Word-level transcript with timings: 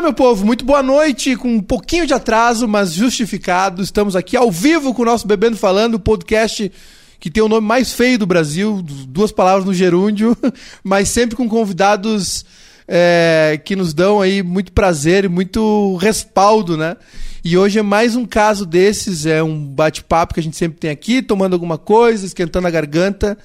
Meu 0.00 0.12
povo, 0.12 0.46
muito 0.46 0.64
boa 0.64 0.80
noite, 0.80 1.34
com 1.34 1.56
um 1.56 1.60
pouquinho 1.60 2.06
de 2.06 2.14
atraso, 2.14 2.68
mas 2.68 2.92
justificado. 2.92 3.82
Estamos 3.82 4.14
aqui 4.14 4.36
ao 4.36 4.48
vivo 4.50 4.94
com 4.94 5.02
o 5.02 5.04
nosso 5.04 5.26
Bebendo 5.26 5.56
Falando, 5.56 5.94
o 5.94 5.98
podcast 5.98 6.70
que 7.18 7.28
tem 7.28 7.42
o 7.42 7.48
nome 7.48 7.66
mais 7.66 7.92
feio 7.92 8.16
do 8.16 8.24
Brasil, 8.24 8.80
duas 8.80 9.32
palavras 9.32 9.64
no 9.64 9.74
gerúndio, 9.74 10.38
mas 10.84 11.08
sempre 11.08 11.34
com 11.34 11.48
convidados 11.48 12.46
é, 12.86 13.60
que 13.64 13.74
nos 13.74 13.92
dão 13.92 14.20
aí 14.20 14.40
muito 14.40 14.70
prazer 14.70 15.24
e 15.24 15.28
muito 15.28 15.96
respaldo, 15.96 16.76
né? 16.76 16.96
E 17.44 17.58
hoje 17.58 17.80
é 17.80 17.82
mais 17.82 18.14
um 18.14 18.24
caso 18.24 18.64
desses, 18.64 19.26
é 19.26 19.42
um 19.42 19.66
bate-papo 19.66 20.32
que 20.32 20.40
a 20.40 20.42
gente 20.42 20.56
sempre 20.56 20.78
tem 20.78 20.90
aqui, 20.90 21.20
tomando 21.20 21.54
alguma 21.54 21.76
coisa, 21.76 22.24
esquentando 22.24 22.68
a 22.68 22.70
garganta. 22.70 23.36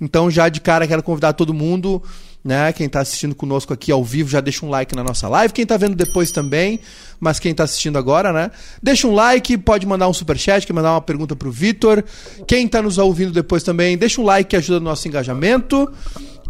Então, 0.00 0.30
já 0.30 0.48
de 0.48 0.60
cara, 0.60 0.86
quero 0.86 1.02
convidar 1.02 1.32
todo 1.32 1.52
mundo 1.52 2.00
né? 2.44 2.72
Quem 2.72 2.86
está 2.86 3.00
assistindo 3.00 3.34
conosco 3.34 3.72
aqui 3.72 3.90
ao 3.90 4.04
vivo 4.04 4.28
já 4.28 4.40
deixa 4.40 4.64
um 4.64 4.70
like 4.70 4.94
na 4.94 5.02
nossa 5.02 5.28
live. 5.28 5.52
Quem 5.52 5.64
está 5.64 5.76
vendo 5.76 5.94
depois 5.94 6.30
também, 6.30 6.80
mas 7.18 7.38
quem 7.38 7.52
está 7.52 7.64
assistindo 7.64 7.98
agora, 7.98 8.32
né? 8.32 8.50
Deixa 8.82 9.06
um 9.06 9.14
like, 9.14 9.58
pode 9.58 9.86
mandar 9.86 10.08
um 10.08 10.12
super 10.12 10.38
chat, 10.38 10.66
quer 10.66 10.72
mandar 10.72 10.92
uma 10.92 11.00
pergunta 11.00 11.34
para 11.34 11.48
o 11.48 11.52
Vitor. 11.52 12.04
Quem 12.46 12.66
está 12.66 12.80
nos 12.80 12.98
ouvindo 12.98 13.32
depois 13.32 13.62
também, 13.62 13.98
deixa 13.98 14.20
um 14.20 14.24
like 14.24 14.50
que 14.50 14.56
ajuda 14.56 14.78
no 14.78 14.86
nosso 14.86 15.06
engajamento. 15.08 15.92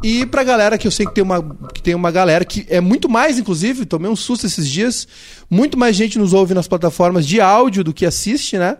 E 0.03 0.25
pra 0.27 0.45
galera 0.45 0.79
que 0.79 0.87
eu 0.87 0.93
sei 0.93 1.05
que 1.07 1.15
tem 1.15 1.25
uma 1.25 1.43
que 1.75 1.83
tem 1.83 1.95
uma 1.95 2.11
galera 2.13 2.45
que 2.45 2.65
é 2.69 2.81
muito 2.81 3.09
mais 3.09 3.37
inclusive, 3.37 3.85
tomei 3.85 4.09
um 4.09 4.15
susto 4.15 4.47
esses 4.47 4.69
dias, 4.69 5.09
muito 5.51 5.77
mais 5.77 5.97
gente 5.97 6.19
nos 6.19 6.33
ouve 6.33 6.55
nas 6.55 6.69
plataformas 6.69 7.27
de 7.27 7.41
áudio 7.41 7.83
do 7.83 7.93
que 7.93 8.07
assiste, 8.07 8.57
né? 8.57 8.77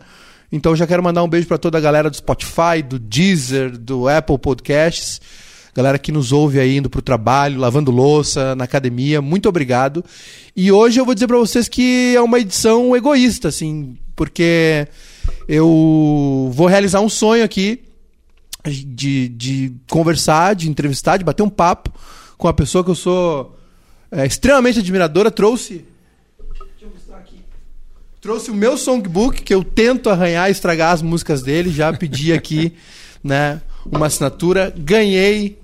Então 0.53 0.77
já 0.77 0.87
quero 0.87 1.03
mandar 1.03 1.25
um 1.25 1.29
beijo 1.29 1.49
para 1.49 1.59
toda 1.59 1.77
a 1.77 1.81
galera 1.81 2.09
do 2.09 2.17
Spotify, 2.17 2.83
do 2.89 3.01
Deezer, 3.01 3.77
do 3.77 4.09
Apple 4.09 4.39
Podcasts 4.39 5.21
galera 5.75 5.99
que 5.99 6.13
nos 6.13 6.33
ouve 6.33 6.59
aí 6.59 6.77
indo 6.77 6.91
pro 6.91 7.03
trabalho, 7.03 7.59
lavando 7.59 7.91
louça, 7.91 8.55
na 8.55 8.65
academia, 8.65 9.21
muito 9.21 9.49
obrigado. 9.49 10.05
E 10.57 10.73
hoje 10.73 11.01
eu 11.01 11.05
vou 11.05 11.15
dizer 11.15 11.27
para 11.27 11.39
vocês 11.39 11.69
que 11.69 12.15
é 12.17 12.21
uma 12.21 12.39
edição 12.39 12.97
egoísta, 12.97 13.49
assim, 13.49 13.97
porque 14.17 14.89
eu 15.47 16.51
vou 16.53 16.67
realizar 16.67 17.01
um 17.01 17.09
sonho 17.09 17.45
aqui 17.45 17.83
de, 18.65 19.29
de 19.29 19.73
conversar, 19.89 20.55
de 20.55 20.69
entrevistar, 20.69 21.17
de 21.17 21.25
bater 21.25 21.43
um 21.43 21.49
papo 21.49 21.93
com 22.37 22.49
a 22.49 22.53
pessoa 22.53 22.85
que 22.85 22.91
eu 22.91 22.95
sou 22.95 23.57
é, 24.11 24.27
extremamente 24.27 24.79
admiradora. 24.79 25.31
Trouxe. 25.31 25.85
Trouxe 28.21 28.51
o 28.51 28.55
meu 28.55 28.77
songbook, 28.77 29.43
que 29.43 29.55
eu 29.55 29.63
tento 29.63 30.11
arranhar 30.11 30.49
e 30.49 30.53
estragar 30.53 30.93
as 30.93 31.03
músicas 31.03 31.43
dele. 31.43 31.71
Já 31.71 31.93
pedi 31.93 32.33
aqui 32.33 32.75
né, 33.23 33.63
uma 33.87 34.07
assinatura. 34.07 34.73
Ganhei 34.77 35.59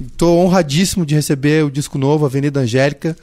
Estou 0.00 0.44
honradíssimo 0.44 1.06
de 1.06 1.14
receber 1.14 1.64
o 1.64 1.70
disco 1.70 1.98
novo, 1.98 2.26
Avenida 2.26 2.60
Angélica, 2.60 3.16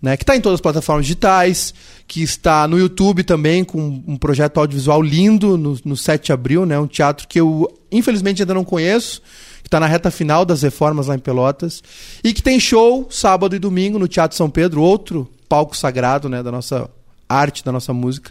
né, 0.00 0.16
que 0.16 0.22
está 0.22 0.36
em 0.36 0.40
todas 0.40 0.58
as 0.58 0.60
plataformas 0.60 1.06
digitais, 1.06 1.74
que 2.06 2.22
está 2.22 2.68
no 2.68 2.78
YouTube 2.78 3.24
também, 3.24 3.64
com 3.64 4.02
um 4.06 4.16
projeto 4.16 4.58
audiovisual 4.58 5.02
lindo, 5.02 5.56
no, 5.56 5.78
no 5.84 5.96
7 5.96 6.26
de 6.26 6.32
abril, 6.32 6.64
né, 6.64 6.78
um 6.78 6.86
teatro 6.86 7.26
que 7.26 7.40
eu, 7.40 7.68
infelizmente, 7.90 8.42
ainda 8.42 8.54
não 8.54 8.64
conheço, 8.64 9.20
que 9.62 9.68
está 9.68 9.80
na 9.80 9.86
reta 9.86 10.10
final 10.10 10.44
das 10.44 10.62
reformas 10.62 11.08
lá 11.08 11.16
em 11.16 11.18
Pelotas, 11.18 11.82
e 12.22 12.32
que 12.32 12.42
tem 12.42 12.60
show 12.60 13.08
sábado 13.10 13.56
e 13.56 13.58
domingo 13.58 13.98
no 13.98 14.06
Teatro 14.06 14.36
São 14.36 14.48
Pedro, 14.48 14.82
outro 14.82 15.28
palco 15.48 15.76
sagrado 15.76 16.28
né, 16.28 16.42
da 16.42 16.52
nossa 16.52 16.88
arte, 17.28 17.64
da 17.64 17.72
nossa 17.72 17.92
música. 17.92 18.30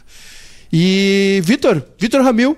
E 0.72 1.42
Vitor, 1.44 1.84
Vitor 2.00 2.22
Ramil, 2.24 2.58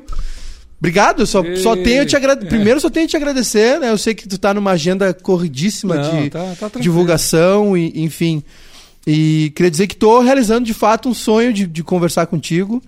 Obrigado, 0.85 1.25
só, 1.25 1.43
só 1.55 1.75
tenho 1.75 2.05
te 2.05 2.15
agrade... 2.15 2.45
É. 2.45 2.47
Primeiro 2.47 2.79
só 2.79 2.91
tenho 2.91 3.07
te 3.07 3.17
agradecer, 3.17 3.79
né? 3.79 3.89
Eu 3.89 3.97
sei 3.97 4.13
que 4.13 4.27
tu 4.27 4.37
tá 4.37 4.53
numa 4.53 4.71
agenda 4.71 5.11
corridíssima 5.15 5.95
Não, 5.95 6.21
de 6.21 6.29
tá, 6.29 6.55
tá 6.59 6.79
divulgação 6.79 7.75
e 7.75 8.03
enfim. 8.03 8.43
E 9.05 9.51
queria 9.55 9.71
dizer 9.71 9.87
que 9.87 9.95
estou 9.95 10.21
realizando 10.21 10.63
de 10.63 10.75
fato 10.75 11.09
um 11.09 11.13
sonho 11.13 11.51
de, 11.51 11.65
de 11.65 11.83
conversar 11.83 12.27
contigo. 12.27 12.83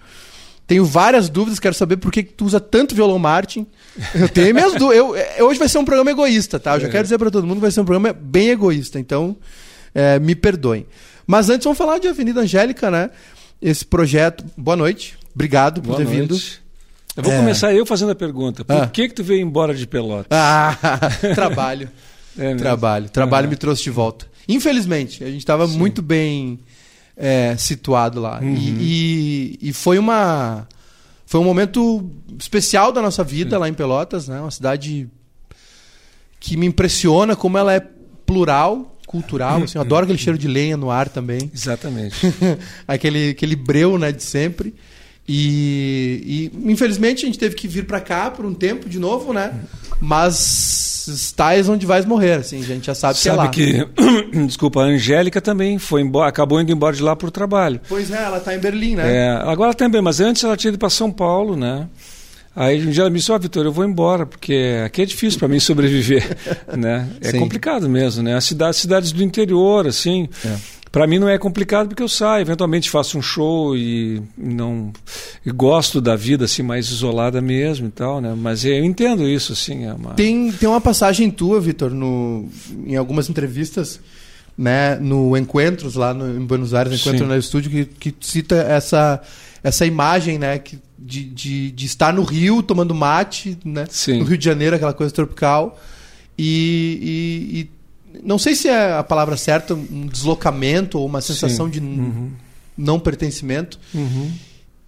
Tenho 0.68 0.85
várias 0.85 1.28
dúvidas, 1.28 1.59
quero 1.59 1.74
saber 1.74 1.97
por 1.97 2.12
que, 2.12 2.22
que 2.22 2.34
tu 2.34 2.46
usa 2.46 2.59
tanto 2.59 2.94
violão 2.94 3.18
Martin. 3.18 3.66
Eu 4.14 4.29
tenho 4.29 4.53
minhas 4.53 4.74
dúvidas. 4.74 4.97
Eu, 4.97 5.16
é, 5.16 5.41
hoje 5.41 5.58
vai 5.58 5.68
ser 5.68 5.79
um 5.79 5.85
programa 5.85 6.12
egoísta, 6.12 6.59
tá? 6.59 6.75
Eu 6.75 6.81
já 6.81 6.88
é. 6.88 6.91
quero 6.91 7.03
dizer 7.03 7.18
para 7.18 7.31
todo 7.31 7.47
mundo 7.47 7.59
vai 7.59 7.72
ser 7.72 7.81
um 7.81 7.85
programa 7.85 8.14
bem 8.14 8.50
egoísta, 8.50 9.00
então 9.00 9.35
é, 9.96 10.19
me 10.19 10.35
perdoem. 10.35 10.85
Mas 11.25 11.50
antes 11.50 11.64
vamos 11.64 11.79
falar 11.79 11.97
de 11.97 12.08
Avenida 12.08 12.41
Angélica, 12.41 12.91
né? 12.91 13.09
Esse 13.59 13.84
projeto. 13.84 14.46
Boa 14.56 14.78
noite. 14.78 15.18
Obrigado 15.34 15.81
por 15.81 15.88
Boa 15.88 15.97
ter 15.97 16.03
noite. 16.03 16.19
vindo. 16.19 16.66
Eu 17.17 17.23
vou 17.23 17.33
é. 17.33 17.38
começar 17.38 17.73
eu 17.73 17.85
fazendo 17.85 18.11
a 18.11 18.16
pergunta. 18.16 18.63
Por 18.63 18.75
ah. 18.75 18.88
que 18.88 19.09
que 19.09 19.16
tu 19.16 19.23
veio 19.23 19.41
embora 19.41 19.73
de 19.73 19.88
Pelotas? 19.88 20.28
Ah, 20.29 20.78
trabalho. 21.33 21.89
é 22.38 22.55
trabalho. 22.55 23.09
Trabalho 23.09 23.50
me 23.50 23.55
trouxe 23.55 23.83
de 23.83 23.89
volta. 23.89 24.28
Infelizmente, 24.47 25.23
a 25.23 25.28
gente 25.28 25.39
estava 25.39 25.67
muito 25.67 26.01
bem 26.01 26.59
é, 27.17 27.55
situado 27.57 28.22
lá. 28.22 28.39
Uhum. 28.39 28.55
E, 28.55 29.57
e, 29.61 29.69
e, 29.69 29.73
foi 29.73 29.97
uma 29.97 30.67
foi 31.25 31.41
um 31.41 31.44
momento 31.44 32.09
especial 32.39 32.91
da 32.91 33.01
nossa 33.01 33.23
vida 33.23 33.55
Sim. 33.55 33.59
lá 33.59 33.67
em 33.67 33.73
Pelotas, 33.73 34.28
né? 34.28 34.39
Uma 34.39 34.51
cidade 34.51 35.09
que 36.39 36.55
me 36.55 36.67
impressiona 36.67 37.35
como 37.35 37.57
ela 37.57 37.73
é 37.73 37.81
plural, 38.25 38.97
cultural. 39.07 39.63
Assim, 39.63 39.78
eu 39.78 39.81
adoro 39.81 40.03
aquele 40.03 40.19
cheiro 40.19 40.38
de 40.38 40.47
lenha 40.47 40.78
no 40.78 40.91
ar 40.91 41.09
também. 41.09 41.51
Exatamente. 41.53 42.16
aquele, 42.88 43.31
aquele 43.31 43.55
breu 43.55 43.97
né, 43.97 44.11
de 44.11 44.23
sempre. 44.23 44.75
E, 45.28 46.52
e, 46.56 46.72
infelizmente 46.72 47.26
a 47.26 47.28
gente 47.28 47.38
teve 47.38 47.54
que 47.54 47.68
vir 47.68 47.86
para 47.86 48.00
cá 48.00 48.32
por 48.32 48.46
um 48.46 48.54
tempo 48.54 48.88
de 48.88 48.98
novo, 48.98 49.34
né? 49.34 49.54
Mas 50.00 51.06
estáis 51.08 51.68
onde 51.68 51.86
vais 51.86 52.06
morrer, 52.06 52.34
assim, 52.34 52.62
a 52.62 52.66
gente 52.66 52.86
já 52.86 52.96
sabe, 52.96 53.18
sabe 53.18 53.50
que 53.50 53.64
é 53.64 53.84
lá. 53.84 53.88
que, 54.32 54.46
desculpa, 54.48 54.82
a 54.82 54.86
Angélica 54.86 55.42
também 55.42 55.78
foi 55.78 56.02
embora, 56.02 56.30
acabou 56.30 56.62
indo 56.62 56.72
embora 56.72 56.96
de 56.96 57.02
lá 57.02 57.16
por 57.16 57.30
trabalho. 57.30 57.82
Pois 57.90 58.10
é, 58.12 58.24
ela 58.24 58.38
está 58.38 58.56
em 58.56 58.60
Berlim, 58.60 58.96
né? 58.96 59.16
É, 59.16 59.30
agora 59.50 59.74
também, 59.74 60.02
mas 60.02 60.20
antes 60.20 60.44
ela 60.44 60.56
tinha 60.56 60.70
ido 60.70 60.78
para 60.78 60.90
São 60.90 61.12
Paulo, 61.12 61.56
né? 61.58 61.88
Aí 62.56 62.86
um 62.86 62.90
dia 62.90 63.04
ela 63.04 63.09
me 63.09 63.20
disse, 63.20 63.32
ó, 63.32 63.36
oh, 63.36 63.40
Vitor, 63.40 63.66
eu 63.66 63.72
vou 63.72 63.86
embora, 63.86 64.26
porque 64.26 64.82
aqui 64.86 65.02
é 65.02 65.06
difícil 65.06 65.38
para 65.40 65.48
mim 65.48 65.59
sobreviver, 65.62 66.38
né? 66.76 67.08
É 67.22 67.32
Sim. 67.32 67.40
complicado 67.40 67.90
mesmo, 67.90 68.24
né? 68.24 68.36
As 68.36 68.46
cidades, 68.46 68.80
cidades 68.80 69.12
do 69.12 69.24
interior, 69.24 69.88
assim... 69.88 70.30
É 70.46 70.77
para 70.97 71.06
mim 71.06 71.19
não 71.19 71.30
é 71.30 71.38
complicado 71.38 71.90
porque 71.90 72.02
eu 72.02 72.09
saio, 72.09 72.41
eventualmente 72.41 72.90
faço 72.90 73.19
um 73.19 73.22
show 73.22 73.78
e 73.78 74.19
não 74.35 74.91
e 75.46 75.52
gosto 75.52 76.02
da 76.02 76.16
vida 76.16 76.46
assim 76.46 76.63
mais 76.63 76.90
isolada 76.90 77.40
mesmo 77.40 77.88
e 77.88 77.91
tal, 77.91 78.19
né? 78.19 78.34
Mas 78.35 78.66
eu 78.66 78.84
entendo 78.84 79.30
isso 79.30 79.53
assim, 79.53 79.85
é 79.85 79.94
uma... 79.94 80.16
Tem 80.16 80.52
tem 80.52 80.68
uma 80.68 80.81
passagem 80.81 81.30
tua, 81.30 81.62
Vitor, 81.62 81.91
no 81.91 82.50
em 82.85 82.96
algumas 82.96 83.30
entrevistas, 83.30 84.00
né, 84.58 84.96
no 84.96 85.38
Encontros 85.38 85.94
lá 85.94 86.16
no, 86.16 86.35
em 86.35 86.44
Buenos 86.44 86.74
Aires, 86.74 87.00
Encontro 87.00 87.19
Sim. 87.19 87.25
no 87.25 87.38
estúdio 87.38 87.69
que, 87.69 87.85
que 87.85 88.16
cita 88.19 88.56
essa 88.56 89.22
essa 89.64 89.85
imagem, 89.85 90.40
né, 90.40 90.58
que, 90.58 90.79
de, 90.97 91.25
de, 91.25 91.72
de 91.72 91.85
estar 91.85 92.12
no 92.12 92.24
Rio 92.24 92.64
tomando 92.64 92.96
mate, 92.96 93.56
né? 93.64 93.85
Sim. 93.90 94.19
No 94.19 94.25
Rio 94.25 94.38
de 94.38 94.46
Janeiro, 94.46 94.75
aquela 94.75 94.94
coisa 94.94 95.14
tropical. 95.14 95.79
E, 96.38 97.53
e, 97.53 97.59
e 97.59 97.77
não 98.23 98.38
sei 98.38 98.55
se 98.55 98.67
é 98.67 98.94
a 98.94 99.03
palavra 99.03 99.38
certa, 99.38 99.73
um 99.73 100.07
deslocamento 100.07 101.00
ou 101.00 101.05
uma 101.05 101.22
sensação 101.22 101.66
Sim. 101.66 101.72
de 101.72 101.79
uhum. 101.79 102.31
não 102.78 103.00
pertencimento. 103.00 103.79
Uhum. 103.94 104.31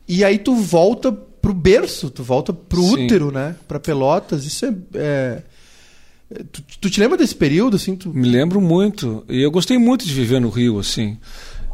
E 0.08 0.24
aí 0.24 0.38
tu 0.38 0.56
volta 0.56 1.12
pro 1.12 1.54
berço, 1.54 2.10
tu 2.10 2.24
volta 2.24 2.54
pro 2.54 2.82
Sim. 2.82 3.06
útero, 3.06 3.32
né? 3.32 3.56
Para 3.68 3.80
Pelotas. 3.80 4.46
Isso 4.46 4.66
é, 4.66 4.74
é... 4.96 5.42
Tu, 6.52 6.64
tu, 6.82 6.90
te 6.90 7.00
lembra 7.00 7.18
desse 7.18 7.36
período, 7.36 7.76
assim? 7.76 7.96
Tu... 7.96 8.10
Me 8.10 8.28
lembro 8.28 8.62
muito. 8.62 9.24
E 9.30 9.42
eu 9.42 9.52
gostei 9.52 9.78
muito 9.78 10.06
de 10.06 10.14
viver 10.14 10.40
no 10.40 10.50
Rio, 10.50 10.80
assim. 10.80 11.18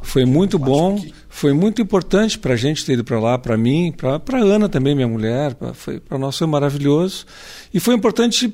Foi 0.01 0.23
muito 0.23 0.59
bom, 0.59 0.95
que... 0.95 1.13
foi 1.27 1.51
muito 1.51 1.81
importante 1.81 2.37
para 2.37 2.53
a 2.53 2.57
gente 2.57 2.85
ter 2.85 2.93
ido 2.93 3.03
para 3.03 3.19
lá, 3.19 3.37
para 3.37 3.57
mim, 3.57 3.91
para 3.91 4.39
Ana 4.39 4.69
também, 4.69 4.93
minha 4.95 5.07
mulher. 5.07 5.55
Pra, 5.55 5.73
foi 5.73 5.99
para 5.99 6.17
nós 6.17 6.37
foi 6.37 6.47
maravilhoso. 6.47 7.25
E 7.73 7.79
foi 7.79 7.95
importante 7.95 8.53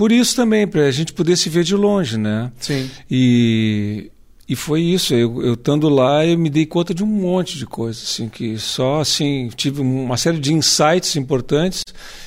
por 0.00 0.12
isso 0.12 0.34
também, 0.34 0.66
para 0.66 0.86
a 0.86 0.90
gente 0.90 1.12
poder 1.12 1.36
se 1.36 1.50
ver 1.50 1.62
de 1.62 1.76
longe, 1.76 2.16
né? 2.16 2.50
Sim. 2.58 2.90
E, 3.10 4.10
e 4.48 4.56
foi 4.56 4.80
isso, 4.80 5.12
eu, 5.12 5.42
eu 5.42 5.52
estando 5.52 5.90
lá, 5.90 6.24
eu 6.24 6.38
me 6.38 6.48
dei 6.48 6.64
conta 6.64 6.94
de 6.94 7.04
um 7.04 7.06
monte 7.06 7.58
de 7.58 7.66
coisas, 7.66 8.04
assim, 8.04 8.26
que 8.26 8.56
só, 8.56 9.02
assim, 9.02 9.50
tive 9.54 9.82
uma 9.82 10.16
série 10.16 10.38
de 10.38 10.54
insights 10.54 11.16
importantes, 11.16 11.84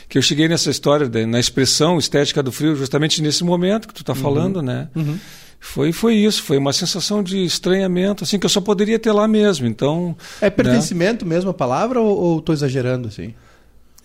que 0.08 0.20
eu 0.20 0.22
cheguei 0.22 0.48
nessa 0.48 0.70
história, 0.70 1.10
de, 1.10 1.26
na 1.26 1.40
expressão 1.40 1.98
estética 1.98 2.44
do 2.44 2.52
frio, 2.52 2.76
justamente 2.76 3.24
nesse 3.24 3.44
momento 3.44 3.88
que 3.88 3.94
tu 3.96 4.02
está 4.02 4.14
uhum. 4.14 4.20
falando, 4.20 4.62
né? 4.62 4.88
Uhum. 4.96 5.18
Foi, 5.60 5.92
foi 5.92 6.14
isso, 6.14 6.44
foi 6.44 6.60
uma 6.60 6.74
sensação 6.74 7.24
de 7.24 7.44
estranhamento, 7.44 8.24
assim, 8.24 8.38
que 8.38 8.46
eu 8.46 8.52
só 8.52 8.62
poderia 8.62 9.00
ter 9.00 9.14
lá 9.14 9.28
mesmo, 9.28 9.66
então... 9.66 10.16
É 10.40 10.52
pertencimento 10.52 11.26
né? 11.26 11.34
mesmo 11.34 11.50
a 11.50 11.54
palavra 11.56 12.00
ou 12.00 12.38
estou 12.38 12.54
exagerando, 12.54 13.08
assim? 13.08 13.34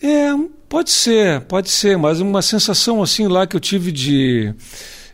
É, 0.02 0.30
pode 0.68 0.90
ser, 0.90 1.40
pode 1.42 1.70
ser, 1.70 1.98
mas 1.98 2.20
uma 2.20 2.42
sensação 2.42 3.02
assim 3.02 3.26
lá 3.26 3.46
que 3.46 3.56
eu 3.56 3.60
tive 3.60 3.90
de. 3.92 4.54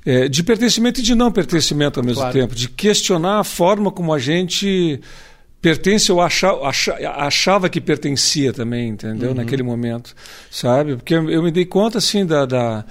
É, 0.06 0.28
de 0.28 0.42
pertencimento 0.42 1.00
e 1.00 1.02
de 1.02 1.14
não 1.14 1.32
pertencimento 1.32 1.98
ao 1.98 2.04
mesmo 2.04 2.20
claro. 2.20 2.38
tempo, 2.38 2.54
de 2.54 2.68
questionar 2.68 3.40
a 3.40 3.44
forma 3.44 3.90
como 3.90 4.12
a 4.12 4.18
gente 4.18 5.00
pertence 5.62 6.12
ou 6.12 6.20
achava, 6.20 6.60
achava 7.16 7.70
que 7.70 7.80
pertencia 7.80 8.52
também, 8.52 8.90
entendeu? 8.90 9.30
Uhum. 9.30 9.36
Naquele 9.36 9.62
momento, 9.62 10.14
sabe? 10.50 10.94
Porque 10.96 11.14
eu, 11.14 11.42
me 11.42 11.50
dei 11.50 11.64
conta 11.64 11.96
assim 11.96 12.26
da, 12.26 12.44
da 12.44 12.84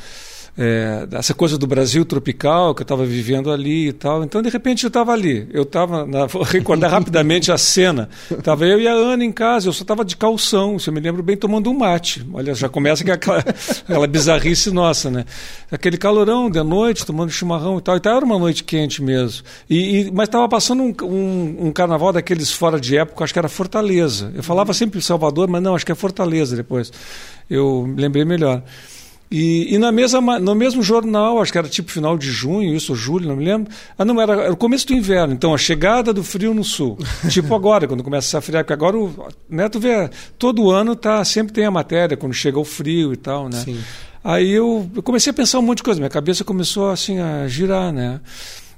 é, 0.55 1.07
essa 1.13 1.33
coisa 1.33 1.57
do 1.57 1.65
Brasil 1.65 2.05
tropical 2.05 2.75
que 2.75 2.81
eu 2.81 2.83
estava 2.83 3.05
vivendo 3.05 3.51
ali 3.51 3.87
e 3.87 3.93
tal. 3.93 4.23
Então, 4.23 4.41
de 4.41 4.49
repente, 4.49 4.83
eu 4.83 4.87
estava 4.87 5.11
ali. 5.11 5.47
Eu 5.51 5.63
estava, 5.63 6.05
vou 6.27 6.43
recordar 6.43 6.91
rapidamente 6.91 7.51
a 7.51 7.57
cena. 7.57 8.07
Estava 8.29 8.65
eu 8.65 8.79
e 8.79 8.87
a 8.87 8.93
Ana 8.93 9.25
em 9.25 9.31
casa, 9.31 9.67
eu 9.67 9.73
só 9.73 9.81
estava 9.81 10.05
de 10.05 10.15
calção, 10.15 10.77
se 10.77 10.89
eu 10.89 10.93
me 10.93 10.99
lembro 10.99 11.23
bem, 11.23 11.35
tomando 11.35 11.69
um 11.69 11.73
mate. 11.73 12.25
Olha, 12.31 12.53
já 12.53 12.69
começa 12.69 13.03
aquela, 13.03 13.39
aquela 13.87 14.07
bizarrice 14.07 14.69
nossa, 14.71 15.09
né? 15.09 15.25
Aquele 15.71 15.97
calorão 15.97 16.49
de 16.49 16.61
noite, 16.61 17.05
tomando 17.05 17.31
chimarrão 17.31 17.79
e 17.79 17.81
tal. 17.81 17.97
Então, 17.97 18.15
era 18.15 18.25
uma 18.25 18.37
noite 18.37 18.63
quente 18.63 19.01
mesmo. 19.01 19.43
E, 19.67 20.01
e 20.01 20.11
mas 20.11 20.27
estava 20.27 20.47
passando 20.47 20.83
um, 20.83 20.93
um, 21.03 21.67
um, 21.67 21.71
carnaval 21.71 22.13
daqueles 22.13 22.51
fora 22.51 22.79
de 22.79 22.95
época, 22.95 23.23
acho 23.23 23.33
que 23.33 23.39
era 23.39 23.49
Fortaleza. 23.49 24.31
Eu 24.35 24.43
falava 24.43 24.71
sempre 24.73 25.01
Salvador, 25.01 25.47
mas 25.47 25.63
não, 25.63 25.73
acho 25.75 25.85
que 25.85 25.91
é 25.91 25.95
Fortaleza 25.95 26.55
depois. 26.55 26.91
Eu 27.49 27.91
lembrei 27.97 28.23
melhor. 28.23 28.61
E, 29.35 29.73
e, 29.73 29.79
na 29.79 29.91
mesma, 29.91 30.39
no 30.39 30.53
mesmo 30.53 30.83
jornal, 30.83 31.41
acho 31.41 31.51
que 31.51 31.57
era 31.57 31.67
tipo 31.67 31.89
final 31.89 32.15
de 32.19 32.29
junho, 32.29 32.75
isso, 32.75 32.93
julho, 32.93 33.27
não 33.27 33.35
me 33.35 33.43
lembro. 33.43 33.73
Ah, 33.97 34.05
não, 34.05 34.21
era, 34.21 34.33
era 34.43 34.53
o 34.53 34.55
começo 34.55 34.85
do 34.85 34.93
inverno, 34.93 35.33
então 35.33 35.55
a 35.55 35.57
chegada 35.57 36.13
do 36.13 36.23
frio 36.23 36.53
no 36.53 36.63
sul. 36.63 36.99
tipo 37.31 37.55
agora, 37.55 37.87
quando 37.87 38.03
começa 38.03 38.37
a 38.37 38.41
friar, 38.41 38.63
porque 38.63 38.73
agora 38.73 38.95
o 38.95 39.27
né, 39.49 39.67
tu 39.67 39.79
vê, 39.79 40.07
todo 40.37 40.69
ano 40.69 40.95
tá, 40.95 41.25
sempre 41.25 41.51
tem 41.51 41.65
a 41.65 41.71
matéria, 41.71 42.15
quando 42.15 42.31
chega 42.31 42.59
o 42.59 42.63
frio 42.63 43.11
e 43.11 43.17
tal, 43.17 43.49
né? 43.49 43.57
Sim. 43.65 43.79
Aí 44.23 44.51
eu, 44.51 44.87
eu 44.95 45.01
comecei 45.01 45.31
a 45.31 45.33
pensar 45.33 45.57
um 45.57 45.63
monte 45.63 45.77
de 45.77 45.83
coisa, 45.83 45.99
minha 45.99 46.11
cabeça 46.11 46.43
começou 46.43 46.91
assim 46.91 47.17
a 47.17 47.47
girar, 47.47 47.91
né? 47.91 48.21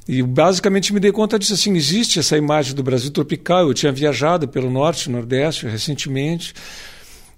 E 0.07 0.23
basicamente 0.23 0.93
me 0.93 1.01
dei 1.01 1.11
conta 1.11 1.37
disso 1.37 1.53
assim, 1.53 1.75
existe 1.75 2.17
essa 2.17 2.37
imagem 2.37 2.73
do 2.73 2.81
Brasil 2.81 3.11
tropical. 3.11 3.67
Eu 3.67 3.73
tinha 3.73 3.91
viajado 3.91 4.47
pelo 4.47 4.69
norte, 4.71 5.09
nordeste 5.09 5.67
recentemente. 5.67 6.53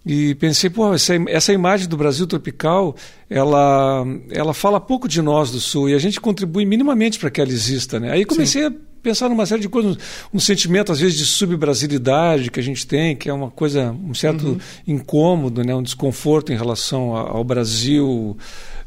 E 0.07 0.35
pensei, 0.35 0.69
pô, 0.69 0.93
essa, 0.93 1.13
essa 1.27 1.51
imagem 1.51 1.85
do 1.89 1.97
Brasil 1.97 2.25
tropical, 2.25 2.95
ela, 3.29 4.05
ela 4.31 4.53
fala 4.53 4.79
pouco 4.79 5.05
de 5.05 5.21
nós 5.21 5.51
do 5.51 5.59
Sul 5.59 5.89
e 5.89 5.93
a 5.93 5.99
gente 5.99 6.21
contribui 6.21 6.65
minimamente 6.65 7.19
para 7.19 7.29
que 7.29 7.41
ela 7.41 7.51
exista, 7.51 7.99
né? 7.99 8.13
Aí 8.13 8.23
comecei 8.23 8.61
Sim. 8.61 8.67
a 8.67 8.71
pensar 9.03 9.27
numa 9.27 9.45
série 9.45 9.61
de 9.61 9.67
coisas, 9.67 9.97
um, 10.33 10.39
sentimento 10.39 10.93
às 10.93 11.01
vezes 11.01 11.17
de 11.17 11.25
subbrasilidade 11.25 12.49
que 12.49 12.59
a 12.59 12.63
gente 12.63 12.87
tem, 12.87 13.17
que 13.17 13.29
é 13.29 13.33
uma 13.33 13.51
coisa, 13.51 13.91
um 13.91 14.13
certo 14.13 14.47
uhum. 14.47 14.57
incômodo, 14.87 15.61
né? 15.61 15.75
Um 15.75 15.83
desconforto 15.83 16.53
em 16.53 16.55
relação 16.55 17.13
ao 17.13 17.43
Brasil 17.43 18.37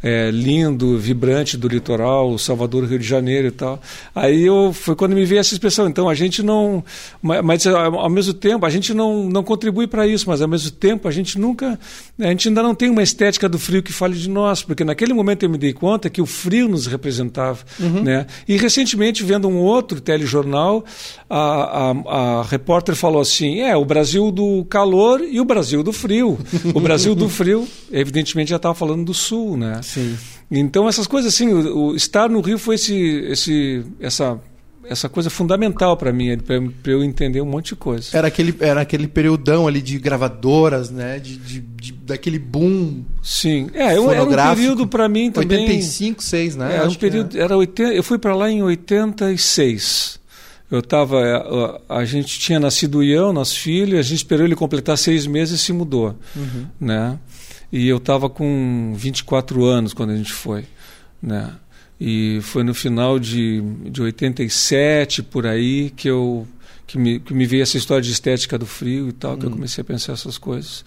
é, 0.03 0.31
lindo, 0.31 0.99
vibrante 0.99 1.57
do 1.57 1.69
litoral, 1.69 2.37
Salvador, 2.39 2.85
Rio 2.85 2.99
de 2.99 3.07
Janeiro 3.07 3.49
e 3.49 3.51
tal. 3.51 3.81
Aí 4.15 4.45
eu, 4.45 4.73
foi 4.73 4.97
quando 4.97 5.15
me 5.15 5.25
veio 5.25 5.41
essa 5.41 5.53
expressão. 5.53 5.89
Então 5.89 6.09
a 6.09 6.15
gente 6.15 6.43
não, 6.43 6.83
mas 7.23 7.67
ao 7.67 8.09
mesmo 8.09 8.33
tempo 8.35 8.65
a 8.65 8.71
gente 8.71 8.95
não, 8.95 9.29
não 9.29 9.43
contribui 9.43 9.87
para 9.87 10.07
isso, 10.07 10.29
mas 10.29 10.41
ao 10.41 10.49
mesmo 10.49 10.71
tempo 10.71 11.07
a 11.07 11.11
gente 11.11 11.39
nunca, 11.39 11.79
a 12.19 12.27
gente 12.29 12.49
ainda 12.49 12.63
não 12.63 12.75
tem 12.75 12.89
uma 12.89 13.03
estética 13.03 13.49
do 13.49 13.59
frio 13.59 13.83
que 13.83 13.93
fale 13.93 14.17
de 14.17 14.29
nós, 14.29 14.63
porque 14.63 14.85
naquele 14.85 15.13
momento 15.13 15.43
eu 15.43 15.51
me 15.51 15.59
dei 15.59 15.73
conta 15.73 16.09
que 16.09 16.23
o 16.23 16.27
frio 16.27 16.69
nos 16.69 16.87
representava, 16.87 17.59
uhum. 17.79 18.03
né? 18.03 18.27
E 18.49 18.57
recentemente 18.57 19.23
vendo 19.23 19.49
um 19.49 19.59
outro 19.59 20.01
telejornal, 20.01 20.85
a, 21.29 21.91
a, 21.91 22.41
a 22.41 22.43
repórter 22.43 22.95
falou 22.95 23.21
assim, 23.21 23.61
é 23.61 23.77
o 23.77 23.85
Brasil 23.85 24.31
do 24.31 24.65
calor 24.65 25.21
e 25.21 25.41
o 25.41 25.45
Brasil 25.45 25.83
do 25.83 25.93
frio. 25.93 26.39
O 26.73 26.81
Brasil 26.81 27.15
do 27.15 27.29
frio, 27.29 27.67
evidentemente 27.91 28.51
já 28.51 28.57
estava 28.57 28.75
falando 28.75 29.05
do 29.05 29.13
sul, 29.13 29.57
né? 29.57 29.81
Sim. 29.93 30.17
Então 30.51 30.89
essas 30.89 31.07
coisas 31.07 31.33
assim, 31.35 31.49
o, 31.49 31.89
o 31.89 31.97
estar 31.97 32.29
no 32.29 32.41
Rio 32.41 32.59
foi 32.59 32.75
esse, 32.75 32.95
esse, 33.29 33.85
essa 34.01 34.41
essa 34.91 35.09
coisa 35.09 35.31
fundamental 35.31 35.97
para 35.97 36.13
mim, 36.13 36.37
para 36.39 36.93
eu 36.93 37.05
entender 37.05 37.41
um 37.41 37.47
monte 37.47 37.69
de 37.69 37.77
coisa. 37.77 38.09
Era 38.13 38.27
aquele, 38.27 38.53
era 38.59 38.81
aquele 38.81 39.07
periodão 39.07 39.69
ali 39.69 39.81
de 39.81 39.97
gravadoras, 40.01 40.91
né? 40.91 41.21
De, 41.21 41.37
de, 41.37 41.61
de 41.61 41.93
daquele 41.93 42.41
boom. 42.41 43.05
Sim, 43.23 43.71
é, 43.73 43.97
eu, 43.97 44.11
era 44.11 44.25
um 44.25 44.57
período 44.57 44.89
para 44.89 45.09
mim 45.09 45.31
também. 45.31 45.61
85, 45.61 46.23
6, 46.25 46.57
né? 46.57 46.75
Era 46.75 46.89
um 46.89 46.95
período, 46.95 47.39
era 47.39 47.57
80, 47.57 47.95
eu 47.95 48.03
fui 48.03 48.19
para 48.19 48.35
lá 48.35 48.51
em 48.51 48.65
86. 48.65 50.19
Eu 50.69 50.83
tava, 50.83 51.19
a, 51.89 51.99
a, 51.99 52.05
gente 52.05 52.39
tinha 52.39 52.59
nascido 52.59 53.03
eu, 53.03 53.33
nosso 53.33 53.59
filho, 53.59 53.99
a 53.99 54.03
gente 54.03 54.19
esperou 54.19 54.45
ele 54.45 54.55
completar 54.57 54.97
seis 54.97 55.27
meses 55.27 55.61
e 55.61 55.65
se 55.65 55.73
mudou, 55.73 56.17
uhum. 56.35 56.67
né? 56.81 57.19
E 57.73 57.89
eu 57.89 57.99
estava 57.99 58.29
com 58.29 58.93
24 58.97 59.65
anos 59.65 59.93
quando 59.93 60.11
a 60.11 60.17
gente 60.17 60.33
foi. 60.33 60.65
Né? 61.23 61.53
E 62.01 62.41
foi 62.43 62.65
no 62.65 62.75
final 62.75 63.19
de, 63.19 63.61
de 63.91 64.01
87, 64.03 65.23
por 65.23 65.47
aí, 65.47 65.91
que 65.91 66.09
eu 66.09 66.47
que 66.87 66.99
me, 66.99 67.21
que 67.21 67.33
me 67.33 67.47
veio 67.47 67.63
essa 67.63 67.77
história 67.77 68.03
de 68.03 68.11
estética 68.11 68.59
do 68.59 68.67
frio 68.67 69.09
e 69.09 69.13
tal, 69.13 69.37
que 69.37 69.45
eu 69.47 69.49
hum. 69.49 69.53
comecei 69.53 69.83
a 69.83 69.85
pensar 69.85 70.15
essas 70.15 70.37
coisas. 70.37 70.85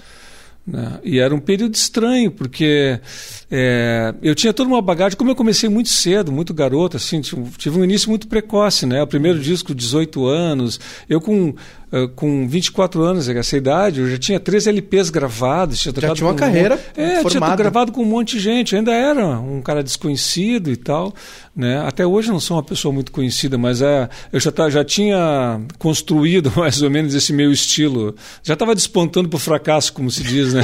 Né? 0.66 1.00
E 1.04 1.20
era 1.20 1.34
um 1.34 1.40
período 1.40 1.76
estranho, 1.76 2.32
porque 2.32 3.00
é, 3.50 4.14
eu 4.22 4.36
tinha 4.36 4.54
toda 4.54 4.70
uma 4.70 4.82
bagagem, 4.82 5.18
como 5.18 5.32
eu 5.32 5.36
comecei 5.36 5.70
muito 5.70 5.90
cedo, 5.90 6.32
muito 6.32 6.54
garoto, 6.54 6.98
assim, 6.98 7.22
tive 7.22 7.78
um 7.78 7.84
início 7.84 8.10
muito 8.10 8.28
precoce, 8.28 8.86
né? 8.86 9.02
O 9.02 9.08
primeiro 9.08 9.40
disco, 9.40 9.76
18 9.76 10.26
anos, 10.26 10.80
eu 11.10 11.22
com 11.22 11.54
com 12.16 12.48
24 12.48 13.04
anos, 13.04 13.30
essa 13.30 13.56
idade, 13.56 14.00
eu 14.00 14.10
já 14.10 14.18
tinha 14.18 14.40
três 14.40 14.66
LPs 14.66 15.12
gravados. 15.12 15.80
Tinha 15.80 15.94
já 15.96 16.14
tinha 16.14 16.28
uma 16.28 16.34
carreira 16.34 16.76
um... 16.98 17.02
É, 17.02 17.22
formada. 17.22 17.46
tinha 17.46 17.56
gravado 17.56 17.92
com 17.92 18.02
um 18.02 18.06
monte 18.06 18.38
de 18.38 18.40
gente. 18.40 18.76
ainda 18.76 18.92
era 18.92 19.40
um 19.40 19.62
cara 19.62 19.84
desconhecido 19.84 20.72
e 20.72 20.76
tal. 20.76 21.14
Né? 21.56 21.80
Até 21.86 22.04
hoje 22.04 22.30
não 22.30 22.40
sou 22.40 22.58
uma 22.58 22.64
pessoa 22.64 22.92
muito 22.92 23.12
conhecida, 23.12 23.60
mas 23.60 23.80
é, 23.80 24.10
eu 24.32 24.40
já, 24.40 24.52
tá, 24.52 24.72
já 24.72 24.84
tinha 24.84 25.62
construído 25.78 26.52
mais 26.58 26.82
ou 26.82 26.90
menos 26.90 27.14
esse 27.14 27.32
meu 27.32 27.52
estilo. 27.52 28.16
Já 28.42 28.56
estava 28.56 28.74
despontando 28.74 29.30
para 29.30 29.38
o 29.38 29.40
fracasso, 29.40 29.94
como 29.94 30.10
se 30.10 30.24
diz. 30.24 30.52
Né? 30.52 30.64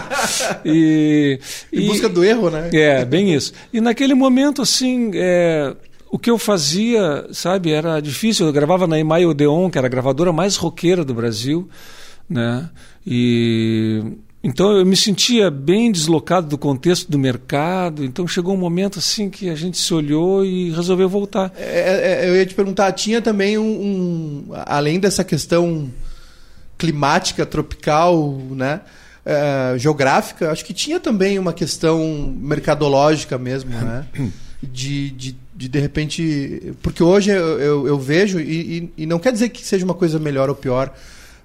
e, 0.64 1.38
em 1.70 1.84
e, 1.84 1.86
busca 1.88 2.08
do 2.08 2.24
erro, 2.24 2.48
né? 2.48 2.70
É, 2.72 3.04
bem 3.04 3.34
isso. 3.34 3.52
E 3.70 3.82
naquele 3.82 4.14
momento, 4.14 4.62
assim... 4.62 5.10
É, 5.14 5.74
o 6.14 6.18
que 6.18 6.30
eu 6.30 6.38
fazia, 6.38 7.26
sabe, 7.32 7.72
era 7.72 7.98
difícil. 7.98 8.46
Eu 8.46 8.52
gravava 8.52 8.86
na 8.86 8.96
Email 8.96 9.30
Odeon, 9.30 9.68
que 9.68 9.76
era 9.76 9.88
a 9.88 9.90
gravadora 9.90 10.32
mais 10.32 10.54
roqueira 10.54 11.04
do 11.04 11.12
Brasil, 11.12 11.68
né? 12.30 12.70
E 13.04 14.00
então 14.40 14.70
eu 14.70 14.86
me 14.86 14.96
sentia 14.96 15.50
bem 15.50 15.90
deslocado 15.90 16.46
do 16.46 16.56
contexto 16.56 17.10
do 17.10 17.18
mercado. 17.18 18.04
Então 18.04 18.28
chegou 18.28 18.54
um 18.54 18.56
momento 18.56 19.00
assim 19.00 19.28
que 19.28 19.50
a 19.50 19.56
gente 19.56 19.76
se 19.76 19.92
olhou 19.92 20.44
e 20.44 20.70
resolveu 20.70 21.08
voltar. 21.08 21.52
É, 21.56 22.20
é, 22.20 22.24
é 22.26 22.28
eu 22.28 22.36
ia 22.36 22.46
te 22.46 22.54
perguntar, 22.54 22.92
tinha 22.92 23.20
também 23.20 23.58
um, 23.58 23.64
um 23.64 24.52
além 24.66 25.00
dessa 25.00 25.24
questão 25.24 25.90
climática, 26.78 27.44
tropical, 27.44 28.40
né? 28.50 28.82
É, 29.26 29.74
geográfica, 29.78 30.52
acho 30.52 30.64
que 30.64 30.72
tinha 30.72 31.00
também 31.00 31.40
uma 31.40 31.52
questão 31.52 32.32
mercadológica 32.38 33.36
mesmo, 33.36 33.70
né? 33.72 34.06
De, 34.64 35.10
de 35.10 35.43
de 35.54 35.68
de 35.68 35.78
repente. 35.78 36.74
Porque 36.82 37.02
hoje 37.02 37.30
eu, 37.30 37.60
eu, 37.60 37.86
eu 37.86 37.98
vejo, 37.98 38.40
e, 38.40 38.78
e, 38.78 38.92
e, 38.98 39.06
não 39.06 39.18
quer 39.18 39.32
dizer 39.32 39.50
que 39.50 39.64
seja 39.64 39.84
uma 39.84 39.94
coisa 39.94 40.18
melhor 40.18 40.48
ou 40.48 40.54
pior, 40.54 40.92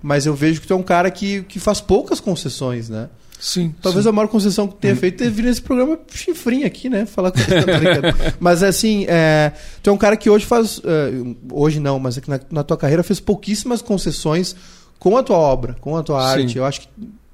mas 0.01 0.25
eu 0.25 0.33
vejo 0.33 0.61
que 0.61 0.67
tu 0.67 0.73
é 0.73 0.75
um 0.75 0.83
cara 0.83 1.11
que, 1.11 1.43
que 1.43 1.59
faz 1.59 1.79
poucas 1.79 2.19
concessões, 2.19 2.89
né? 2.89 3.09
Sim. 3.39 3.73
Talvez 3.81 4.03
sim. 4.03 4.09
a 4.09 4.11
maior 4.11 4.27
concessão 4.27 4.67
que 4.67 4.75
tenha 4.75 4.95
feito 4.95 5.23
é 5.23 5.29
vir 5.29 5.45
nesse 5.45 5.61
programa 5.61 5.97
chifrinho 6.11 6.67
aqui, 6.67 6.89
né? 6.89 7.05
Falar 7.05 7.31
com 7.31 7.39
Mas 8.37 8.61
assim, 8.61 9.05
é, 9.07 9.53
tu 9.81 9.89
é 9.89 9.93
um 9.93 9.97
cara 9.97 10.17
que 10.17 10.29
hoje 10.29 10.45
faz. 10.45 10.79
Uh, 10.79 11.37
hoje 11.53 11.79
não, 11.79 11.97
mas 11.99 12.17
é 12.17 12.21
na, 12.27 12.39
na 12.51 12.63
tua 12.63 12.75
carreira 12.75 13.01
fez 13.01 13.21
pouquíssimas 13.21 13.81
concessões 13.81 14.55
com 14.99 15.15
a 15.15 15.23
tua 15.23 15.37
obra, 15.37 15.77
com 15.79 15.95
a 15.95 16.03
tua 16.03 16.21
arte. 16.21 16.57
Eu 16.57 16.65
acho 16.65 16.81
que 16.81 16.87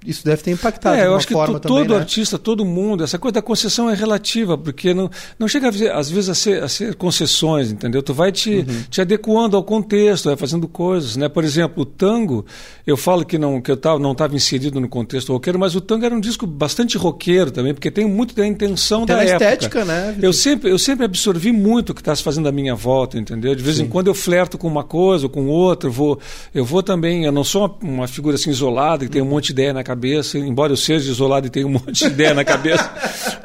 isso 0.06 0.24
deve 0.24 0.42
ter 0.42 0.52
impactado. 0.52 0.96
É, 0.96 1.08
eu 1.08 1.16
acho 1.16 1.28
que 1.28 1.34
também, 1.34 1.60
todo 1.60 1.94
né? 1.94 1.98
artista, 1.98 2.38
todo 2.38 2.64
mundo, 2.64 3.04
essa 3.04 3.18
coisa 3.18 3.34
da 3.34 3.42
concessão 3.42 3.90
é 3.90 3.96
relativa, 3.96 4.58
porque 4.58 4.94
não, 4.94 5.10
não 5.38 5.48
chega 5.48 5.70
às 5.70 6.10
vezes 6.10 6.30
a 6.30 6.36
ser, 6.36 6.64
a 6.64 6.68
ser 6.68 6.96
concessões, 6.96 7.72
entendeu? 7.72 8.02
Tu 8.02 8.14
vai 8.14 8.32
te, 8.32 8.58
uhum. 8.58 8.84
te 8.90 9.02
adequando 9.02 9.58
ao 9.58 9.64
contexto, 9.64 10.26
vai 10.26 10.38
fazendo 10.38 10.68
coisas, 10.68 11.16
né? 11.16 11.28
Por 11.28 11.44
exemplo, 11.44 11.84
o 11.84 11.86
tango, 11.86 12.46
eu 12.86 12.96
falo 12.96 13.26
que 13.26 13.38
não 13.38 13.62
que 13.62 13.72
eu 13.72 13.78
tava, 13.78 14.00
não 14.00 14.12
estava 14.12 14.36
inserido 14.36 14.80
no 14.80 14.88
contexto 14.88 15.34
roqueiro, 15.34 15.58
mas 15.58 15.76
o 15.76 15.82
tango 15.82 16.06
era 16.06 16.14
um 16.14 16.20
disco 16.20 16.46
bastante 16.46 16.98
roqueiro 16.98 17.52
também, 17.52 17.74
porque 17.74 17.90
tem 17.90 18.06
muito 18.06 18.36
da 18.36 18.46
intenção 18.46 19.06
tem 19.06 19.16
da 19.16 19.24
época. 19.24 19.36
estética, 19.36 19.86
né? 19.86 20.16
Eu 20.22 20.34
sempre, 20.34 20.70
eu 20.70 20.78
sempre 20.78 21.06
absorvi 21.06 21.52
muito 21.52 21.92
o 21.92 21.96
que 21.96 22.02
está 22.02 22.16
se 22.16 22.24
fazendo 22.24 22.48
à 22.48 22.52
minha 22.52 22.76
volta, 22.76 23.18
entendeu? 23.18 23.56
De 23.56 23.64
vez 23.64 23.78
Sim. 23.78 23.84
em 23.84 23.88
quando 23.88 24.08
eu 24.08 24.14
flerto 24.14 24.58
com 24.58 24.68
uma 24.68 24.84
coisa 24.84 25.26
ou 25.26 25.30
com 25.30 25.48
outra, 25.48 25.90
eu 25.90 25.94
vou, 25.94 26.20
eu 26.54 26.64
vou 26.64 26.84
também, 26.84 27.26
eu 27.26 27.32
não 27.32 27.44
sou 27.44 27.66
uma, 27.66 27.92
uma 27.94 28.08
figura 28.08 28.36
assim 28.36 28.50
isolada 28.50 29.06
que 29.06 29.12
tem 29.12 29.22
um 29.22 29.26
monte 29.26 29.48
de 29.48 29.52
ideia 29.54 29.74
na 29.74 29.84
cabeça, 29.84 29.95
embora 30.36 30.74
eu 30.74 30.78
seja 30.78 31.10
isolado 31.10 31.48
e 31.48 31.50
tenha 31.50 31.66
um 31.66 31.72
monte 31.74 31.92
de 31.92 32.06
ideia 32.06 32.34
na 32.34 32.44
cabeça. 32.44 32.92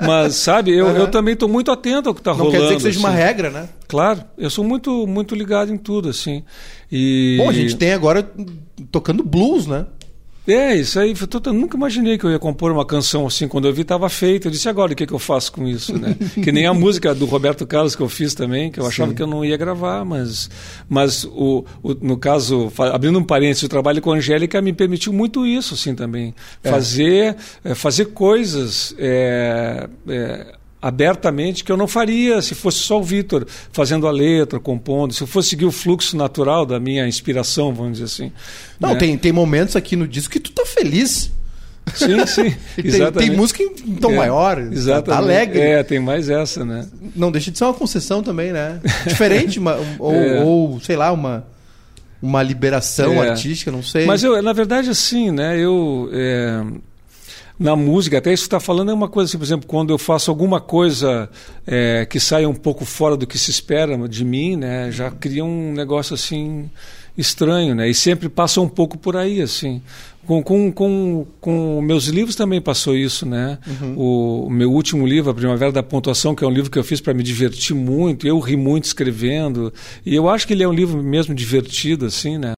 Mas, 0.00 0.34
sabe, 0.36 0.72
eu, 0.72 0.86
uhum. 0.86 0.96
eu 0.96 1.08
também 1.08 1.34
estou 1.34 1.48
muito 1.48 1.70
atento 1.70 2.08
ao 2.08 2.14
que 2.14 2.20
está 2.20 2.32
rolando. 2.32 2.52
Não 2.52 2.58
quer 2.58 2.64
dizer 2.64 2.76
que 2.76 2.82
seja 2.82 2.98
assim. 2.98 3.06
uma 3.06 3.14
regra, 3.14 3.50
né? 3.50 3.68
Claro, 3.88 4.22
eu 4.36 4.50
sou 4.50 4.64
muito, 4.64 5.06
muito 5.06 5.34
ligado 5.34 5.72
em 5.72 5.76
tudo, 5.76 6.08
assim. 6.08 6.42
E... 6.90 7.36
Bom, 7.38 7.48
a 7.48 7.52
gente 7.52 7.76
tem 7.76 7.92
agora 7.92 8.28
tocando 8.90 9.22
blues, 9.22 9.66
né? 9.66 9.86
É, 10.46 10.74
isso 10.74 10.98
aí, 10.98 11.14
eu 11.46 11.52
nunca 11.52 11.76
imaginei 11.76 12.16
que 12.16 12.24
eu 12.24 12.30
ia 12.30 12.38
compor 12.38 12.72
uma 12.72 12.84
canção 12.84 13.26
assim, 13.26 13.46
quando 13.46 13.68
eu 13.68 13.72
vi 13.72 13.82
estava 13.82 14.08
feita, 14.08 14.48
eu 14.48 14.50
disse, 14.50 14.68
agora 14.68 14.92
o 14.92 14.96
que, 14.96 15.06
que 15.06 15.12
eu 15.12 15.18
faço 15.18 15.52
com 15.52 15.68
isso, 15.68 15.96
né? 15.96 16.16
que 16.42 16.50
nem 16.50 16.66
a 16.66 16.74
música 16.74 17.14
do 17.14 17.26
Roberto 17.26 17.66
Carlos 17.66 17.94
que 17.94 18.02
eu 18.02 18.08
fiz 18.08 18.34
também, 18.34 18.70
que 18.70 18.80
eu 18.80 18.86
achava 18.86 19.10
Sim. 19.10 19.16
que 19.16 19.22
eu 19.22 19.26
não 19.26 19.44
ia 19.44 19.56
gravar, 19.56 20.04
mas, 20.04 20.50
mas 20.88 21.24
o, 21.24 21.64
o, 21.82 21.94
no 21.94 22.16
caso, 22.16 22.72
abrindo 22.92 23.18
um 23.18 23.24
parênteses, 23.24 23.64
o 23.64 23.68
trabalho 23.68 24.00
com 24.00 24.12
a 24.12 24.16
Angélica 24.16 24.60
me 24.62 24.72
permitiu 24.72 25.12
muito 25.12 25.46
isso, 25.46 25.74
assim, 25.74 25.94
também, 25.94 26.34
é. 26.64 26.70
fazer, 26.70 27.36
é, 27.64 27.74
fazer 27.74 28.06
coisas... 28.06 28.94
É, 28.98 29.88
é, 30.08 30.59
abertamente 30.80 31.62
que 31.62 31.70
eu 31.70 31.76
não 31.76 31.86
faria 31.86 32.40
se 32.40 32.54
fosse 32.54 32.78
só 32.78 32.98
o 32.98 33.02
Vitor 33.02 33.46
fazendo 33.72 34.06
a 34.06 34.10
letra, 34.10 34.58
compondo, 34.58 35.12
se 35.12 35.22
eu 35.22 35.26
fosse 35.26 35.50
seguir 35.50 35.66
o 35.66 35.72
fluxo 35.72 36.16
natural 36.16 36.64
da 36.64 36.80
minha 36.80 37.06
inspiração, 37.06 37.74
vamos 37.74 37.98
dizer 37.98 38.04
assim. 38.04 38.32
Não, 38.78 38.94
né? 38.94 38.98
tem, 38.98 39.18
tem 39.18 39.32
momentos 39.32 39.76
aqui 39.76 39.94
no 39.94 40.08
disco 40.08 40.32
que 40.32 40.40
tu 40.40 40.52
tá 40.52 40.64
feliz. 40.64 41.30
Sim, 41.94 42.26
sim. 42.26 42.54
tem, 42.76 43.12
tem, 43.12 43.36
música 43.36 43.62
em 43.62 43.96
tom 43.96 44.12
é, 44.12 44.16
maior, 44.16 44.56
tá 44.56 44.62
exatamente. 44.62 45.06
Tá 45.06 45.16
alegre. 45.16 45.60
É, 45.60 45.82
tem 45.82 45.98
mais 45.98 46.28
essa, 46.30 46.64
né? 46.64 46.86
Não 47.16 47.30
deixa 47.30 47.50
de 47.50 47.58
ser 47.58 47.64
uma 47.64 47.74
concessão 47.74 48.22
também, 48.22 48.52
né? 48.52 48.80
Diferente, 49.06 49.58
uma, 49.58 49.76
ou, 49.98 50.14
é. 50.14 50.44
ou, 50.44 50.80
sei 50.80 50.96
lá, 50.96 51.10
uma, 51.10 51.46
uma 52.22 52.42
liberação 52.42 53.22
é. 53.22 53.30
artística, 53.30 53.70
não 53.70 53.82
sei. 53.82 54.06
Mas 54.06 54.22
eu, 54.22 54.40
na 54.42 54.52
verdade, 54.52 54.90
assim, 54.90 55.30
né? 55.30 55.58
Eu. 55.58 56.08
Na 57.60 57.76
música, 57.76 58.16
até 58.16 58.32
isso 58.32 58.44
que 58.44 58.46
está 58.46 58.58
falando 58.58 58.90
é 58.90 58.94
uma 58.94 59.06
coisa 59.06 59.28
assim, 59.28 59.36
por 59.36 59.44
exemplo, 59.44 59.66
quando 59.66 59.90
eu 59.90 59.98
faço 59.98 60.30
alguma 60.30 60.62
coisa 60.62 61.28
é, 61.66 62.06
que 62.08 62.18
saia 62.18 62.48
um 62.48 62.54
pouco 62.54 62.86
fora 62.86 63.18
do 63.18 63.26
que 63.26 63.36
se 63.36 63.50
espera 63.50 63.98
de 64.08 64.24
mim, 64.24 64.56
né, 64.56 64.90
já 64.90 65.10
cria 65.10 65.44
um 65.44 65.74
negócio 65.74 66.14
assim 66.14 66.70
estranho, 67.18 67.74
né, 67.74 67.86
e 67.86 67.92
sempre 67.92 68.30
passa 68.30 68.62
um 68.62 68.68
pouco 68.68 68.96
por 68.96 69.14
aí, 69.14 69.42
assim. 69.42 69.82
Com, 70.26 70.42
com, 70.42 70.72
com, 70.72 71.26
com 71.38 71.82
meus 71.82 72.06
livros 72.06 72.34
também 72.34 72.62
passou 72.62 72.96
isso, 72.96 73.26
né? 73.26 73.58
Uhum. 73.66 73.94
O, 73.96 74.46
o, 74.46 74.50
meu 74.50 74.72
último 74.72 75.06
livro, 75.06 75.30
A 75.30 75.34
Primavera 75.34 75.72
da 75.72 75.82
Pontuação, 75.82 76.34
que 76.34 76.44
é 76.44 76.46
um 76.46 76.50
livro 76.50 76.70
que 76.70 76.78
eu 76.78 76.84
fiz 76.84 77.00
para 77.00 77.12
me 77.12 77.22
divertir 77.22 77.74
muito, 77.76 78.26
eu 78.26 78.38
ri 78.38 78.56
muito 78.56 78.84
escrevendo, 78.84 79.70
e 80.06 80.14
eu 80.14 80.30
acho 80.30 80.46
que 80.46 80.54
ele 80.54 80.62
é 80.62 80.68
um 80.68 80.72
livro 80.72 81.02
mesmo 81.02 81.34
divertido, 81.34 82.06
assim, 82.06 82.38
né? 82.38 82.54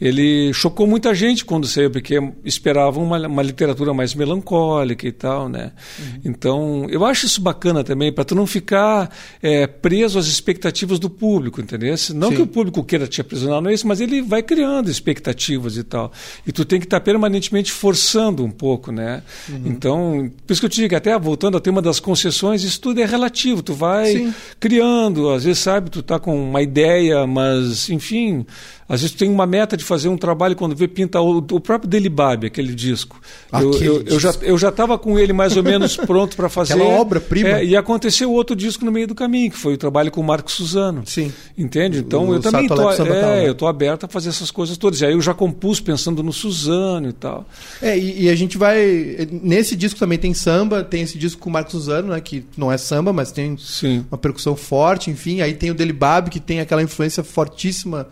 Ele 0.00 0.52
chocou 0.54 0.86
muita 0.86 1.14
gente 1.14 1.44
quando 1.44 1.66
saiu, 1.66 1.90
porque 1.90 2.18
esperavam 2.42 3.04
uma, 3.04 3.26
uma 3.26 3.42
literatura 3.42 3.92
mais 3.92 4.14
melancólica 4.14 5.06
e 5.06 5.12
tal, 5.12 5.48
né? 5.48 5.72
Uhum. 5.98 6.20
Então, 6.24 6.86
eu 6.88 7.04
acho 7.04 7.26
isso 7.26 7.40
bacana 7.40 7.84
também, 7.84 8.10
para 8.10 8.24
tu 8.24 8.34
não 8.34 8.46
ficar 8.46 9.14
é, 9.42 9.66
preso 9.66 10.18
às 10.18 10.26
expectativas 10.26 10.98
do 10.98 11.10
público, 11.10 11.60
entendeu? 11.60 11.94
Não 12.14 12.30
Sim. 12.30 12.36
que 12.36 12.42
o 12.42 12.46
público 12.46 12.82
queira 12.82 13.06
te 13.06 13.20
aprisionar, 13.20 13.60
não 13.60 13.70
é 13.70 13.74
isso, 13.74 13.86
mas 13.86 14.00
ele 14.00 14.22
vai 14.22 14.42
criando 14.42 14.90
expectativas 14.90 15.76
e 15.76 15.84
tal. 15.84 16.10
E 16.46 16.52
tu 16.52 16.64
tem 16.64 16.80
que 16.80 16.86
estar 16.86 17.00
tá 17.00 17.04
permanentemente 17.04 17.70
forçando 17.70 18.42
um 18.42 18.50
pouco, 18.50 18.90
né? 18.90 19.22
Uhum. 19.50 19.62
Então, 19.66 20.32
por 20.46 20.52
isso 20.52 20.62
que 20.62 20.66
eu 20.66 20.70
te 20.70 20.80
digo, 20.80 20.96
até 20.96 21.18
voltando 21.18 21.56
ao 21.56 21.60
tema 21.60 21.82
das 21.82 22.00
concessões, 22.00 22.64
isso 22.64 22.80
tudo 22.80 23.02
é 23.02 23.04
relativo, 23.04 23.62
tu 23.62 23.74
vai 23.74 24.12
Sim. 24.12 24.34
criando, 24.58 25.28
às 25.28 25.44
vezes, 25.44 25.58
sabe, 25.58 25.90
tu 25.90 26.02
tá 26.02 26.18
com 26.18 26.34
uma 26.42 26.62
ideia, 26.62 27.26
mas, 27.26 27.90
enfim 27.90 28.46
às 28.90 29.02
vezes 29.02 29.14
tem 29.14 29.30
uma 29.30 29.46
meta 29.46 29.76
de 29.76 29.84
fazer 29.84 30.08
um 30.08 30.16
trabalho 30.16 30.56
quando 30.56 30.74
vê 30.74 30.88
pinta 30.88 31.20
o, 31.20 31.38
o 31.38 31.60
próprio 31.60 31.88
Delibab, 31.88 32.44
aquele 32.44 32.74
disco. 32.74 33.20
Eu, 33.52 33.72
eu, 33.74 34.02
eu, 34.02 34.18
já 34.18 34.34
eu 34.42 34.58
já 34.58 34.70
estava 34.70 34.98
com 34.98 35.16
ele 35.16 35.32
mais 35.32 35.56
ou 35.56 35.62
menos 35.62 35.96
pronto 35.96 36.36
para 36.36 36.48
fazer. 36.50 36.72
Aquela 36.72 36.88
obra-prima. 36.88 37.50
É, 37.50 37.64
e 37.64 37.76
aconteceu 37.76 38.32
outro 38.32 38.56
disco 38.56 38.84
no 38.84 38.90
meio 38.90 39.06
do 39.06 39.14
caminho, 39.14 39.48
que 39.48 39.56
foi 39.56 39.74
o 39.74 39.78
trabalho 39.78 40.10
com 40.10 40.20
o 40.20 40.24
Marco 40.24 40.50
Suzano. 40.50 41.04
Sim. 41.06 41.32
Entende? 41.56 42.00
Então 42.00 42.30
o 42.30 42.34
eu 42.34 42.40
também 42.40 42.62
estou 42.62 42.90
é, 42.90 43.48
eu 43.48 43.54
tô 43.54 43.68
aberto 43.68 44.06
a 44.06 44.08
fazer 44.08 44.30
essas 44.30 44.50
coisas 44.50 44.76
todas. 44.76 45.00
E 45.00 45.06
aí 45.06 45.12
eu 45.12 45.20
já 45.20 45.34
compus 45.34 45.78
pensando 45.78 46.20
no 46.20 46.32
Suzano 46.32 47.10
e 47.10 47.12
tal. 47.12 47.46
É, 47.80 47.96
e, 47.96 48.24
e, 48.24 48.28
a 48.28 48.34
gente 48.34 48.58
vai. 48.58 49.28
Nesse 49.30 49.76
disco 49.76 50.00
também 50.00 50.18
tem 50.18 50.34
samba, 50.34 50.82
tem 50.82 51.02
esse 51.02 51.16
disco 51.16 51.40
com 51.40 51.48
o 51.48 51.52
Marco 51.52 51.70
Suzano, 51.70 52.08
né? 52.08 52.20
Que 52.20 52.44
não 52.56 52.72
é 52.72 52.76
samba, 52.76 53.12
mas 53.12 53.30
tem 53.30 53.56
Sim. 53.56 54.04
uma 54.10 54.18
percussão 54.18 54.56
forte, 54.56 55.12
enfim. 55.12 55.42
Aí 55.42 55.54
tem 55.54 55.70
o 55.70 55.74
Delibab, 55.74 56.28
que 56.28 56.40
tem 56.40 56.58
aquela 56.58 56.82
influência 56.82 57.22
fortíssima 57.22 58.08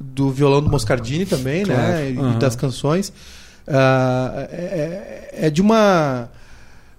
do 0.00 0.30
violão 0.30 0.62
do 0.62 0.70
Moscardini 0.70 1.26
também, 1.26 1.64
né? 1.64 1.74
claro. 1.74 1.92
né? 1.92 2.14
Uhum. 2.16 2.32
E 2.34 2.38
das 2.38 2.54
canções. 2.54 3.08
Uh, 3.66 4.48
é, 4.50 5.28
é, 5.32 5.50
de 5.50 5.60
uma. 5.60 6.30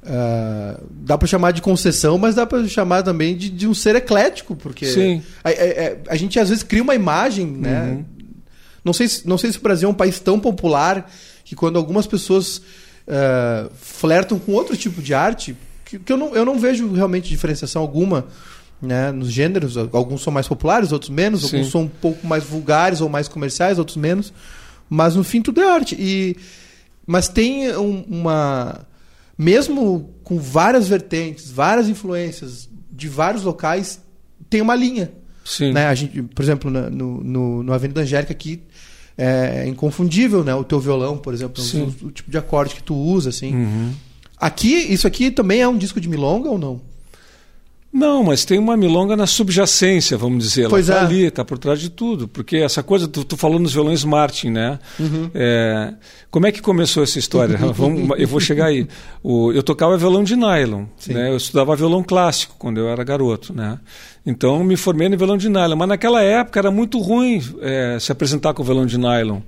Uh, 0.03 0.83
dá 0.91 1.17
para 1.17 1.27
chamar 1.27 1.51
de 1.51 1.61
concessão, 1.61 2.17
mas 2.17 2.35
dá 2.35 2.45
para 2.45 2.67
chamar 2.67 3.03
também 3.03 3.35
de, 3.35 3.49
de, 3.49 3.67
um 3.67 3.73
ser 3.73 3.95
eclético, 3.95 4.55
porque 4.55 4.85
Sim. 4.85 5.21
A, 5.43 5.49
a, 5.49 6.13
a, 6.13 6.15
gente 6.15 6.39
às 6.39 6.49
vezes 6.49 6.63
cria 6.63 6.81
uma 6.81 6.95
imagem, 6.95 7.47
né? 7.47 7.91
Uhum. 7.91 8.05
Não 8.83 8.93
sei, 8.93 9.07
se, 9.07 9.27
não 9.27 9.37
sei 9.37 9.51
se 9.51 9.57
o 9.57 9.61
Brasil 9.61 9.89
é 9.89 9.91
um 9.91 9.95
país 9.95 10.19
tão 10.19 10.39
popular 10.39 11.09
que 11.43 11.55
quando 11.55 11.77
algumas 11.77 12.07
pessoas 12.07 12.57
uh, 12.57 13.69
flertam 13.75 14.39
com 14.39 14.53
outro 14.53 14.77
tipo 14.77 15.01
de 15.01 15.13
arte, 15.13 15.55
que, 15.83 15.99
que 15.99 16.13
eu, 16.13 16.17
não, 16.17 16.35
eu 16.35 16.45
não 16.45 16.59
vejo 16.59 16.91
realmente 16.93 17.27
diferenciação 17.27 17.81
alguma 17.81 18.27
né, 18.81 19.11
nos 19.11 19.31
gêneros. 19.31 19.77
Alguns 19.77 20.21
são 20.21 20.31
mais 20.31 20.47
populares, 20.47 20.91
outros 20.91 21.09
menos. 21.09 21.41
Sim. 21.41 21.57
Alguns 21.57 21.71
são 21.71 21.81
um 21.81 21.87
pouco 21.87 22.25
mais 22.25 22.43
vulgares 22.43 23.01
ou 23.01 23.09
mais 23.09 23.27
comerciais, 23.27 23.79
outros 23.79 23.97
menos. 23.97 24.33
Mas 24.89 25.15
no 25.15 25.23
fim 25.23 25.41
tudo 25.41 25.61
é 25.61 25.69
arte. 25.69 25.95
E, 25.99 26.35
mas 27.05 27.27
tem 27.27 27.75
um, 27.75 28.03
uma. 28.07 28.85
Mesmo 29.37 30.09
com 30.23 30.37
várias 30.37 30.87
vertentes, 30.87 31.49
várias 31.49 31.87
influências 31.87 32.69
de 32.91 33.07
vários 33.07 33.43
locais, 33.43 34.01
tem 34.49 34.61
uma 34.61 34.75
linha. 34.75 35.11
Sim. 35.45 35.71
Né? 35.71 35.87
A 35.87 35.95
gente, 35.95 36.21
por 36.21 36.43
exemplo, 36.43 36.69
no, 36.69 37.23
no, 37.23 37.63
no 37.63 37.73
Avenida 37.73 38.01
Angélica 38.01 38.33
aqui 38.33 38.61
é 39.17 39.67
inconfundível, 39.67 40.43
né? 40.43 40.55
O 40.55 40.63
teu 40.63 40.79
violão, 40.79 41.17
por 41.17 41.33
exemplo, 41.33 41.61
o, 41.61 42.07
o, 42.07 42.11
tipo 42.11 42.31
de 42.31 42.37
acorde 42.37 42.75
que 42.75 42.83
tu 42.83 42.95
usa, 42.95 43.29
assim. 43.29 43.53
Uhum. 43.53 43.91
Aqui, 44.37 44.73
isso 44.73 45.05
aqui 45.05 45.29
também 45.29 45.61
é 45.61 45.67
um 45.67 45.77
disco 45.77 45.99
de 45.99 46.07
milonga 46.07 46.49
ou 46.49 46.57
não? 46.57 46.81
Não, 47.91 48.23
mas 48.23 48.45
tem 48.45 48.59
uma 48.59 48.77
milonga 48.77 49.15
na 49.15 49.25
subjacência, 49.25 50.15
vamos 50.15 50.43
dizer. 50.43 50.61
Ela 50.61 50.69
pois 50.69 50.87
tá 50.87 50.95
é. 50.95 50.99
ali, 50.99 51.23
está 51.23 51.43
por 51.43 51.57
trás 51.57 51.79
de 51.79 51.89
tudo. 51.89 52.27
Porque 52.27 52.57
essa 52.57 52.83
coisa, 52.83 53.07
tu, 53.07 53.23
tu 53.23 53.35
falou 53.35 53.57
nos 53.57 53.73
violões 53.73 54.03
Martin, 54.03 54.51
né? 54.51 54.79
Uhum. 54.99 55.31
É, 55.33 55.93
como 56.29 56.45
é 56.45 56.51
que 56.51 56.61
começou 56.61 57.01
essa 57.01 57.17
história? 57.17 57.57
Vamos, 57.73 58.17
eu 58.19 58.27
vou 58.27 58.39
chegar 58.39 58.65
aí. 58.65 58.87
O, 59.23 59.51
eu 59.51 59.63
tocava 59.63 59.97
violão 59.97 60.23
de 60.23 60.35
nylon, 60.35 60.85
né? 61.07 61.31
Eu 61.31 61.37
estudava 61.37 61.75
violão 61.75 62.03
clássico 62.03 62.55
quando 62.59 62.79
eu 62.79 62.87
era 62.87 63.03
garoto, 63.03 63.53
né? 63.53 63.79
Então 64.23 64.63
me 64.63 64.77
formei 64.77 65.09
no 65.09 65.17
violão 65.17 65.37
de 65.37 65.49
nylon. 65.49 65.75
Mas 65.75 65.87
naquela 65.87 66.21
época 66.21 66.59
era 66.59 66.69
muito 66.69 66.99
ruim 66.99 67.41
é, 67.59 67.97
se 67.99 68.11
apresentar 68.11 68.53
com 68.53 68.63
violão 68.63 68.85
de 68.85 68.99
nylon. 68.99 69.39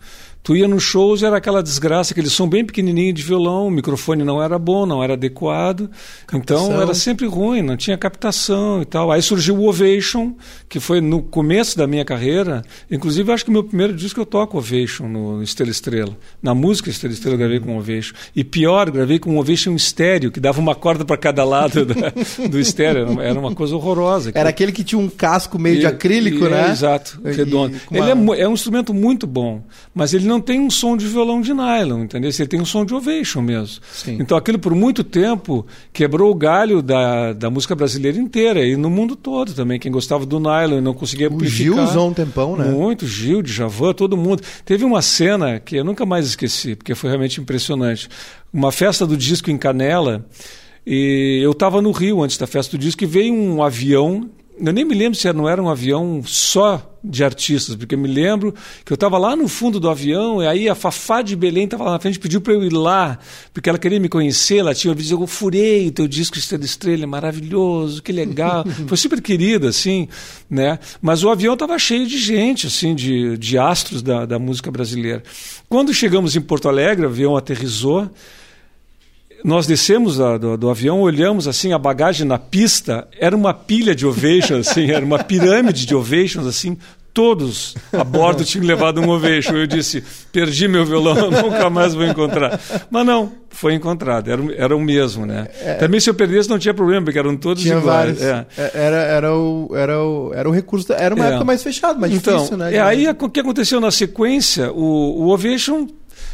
Tu 0.43 0.55
ia 0.55 0.67
nos 0.67 0.81
shows 0.81 1.21
e 1.21 1.25
era 1.25 1.37
aquela 1.37 1.61
desgraça, 1.61 2.13
aquele 2.13 2.29
som 2.29 2.49
bem 2.49 2.65
pequenininho 2.65 3.13
de 3.13 3.21
violão, 3.21 3.67
o 3.67 3.71
microfone 3.71 4.23
não 4.23 4.41
era 4.41 4.57
bom, 4.57 4.87
não 4.87 5.03
era 5.03 5.13
adequado. 5.13 5.89
Captação. 6.25 6.65
Então 6.65 6.81
era 6.81 6.93
sempre 6.95 7.27
ruim, 7.27 7.61
não 7.61 7.77
tinha 7.77 7.95
captação 7.95 8.81
e 8.81 8.85
tal. 8.85 9.11
Aí 9.11 9.21
surgiu 9.21 9.55
o 9.57 9.67
Ovation, 9.67 10.33
que 10.67 10.79
foi 10.79 10.99
no 10.99 11.21
começo 11.21 11.77
da 11.77 11.85
minha 11.85 12.03
carreira. 12.03 12.63
Inclusive, 12.89 13.31
acho 13.31 13.43
que 13.43 13.51
o 13.51 13.53
meu 13.53 13.63
primeiro 13.63 13.93
disco 13.93 14.19
eu 14.19 14.25
toco 14.25 14.57
Ovation 14.57 15.07
no 15.07 15.43
Estrela 15.43 15.71
Estrela. 15.71 16.17
Na 16.41 16.55
música 16.55 16.89
Estrela 16.89 17.13
Estrela 17.13 17.35
eu 17.35 17.39
gravei 17.39 17.59
com 17.59 17.77
Ovation. 17.77 18.15
E 18.35 18.43
pior, 18.43 18.89
gravei 18.89 19.19
com 19.19 19.37
Ovation 19.37 19.75
estéreo, 19.75 20.31
que 20.31 20.39
dava 20.39 20.59
uma 20.59 20.73
corda 20.73 21.05
para 21.05 21.17
cada 21.17 21.43
lado 21.43 21.85
da, 21.85 22.11
do 22.49 22.59
estéreo. 22.59 23.21
Era 23.21 23.39
uma 23.39 23.53
coisa 23.53 23.75
horrorosa. 23.75 24.31
Era 24.33 24.49
aquele 24.49 24.71
que 24.71 24.83
tinha 24.83 24.97
um 24.97 25.07
casco 25.07 25.59
meio 25.59 25.75
e, 25.75 25.79
de 25.79 25.85
acrílico, 25.85 26.45
e, 26.45 26.49
né? 26.49 26.69
É, 26.69 26.71
exato, 26.71 27.19
redondo. 27.23 27.77
Uma... 27.91 27.99
Ele 27.99 28.39
é, 28.39 28.41
é 28.41 28.47
um 28.47 28.53
instrumento 28.53 28.91
muito 28.91 29.27
bom, 29.27 29.61
mas 29.93 30.13
ele 30.13 30.30
não 30.31 30.41
tem 30.41 30.59
um 30.59 30.69
som 30.69 30.95
de 30.95 31.05
violão 31.05 31.41
de 31.41 31.53
nylon, 31.53 32.03
entendeu? 32.03 32.31
Ele 32.31 32.47
tem 32.47 32.61
um 32.61 32.65
som 32.65 32.85
de 32.85 32.93
ovation 32.93 33.41
mesmo. 33.41 33.81
Sim. 33.91 34.17
Então 34.19 34.37
aquilo 34.37 34.57
por 34.57 34.73
muito 34.73 35.03
tempo 35.03 35.65
quebrou 35.91 36.31
o 36.31 36.35
galho 36.35 36.81
da, 36.81 37.33
da 37.33 37.49
música 37.49 37.75
brasileira 37.75 38.17
inteira 38.17 38.65
e 38.65 38.75
no 38.75 38.89
mundo 38.89 39.15
todo 39.15 39.53
também. 39.53 39.79
Quem 39.79 39.91
gostava 39.91 40.25
do 40.25 40.39
nylon 40.39 40.77
e 40.77 40.81
não 40.81 40.93
conseguia 40.93 41.27
amplificar. 41.27 41.73
O 41.73 41.75
Gil 41.75 41.83
usou 41.83 42.09
um 42.09 42.13
tempão, 42.13 42.55
né? 42.55 42.65
Muito, 42.65 43.05
Gil, 43.05 43.41
Djavan, 43.41 43.93
todo 43.93 44.15
mundo. 44.15 44.41
Teve 44.65 44.85
uma 44.85 45.01
cena 45.01 45.59
que 45.59 45.75
eu 45.75 45.83
nunca 45.83 46.05
mais 46.05 46.25
esqueci, 46.25 46.75
porque 46.75 46.95
foi 46.95 47.09
realmente 47.09 47.41
impressionante. 47.41 48.07
Uma 48.53 48.71
festa 48.71 49.05
do 49.05 49.17
disco 49.17 49.51
em 49.51 49.57
Canela, 49.57 50.25
e 50.85 51.39
eu 51.43 51.51
estava 51.51 51.81
no 51.81 51.91
Rio 51.91 52.23
antes 52.23 52.37
da 52.37 52.47
festa 52.47 52.77
do 52.77 52.81
disco 52.81 53.03
e 53.03 53.07
veio 53.07 53.33
um 53.33 53.61
avião 53.61 54.29
eu 54.59 54.73
nem 54.73 54.85
me 54.85 54.93
lembro 54.93 55.17
se 55.17 55.31
não 55.33 55.49
era 55.49 55.61
um 55.61 55.69
avião 55.69 56.21
só 56.23 56.90
de 57.03 57.23
artistas, 57.23 57.75
porque 57.75 57.95
eu 57.95 57.99
me 57.99 58.07
lembro 58.07 58.53
que 58.85 58.91
eu 58.91 58.95
estava 58.95 59.17
lá 59.17 59.35
no 59.35 59.47
fundo 59.47 59.79
do 59.79 59.89
avião, 59.89 60.41
e 60.41 60.47
aí 60.47 60.69
a 60.69 60.75
Fafá 60.75 61.21
de 61.21 61.35
Belém 61.35 61.65
estava 61.65 61.83
lá 61.83 61.91
na 61.91 61.99
frente, 61.99 62.19
pediu 62.19 62.39
para 62.41 62.53
eu 62.53 62.63
ir 62.63 62.71
lá, 62.71 63.17
porque 63.53 63.69
ela 63.69 63.79
queria 63.79 63.99
me 63.99 64.07
conhecer, 64.07 64.57
ela 64.57 64.73
tinha 64.73 64.91
ouvido 64.91 65.03
dizer, 65.03 65.15
eu 65.15 65.27
furei 65.27 65.87
o 65.87 65.91
teu 65.91 66.07
disco 66.07 66.37
Estrela 66.37 66.63
Estrela, 66.63 67.03
é 67.03 67.07
maravilhoso, 67.07 68.03
que 68.03 68.11
legal. 68.11 68.63
Foi 68.87 68.97
super 68.97 69.21
querida, 69.21 69.69
assim, 69.69 70.07
né? 70.49 70.79
Mas 71.01 71.23
o 71.23 71.29
avião 71.29 71.53
estava 71.53 71.77
cheio 71.79 72.05
de 72.05 72.17
gente, 72.17 72.67
assim, 72.67 72.93
de, 72.93 73.37
de 73.37 73.57
astros 73.57 74.01
da, 74.01 74.25
da 74.25 74.37
música 74.37 74.69
brasileira. 74.69 75.23
Quando 75.67 75.93
chegamos 75.93 76.35
em 76.35 76.41
Porto 76.41 76.69
Alegre, 76.69 77.05
o 77.05 77.09
avião 77.09 77.35
aterrizou, 77.35 78.09
nós 79.43 79.65
descemos 79.67 80.17
da, 80.17 80.37
do, 80.37 80.57
do, 80.57 80.69
avião, 80.69 81.01
olhamos 81.01 81.47
assim 81.47 81.73
a 81.73 81.77
bagagem 81.79 82.25
na 82.25 82.37
pista, 82.37 83.07
era 83.19 83.35
uma 83.35 83.53
pilha 83.53 83.95
de 83.95 84.05
ovations, 84.05 84.67
assim, 84.69 84.91
era 84.91 85.03
uma 85.03 85.23
pirâmide 85.23 85.85
de 85.85 85.95
ovations, 85.95 86.45
assim, 86.45 86.77
todos 87.13 87.75
a 87.91 88.03
bordo 88.03 88.43
tinham 88.43 88.65
levado 88.65 89.01
um 89.01 89.09
ovation. 89.09 89.55
Eu 89.55 89.67
disse, 89.67 90.03
perdi 90.31 90.67
meu 90.67 90.85
violão, 90.85 91.29
nunca 91.31 91.69
mais 91.69 91.93
vou 91.93 92.05
encontrar. 92.05 92.59
Mas 92.89 93.05
não, 93.05 93.31
foi 93.49 93.73
encontrado, 93.73 94.29
era, 94.29 94.41
era 94.55 94.75
o 94.75 94.79
mesmo, 94.79 95.25
né? 95.25 95.47
É, 95.61 95.73
Também 95.75 95.99
se 95.99 96.09
eu 96.09 96.13
perdesse 96.13 96.49
não 96.49 96.59
tinha 96.59 96.73
problema, 96.73 97.05
porque 97.05 97.19
eram 97.19 97.35
todos 97.35 97.61
tinha 97.61 97.77
iguais. 97.77 98.19
Vários. 98.19 98.21
É. 98.21 98.45
é. 98.57 98.71
Era, 98.73 98.97
era, 98.97 99.35
o, 99.35 99.69
era, 99.75 100.03
o, 100.03 100.33
era 100.33 100.49
o 100.49 100.51
recurso, 100.51 100.91
era 100.93 101.13
uma 101.13 101.25
é. 101.25 101.29
época 101.29 101.45
mais 101.45 101.63
fechada, 101.63 101.99
mais 101.99 102.13
então, 102.13 102.35
difícil, 102.37 102.57
né? 102.57 102.75
É, 102.75 102.79
aí 102.79 103.07
o 103.07 103.29
que 103.29 103.39
aconteceu 103.39 103.79
na 103.79 103.91
sequência, 103.91 104.71
o, 104.71 105.23
o 105.23 105.29
ovation 105.29 105.87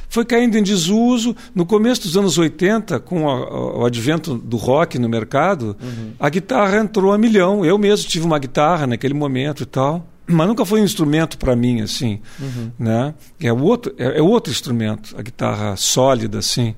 foi 0.10 0.26
caindo 0.26 0.58
em 0.58 0.64
desuso. 0.64 1.36
No 1.54 1.66
começo 1.66 2.04
dos 2.04 2.18
anos 2.18 2.38
80, 2.38 3.00
com 3.00 3.30
a, 3.30 3.80
o 3.80 3.86
advento 3.86 4.36
do 4.36 4.58
rock 4.58 4.98
no 4.98 5.10
mercado, 5.10 5.76
uhum. 5.82 6.12
a 6.20 6.30
guitarra 6.30 6.78
entrou 6.78 7.12
a 7.12 7.18
milhão. 7.18 7.66
Eu 7.66 7.78
mesmo 7.78 8.08
tive 8.10 8.26
uma 8.26 8.40
guitarra 8.40 8.88
naquele 8.88 9.14
momento 9.14 9.64
e 9.64 9.66
tal. 9.66 10.08
Mas 10.30 10.48
nunca 10.48 10.66
foi 10.66 10.82
um 10.82 10.84
instrumento 10.84 11.38
para 11.38 11.56
mim, 11.56 11.82
assim. 11.82 12.20
Uhum. 12.40 12.72
Né? 12.78 13.14
É, 13.40 13.52
outro, 13.54 13.94
é, 13.98 14.20
é 14.20 14.22
outro 14.22 14.52
instrumento, 14.52 15.16
a 15.18 15.22
guitarra 15.22 15.76
sólida, 15.78 16.40
assim. 16.40 16.76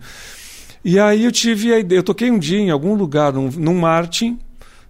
E 0.85 0.99
aí 0.99 1.25
eu 1.25 1.31
tive 1.31 1.73
a 1.73 1.79
ideia. 1.79 1.99
Eu 1.99 2.03
toquei 2.03 2.29
um 2.29 2.37
dia 2.37 2.59
em 2.59 2.69
algum 2.69 2.93
lugar, 2.93 3.33
num, 3.33 3.49
num 3.49 3.79
Martin, 3.79 4.37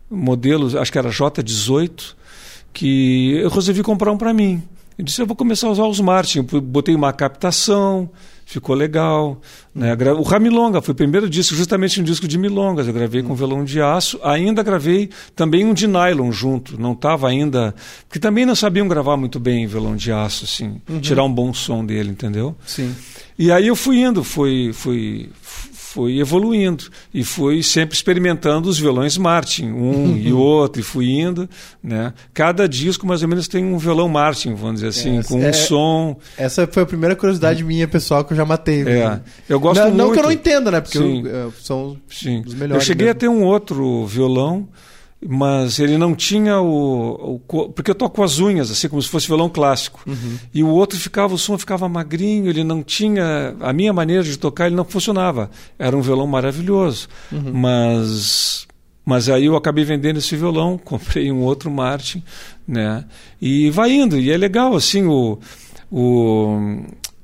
modelo, 0.10 0.77
acho 0.77 0.91
que 0.91 0.98
era 0.98 1.10
J18, 1.10 2.15
que 2.74 3.38
eu 3.38 3.50
resolvi 3.50 3.81
comprar 3.81 4.12
um 4.12 4.17
para 4.17 4.34
mim. 4.34 4.62
Eu 5.00 5.06
disse, 5.06 5.22
eu 5.22 5.25
vou 5.25 5.34
começar 5.34 5.68
a 5.68 5.72
usar 5.72 5.86
os 5.86 6.01
Martin. 6.01 6.46
Eu 6.51 6.60
botei 6.60 6.94
uma 6.94 7.13
captação, 7.13 8.10
ficou 8.46 8.75
legal. 8.75 9.39
Né? 9.74 9.96
O 10.18 10.24
Ramilonga 10.24 10.82
foi 10.82 10.91
o 10.91 10.96
primeiro 10.96 11.29
disco, 11.29 11.56
justamente 11.56 12.01
um 12.01 12.03
disco 12.03 12.27
de 12.27 12.38
milongas. 12.38 12.86
Eu 12.86 12.91
gravei 12.91 13.24
com 13.24 13.34
violão 13.34 13.63
de 13.63 13.79
aço. 13.82 14.20
Ainda 14.22 14.62
gravei 14.62 15.10
também 15.34 15.65
um 15.65 15.74
de 15.74 15.88
nylon 15.88 16.34
junto. 16.34 16.77
Não 16.77 16.91
estava 16.91 17.29
ainda. 17.29 17.74
Porque 18.10 18.20
também 18.20 18.46
não 18.46 18.56
sabiam 18.56 18.89
gravar 18.89 19.15
muito 19.15 19.39
bem 19.39 19.65
violão 19.68 19.96
de 19.96 20.12
aço, 20.12 20.44
assim. 20.44 20.82
Uhum. 20.89 21.00
Tirar 21.00 21.24
um 21.24 21.34
bom 21.34 21.53
som 21.53 21.86
dele, 21.86 22.10
entendeu? 22.10 22.53
Sim. 22.65 22.94
E 23.38 23.53
aí 23.53 23.68
eu 23.68 23.77
fui 23.77 24.01
indo, 24.01 24.22
fui, 24.22 24.74
fui, 24.74 25.29
fui 25.91 26.19
evoluindo 26.19 26.84
e 27.12 27.24
fui 27.24 27.63
sempre 27.63 27.96
experimentando 27.96 28.69
os 28.69 28.77
violões 28.77 29.17
Martin, 29.17 29.72
um 29.72 30.15
e 30.22 30.31
outro, 30.31 30.79
e 30.79 30.84
fui 30.84 31.19
indo. 31.19 31.50
Né? 31.84 32.13
Cada 32.31 32.69
disco, 32.69 33.08
mais 33.08 33.24
ou 33.24 33.27
menos, 33.27 33.48
tem 33.48 33.65
um 33.65 33.77
violão 33.77 34.08
Martin, 34.08 34.53
vamos 34.53 34.81
dizer 34.81 34.89
assim, 34.89 35.17
é, 35.17 35.24
com 35.24 35.39
um 35.39 35.43
é, 35.43 35.51
som. 35.51 36.17
Essa 36.38 36.67
foi 36.67 36.84
a 36.84 36.86
primeira 36.86 37.15
curiosidade 37.15 37.63
minha, 37.63 37.88
pessoal, 37.88 38.24
que 38.24 38.34
eu 38.34 38.38
já 38.38 38.46
matei. 38.46 38.84
É. 38.88 39.19
Eu 39.48 39.60
gosto 39.60 39.79
não, 39.79 39.88
muito. 39.88 39.98
Não 39.98 40.12
que 40.12 40.19
eu 40.19 40.24
não 40.24 40.31
entenda, 40.31 40.69
né? 40.69 40.79
Porque 40.79 40.98
eu, 40.98 41.24
é, 41.25 41.51
são 41.60 41.98
Sim. 42.08 42.43
os 42.46 42.53
melhores. 42.53 42.84
Eu 42.84 42.88
cheguei 42.88 43.08
mesmo. 43.08 43.17
a 43.17 43.19
ter 43.19 43.27
um 43.27 43.43
outro 43.43 44.05
violão 44.05 44.67
mas 45.27 45.79
ele 45.79 45.97
não 45.97 46.15
tinha 46.15 46.61
o, 46.61 47.35
o, 47.35 47.69
porque 47.69 47.91
eu 47.91 47.95
toco 47.95 48.15
com 48.15 48.23
as 48.23 48.39
unhas 48.39 48.71
assim 48.71 48.88
como 48.88 49.01
se 49.01 49.09
fosse 49.09 49.27
violão 49.27 49.49
clássico 49.49 50.01
uhum. 50.07 50.38
e 50.53 50.63
o 50.63 50.69
outro 50.69 50.97
ficava 50.97 51.33
o 51.33 51.38
som 51.38 51.57
ficava 51.57 51.89
magrinho 51.89 52.49
ele 52.49 52.63
não 52.63 52.81
tinha 52.81 53.55
a 53.59 53.73
minha 53.73 53.91
maneira 53.91 54.23
de 54.23 54.38
tocar 54.38 54.67
ele 54.67 54.75
não 54.75 54.85
funcionava 54.85 55.51
era 55.77 55.95
um 55.95 56.01
violão 56.01 56.25
maravilhoso 56.25 57.09
uhum. 57.31 57.51
mas 57.53 58.65
mas 59.05 59.27
aí 59.27 59.45
eu 59.45 59.57
acabei 59.57 59.83
vendendo 59.83 60.17
esse 60.17 60.38
violão 60.38 60.77
comprei 60.83 61.29
um 61.31 61.41
outro 61.41 61.69
Martin 61.69 62.23
né 62.65 63.03
e 63.41 63.69
vai 63.71 63.91
indo 63.91 64.17
e 64.17 64.31
é 64.31 64.38
legal 64.38 64.73
assim 64.73 65.05
o, 65.05 65.38
o 65.91 66.81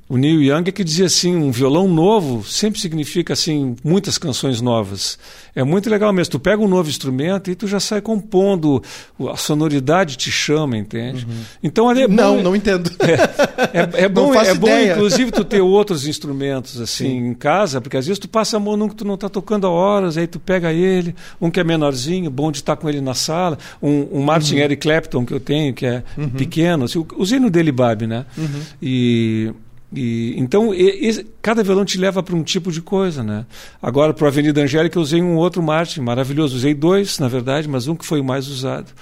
o 0.08 0.16
Neil 0.16 0.40
Young 0.40 0.68
é 0.68 0.72
que 0.72 0.84
dizia 0.84 1.06
assim, 1.06 1.34
um 1.34 1.50
violão 1.50 1.88
novo 1.88 2.44
sempre 2.44 2.80
significa 2.80 3.32
assim 3.32 3.74
muitas 3.82 4.16
canções 4.16 4.60
novas. 4.60 5.18
É 5.54 5.64
muito 5.64 5.90
legal 5.90 6.12
mesmo. 6.12 6.30
Tu 6.30 6.38
pega 6.38 6.62
um 6.62 6.68
novo 6.68 6.88
instrumento 6.88 7.50
e 7.50 7.56
tu 7.56 7.66
já 7.66 7.80
sai 7.80 8.00
compondo, 8.00 8.80
a 9.28 9.36
sonoridade 9.36 10.16
te 10.16 10.30
chama, 10.30 10.76
entende? 10.76 11.26
Uhum. 11.28 11.40
Então 11.60 11.90
é 11.90 12.06
bom, 12.06 12.14
não, 12.14 12.42
não 12.42 12.56
entendo. 12.56 12.88
É, 13.00 13.80
é, 13.80 14.04
é 14.04 14.08
bom, 14.08 14.32
é 14.32 14.54
bom 14.54 14.68
inclusive 14.68 15.32
tu 15.32 15.44
ter 15.44 15.60
outros 15.60 16.06
instrumentos 16.06 16.78
assim 16.80 17.08
Sim. 17.08 17.26
em 17.28 17.34
casa, 17.34 17.80
porque 17.80 17.96
às 17.96 18.06
vezes 18.06 18.20
tu 18.20 18.28
passa 18.28 18.58
a 18.58 18.60
mão 18.60 18.76
num 18.76 18.88
que 18.88 18.94
tu 18.94 19.04
não 19.04 19.14
está 19.14 19.28
tocando 19.28 19.66
há 19.66 19.70
horas, 19.70 20.16
aí 20.16 20.28
tu 20.28 20.38
pega 20.38 20.72
ele, 20.72 21.16
um 21.40 21.50
que 21.50 21.58
é 21.58 21.64
menorzinho, 21.64 22.30
bom 22.30 22.52
de 22.52 22.58
estar 22.58 22.76
com 22.76 22.88
ele 22.88 23.00
na 23.00 23.14
sala, 23.14 23.58
um, 23.82 24.06
um 24.12 24.22
Martin 24.22 24.54
uhum. 24.54 24.60
Eric 24.60 24.82
Clapton 24.82 25.26
que 25.26 25.34
eu 25.34 25.40
tenho 25.40 25.74
que 25.74 25.84
é 25.84 26.04
uhum. 26.16 26.28
pequeno, 26.30 26.84
assim, 26.84 27.04
usei 27.16 27.40
no 27.40 27.50
dele 27.50 27.72
Bab, 27.72 28.06
né? 28.06 28.24
Uhum. 28.38 28.60
E 28.80 29.52
e, 29.92 30.34
então, 30.36 30.74
e, 30.74 31.10
e, 31.10 31.26
cada 31.40 31.62
violão 31.62 31.84
te 31.84 31.98
leva 31.98 32.22
para 32.22 32.34
um 32.34 32.42
tipo 32.42 32.72
de 32.72 32.82
coisa, 32.82 33.22
né? 33.22 33.46
Agora, 33.80 34.12
para 34.12 34.26
a 34.26 34.30
Avenida 34.30 34.62
Angélica, 34.62 34.98
eu 34.98 35.02
usei 35.02 35.22
um 35.22 35.36
outro 35.36 35.62
Martin, 35.62 36.00
maravilhoso. 36.00 36.56
Usei 36.56 36.74
dois, 36.74 37.18
na 37.18 37.28
verdade, 37.28 37.68
mas 37.68 37.86
um 37.86 37.94
que 37.94 38.04
foi 38.04 38.20
o 38.20 38.24
mais 38.24 38.48
usado. 38.48 38.92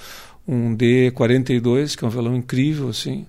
Um 0.47 0.75
D42, 0.75 1.97
que 1.97 2.05
é 2.05 2.07
um 2.07 2.11
violão 2.11 2.35
incrível, 2.35 2.89
assim. 2.89 3.25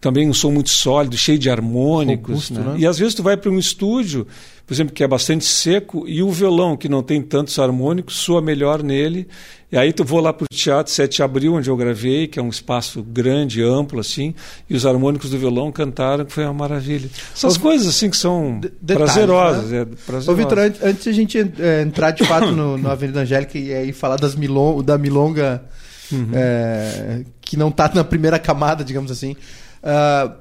Também 0.00 0.28
um 0.28 0.34
som 0.34 0.50
muito 0.50 0.70
sólido, 0.70 1.16
cheio 1.16 1.38
de 1.38 1.50
harmônicos. 1.50 2.50
Né? 2.50 2.60
Né? 2.60 2.76
E 2.78 2.86
às 2.86 2.98
vezes 2.98 3.14
tu 3.14 3.22
vai 3.22 3.36
para 3.36 3.50
um 3.50 3.58
estúdio, 3.58 4.26
por 4.68 4.74
exemplo, 4.74 4.94
que 4.94 5.02
é 5.02 5.08
bastante 5.08 5.46
seco, 5.46 6.06
e 6.06 6.22
o 6.22 6.30
violão, 6.30 6.76
que 6.76 6.88
não 6.88 7.02
tem 7.02 7.20
tantos 7.20 7.58
harmônicos, 7.58 8.18
soa 8.18 8.40
melhor 8.40 8.82
nele 8.82 9.26
e 9.70 9.76
aí 9.76 9.92
tu 9.92 10.02
vou 10.02 10.18
lá 10.18 10.32
para 10.32 10.44
o 10.44 10.48
Teatro 10.48 10.90
7 10.90 11.16
de 11.16 11.22
Abril, 11.22 11.54
onde 11.54 11.68
eu 11.68 11.76
gravei, 11.76 12.26
que 12.26 12.38
é 12.38 12.42
um 12.42 12.48
espaço 12.48 13.02
grande, 13.02 13.62
amplo, 13.62 14.00
assim, 14.00 14.34
e 14.68 14.74
os 14.74 14.86
harmônicos 14.86 15.28
do 15.28 15.38
violão 15.38 15.70
cantaram, 15.70 16.24
que 16.24 16.32
foi 16.32 16.44
uma 16.44 16.54
maravilha. 16.54 17.10
Essas 17.34 17.56
Ô, 17.56 17.60
coisas, 17.60 17.86
assim, 17.86 18.08
que 18.08 18.16
são 18.16 18.62
prazerosas. 18.86 19.70
Né? 19.70 19.80
É, 19.80 19.84
prazerosas. 19.84 20.28
Ô, 20.28 20.34
Vitor, 20.34 20.58
antes, 20.58 20.82
antes 20.82 21.04
de 21.04 21.10
a 21.10 21.12
gente 21.12 21.52
é, 21.58 21.82
entrar 21.82 22.12
de 22.12 22.24
fato 22.24 22.50
no, 22.50 22.78
no 22.78 22.90
Avenida 22.90 23.20
Angélica 23.20 23.58
e 23.58 23.74
aí 23.74 23.92
falar 23.92 24.16
das 24.16 24.34
milon, 24.34 24.82
da 24.82 24.96
milonga 24.96 25.62
uhum. 26.10 26.30
é, 26.32 27.24
que 27.42 27.54
não 27.54 27.68
está 27.68 27.90
na 27.94 28.04
primeira 28.04 28.38
camada, 28.38 28.82
digamos 28.82 29.10
assim, 29.10 29.36
uh, 29.82 30.32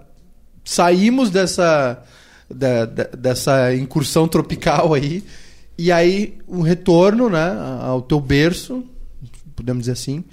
saímos 0.64 1.30
dessa, 1.30 2.02
da, 2.50 2.86
da, 2.86 3.04
dessa 3.06 3.74
incursão 3.76 4.28
tropical 4.28 4.94
aí, 4.94 5.24
e 5.78 5.92
aí 5.92 6.38
um 6.48 6.62
retorno 6.62 7.30
né, 7.30 7.56
ao 7.82 8.02
teu 8.02 8.20
berço, 8.20 8.84
podemos 9.56 9.82
dizer 9.82 9.94
assim. 9.94 10.24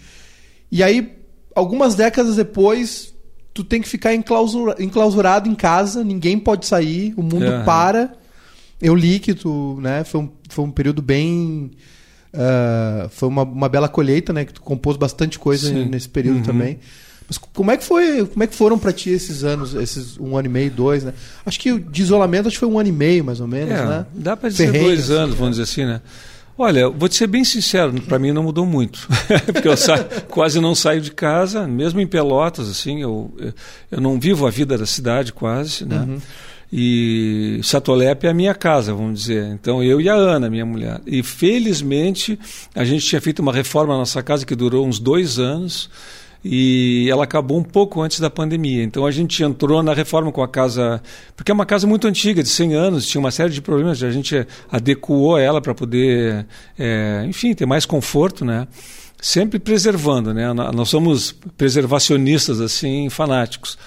E 0.70 0.82
aí, 0.82 1.16
algumas 1.54 1.94
décadas 1.94 2.36
depois, 2.36 3.14
tu 3.52 3.62
tem 3.62 3.80
que 3.80 3.88
ficar 3.88 4.14
enclausura, 4.14 4.74
enclausurado 4.78 5.48
em 5.48 5.54
casa, 5.54 6.02
ninguém 6.02 6.38
pode 6.38 6.66
sair, 6.66 7.14
o 7.16 7.22
mundo 7.22 7.46
uhum. 7.46 7.64
para. 7.64 8.12
Eu 8.80 8.94
li 8.94 9.18
que 9.18 9.34
tu, 9.34 9.78
né, 9.80 10.02
foi 10.04 10.20
um, 10.22 10.30
foi 10.48 10.64
um 10.64 10.70
período 10.70 11.00
bem. 11.00 11.70
Uh, 12.32 13.08
foi 13.10 13.28
uma, 13.28 13.42
uma 13.44 13.68
bela 13.68 13.88
colheita, 13.88 14.32
né? 14.32 14.44
Que 14.44 14.52
tu 14.52 14.60
compôs 14.60 14.96
bastante 14.96 15.38
coisa 15.38 15.68
Sim. 15.68 15.84
nesse 15.84 16.08
período 16.08 16.38
uhum. 16.38 16.42
também. 16.42 16.80
Mas 17.26 17.38
como 17.38 17.70
é 17.70 17.76
que 17.76 17.84
foi, 17.84 18.26
como 18.26 18.42
é 18.42 18.46
que 18.46 18.54
foram 18.54 18.78
para 18.78 18.92
ti 18.92 19.10
esses 19.10 19.44
anos, 19.44 19.74
esses 19.74 20.18
um 20.18 20.36
ano 20.36 20.46
e 20.46 20.50
meio, 20.50 20.70
dois, 20.70 21.04
né? 21.04 21.14
Acho 21.44 21.58
que 21.58 21.78
de 21.78 22.02
isolamento 22.02 22.48
acho 22.48 22.56
que 22.56 22.60
foi 22.60 22.68
um 22.68 22.78
ano 22.78 22.88
e 22.88 22.92
meio, 22.92 23.24
mais 23.24 23.40
ou 23.40 23.48
menos, 23.48 23.72
é, 23.72 23.86
né? 23.86 24.06
Dá 24.14 24.36
para 24.36 24.48
dizer 24.48 24.72
dois 24.72 25.10
anos, 25.10 25.30
assim, 25.30 25.38
vamos 25.38 25.56
dizer 25.56 25.62
assim, 25.62 25.84
né? 25.86 26.00
Olha, 26.56 26.88
vou 26.88 27.08
te 27.08 27.16
ser 27.16 27.26
bem 27.26 27.42
sincero, 27.44 27.92
para 28.02 28.18
mim 28.18 28.30
não 28.30 28.44
mudou 28.44 28.64
muito, 28.64 29.08
porque 29.52 29.66
eu 29.66 29.76
saio, 29.76 30.06
quase 30.28 30.60
não 30.60 30.74
saio 30.74 31.00
de 31.00 31.10
casa, 31.10 31.66
mesmo 31.66 32.00
em 32.00 32.06
Pelotas, 32.06 32.68
assim, 32.68 33.02
eu, 33.02 33.34
eu 33.90 34.00
não 34.00 34.20
vivo 34.20 34.46
a 34.46 34.50
vida 34.50 34.78
da 34.78 34.86
cidade 34.86 35.32
quase, 35.32 35.84
né? 35.84 35.98
Uhum. 35.98 36.18
E 36.76 37.60
Satolepe 37.62 38.26
é 38.26 38.30
a 38.30 38.34
minha 38.34 38.54
casa, 38.54 38.92
vamos 38.92 39.20
dizer. 39.20 39.46
Então 39.52 39.80
eu 39.80 40.00
e 40.00 40.08
a 40.08 40.14
Ana, 40.14 40.50
minha 40.50 40.66
mulher. 40.66 41.00
E 41.06 41.22
felizmente 41.22 42.36
a 42.74 42.84
gente 42.84 43.06
tinha 43.06 43.20
feito 43.20 43.38
uma 43.40 43.52
reforma 43.52 43.92
na 43.92 44.00
nossa 44.00 44.20
casa 44.24 44.44
que 44.44 44.56
durou 44.56 44.84
uns 44.84 44.98
dois 44.98 45.38
anos 45.38 45.88
e 46.44 47.08
ela 47.10 47.24
acabou 47.24 47.58
um 47.58 47.62
pouco 47.62 48.02
antes 48.02 48.20
da 48.20 48.28
pandemia. 48.28 48.82
Então 48.82 49.06
a 49.06 49.10
gente 49.10 49.42
entrou 49.42 49.82
na 49.82 49.94
reforma 49.94 50.30
com 50.30 50.42
a 50.42 50.48
casa, 50.48 51.02
porque 51.34 51.50
é 51.50 51.54
uma 51.54 51.64
casa 51.64 51.86
muito 51.86 52.06
antiga, 52.06 52.42
de 52.42 52.48
100 52.48 52.74
anos, 52.74 53.06
tinha 53.06 53.20
uma 53.20 53.30
série 53.30 53.50
de 53.50 53.62
problemas, 53.62 54.02
a 54.02 54.10
gente 54.10 54.46
adequou 54.70 55.38
ela 55.38 55.60
para 55.60 55.74
poder, 55.74 56.46
é, 56.78 57.24
enfim, 57.26 57.54
ter 57.54 57.64
mais 57.64 57.86
conforto, 57.86 58.44
né? 58.44 58.68
Sempre 59.20 59.58
preservando, 59.58 60.34
né? 60.34 60.52
Nós 60.52 60.90
somos 60.90 61.32
preservacionistas 61.56 62.60
assim, 62.60 63.08
fanáticos. 63.08 63.78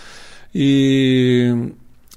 E 0.56 1.54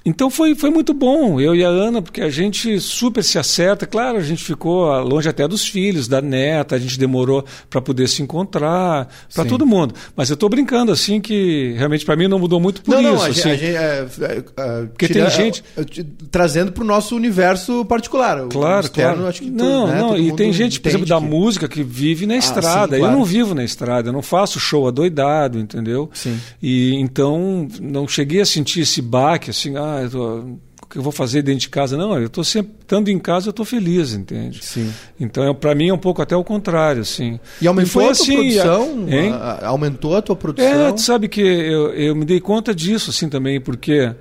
então 0.03 0.31
foi, 0.31 0.55
foi 0.55 0.71
muito 0.71 0.93
bom, 0.93 1.39
eu 1.39 1.55
e 1.55 1.63
a 1.63 1.67
Ana, 1.67 2.01
porque 2.01 2.21
a 2.21 2.29
gente 2.29 2.79
super 2.79 3.23
se 3.23 3.37
acerta. 3.37 3.85
Claro, 3.85 4.17
a 4.17 4.23
gente 4.23 4.43
ficou 4.43 4.89
longe 5.03 5.29
até 5.29 5.47
dos 5.47 5.67
filhos, 5.67 6.07
da 6.07 6.21
neta, 6.21 6.75
a 6.75 6.79
gente 6.79 6.97
demorou 6.97 7.45
para 7.69 7.79
poder 7.81 8.07
se 8.07 8.23
encontrar, 8.23 9.07
para 9.33 9.45
todo 9.45 9.65
mundo. 9.65 9.93
Mas 10.15 10.29
eu 10.29 10.33
estou 10.33 10.49
brincando, 10.49 10.91
assim, 10.91 11.21
que 11.21 11.75
realmente 11.77 12.03
para 12.03 12.15
mim 12.15 12.27
não 12.27 12.39
mudou 12.39 12.59
muito 12.59 12.81
por 12.81 12.95
não, 12.95 13.01
isso. 13.01 13.11
Não, 13.11 13.21
a 13.21 13.27
assim. 13.27 13.41
gente, 13.41 13.65
é, 13.65 14.07
é, 14.21 14.43
é, 14.57 14.85
porque 14.87 15.07
tira, 15.07 15.29
tem 15.29 15.35
gente. 15.35 15.63
É, 15.77 15.83
trazendo 16.31 16.71
para 16.71 16.83
o 16.83 16.87
nosso 16.87 17.15
universo 17.15 17.85
particular. 17.85 18.47
Claro, 18.47 18.85
externo, 18.85 19.13
claro. 19.13 19.29
Acho 19.29 19.41
que 19.41 19.51
não, 19.51 19.87
né, 19.87 19.99
não, 19.99 20.17
e 20.17 20.35
tem 20.35 20.51
gente, 20.51 20.79
por 20.79 20.89
exemplo, 20.89 21.07
da 21.07 21.19
música 21.19 21.67
que 21.67 21.83
vive 21.83 22.25
na 22.25 22.33
ah, 22.33 22.37
estrada. 22.37 22.95
Sim, 22.95 23.01
claro. 23.01 23.13
Eu 23.13 23.17
não 23.19 23.23
vivo 23.23 23.53
na 23.53 23.63
estrada, 23.63 24.09
eu 24.09 24.13
não 24.13 24.23
faço 24.23 24.59
show 24.59 24.87
adoidado, 24.87 25.59
entendeu? 25.59 26.09
Sim. 26.11 26.39
E 26.61 26.95
então 26.95 27.67
não 27.79 28.07
cheguei 28.07 28.41
a 28.41 28.45
sentir 28.45 28.81
esse 28.81 29.01
baque, 29.01 29.51
assim, 29.51 29.75
ah, 29.77 29.90
ah, 29.97 30.09
tô, 30.09 30.39
o 30.83 30.87
que 30.89 30.97
eu 30.97 31.01
vou 31.01 31.11
fazer 31.11 31.41
dentro 31.41 31.61
de 31.61 31.69
casa? 31.69 31.97
Não, 31.97 32.17
eu 32.17 32.27
estou 32.27 32.43
sempre, 32.43 32.73
estando 32.81 33.09
em 33.09 33.19
casa, 33.19 33.47
eu 33.47 33.51
estou 33.51 33.65
feliz, 33.65 34.13
entende? 34.13 34.63
Sim. 34.63 34.91
Então, 35.19 35.43
é, 35.43 35.53
para 35.53 35.73
mim, 35.75 35.89
é 35.89 35.93
um 35.93 35.97
pouco 35.97 36.21
até 36.21 36.35
o 36.35 36.43
contrário, 36.43 37.01
assim. 37.01 37.39
E 37.61 37.67
aumentou 37.67 38.01
e 38.01 38.05
a 38.05 38.07
tua 38.07 38.11
assim, 38.11 38.35
produção? 38.35 39.07
A, 39.39 39.67
aumentou 39.67 40.15
a 40.15 40.21
tua 40.21 40.35
produção? 40.35 40.87
É, 40.87 40.91
tu 40.91 41.01
sabe 41.01 41.27
que 41.27 41.41
eu, 41.41 41.93
eu 41.93 42.15
me 42.15 42.25
dei 42.25 42.39
conta 42.39 42.73
disso, 42.73 43.09
assim, 43.09 43.29
também, 43.29 43.59
porque 43.61 44.13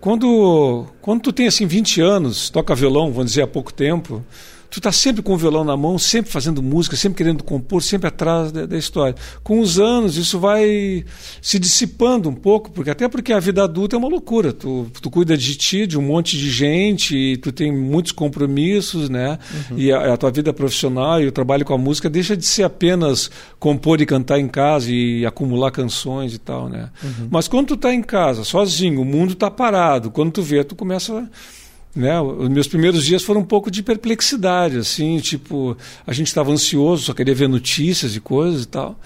quando, 0.00 0.86
quando 1.00 1.22
tu 1.22 1.32
tem, 1.32 1.46
assim, 1.46 1.66
20 1.66 2.00
anos, 2.00 2.50
toca 2.50 2.74
violão, 2.74 3.12
vamos 3.12 3.30
dizer, 3.30 3.42
há 3.42 3.46
pouco 3.46 3.72
tempo, 3.72 4.24
tu 4.72 4.80
tá 4.80 4.90
sempre 4.90 5.20
com 5.20 5.34
o 5.34 5.36
violão 5.36 5.64
na 5.64 5.76
mão, 5.76 5.98
sempre 5.98 6.32
fazendo 6.32 6.62
música, 6.62 6.96
sempre 6.96 7.18
querendo 7.18 7.44
compor, 7.44 7.82
sempre 7.82 8.08
atrás 8.08 8.50
da, 8.50 8.64
da, 8.64 8.78
história. 8.78 9.14
Com 9.42 9.60
os 9.60 9.78
anos, 9.78 10.16
isso 10.16 10.40
vai 10.40 11.04
se 11.42 11.58
dissipando 11.58 12.30
um 12.30 12.34
pouco, 12.34 12.70
porque 12.70 12.88
até 12.88 13.06
porque 13.06 13.34
a 13.34 13.38
vida 13.38 13.62
adulta 13.62 13.96
é 13.96 13.98
uma 13.98 14.08
loucura. 14.08 14.50
Tu, 14.50 14.86
tu 15.02 15.10
cuida 15.10 15.36
de 15.36 15.56
ti, 15.56 15.86
de 15.86 15.98
um 15.98 16.02
monte 16.02 16.38
de 16.38 16.50
gente, 16.50 17.14
e 17.14 17.36
tu 17.36 17.52
tem 17.52 17.70
muitos 17.70 18.12
compromissos, 18.12 19.10
né? 19.10 19.38
Uhum. 19.70 19.78
E 19.78 19.92
a, 19.92 20.14
a, 20.14 20.16
tua 20.16 20.30
vida 20.30 20.54
profissional 20.54 21.20
e 21.20 21.26
o 21.26 21.32
trabalho 21.32 21.66
com 21.66 21.74
a 21.74 21.78
música 21.78 22.08
deixa 22.08 22.34
de 22.34 22.46
ser 22.46 22.62
apenas 22.62 23.30
compor 23.60 24.00
e 24.00 24.06
cantar 24.06 24.38
em 24.38 24.48
casa 24.48 24.90
e 24.90 25.26
acumular 25.26 25.70
canções 25.70 26.32
e 26.32 26.38
tal, 26.38 26.70
né? 26.70 26.88
Uhum. 27.04 27.28
Mas 27.30 27.46
quando 27.46 27.68
tu 27.68 27.76
tá 27.76 27.92
em 27.92 28.02
casa, 28.02 28.42
sozinho, 28.42 29.02
o 29.02 29.04
mundo 29.04 29.34
tá 29.34 29.50
parado, 29.50 30.10
quando 30.10 30.32
tu 30.32 30.42
vê, 30.42 30.64
tu 30.64 30.74
começa 30.74 31.12
a 31.12 31.61
né? 31.94 32.20
Os 32.20 32.48
meus 32.48 32.66
primeiros 32.66 33.04
dias 33.04 33.22
foram 33.22 33.42
um 33.42 33.44
pouco 33.44 33.70
de 33.70 33.82
perplexidade, 33.82 34.78
assim, 34.78 35.18
tipo, 35.18 35.76
a 36.06 36.12
gente 36.12 36.28
estava 36.28 36.50
ansioso, 36.50 37.04
só 37.04 37.12
queria 37.12 37.34
ver 37.34 37.48
notícias 37.48 38.16
e 38.16 38.20
coisas 38.20 38.64
e 38.64 38.68
tal. 38.68 38.98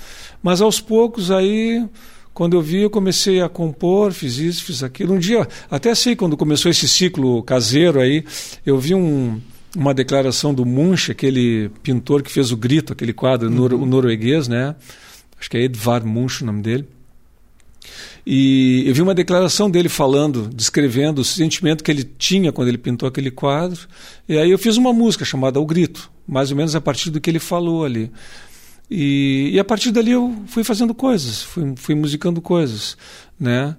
Mas 0.42 0.60
aos 0.60 0.80
poucos 0.80 1.30
aí, 1.30 1.84
quando 2.32 2.54
eu 2.54 2.62
vi, 2.62 2.82
eu 2.82 2.90
comecei 2.90 3.40
a 3.40 3.48
compor, 3.48 4.12
fiz 4.12 4.38
isso, 4.38 4.64
fiz 4.64 4.82
aquilo. 4.82 5.14
Um 5.14 5.18
dia, 5.18 5.46
até 5.70 5.94
sei 5.94 6.14
quando 6.14 6.36
começou 6.36 6.70
esse 6.70 6.86
ciclo 6.88 7.42
caseiro 7.42 8.00
aí, 8.00 8.24
eu 8.64 8.78
vi 8.78 8.94
um, 8.94 9.40
uma 9.74 9.92
declaração 9.92 10.54
do 10.54 10.64
Munch, 10.64 11.10
aquele 11.10 11.70
pintor 11.82 12.22
que 12.22 12.30
fez 12.30 12.52
o 12.52 12.56
Grito, 12.56 12.92
aquele 12.92 13.12
quadro 13.12 13.48
uhum. 13.48 13.54
nor 13.54 13.86
norueguês, 13.86 14.46
né? 14.46 14.76
Acho 15.38 15.50
que 15.50 15.56
é 15.56 15.62
Edvard 15.62 16.06
Munch 16.06 16.42
o 16.42 16.46
nome 16.46 16.62
dele. 16.62 16.86
E 18.26 18.84
eu 18.86 18.94
vi 18.94 19.02
uma 19.02 19.14
declaração 19.14 19.70
dele 19.70 19.88
falando, 19.88 20.48
descrevendo 20.52 21.20
o 21.20 21.24
sentimento 21.24 21.84
que 21.84 21.90
ele 21.90 22.04
tinha 22.04 22.52
quando 22.52 22.68
ele 22.68 22.78
pintou 22.78 23.08
aquele 23.08 23.30
quadro. 23.30 23.88
E 24.28 24.36
aí 24.36 24.50
eu 24.50 24.58
fiz 24.58 24.76
uma 24.76 24.92
música 24.92 25.24
chamada 25.24 25.60
O 25.60 25.66
Grito, 25.66 26.10
mais 26.26 26.50
ou 26.50 26.56
menos 26.56 26.74
a 26.74 26.80
partir 26.80 27.10
do 27.10 27.20
que 27.20 27.30
ele 27.30 27.38
falou 27.38 27.84
ali. 27.84 28.10
E, 28.90 29.50
e 29.52 29.58
a 29.58 29.64
partir 29.64 29.90
dali 29.90 30.12
eu 30.12 30.34
fui 30.46 30.62
fazendo 30.62 30.94
coisas, 30.94 31.42
fui, 31.42 31.74
fui 31.76 31.94
musicando 31.94 32.40
coisas, 32.40 32.96
né? 33.38 33.76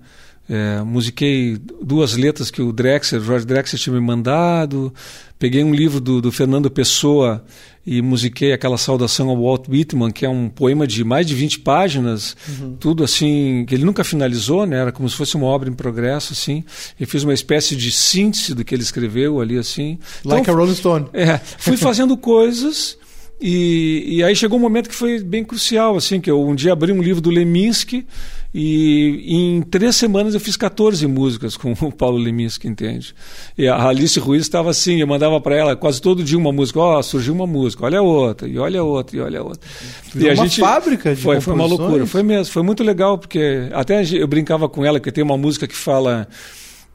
É, 0.49 0.81
musiquei 0.81 1.57
duas 1.81 2.15
letras 2.15 2.49
que 2.49 2.61
o 2.61 2.71
Drexler, 2.71 3.21
Jorge 3.21 3.45
Drexler 3.45 3.81
tinha 3.81 3.93
me 3.93 3.99
mandado. 3.99 4.93
Peguei 5.37 5.63
um 5.63 5.73
livro 5.73 5.99
do, 5.99 6.21
do, 6.21 6.31
Fernando 6.31 6.71
Pessoa 6.71 7.43
e 7.89 8.01
musiquei 8.01 8.51
aquela 8.51 8.77
saudação 8.77 9.29
ao 9.29 9.41
Walt 9.41 9.69
Whitman, 9.69 10.11
que 10.11 10.25
é 10.25 10.29
um 10.29 10.49
poema 10.49 10.85
de 10.85 11.05
mais 11.05 11.25
de 11.25 11.33
20 11.33 11.59
páginas, 11.59 12.35
uhum. 12.49 12.75
tudo 12.77 13.01
assim, 13.01 13.63
que 13.65 13.73
ele 13.73 13.85
nunca 13.85 14.03
finalizou, 14.03 14.65
né? 14.65 14.77
Era 14.77 14.91
como 14.91 15.09
se 15.09 15.15
fosse 15.15 15.37
uma 15.37 15.45
obra 15.45 15.69
em 15.69 15.73
progresso, 15.73 16.33
assim. 16.33 16.65
E 16.99 17.05
fiz 17.05 17.23
uma 17.23 17.33
espécie 17.33 17.77
de 17.77 17.89
síntese 17.89 18.53
do 18.53 18.65
que 18.65 18.75
ele 18.75 18.81
escreveu 18.83 19.39
ali, 19.39 19.57
assim. 19.57 19.97
Like 20.25 20.41
então, 20.41 20.53
a 20.53 20.57
Rolling 20.57 20.75
Stone. 20.75 21.05
É, 21.13 21.37
fui 21.37 21.77
fazendo 21.77 22.17
coisas. 22.17 22.97
E, 23.39 24.17
e 24.17 24.23
aí 24.23 24.35
chegou 24.35 24.59
um 24.59 24.61
momento 24.61 24.89
que 24.89 24.95
foi 24.95 25.23
bem 25.23 25.45
crucial, 25.45 25.95
assim, 25.95 26.19
que 26.19 26.29
eu 26.29 26.45
um 26.45 26.55
dia 26.55 26.73
abri 26.73 26.91
um 26.91 27.01
livro 27.01 27.21
do 27.21 27.29
Leminski 27.29 28.05
e 28.53 29.23
em 29.27 29.61
três 29.61 29.95
semanas 29.95 30.33
eu 30.33 30.39
fiz 30.39 30.55
14 30.55 31.05
músicas 31.05 31.57
com 31.57 31.73
o 31.73 31.91
Paulo 31.91 32.17
Leminski, 32.17 32.67
entende? 32.67 33.13
E 33.57 33.67
a 33.67 33.87
Alice 33.87 34.19
Ruiz 34.19 34.43
estava 34.43 34.69
assim, 34.69 34.99
eu 34.99 35.07
mandava 35.07 35.39
para 35.41 35.55
ela 35.55 35.75
quase 35.75 36.01
todo 36.01 36.23
dia 36.23 36.37
uma 36.37 36.51
música, 36.51 36.79
ó, 36.79 36.99
oh, 36.99 37.03
surgiu 37.03 37.33
uma 37.33 37.47
música, 37.47 37.85
olha 37.85 38.01
outra, 38.01 38.47
e 38.47 38.57
olha 38.57 38.83
outra, 38.83 39.17
e 39.17 39.19
olha 39.19 39.43
outra. 39.43 39.69
e 40.15 40.29
a 40.29 40.33
uma 40.33 40.43
gente, 40.43 40.59
fábrica 40.59 41.13
de 41.13 41.21
Foi, 41.21 41.41
foi 41.41 41.53
uma 41.53 41.65
loucura, 41.65 42.05
foi 42.05 42.23
mesmo, 42.23 42.51
foi 42.53 42.63
muito 42.63 42.83
legal, 42.83 43.17
porque 43.17 43.69
até 43.73 44.03
eu 44.13 44.27
brincava 44.27 44.67
com 44.69 44.85
ela, 44.85 44.99
que 44.99 45.11
tem 45.11 45.23
uma 45.23 45.37
música 45.37 45.67
que 45.67 45.75
fala... 45.75 46.27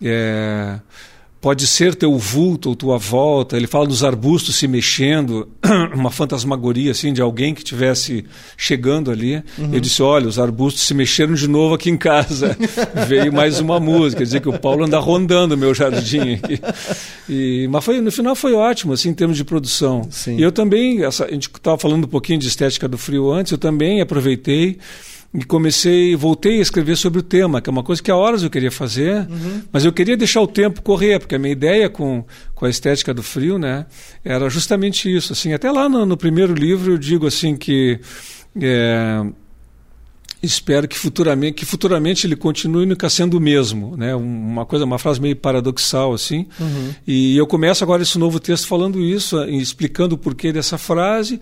É, 0.05 0.81
pode 1.43 1.67
ser 1.67 1.97
teu 1.97 2.17
vulto 2.17 2.69
ou 2.69 2.77
tua 2.77 2.97
volta. 2.97 3.57
Ele 3.57 3.67
fala 3.67 3.85
dos 3.85 4.05
arbustos 4.05 4.55
se 4.55 4.69
mexendo, 4.69 5.49
uma 5.93 6.09
fantasmagoria 6.09 6.93
assim 6.93 7.13
de 7.13 7.21
alguém 7.21 7.53
que 7.53 7.65
tivesse 7.65 8.25
chegando 8.57 9.11
ali. 9.11 9.43
Uhum. 9.59 9.75
Eu 9.75 9.81
disse: 9.81 10.01
olha, 10.03 10.29
os 10.29 10.39
arbustos 10.39 10.85
se 10.85 10.95
mexeram 10.95 11.35
de 11.35 11.49
novo 11.49 11.75
aqui 11.75 11.91
em 11.91 11.97
casa. 11.97 12.57
Veio 13.09 13.33
mais 13.33 13.59
uma 13.59 13.81
música, 13.81 14.19
quer 14.19 14.25
dizer 14.25 14.41
que 14.41 14.49
o 14.49 14.57
Paulo 14.57 14.85
anda 14.85 15.01
rondando 15.01 15.57
o 15.57 15.59
meu 15.59 15.75
jardim 15.75 16.35
aqui. 16.35 16.61
E, 17.29 17.67
mas 17.69 17.85
foi, 17.85 18.01
no 18.01 18.13
final 18.13 18.37
foi 18.37 18.55
ótimo, 18.55 18.93
assim, 18.93 19.09
em 19.09 19.15
termos 19.15 19.37
de 19.37 19.45
produção. 19.45 20.07
Sim. 20.11 20.37
E 20.37 20.43
eu 20.43 20.53
também, 20.53 21.05
essa, 21.05 21.25
a 21.25 21.31
gente 21.31 21.49
estava 21.49 21.77
falando 21.77 22.05
um 22.05 22.09
pouquinho 22.09 22.39
de 22.39 22.47
estética 22.47 22.87
do 22.87 22.97
frio 22.97 23.33
antes, 23.33 23.51
eu 23.51 23.59
também 23.59 24.01
aproveitei 24.01 24.79
e 25.35 25.45
comecei, 25.45 26.15
voltei 26.15 26.59
a 26.59 26.63
escrever 26.63 26.97
sobre 26.97 27.21
o 27.21 27.23
tema, 27.23 27.61
que 27.63 27.71
é 27.71 27.73
uma 27.73 27.83
coisa 27.83 28.03
que 28.03 28.11
há 28.11 28.17
horas 28.17 28.43
eu 28.43 28.51
queria 28.51 28.71
fazer, 28.71 29.27
uhum. 29.31 29.63
mas 29.73 29.85
eu 29.85 29.93
queria 29.93 30.17
deixar 30.17 30.43
o 30.43 30.47
tempo 30.47 30.83
correr, 30.83 31.19
porque 31.19 31.35
a 31.35 31.39
minha 31.39 31.53
ideia 31.53 31.89
com, 31.89 32.25
com 32.55 32.67
a 32.67 32.71
estética 32.71 33.15
do 33.15 33.23
frio, 33.23 33.59
né, 33.59 33.87
era 34.23 34.51
justamente 34.51 35.15
isso, 35.15 35.33
assim, 35.33 35.55
até 35.55 35.71
lá 35.71 35.89
no, 35.89 36.05
no 36.05 36.17
primeiro 36.19 36.53
livro 36.53 36.93
eu 36.93 36.99
digo 36.99 37.27
assim 37.27 37.57
que 37.57 37.99
é, 38.61 39.25
espero 40.43 40.89
que 40.89 40.99
futuramente, 40.99 41.55
que 41.55 41.65
futuramente 41.65 42.27
ele 42.27 42.35
continue 42.35 42.85
nunca 42.85 43.09
sendo 43.09 43.39
o 43.39 43.41
mesmo, 43.41 43.97
né? 43.97 44.15
Uma 44.15 44.67
coisa, 44.67 44.85
uma 44.85 44.99
frase 44.99 45.21
meio 45.21 45.37
paradoxal 45.37 46.13
assim. 46.13 46.47
Uhum. 46.59 46.95
E 47.07 47.37
eu 47.37 47.47
começo 47.47 47.85
agora 47.85 48.03
esse 48.03 48.19
novo 48.19 48.41
texto 48.41 48.67
falando 48.67 49.01
isso, 49.01 49.43
explicando 49.45 50.17
o 50.17 50.19
porquê 50.19 50.53
dessa 50.53 50.77
frase 50.77 51.41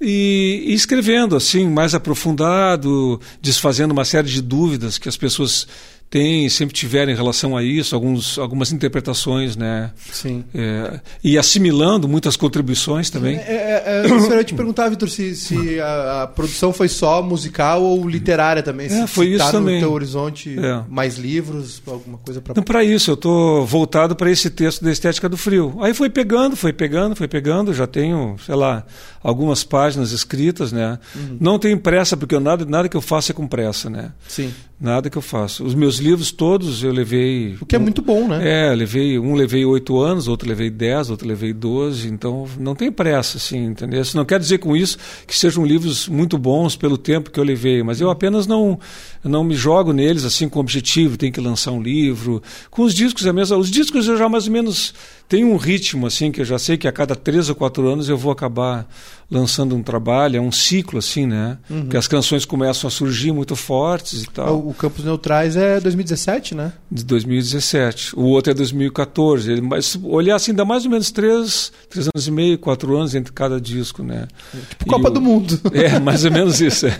e, 0.00 0.64
e, 0.66 0.74
escrevendo 0.74 1.36
assim 1.36 1.68
mais 1.68 1.94
aprofundado, 1.94 3.20
desfazendo 3.40 3.92
uma 3.92 4.04
série 4.04 4.28
de 4.28 4.42
dúvidas 4.42 4.98
que 4.98 5.08
as 5.08 5.16
pessoas 5.16 5.66
têm 6.14 6.48
sempre 6.48 6.72
tiveram 6.72 7.10
em 7.10 7.14
relação 7.16 7.56
a 7.56 7.62
isso, 7.64 7.92
alguns, 7.92 8.38
algumas 8.38 8.70
interpretações, 8.70 9.56
né? 9.56 9.90
Sim. 10.12 10.44
É, 10.54 11.00
e 11.24 11.36
assimilando 11.36 12.06
muitas 12.06 12.36
contribuições 12.36 13.10
também. 13.10 13.36
É, 13.36 13.40
é, 13.40 13.82
é 13.84 14.10
eu 14.10 14.28
queria 14.28 14.44
te 14.44 14.54
perguntar, 14.54 14.88
Vitor, 14.90 15.10
se, 15.10 15.34
se 15.34 15.80
a, 15.80 16.22
a, 16.22 16.26
produção 16.28 16.72
foi 16.72 16.86
só 16.86 17.20
musical 17.20 17.82
ou 17.82 18.08
literária 18.08 18.62
também? 18.62 18.86
É, 18.86 19.08
foi 19.08 19.26
se 19.26 19.32
isso 19.32 19.44
tá 19.44 19.50
também. 19.50 19.74
no 19.74 19.80
teu 19.80 19.92
horizonte 19.92 20.56
é. 20.56 20.84
mais 20.88 21.16
livros, 21.16 21.82
alguma 21.84 22.18
coisa 22.18 22.40
para... 22.40 22.62
Para 22.62 22.84
isso, 22.84 23.10
eu 23.10 23.14
estou 23.14 23.66
voltado 23.66 24.14
para 24.14 24.30
esse 24.30 24.50
texto 24.50 24.84
da 24.84 24.92
Estética 24.92 25.28
do 25.28 25.36
Frio. 25.36 25.78
Aí 25.80 25.92
foi 25.92 26.08
pegando, 26.08 26.54
foi 26.54 26.72
pegando, 26.72 27.16
foi 27.16 27.26
pegando, 27.26 27.74
já 27.74 27.88
tenho, 27.88 28.36
sei 28.46 28.54
lá, 28.54 28.86
algumas 29.24 29.64
páginas 29.64 30.12
escritas, 30.12 30.70
né? 30.70 30.98
Uhum. 31.16 31.38
Não 31.40 31.58
tenho 31.58 31.80
pressa, 31.80 32.14
porque 32.14 32.38
nada, 32.38 32.66
nada 32.66 32.90
que 32.90 32.96
eu 32.96 33.00
faço 33.00 33.32
é 33.32 33.34
com 33.34 33.48
pressa, 33.48 33.88
né? 33.88 34.12
Sim. 34.28 34.52
Nada 34.78 35.08
que 35.08 35.16
eu 35.16 35.22
faço. 35.22 35.64
Os 35.64 35.74
meus 35.74 35.96
livros 35.96 36.30
todos 36.30 36.84
eu 36.84 36.92
levei. 36.92 37.56
O 37.58 37.64
que 37.64 37.74
é 37.74 37.78
muito 37.78 38.02
bom, 38.02 38.28
né? 38.28 38.70
É, 38.70 38.74
levei, 38.74 39.18
um 39.18 39.34
levei 39.34 39.64
oito 39.64 39.98
anos, 39.98 40.28
outro 40.28 40.46
levei 40.46 40.68
dez, 40.68 41.08
outro 41.08 41.26
levei 41.26 41.54
doze, 41.54 42.06
então 42.08 42.44
não 42.60 42.74
tem 42.74 42.92
pressa, 42.92 43.38
assim, 43.38 43.64
entendeu? 43.64 44.02
Isso 44.02 44.14
não 44.14 44.26
quer 44.26 44.38
dizer 44.38 44.58
com 44.58 44.76
isso 44.76 44.98
que 45.26 45.34
sejam 45.34 45.64
livros 45.64 46.06
muito 46.06 46.36
bons 46.36 46.76
pelo 46.76 46.98
tempo 46.98 47.30
que 47.30 47.40
eu 47.40 47.44
levei, 47.44 47.82
mas 47.82 48.02
eu 48.02 48.10
apenas 48.10 48.46
não, 48.46 48.78
não 49.22 49.42
me 49.42 49.54
jogo 49.54 49.90
neles 49.94 50.24
assim 50.24 50.50
com 50.50 50.60
objetivo, 50.60 51.16
tem 51.16 51.32
que 51.32 51.40
lançar 51.40 51.72
um 51.72 51.80
livro. 51.80 52.42
Com 52.70 52.82
os 52.82 52.92
discos 52.92 53.24
é 53.24 53.32
mesmo. 53.32 53.56
Os 53.56 53.70
discos 53.70 54.06
eu 54.06 54.18
já 54.18 54.28
mais 54.28 54.46
ou 54.46 54.52
menos 54.52 54.92
tenho 55.28 55.50
um 55.50 55.56
ritmo, 55.56 56.06
assim, 56.06 56.30
que 56.30 56.40
eu 56.40 56.44
já 56.44 56.58
sei 56.58 56.76
que 56.76 56.86
a 56.86 56.92
cada 56.92 57.16
três 57.16 57.48
ou 57.48 57.54
quatro 57.54 57.88
anos 57.88 58.08
eu 58.08 58.16
vou 58.16 58.30
acabar 58.30 58.86
lançando 59.30 59.74
um 59.74 59.82
trabalho, 59.82 60.36
é 60.36 60.40
um 60.40 60.52
ciclo 60.52 60.98
assim, 60.98 61.26
né? 61.26 61.58
Uhum. 61.68 61.82
Porque 61.82 61.96
as 61.96 62.06
canções 62.06 62.44
começam 62.44 62.86
a 62.86 62.90
surgir 62.90 63.32
muito 63.32 63.56
fortes 63.56 64.22
e 64.22 64.26
tal. 64.26 64.56
O, 64.58 64.70
o 64.70 64.74
Campos 64.74 65.04
Neutrais 65.04 65.56
é 65.56 65.80
2017, 65.80 66.54
né? 66.54 66.72
De 66.90 67.04
2017. 67.04 68.14
O 68.16 68.24
outro 68.24 68.52
é 68.52 68.54
2014. 68.54 69.50
Ele, 69.50 69.60
mas 69.60 69.98
olhar 70.04 70.36
assim, 70.36 70.52
dá 70.52 70.64
mais 70.64 70.84
ou 70.84 70.90
menos 70.90 71.10
três, 71.10 71.72
três 71.88 72.08
anos 72.14 72.26
e 72.26 72.30
meio, 72.30 72.58
quatro 72.58 72.96
anos 72.96 73.14
entre 73.14 73.32
cada 73.32 73.60
disco, 73.60 74.02
né? 74.02 74.28
Tipo 74.68 74.86
Copa 74.86 75.08
o, 75.08 75.10
do 75.10 75.20
Mundo. 75.20 75.60
É, 75.74 75.98
mais 75.98 76.24
ou 76.24 76.30
menos 76.30 76.60
isso. 76.60 76.86
É. 76.86 76.92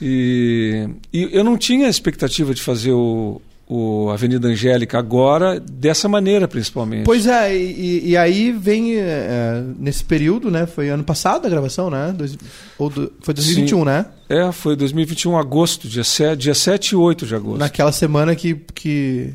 E, 0.00 0.88
e 1.12 1.28
eu 1.32 1.42
não 1.42 1.56
tinha 1.56 1.88
expectativa 1.88 2.52
de 2.52 2.60
fazer 2.60 2.92
o, 2.92 3.40
o 3.68 4.08
Avenida 4.08 4.48
Angélica 4.48 4.98
agora 4.98 5.60
dessa 5.60 6.08
maneira 6.08 6.48
principalmente. 6.48 7.04
Pois 7.04 7.26
é, 7.26 7.54
e, 7.54 8.08
e 8.10 8.16
aí 8.16 8.50
vem 8.50 8.96
é, 8.96 9.62
nesse 9.78 10.02
período, 10.02 10.50
né? 10.50 10.66
Foi 10.66 10.88
ano 10.88 11.04
passado 11.04 11.46
a 11.46 11.50
gravação, 11.50 11.90
né? 11.90 12.14
Dois, 12.16 12.36
ou 12.78 12.88
do, 12.88 13.12
foi 13.20 13.34
2021, 13.34 13.78
Sim. 13.78 13.84
né? 13.84 14.06
É, 14.30 14.50
foi 14.52 14.74
2021, 14.74 15.36
agosto, 15.36 15.86
dia 15.86 16.04
7, 16.04 16.38
dia 16.38 16.54
7 16.54 16.92
e 16.92 16.96
8 16.96 17.26
de 17.26 17.34
agosto. 17.34 17.58
Naquela 17.58 17.92
semana 17.92 18.34
que, 18.34 18.54
que 18.74 19.34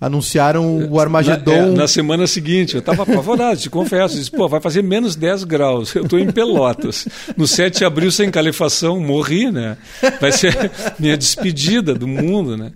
anunciaram 0.00 0.88
o 0.88 1.00
Armagedon. 1.00 1.50
Na, 1.50 1.58
é, 1.58 1.70
na 1.70 1.88
semana 1.88 2.28
seguinte, 2.28 2.74
eu 2.74 2.80
estava 2.80 3.02
apavorado, 3.02 3.60
te 3.60 3.68
confesso. 3.68 4.16
Disse, 4.16 4.30
pô, 4.30 4.48
vai 4.48 4.60
fazer 4.60 4.82
menos 4.82 5.16
10 5.16 5.42
graus. 5.42 5.92
Eu 5.94 6.04
estou 6.04 6.20
em 6.20 6.30
Pelotas. 6.30 7.06
No 7.36 7.48
7 7.48 7.78
de 7.78 7.84
abril, 7.84 8.12
sem 8.12 8.30
calefação, 8.30 9.00
morri, 9.00 9.50
né? 9.50 9.76
Vai 10.20 10.30
ser 10.30 10.70
minha 10.98 11.16
despedida 11.16 11.94
do 11.94 12.06
mundo, 12.06 12.56
né? 12.56 12.70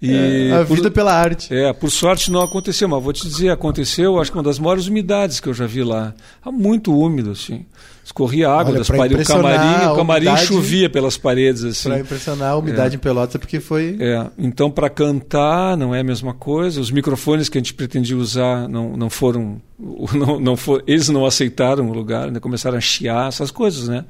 E 0.00 0.12
é, 0.50 0.52
a 0.52 0.62
vida 0.62 0.82
por, 0.82 0.90
pela 0.90 1.12
arte. 1.14 1.52
É, 1.54 1.72
por 1.72 1.90
sorte 1.90 2.30
não 2.30 2.42
aconteceu, 2.42 2.86
mas 2.88 3.02
vou 3.02 3.12
te 3.12 3.26
dizer, 3.26 3.48
aconteceu, 3.50 4.20
acho 4.20 4.30
que 4.30 4.36
uma 4.36 4.42
das 4.44 4.58
maiores 4.58 4.86
umidades 4.86 5.40
que 5.40 5.48
eu 5.48 5.54
já 5.54 5.66
vi 5.66 5.82
lá. 5.82 6.12
Muito 6.44 6.94
úmido, 6.94 7.30
assim. 7.30 7.64
escorria 8.04 8.48
água 8.50 8.70
Olha, 8.72 8.78
das 8.78 8.88
paredes. 8.88 9.28
O 9.28 9.32
camarim, 9.32 9.86
o 9.86 9.96
camarim 9.96 10.26
umidade- 10.26 10.46
chovia 10.46 10.90
pelas 10.90 11.16
paredes 11.16 11.64
assim. 11.64 11.88
Pra 11.88 12.00
impressionar 12.00 12.52
a 12.52 12.56
umidade 12.56 12.96
em 12.96 12.98
Pelotas, 12.98 13.34
é 13.36 13.38
porque 13.38 13.58
foi. 13.58 13.96
É, 13.98 14.26
então 14.38 14.70
para 14.70 14.90
cantar 14.90 15.76
não 15.76 15.94
é 15.94 16.00
a 16.00 16.04
mesma 16.04 16.34
coisa. 16.34 16.80
Os 16.80 16.90
microfones 16.90 17.48
que 17.48 17.56
a 17.56 17.60
gente 17.60 17.72
pretendia 17.74 18.16
usar 18.16 18.68
não, 18.68 18.96
não 18.96 19.08
foram, 19.08 19.60
não, 19.78 20.40
não 20.40 20.56
for, 20.56 20.82
eles 20.86 21.08
não 21.08 21.26
aceitaram 21.26 21.88
o 21.90 21.92
lugar, 21.92 22.30
né? 22.30 22.40
começaram 22.40 22.78
a 22.78 22.80
chiar 22.80 23.28
essas 23.28 23.50
coisas, 23.50 23.88
né? 23.88 24.04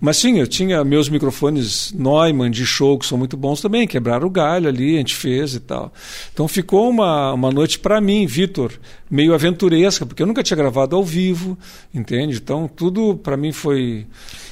Mas 0.00 0.16
sim, 0.16 0.38
eu 0.38 0.46
tinha 0.46 0.82
meus 0.84 1.08
microfones 1.08 1.92
Neumann 1.92 2.50
de 2.50 2.64
show 2.64 2.98
que 2.98 3.04
são 3.04 3.18
muito 3.18 3.36
bons 3.36 3.60
também, 3.60 3.86
quebraram 3.86 4.26
o 4.26 4.30
galho 4.30 4.68
ali, 4.68 4.94
a 4.94 4.98
gente 4.98 5.14
fez 5.14 5.54
e 5.54 5.60
tal. 5.60 5.92
Então 6.32 6.48
ficou 6.48 6.88
uma, 6.88 7.32
uma 7.34 7.50
noite 7.50 7.78
para 7.78 8.00
mim, 8.00 8.26
Vitor, 8.26 8.72
meio 9.10 9.34
aventuresca, 9.34 10.06
porque 10.06 10.22
eu 10.22 10.26
nunca 10.26 10.42
tinha 10.42 10.56
gravado 10.56 10.96
ao 10.96 11.04
vivo, 11.04 11.58
entende? 11.92 12.36
Então 12.36 12.66
tudo 12.66 13.16
para 13.16 13.36
mim 13.36 13.52
foi 13.52 14.06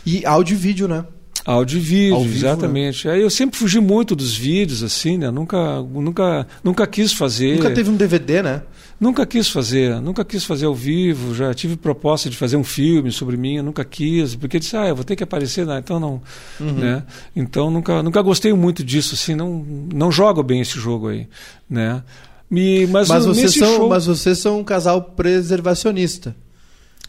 E 0.05 0.27
áudio 0.27 0.55
e 0.55 0.59
vídeo, 0.59 0.87
né? 0.87 1.05
Áudio 1.45 1.79
e 1.79 1.81
vídeo, 1.81 2.15
Ao 2.15 2.23
vivo, 2.23 2.33
né? 2.33 2.39
exatamente. 2.39 3.09
Aí 3.09 3.23
eu 3.23 3.31
sempre 3.31 3.59
fugi 3.59 3.81
muito 3.81 4.15
dos 4.15 4.37
vídeos, 4.37 4.83
assim, 4.83 5.17
né? 5.17 5.31
Nunca, 5.31 5.81
nunca, 5.83 6.47
nunca 6.63 6.87
quis 6.87 7.13
fazer. 7.13 7.57
Nunca 7.57 7.71
teve 7.71 7.91
um 7.91 7.97
DVD, 7.97 8.43
né? 8.43 8.63
Nunca 9.01 9.25
quis 9.25 9.49
fazer, 9.49 9.99
nunca 10.03 10.23
quis 10.25 10.45
fazer 10.45 10.67
ao 10.67 10.75
vivo. 10.75 11.35
Já 11.35 11.55
tive 11.55 11.77
proposta 11.77 12.29
de 12.29 12.37
fazer 12.37 12.57
um 12.57 12.65
filme 12.65 13.11
sobre 13.11 13.37
mim, 13.39 13.63
nunca 13.63 13.83
quis, 13.83 14.35
porque 14.35 14.59
disse, 14.59 14.77
ah, 14.77 14.87
eu 14.89 14.95
vou 14.95 15.05
ter 15.05 15.17
que 15.17 15.25
aparecer, 15.25 15.65
não, 15.65 15.79
então 15.79 15.99
não, 15.99 16.21
Uhum. 16.61 16.73
né? 16.75 17.03
Então 17.35 17.71
nunca, 17.71 18.03
nunca 18.03 18.21
gostei 18.21 18.53
muito 18.53 18.85
disso, 18.85 19.15
assim, 19.15 19.35
não, 19.35 19.65
não 19.95 20.13
jogo 20.13 20.43
bem 20.43 20.61
esse 20.61 20.79
jogo 20.79 21.09
aí, 21.09 21.27
né? 21.69 22.03
Me, 22.51 22.87
mas 22.89 23.09
Mas 23.09 23.25
vocês, 23.25 23.55
são, 23.55 23.77
show, 23.77 23.89
mas 23.89 24.05
vocês 24.05 24.37
são 24.39 24.59
um 24.61 24.65
casal 24.65 25.01
preservacionista. 25.03 26.37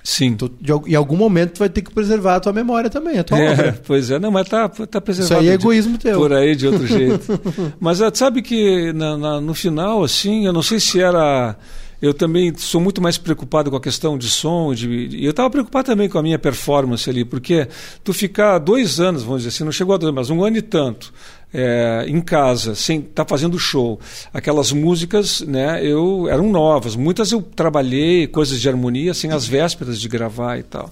Sim. 0.03 0.35
Tu, 0.35 0.51
de 0.59 0.71
al- 0.71 0.83
em 0.87 0.95
algum 0.95 1.15
momento 1.15 1.53
tu 1.53 1.59
vai 1.59 1.69
ter 1.69 1.81
que 1.81 1.91
preservar 1.93 2.35
a 2.35 2.39
tua 2.39 2.53
memória 2.53 2.89
também, 2.89 3.17
a 3.19 3.23
tua 3.23 3.37
É, 3.39 3.51
obra. 3.51 3.81
pois 3.85 4.09
é, 4.11 4.19
não, 4.19 4.31
mas 4.31 4.47
tá, 4.49 4.67
tá 4.69 4.83
Isso 4.83 5.01
preservado. 5.01 5.41
aí 5.41 5.47
é 5.47 5.57
de- 5.57 5.63
egoísmo 5.63 5.97
teu. 5.97 6.17
por 6.17 6.33
aí 6.33 6.55
de 6.55 6.67
outro 6.67 6.87
jeito. 6.87 7.39
Mas 7.79 8.01
ah, 8.01 8.11
sabe 8.13 8.41
que 8.41 8.91
na- 8.93 9.17
na- 9.17 9.41
no 9.41 9.53
final, 9.53 10.03
assim, 10.03 10.45
eu 10.45 10.53
não 10.53 10.61
sei 10.63 10.79
se 10.79 11.01
era. 11.01 11.55
Eu 12.01 12.15
também 12.15 12.51
sou 12.57 12.81
muito 12.81 12.99
mais 12.99 13.15
preocupado 13.19 13.69
com 13.69 13.77
a 13.77 13.81
questão 13.81 14.17
de 14.17 14.27
som. 14.27 14.73
De, 14.73 14.89
e 14.89 15.23
eu 15.23 15.29
estava 15.29 15.49
preocupado 15.51 15.85
também 15.85 16.09
com 16.09 16.17
a 16.17 16.23
minha 16.23 16.39
performance 16.39 17.07
ali, 17.07 17.23
porque 17.23 17.67
tu 18.03 18.11
ficar 18.11 18.57
dois 18.57 18.99
anos, 18.99 19.21
vamos 19.21 19.43
dizer 19.43 19.49
assim, 19.49 19.63
não 19.63 19.71
chegou 19.71 19.93
a 19.93 19.97
dois, 19.99 20.11
mas 20.13 20.31
um 20.31 20.43
ano 20.43 20.57
e 20.57 20.63
tanto. 20.63 21.13
É, 21.53 22.05
em 22.07 22.21
casa, 22.21 22.75
sem 22.75 22.99
estar 22.99 23.25
fazendo 23.25 23.59
show, 23.59 23.99
aquelas 24.33 24.71
músicas, 24.71 25.41
né, 25.41 25.85
eu 25.85 26.27
eram 26.29 26.49
novas. 26.51 26.95
Muitas 26.95 27.31
eu 27.31 27.41
trabalhei, 27.41 28.27
coisas 28.27 28.59
de 28.61 28.69
harmonia, 28.69 29.11
assim, 29.11 29.29
às 29.31 29.45
vésperas 29.45 29.99
de 29.99 30.07
gravar 30.07 30.57
e 30.57 30.63
tal, 30.63 30.89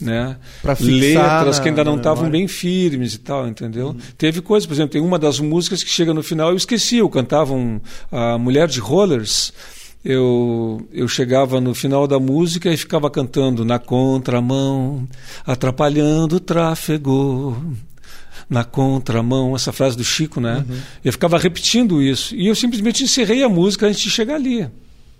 né? 0.00 0.36
Letras 1.00 1.56
na- 1.58 1.62
que 1.62 1.68
ainda 1.68 1.84
não 1.84 1.96
estavam 1.96 2.24
bem 2.30 2.46
firmes 2.48 3.14
e 3.14 3.18
tal, 3.18 3.46
entendeu? 3.48 3.96
Teve 4.18 4.40
coisas, 4.40 4.66
por 4.66 4.74
exemplo, 4.74 4.92
tem 4.92 5.00
uma 5.02 5.18
das 5.18 5.38
músicas 5.40 5.82
que 5.82 5.90
chega 5.90 6.12
no 6.12 6.22
final, 6.22 6.50
eu 6.50 6.56
esqueci, 6.56 6.98
eu 6.98 7.08
cantava 7.08 7.54
um, 7.54 7.80
a 8.10 8.36
Mulher 8.38 8.68
de 8.68 8.80
Rollers. 8.80 9.52
Eu, 10.04 10.84
eu 10.92 11.06
chegava 11.06 11.60
no 11.60 11.72
final 11.76 12.08
da 12.08 12.18
música 12.18 12.68
e 12.68 12.76
ficava 12.76 13.08
cantando 13.08 13.64
na 13.64 13.78
contramão, 13.78 15.06
atrapalhando 15.46 16.36
o 16.36 16.40
tráfego. 16.40 17.56
Na 18.52 18.64
contramão, 18.64 19.56
essa 19.56 19.72
frase 19.72 19.96
do 19.96 20.04
Chico, 20.04 20.40
né? 20.40 20.64
Eu 21.04 21.10
ficava 21.12 21.38
repetindo 21.38 22.02
isso. 22.02 22.34
E 22.34 22.46
eu 22.46 22.54
simplesmente 22.54 23.02
encerrei 23.02 23.42
a 23.42 23.48
música 23.48 23.86
antes 23.86 24.00
de 24.00 24.10
chegar 24.10 24.34
ali. 24.34 24.68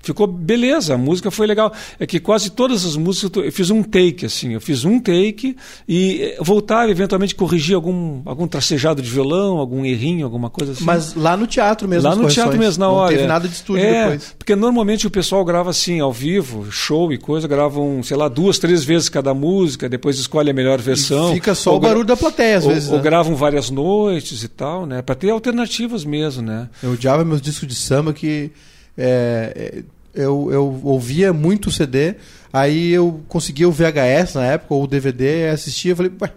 Ficou 0.03 0.27
beleza, 0.27 0.95
a 0.95 0.99
música 0.99 1.31
foi 1.31 1.47
legal. 1.47 1.73
É 1.99 2.07
que 2.07 2.19
quase 2.19 2.51
todas 2.51 2.85
as 2.85 2.97
músicas 2.97 3.45
eu 3.45 3.53
fiz 3.53 3.71
um 3.71 3.85
take, 3.85 4.27
assim, 4.27 4.53
eu 4.53 4.61
fiz 4.61 4.85
um 4.85 4.99
take 4.99 5.57
e 5.89 6.23
eh, 6.23 6.39
voltava, 6.41 6.91
eventualmente 6.91 7.37
corrigir 7.37 7.77
algum, 7.77 8.21
algum 8.25 8.49
tracejado 8.49 9.01
de 9.01 9.09
violão, 9.09 9.59
algum 9.59 9.85
errinho, 9.85 10.25
alguma 10.25 10.51
coisa 10.51 10.73
assim. 10.73 10.85
Mas 10.85 11.15
lá 11.15 11.37
no 11.37 11.47
teatro 11.47 11.87
mesmo. 11.87 12.09
Lá 12.09 12.17
no 12.17 12.29
teatro 12.29 12.59
mesmo, 12.59 12.81
na 12.81 12.87
não 12.87 12.95
hora. 12.95 13.11
teve 13.11 13.23
é. 13.23 13.27
nada 13.29 13.47
de 13.47 13.55
estúdio 13.55 13.85
é, 13.85 14.03
depois. 14.03 14.35
Porque 14.37 14.57
normalmente 14.57 15.07
o 15.07 15.11
pessoal 15.11 15.45
grava 15.45 15.71
assim, 15.71 16.01
ao 16.01 16.13
vivo, 16.13 16.71
show 16.73 17.13
e 17.13 17.19
coisa, 17.19 17.47
gravam, 17.47 18.03
sei 18.03 18.17
lá, 18.17 18.27
duas, 18.27 18.59
três 18.59 18.83
vezes 18.83 19.09
cada 19.09 19.33
música, 19.33 19.89
depois 19.89 20.19
escolhe 20.19 20.51
a 20.51 20.55
melhor 20.55 20.81
versão. 20.81 21.33
Fica 21.33 21.55
só 21.55 21.77
o 21.77 21.81
barulho 21.81 22.05
da 22.05 22.17
plateia, 22.17 22.59
às 22.59 22.65
ou, 22.65 22.71
vezes. 22.71 22.89
ou 22.91 22.97
né? 22.97 23.03
gravam 23.03 23.37
várias 23.37 23.71
noites 23.71 24.43
e 24.43 24.49
tal, 24.49 24.85
né? 24.85 25.01
Pra 25.01 25.15
ter 25.15 25.31
alternativas 25.31 26.05
mesmo, 26.05 26.43
né? 26.43 26.69
Eu 26.83 26.93
odiava 26.93 27.25
meus 27.25 27.41
discos 27.41 27.69
de 27.69 27.75
samba 27.77 28.13
que 28.13 28.51
é, 28.97 29.53
é, 29.55 29.83
eu, 30.15 30.49
eu 30.53 30.81
ouvia 30.85 31.33
muito 31.33 31.71
CD, 31.71 32.15
aí 32.53 32.91
eu 32.93 33.21
conseguia 33.29 33.69
o 33.69 33.73
VHS 33.73 34.35
na 34.35 34.45
época, 34.45 34.75
ou 34.75 34.85
o 34.85 34.87
DVD, 34.87 35.49
assistia, 35.49 35.93
eu 35.93 35.97
falei, 35.97 36.13
ué, 36.21 36.33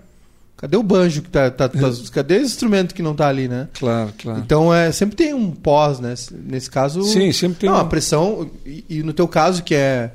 cadê 0.56 0.78
o 0.78 0.84
banjo 0.84 1.22
que 1.22 1.30
tá, 1.30 1.52
tá- 1.52 1.68
tá- 1.68 1.78
cadê 2.14 2.36
esse 2.36 2.46
instrumento 2.46 2.96
que 2.96 3.02
não 3.02 3.14
tá 3.14 3.28
ali, 3.28 3.48
né? 3.48 3.68
Claro, 3.78 4.14
claro. 4.18 4.40
Então 4.40 4.74
é, 4.74 4.92
sempre 4.92 5.16
tem 5.16 5.34
um 5.34 5.52
pós, 5.52 6.00
né? 6.00 6.14
Nesse 6.32 6.70
caso. 6.70 7.04
Sim, 7.04 7.32
sempre 7.34 7.60
tem 7.60 7.70
Não, 7.70 7.78
um- 7.78 7.82
a 7.82 7.86
pressão. 7.86 8.50
E, 8.66 8.86
e 8.90 9.04
no 9.04 9.12
teu 9.14 9.28
caso, 9.28 9.62
que 9.64 9.76
é 9.76 10.12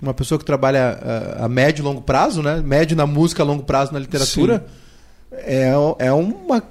uma 0.00 0.14
pessoa 0.14 0.38
que 0.38 0.44
trabalha 0.44 0.98
a, 1.40 1.44
a 1.44 1.48
médio 1.48 1.82
e 1.82 1.84
longo 1.84 2.00
prazo, 2.02 2.42
né? 2.42 2.62
Médio 2.64 2.96
na 2.96 3.06
música, 3.06 3.42
longo 3.42 3.62
prazo 3.64 3.92
na 3.92 3.98
literatura, 3.98 4.64
é, 5.32 5.72
é 5.98 6.12
uma 6.12 6.62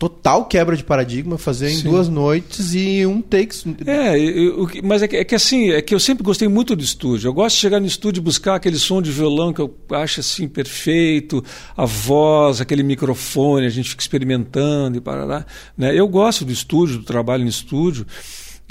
total 0.00 0.46
quebra 0.46 0.74
de 0.74 0.82
paradigma 0.82 1.36
fazer 1.36 1.68
em 1.70 1.76
Sim. 1.76 1.90
duas 1.90 2.08
noites 2.08 2.72
e 2.74 3.04
um 3.04 3.20
take. 3.20 3.54
É, 3.86 4.18
eu- 4.18 4.66
mas 4.82 5.02
é 5.02 5.06
que, 5.08 5.14
é 5.18 5.24
que 5.24 5.34
assim, 5.34 5.72
é 5.72 5.82
que 5.82 5.94
eu 5.94 6.00
sempre 6.00 6.24
gostei 6.24 6.48
muito 6.48 6.74
do 6.74 6.82
estúdio. 6.82 7.28
Eu 7.28 7.34
gosto 7.34 7.56
de 7.56 7.60
chegar 7.60 7.78
no 7.78 7.86
estúdio 7.86 8.20
e 8.20 8.24
buscar 8.24 8.54
aquele 8.54 8.78
som 8.78 9.02
de 9.02 9.12
violão 9.12 9.52
que 9.52 9.60
eu 9.60 9.72
acho 9.90 10.20
assim 10.20 10.48
perfeito, 10.48 11.44
a 11.76 11.84
voz, 11.84 12.62
aquele 12.62 12.82
microfone, 12.82 13.66
a 13.66 13.70
gente 13.70 13.90
fica 13.90 14.00
experimentando 14.02 14.96
e 14.96 15.02
parará. 15.02 15.44
Né? 15.76 15.94
Eu 15.94 16.08
gosto 16.08 16.46
do 16.46 16.52
estúdio, 16.52 16.96
do 16.96 17.04
trabalho 17.04 17.42
no 17.44 17.50
estúdio. 17.50 18.06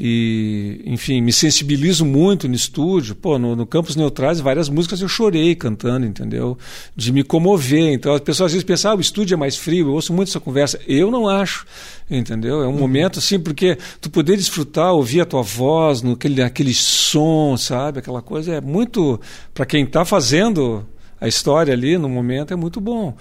E, 0.01 0.81
enfim, 0.85 1.21
me 1.21 1.33
sensibilizo 1.33 2.05
muito 2.05 2.47
no 2.47 2.55
estúdio. 2.55 3.13
Pô, 3.15 3.37
no, 3.37 3.53
no 3.55 3.67
Campos 3.67 3.97
Neutrais, 3.97 4.39
várias 4.39 4.69
músicas 4.69 5.01
eu 5.01 5.09
chorei 5.09 5.53
cantando, 5.55 6.05
entendeu? 6.05 6.57
De 6.95 7.11
me 7.11 7.21
comover. 7.21 7.93
Então, 7.93 8.13
as 8.13 8.21
pessoas 8.21 8.47
às 8.47 8.53
vezes 8.53 8.63
pensam, 8.63 8.91
ah, 8.91 8.95
o 8.95 9.01
estúdio 9.01 9.35
é 9.35 9.37
mais 9.37 9.57
frio. 9.57 9.87
Eu 9.87 9.93
ouço 9.93 10.13
muito 10.13 10.29
essa 10.29 10.39
conversa. 10.39 10.79
Eu 10.87 11.11
não 11.11 11.27
acho, 11.27 11.65
entendeu? 12.09 12.63
É 12.63 12.67
um 12.67 12.77
momento 12.77 13.19
assim, 13.19 13.37
porque 13.37 13.77
tu 13.99 14.09
poder 14.09 14.37
desfrutar, 14.37 14.93
ouvir 14.93 15.19
a 15.19 15.25
tua 15.25 15.41
voz, 15.41 16.01
no, 16.01 16.13
aquele, 16.13 16.41
aquele 16.41 16.73
som, 16.73 17.57
sabe? 17.57 17.99
Aquela 17.99 18.21
coisa 18.21 18.53
é 18.53 18.61
muito. 18.61 19.19
Para 19.53 19.65
quem 19.65 19.83
está 19.83 20.05
fazendo 20.05 20.87
a 21.19 21.27
história 21.27 21.73
ali 21.73 21.97
no 21.97 22.07
momento, 22.07 22.53
é 22.53 22.55
muito 22.55 22.79
bom. 22.79 23.17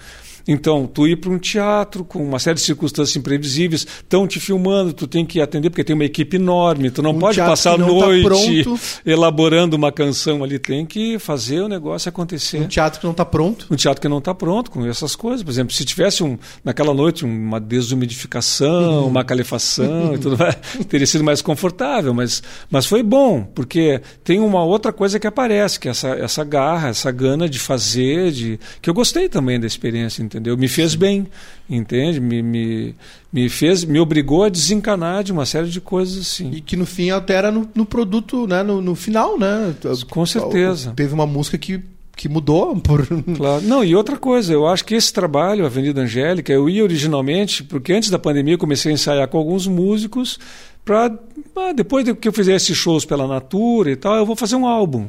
Então, 0.51 0.87
tu 0.91 1.07
ir 1.07 1.17
para 1.17 1.29
um 1.29 1.37
teatro 1.37 2.03
com 2.03 2.23
uma 2.23 2.39
série 2.39 2.55
de 2.55 2.61
circunstâncias 2.61 3.15
imprevisíveis, 3.15 3.81
estão 3.81 4.27
te 4.27 4.39
filmando, 4.39 4.91
tu 4.93 5.05
tem 5.05 5.23
que 5.23 5.39
atender, 5.39 5.69
porque 5.69 5.83
tem 5.83 5.93
uma 5.93 6.05
equipe 6.05 6.37
enorme, 6.37 6.89
tu 6.89 7.03
não 7.03 7.11
Um 7.11 7.19
pode 7.19 7.37
passar 7.37 7.75
a 7.75 7.77
tá 7.77 7.85
noite 7.85 8.23
pronto. 8.63 8.79
elaborando 9.05 9.75
uma 9.75 9.91
canção 9.91 10.43
ali, 10.43 10.57
tem 10.57 10.87
que 10.87 11.19
fazer 11.19 11.61
o 11.61 11.67
negócio 11.67 12.09
acontecer. 12.09 12.61
Um 12.61 12.67
teatro 12.67 12.99
que 12.99 13.05
não 13.05 13.11
está 13.11 13.23
pronto. 13.23 13.67
Um 13.69 13.75
teatro 13.75 14.01
que 14.01 14.07
não 14.07 14.17
está 14.17 14.33
pronto 14.33 14.71
com 14.71 14.83
essas 14.87 15.15
coisas. 15.15 15.43
Por 15.43 15.51
exemplo, 15.51 15.71
se 15.71 15.85
tivesse 15.85 16.23
um, 16.23 16.35
naquela 16.65 16.95
noite 16.95 17.23
uma 17.23 17.59
desumidificação, 17.59 19.05
uma 19.05 19.23
calefação 19.23 20.15
e 20.15 20.17
tudo 20.17 20.35
mais, 20.39 20.55
teria 20.87 21.05
sido 21.05 21.23
mais 21.23 21.43
confortável. 21.43 22.11
Mas, 22.11 22.41
mas 22.71 22.87
foi 22.87 23.03
bom, 23.03 23.43
porque 23.43 24.01
tem 24.23 24.39
uma 24.39 24.63
outra 24.63 24.91
coisa 24.91 25.19
que 25.19 25.27
aparece, 25.27 25.79
que 25.79 25.87
é 25.87 25.91
essa, 25.91 26.09
essa 26.09 26.43
garra, 26.43 26.89
essa 26.89 27.11
gana 27.11 27.47
de 27.47 27.59
fazer, 27.59 28.31
de, 28.31 28.59
que 28.81 28.89
eu 28.89 28.95
gostei 28.95 29.29
também 29.29 29.59
da 29.59 29.67
experiência, 29.67 30.23
entendeu? 30.23 30.38
Me 30.39 30.67
fez 30.67 30.95
bem, 30.95 31.27
entende? 31.69 32.19
Me, 32.19 32.41
me, 32.41 32.95
me 33.31 33.49
fez, 33.49 33.83
me 33.83 33.99
obrigou 33.99 34.43
a 34.43 34.49
desencanar 34.49 35.23
de 35.23 35.31
uma 35.31 35.45
série 35.45 35.69
de 35.69 35.79
coisas 35.79 36.17
assim. 36.17 36.51
E 36.51 36.61
que 36.61 36.75
no 36.75 36.85
fim 36.85 37.09
altera 37.09 37.51
no, 37.51 37.67
no 37.73 37.85
produto, 37.85 38.47
né? 38.47 38.63
No, 38.63 38.81
no 38.81 38.95
final, 38.95 39.37
né? 39.37 39.75
Com 40.09 40.25
certeza. 40.25 40.93
Teve 40.95 41.13
uma 41.13 41.25
música 41.25 41.57
que, 41.57 41.81
que 42.15 42.27
mudou 42.27 42.75
por. 42.77 43.07
Claro. 43.35 43.61
Não, 43.63 43.83
e 43.83 43.95
outra 43.95 44.17
coisa, 44.17 44.51
eu 44.53 44.67
acho 44.67 44.85
que 44.85 44.95
esse 44.95 45.13
trabalho, 45.13 45.65
Avenida 45.65 46.01
Angélica, 46.01 46.51
eu 46.51 46.69
ia 46.69 46.83
originalmente, 46.83 47.63
porque 47.63 47.93
antes 47.93 48.09
da 48.09 48.19
pandemia 48.19 48.55
eu 48.55 48.59
comecei 48.59 48.91
a 48.91 48.95
ensaiar 48.95 49.27
com 49.27 49.37
alguns 49.37 49.67
músicos 49.67 50.39
para 50.89 51.73
depois 51.73 52.03
de 52.03 52.15
que 52.15 52.27
eu 52.27 52.33
fizesse 52.33 52.73
shows 52.73 53.05
pela 53.05 53.27
Natura 53.27 53.91
e 53.91 53.95
tal, 53.95 54.15
eu 54.15 54.25
vou 54.25 54.35
fazer 54.35 54.55
um 54.55 54.65
álbum, 54.65 55.07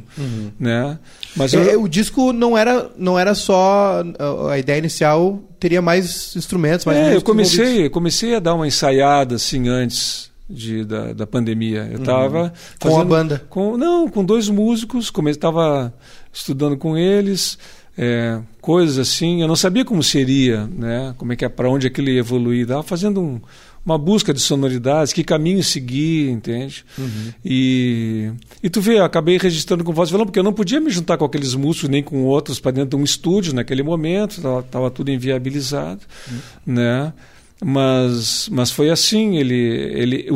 né? 0.58 0.98
Mas 1.34 1.54
eu, 1.54 1.62
É, 1.62 1.76
o 1.76 1.88
disco 1.88 2.32
não 2.32 2.58
era, 2.58 2.90
não 2.98 3.18
era 3.18 3.34
só 3.34 4.02
a 4.50 4.58
ideia 4.58 4.78
inicial 4.78 5.40
teria 5.58 5.80
mais 5.80 6.34
instrumentos, 6.36 6.84
mais 6.84 6.98
é, 6.98 7.00
eu 7.00 7.06
envolvidos. 7.06 7.24
comecei, 7.24 7.88
comecei 7.88 8.34
a 8.34 8.40
dar 8.40 8.54
uma 8.54 8.66
ensaiada 8.66 9.36
assim 9.36 9.68
antes 9.68 10.30
de, 10.48 10.84
da, 10.84 11.12
da 11.12 11.26
pandemia. 11.26 11.88
Eu 11.90 11.98
estava 12.00 12.52
Com 12.80 13.00
a 13.00 13.04
banda? 13.04 13.42
Com, 13.48 13.76
não, 13.76 14.08
com 14.08 14.24
dois 14.24 14.48
músicos. 14.48 15.12
Estava 15.28 15.94
estudando 16.32 16.76
com 16.76 16.96
eles, 16.96 17.56
é, 17.96 18.40
coisas 18.60 18.98
assim. 18.98 19.40
Eu 19.42 19.48
não 19.48 19.56
sabia 19.56 19.84
como 19.84 20.02
seria, 20.02 20.66
né? 20.66 21.14
Como 21.16 21.32
é 21.32 21.36
que 21.36 21.44
é, 21.44 21.48
para 21.48 21.70
onde 21.70 21.86
aquilo 21.86 22.08
ia 22.08 22.18
evoluir. 22.18 22.62
Estava 22.62 22.82
fazendo 22.82 23.20
um, 23.20 23.40
uma 23.90 23.98
busca 23.98 24.32
de 24.32 24.40
sonoridades, 24.40 25.12
que 25.12 25.24
caminho 25.24 25.62
seguir, 25.62 26.30
entende? 26.30 26.84
Uhum. 26.96 27.32
E, 27.44 28.30
e 28.62 28.70
tu 28.70 28.80
vê, 28.80 28.98
acabei 28.98 29.38
registrando 29.38 29.84
com 29.84 29.92
voz 29.92 30.08
e 30.08 30.12
violão, 30.12 30.26
porque 30.26 30.38
eu 30.38 30.44
não 30.44 30.52
podia 30.52 30.80
me 30.80 30.90
juntar 30.90 31.18
com 31.18 31.24
aqueles 31.24 31.54
músicos 31.54 31.88
nem 31.88 32.02
com 32.02 32.22
outros 32.24 32.60
para 32.60 32.72
dentro 32.72 32.90
de 32.90 32.96
um 32.96 33.04
estúdio 33.04 33.54
naquele 33.54 33.82
momento, 33.82 34.40
estava 34.60 34.90
tudo 34.90 35.10
inviabilizado, 35.10 36.00
uhum. 36.30 36.38
né? 36.74 37.12
mas 37.62 38.48
mas 38.50 38.70
foi 38.70 38.90
assim 38.90 39.36
ele 39.36 39.54
ele 39.54 40.28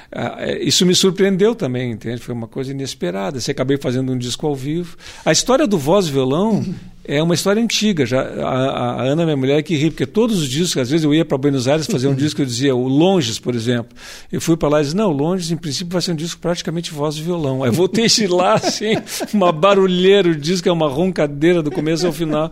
isso 0.62 0.86
me 0.86 0.94
surpreendeu 0.94 1.54
também 1.54 1.90
entende 1.92 2.22
foi 2.22 2.34
uma 2.34 2.48
coisa 2.48 2.70
inesperada 2.70 3.38
se 3.38 3.50
acabei 3.50 3.76
fazendo 3.76 4.12
um 4.12 4.16
disco 4.16 4.46
ao 4.46 4.56
vivo 4.56 4.96
a 5.24 5.30
história 5.30 5.66
do 5.66 5.76
voz 5.76 6.06
e 6.06 6.12
violão 6.12 6.64
é 7.16 7.22
uma 7.22 7.34
história 7.34 7.62
antiga 7.62 8.06
já 8.06 8.20
a, 8.20 9.00
a 9.00 9.02
Ana 9.02 9.24
minha 9.24 9.36
mulher 9.36 9.62
que 9.62 9.74
ri 9.74 9.90
porque 9.90 10.06
todos 10.06 10.38
os 10.38 10.48
discos 10.48 10.82
às 10.82 10.90
vezes 10.90 11.04
eu 11.04 11.12
ia 11.12 11.24
para 11.24 11.36
Buenos 11.36 11.66
Aires 11.66 11.86
fazer 11.86 12.06
um 12.06 12.14
disco 12.16 12.40
eu 12.40 12.46
dizia 12.46 12.74
o 12.74 12.86
Longes 12.86 13.38
por 13.38 13.54
exemplo. 13.54 13.96
Eu 14.30 14.40
fui 14.40 14.56
para 14.56 14.68
lá 14.68 14.80
e 14.80 14.84
disse 14.84 14.96
não 14.96 15.10
Longes 15.10 15.50
em 15.50 15.56
princípio 15.56 15.92
vai 15.92 16.00
ser 16.00 16.12
um 16.12 16.16
disco 16.16 16.40
praticamente 16.40 16.92
voz 16.92 17.16
e 17.16 17.22
violão. 17.22 17.64
Aí 17.64 17.70
voltei 17.70 18.06
lá 18.28 18.54
assim 18.62 18.94
uma 19.34 19.50
barulheira 19.50 20.28
o 20.28 20.36
disco 20.36 20.68
é 20.68 20.72
uma 20.72 20.88
roncadeira 20.88 21.62
do 21.62 21.70
começo 21.70 22.06
ao 22.06 22.12
final. 22.12 22.50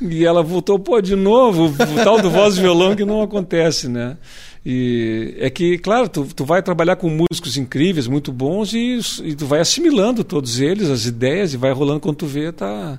E 0.00 0.26
ela 0.26 0.42
voltou, 0.42 0.78
pô, 0.78 1.00
de 1.00 1.16
novo, 1.16 1.66
o 1.68 2.04
tal 2.04 2.20
do 2.20 2.30
voz 2.30 2.58
e 2.58 2.60
violão 2.60 2.94
que 2.94 3.04
não 3.04 3.22
acontece, 3.22 3.88
né? 3.88 4.18
E 4.64 5.34
é 5.38 5.48
que, 5.48 5.78
claro, 5.78 6.08
tu, 6.08 6.28
tu 6.34 6.44
vai 6.44 6.62
trabalhar 6.62 6.96
com 6.96 7.08
músicos 7.08 7.56
incríveis, 7.56 8.06
muito 8.06 8.30
bons, 8.30 8.74
e, 8.74 8.98
e 9.24 9.34
tu 9.34 9.46
vai 9.46 9.60
assimilando 9.60 10.22
todos 10.22 10.60
eles, 10.60 10.90
as 10.90 11.06
ideias, 11.06 11.54
e 11.54 11.56
vai 11.56 11.72
rolando. 11.72 12.00
Quando 12.00 12.16
tu 12.16 12.26
vê, 12.26 12.52
tá, 12.52 12.98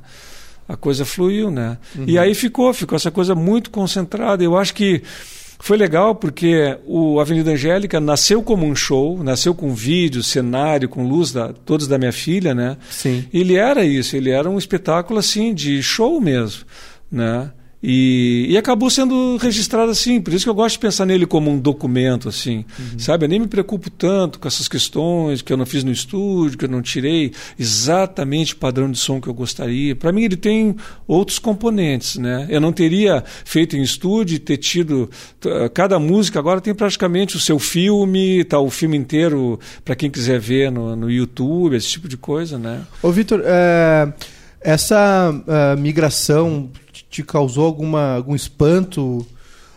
a 0.67 0.75
coisa 0.75 1.05
fluiu, 1.05 1.49
né? 1.49 1.77
Uhum. 1.95 2.05
E 2.07 2.17
aí 2.17 2.35
ficou, 2.35 2.73
ficou 2.73 2.95
essa 2.95 3.11
coisa 3.11 3.33
muito 3.33 3.69
concentrada. 3.69 4.43
Eu 4.43 4.57
acho 4.57 4.73
que 4.73 5.01
foi 5.59 5.77
legal 5.77 6.13
porque 6.15 6.77
o 6.85 7.19
Avenida 7.19 7.51
Angélica 7.51 7.99
nasceu 7.99 8.43
como 8.43 8.65
um 8.65 8.75
show, 8.75 9.23
nasceu 9.23 9.55
com 9.55 9.73
vídeo, 9.73 10.21
cenário, 10.21 10.87
com 10.87 11.07
luz, 11.07 11.31
da, 11.31 11.51
todos 11.51 11.87
da 11.87 11.97
minha 11.97 12.11
filha, 12.11 12.53
né? 12.53 12.77
Sim. 12.89 13.25
Ele 13.33 13.55
era 13.55 13.83
isso, 13.83 14.15
ele 14.15 14.29
era 14.29 14.49
um 14.49 14.57
espetáculo 14.57 15.19
assim 15.19 15.53
de 15.53 15.81
show 15.81 16.21
mesmo, 16.21 16.63
né? 17.11 17.51
E, 17.81 18.47
e, 18.49 18.57
acabou 18.57 18.89
sendo 18.89 19.37
registrado 19.37 19.91
assim, 19.91 20.19
por 20.19 20.33
isso 20.33 20.43
que 20.43 20.49
eu 20.49 20.55
gosto 20.55 20.73
de 20.73 20.79
pensar 20.79 21.05
nele 21.05 21.27
como 21.27 21.51
um 21.51 21.59
documento, 21.59 22.27
assim, 22.27 22.65
uhum. 22.79 22.97
sabe? 22.97 23.25
Eu 23.25 23.29
nem 23.29 23.39
me 23.39 23.47
preocupo 23.47 23.87
tanto 23.91 24.39
com 24.39 24.47
essas 24.47 24.67
questões 24.67 25.43
que 25.43 25.53
eu 25.53 25.57
não 25.57 25.65
fiz 25.65 25.83
no 25.83 25.91
estúdio, 25.91 26.57
que 26.57 26.65
eu 26.65 26.69
não 26.69 26.81
tirei 26.81 27.31
exatamente 27.57 28.53
o 28.53 28.57
padrão 28.57 28.89
de 28.89 28.97
som 28.97 29.21
que 29.21 29.27
eu 29.27 29.33
gostaria. 29.33 29.95
Para 29.95 30.11
mim, 30.11 30.23
ele 30.23 30.35
tem 30.35 30.75
outros 31.07 31.37
componentes, 31.37 32.15
né? 32.17 32.47
Eu 32.49 32.59
não 32.59 32.73
teria 32.73 33.23
feito 33.45 33.77
em 33.77 33.83
estúdio 33.83 34.39
ter 34.39 34.57
tido. 34.57 35.09
Cada 35.73 35.99
música 35.99 36.39
agora 36.39 36.59
tem 36.59 36.73
praticamente 36.73 37.35
o 37.35 37.39
seu 37.39 37.59
filme, 37.59 38.43
tá 38.43 38.59
o 38.59 38.71
filme 38.71 38.97
inteiro 38.97 39.59
para 39.85 39.95
quem 39.95 40.09
quiser 40.09 40.39
ver 40.39 40.71
no, 40.71 40.95
no 40.95 41.11
YouTube, 41.11 41.75
esse 41.75 41.89
tipo 41.89 42.07
de 42.07 42.17
coisa, 42.17 42.57
né? 42.57 42.81
Ô, 43.03 43.11
Vitor, 43.11 43.41
é, 43.45 44.11
essa 44.61 45.31
uh, 45.31 45.79
migração 45.79 46.69
te 47.09 47.23
causou 47.23 47.65
alguma, 47.65 48.15
algum 48.15 48.35
espanto, 48.35 49.25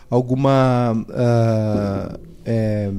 alguma 0.09 0.93
uh, 0.93 2.19
é, 2.45 2.91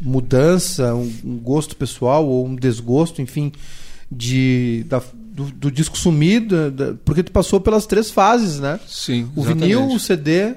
mudança, 0.00 0.94
um, 0.94 1.12
um, 1.24 1.36
gosto 1.38 1.76
pessoal 1.76 2.26
ou 2.26 2.46
um 2.46 2.56
desgosto, 2.56 3.22
enfim, 3.22 3.52
de, 4.10 4.84
da, 4.88 5.00
do, 5.14 5.44
do, 5.44 5.70
disco 5.70 5.96
sumido? 5.96 6.70
Da, 6.70 6.94
porque 7.04 7.22
tu 7.22 7.32
passou 7.32 7.60
pelas 7.60 7.86
três 7.86 8.10
fases, 8.10 8.58
né? 8.58 8.80
Sim. 8.86 9.30
O 9.36 9.40
exatamente. 9.40 9.60
vinil, 9.60 9.86
o 9.86 10.00
CD 10.00 10.54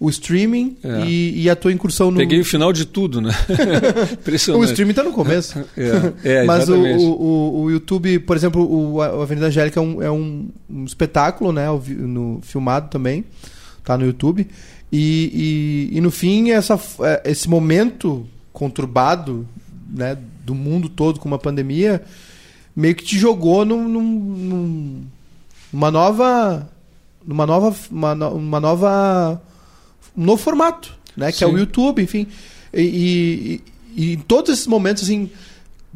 o 0.00 0.08
streaming 0.08 0.78
é. 0.82 1.04
e, 1.04 1.42
e, 1.42 1.50
a 1.50 1.54
tua 1.54 1.70
incursão 1.70 2.10
no. 2.10 2.16
Peguei 2.16 2.40
o 2.40 2.44
final 2.44 2.72
de 2.72 2.86
tudo, 2.86 3.20
né? 3.20 3.32
o 4.56 4.64
streaming 4.64 4.92
está 4.92 5.02
no 5.02 5.12
começo. 5.12 5.62
É, 5.76 6.40
é 6.40 6.44
Mas 6.48 6.70
o, 6.70 6.74
o, 6.74 7.62
o, 7.64 7.70
YouTube, 7.70 8.18
por 8.20 8.34
exemplo, 8.34 8.66
o, 8.66 9.02
a 9.02 9.22
Avenida 9.22 9.48
Angélica 9.48 9.78
é 9.78 9.82
um, 9.82 10.02
é 10.02 10.10
um, 10.10 10.48
um 10.70 10.84
espetáculo, 10.86 11.52
né? 11.52 11.66
No, 11.86 12.40
filmado 12.42 12.88
também. 12.88 13.26
Tá 13.84 13.98
no 13.98 14.06
YouTube. 14.06 14.48
E, 14.90 15.90
e, 15.92 15.98
e 15.98 16.00
no 16.00 16.10
fim, 16.10 16.50
essa, 16.50 16.80
é, 17.00 17.30
esse 17.30 17.46
momento 17.46 18.26
conturbado 18.54 19.46
né, 19.86 20.16
do 20.46 20.54
mundo 20.54 20.88
todo 20.88 21.20
com 21.20 21.28
uma 21.28 21.38
pandemia 21.38 22.02
meio 22.74 22.94
que 22.94 23.04
te 23.04 23.18
jogou 23.18 23.66
num, 23.66 23.86
num, 23.86 25.02
numa 25.70 25.90
nova. 25.90 26.66
Numa 27.26 27.44
nova. 27.44 27.76
Uma, 27.90 28.14
uma 28.30 28.60
nova 28.60 29.42
novo 30.16 30.42
formato, 30.42 30.94
né? 31.16 31.32
Que 31.32 31.38
Sim. 31.38 31.44
é 31.44 31.48
o 31.48 31.58
YouTube, 31.58 32.02
enfim. 32.02 32.26
E, 32.72 33.60
e, 33.96 34.02
e, 34.02 34.12
em 34.14 34.18
todos 34.18 34.52
esses 34.52 34.66
momentos, 34.66 35.02
assim, 35.02 35.30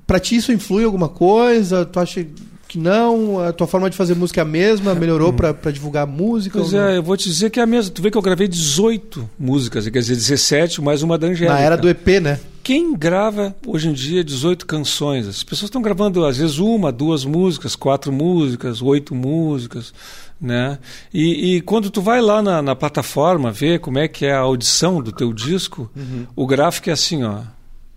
pra 0.07 0.19
ti 0.19 0.37
isso 0.37 0.53
influi 0.53 0.85
alguma 0.85 1.09
coisa? 1.09 1.85
Tu 1.85 2.01
acha 2.01 2.27
que 2.67 2.79
não? 2.79 3.39
A 3.41 3.53
tua 3.53 3.67
forma 3.67 3.89
de 3.89 3.97
fazer 3.97 4.15
música 4.15 4.41
é 4.41 4.43
a 4.43 4.45
mesma? 4.45 4.95
Melhorou 4.95 5.31
hum. 5.31 5.37
pra, 5.37 5.55
pra 5.55 5.71
divulgar 5.71 6.07
música? 6.07 6.59
Pois 6.59 6.75
é, 6.75 6.97
eu 6.97 7.03
vou 7.03 7.17
te 7.17 7.29
dizer 7.29 7.51
que 7.51 7.61
é 7.61 7.63
a 7.63 7.67
mesma. 7.67 7.93
Tu 7.93 8.03
vê 8.03 8.11
que 8.11 8.19
eu 8.19 8.23
gravei 8.23 8.49
18 8.49 9.31
músicas, 9.39 9.89
quer 9.89 9.99
dizer, 10.01 10.17
17 10.17 10.83
mais 10.83 11.03
uma 11.03 11.17
da 11.17 11.29
Angélica. 11.29 11.55
Na 11.55 11.61
era 11.61 11.77
do 11.77 11.89
EP, 11.89 12.21
né? 12.21 12.41
Quem 12.65 12.97
grava 12.97 13.55
hoje 13.67 13.89
em 13.89 13.93
dia 13.93 14.25
18 14.25 14.65
canções? 14.65 15.29
As 15.29 15.45
pessoas 15.45 15.69
estão 15.69 15.83
gravando 15.83 16.25
às 16.25 16.39
vezes 16.39 16.59
uma, 16.59 16.91
duas 16.91 17.25
músicas, 17.25 17.77
quatro 17.77 18.11
músicas, 18.11 18.81
oito 18.81 19.15
músicas 19.15 19.93
né? 20.41 20.79
E, 21.13 21.57
e, 21.57 21.61
quando 21.61 21.91
tu 21.91 22.03
vai 22.03 22.21
lá 22.21 22.43
na, 22.43 22.61
na, 22.61 22.77
plataforma 22.77 23.51
ver 23.51 23.81
como 23.81 23.99
é 23.99 24.09
que 24.09 24.27
é 24.27 24.33
a 24.33 24.41
audição 24.41 25.01
do 25.03 25.13
teu 25.13 25.33
disco, 25.33 25.91
uhum. 25.97 26.27
o 26.35 26.47
gráfico 26.47 26.91
é 26.91 26.93
assim, 26.93 27.23
ó, 27.25 27.43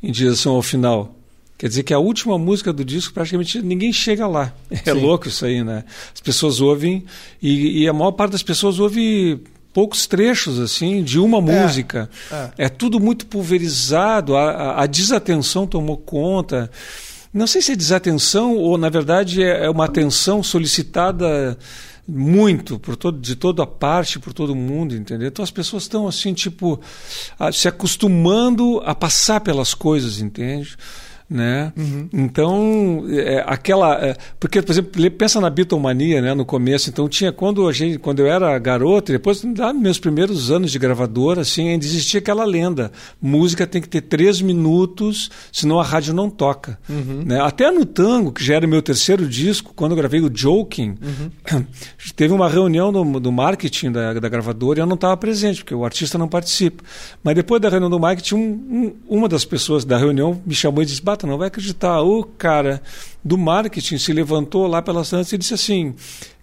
em 0.01 0.11
direção 0.11 0.53
ao 0.53 0.61
final. 0.61 1.13
Quer 1.57 1.69
dizer 1.69 1.83
que 1.83 1.93
a 1.93 1.99
última 1.99 2.37
música 2.37 2.71
do 2.71 2.85
disco 2.85 3.13
praticamente 3.13 3.61
ninguém 3.61 3.91
chega 3.91 4.27
lá. 4.27 4.53
É 4.85 4.93
Sim. 4.93 5.01
louco 5.01 5.27
isso 5.27 5.45
aí, 5.45 5.63
né? 5.63 5.83
As 6.13 6.21
pessoas 6.21 6.61
ouvem 6.61 7.03
e, 7.41 7.83
e, 7.83 7.87
a 7.87 7.93
maior 7.93 8.11
parte 8.11 8.33
das 8.33 8.43
pessoas 8.43 8.79
ouve 8.79 9.41
poucos 9.73 10.05
trechos 10.05 10.59
assim 10.59 11.03
de 11.03 11.19
uma 11.19 11.39
é, 11.39 11.41
música. 11.41 12.09
É. 12.31 12.65
é 12.65 12.69
tudo 12.69 12.99
muito 12.99 13.25
pulverizado. 13.25 14.35
A, 14.35 14.51
a, 14.51 14.83
a 14.83 14.85
desatenção 14.85 15.65
tomou 15.65 15.97
conta. 15.97 16.69
Não 17.33 17.47
sei 17.47 17.61
se 17.61 17.71
é 17.71 17.75
desatenção 17.75 18.55
ou 18.55 18.77
na 18.77 18.89
verdade 18.89 19.41
é, 19.41 19.65
é 19.65 19.69
uma 19.69 19.85
atenção 19.85 20.43
solicitada 20.43 21.57
muito 22.07 22.79
por 22.79 22.95
todo, 22.95 23.19
de 23.19 23.35
toda 23.35 23.63
a 23.63 23.67
parte, 23.67 24.19
por 24.19 24.31
todo 24.31 24.55
mundo, 24.55 24.95
entendeu? 24.95 25.27
Então 25.27 25.43
as 25.43 25.51
pessoas 25.51 25.83
estão 25.83 26.07
assim, 26.07 26.33
tipo, 26.33 26.79
se 27.51 27.67
acostumando 27.67 28.81
a 28.85 28.95
passar 28.95 29.41
pelas 29.41 29.73
coisas, 29.73 30.21
entende? 30.21 30.77
Né? 31.29 31.73
Uhum. 31.75 32.09
Então, 32.13 33.05
é, 33.09 33.43
aquela. 33.45 33.95
É, 33.95 34.15
porque, 34.39 34.61
por 34.61 34.71
exemplo, 34.71 35.11
pensa 35.11 35.41
na 35.41 35.49
Beatlemania, 35.49 36.21
né? 36.21 36.33
No 36.33 36.45
começo, 36.45 36.89
então 36.89 37.09
tinha. 37.09 37.31
Quando, 37.31 37.67
a 37.67 37.73
gente, 37.73 37.99
quando 37.99 38.19
eu 38.19 38.27
era 38.27 38.57
garoto, 38.57 39.11
depois, 39.11 39.43
nos 39.43 39.75
meus 39.75 39.99
primeiros 39.99 40.49
anos 40.51 40.71
de 40.71 40.79
gravadora, 40.79 41.41
assim, 41.41 41.69
ainda 41.69 41.85
existia 41.85 42.19
aquela 42.19 42.45
lenda: 42.45 42.91
música 43.21 43.67
tem 43.67 43.81
que 43.81 43.89
ter 43.89 44.01
três 44.01 44.41
minutos, 44.41 45.29
senão 45.51 45.79
a 45.79 45.83
rádio 45.83 46.13
não 46.13 46.29
toca. 46.29 46.79
Uhum. 46.89 47.23
Né? 47.25 47.41
Até 47.41 47.69
no 47.71 47.85
tango, 47.85 48.31
que 48.31 48.43
já 48.43 48.55
era 48.55 48.65
meu 48.65 48.81
terceiro 48.81 49.27
disco, 49.27 49.73
quando 49.75 49.91
eu 49.91 49.97
gravei 49.97 50.21
o 50.21 50.31
Joking, 50.33 50.95
uhum. 51.01 51.65
teve 52.15 52.33
uma 52.33 52.47
reunião 52.47 52.91
do, 52.91 53.19
do 53.19 53.31
marketing 53.31 53.91
da, 53.91 54.13
da 54.13 54.29
gravadora 54.29 54.79
e 54.79 54.81
eu 54.81 54.85
não 54.85 54.95
estava 54.95 55.17
presente, 55.17 55.61
porque 55.61 55.75
o 55.75 55.83
artista 55.83 56.17
não 56.17 56.27
participa. 56.27 56.83
Mas 57.21 57.35
depois 57.35 57.61
da 57.61 57.67
reunião 57.67 57.89
do 57.89 57.99
marketing, 57.99 58.35
um, 58.35 58.39
um, 58.39 59.17
uma 59.17 59.27
das 59.27 59.43
pessoas 59.43 59.83
da 59.83 59.97
reunião 59.97 60.41
me 60.45 60.55
chamou 60.55 60.81
e 60.81 60.85
disse: 60.85 61.01
não 61.25 61.37
vai 61.37 61.47
acreditar. 61.47 62.01
O 62.01 62.23
cara 62.23 62.81
do 63.23 63.37
marketing 63.37 63.97
se 63.97 64.13
levantou 64.13 64.67
lá 64.67 64.81
pela 64.81 65.03
Santos 65.03 65.31
e 65.33 65.37
disse 65.37 65.53
assim: 65.53 65.89
o 65.89 65.95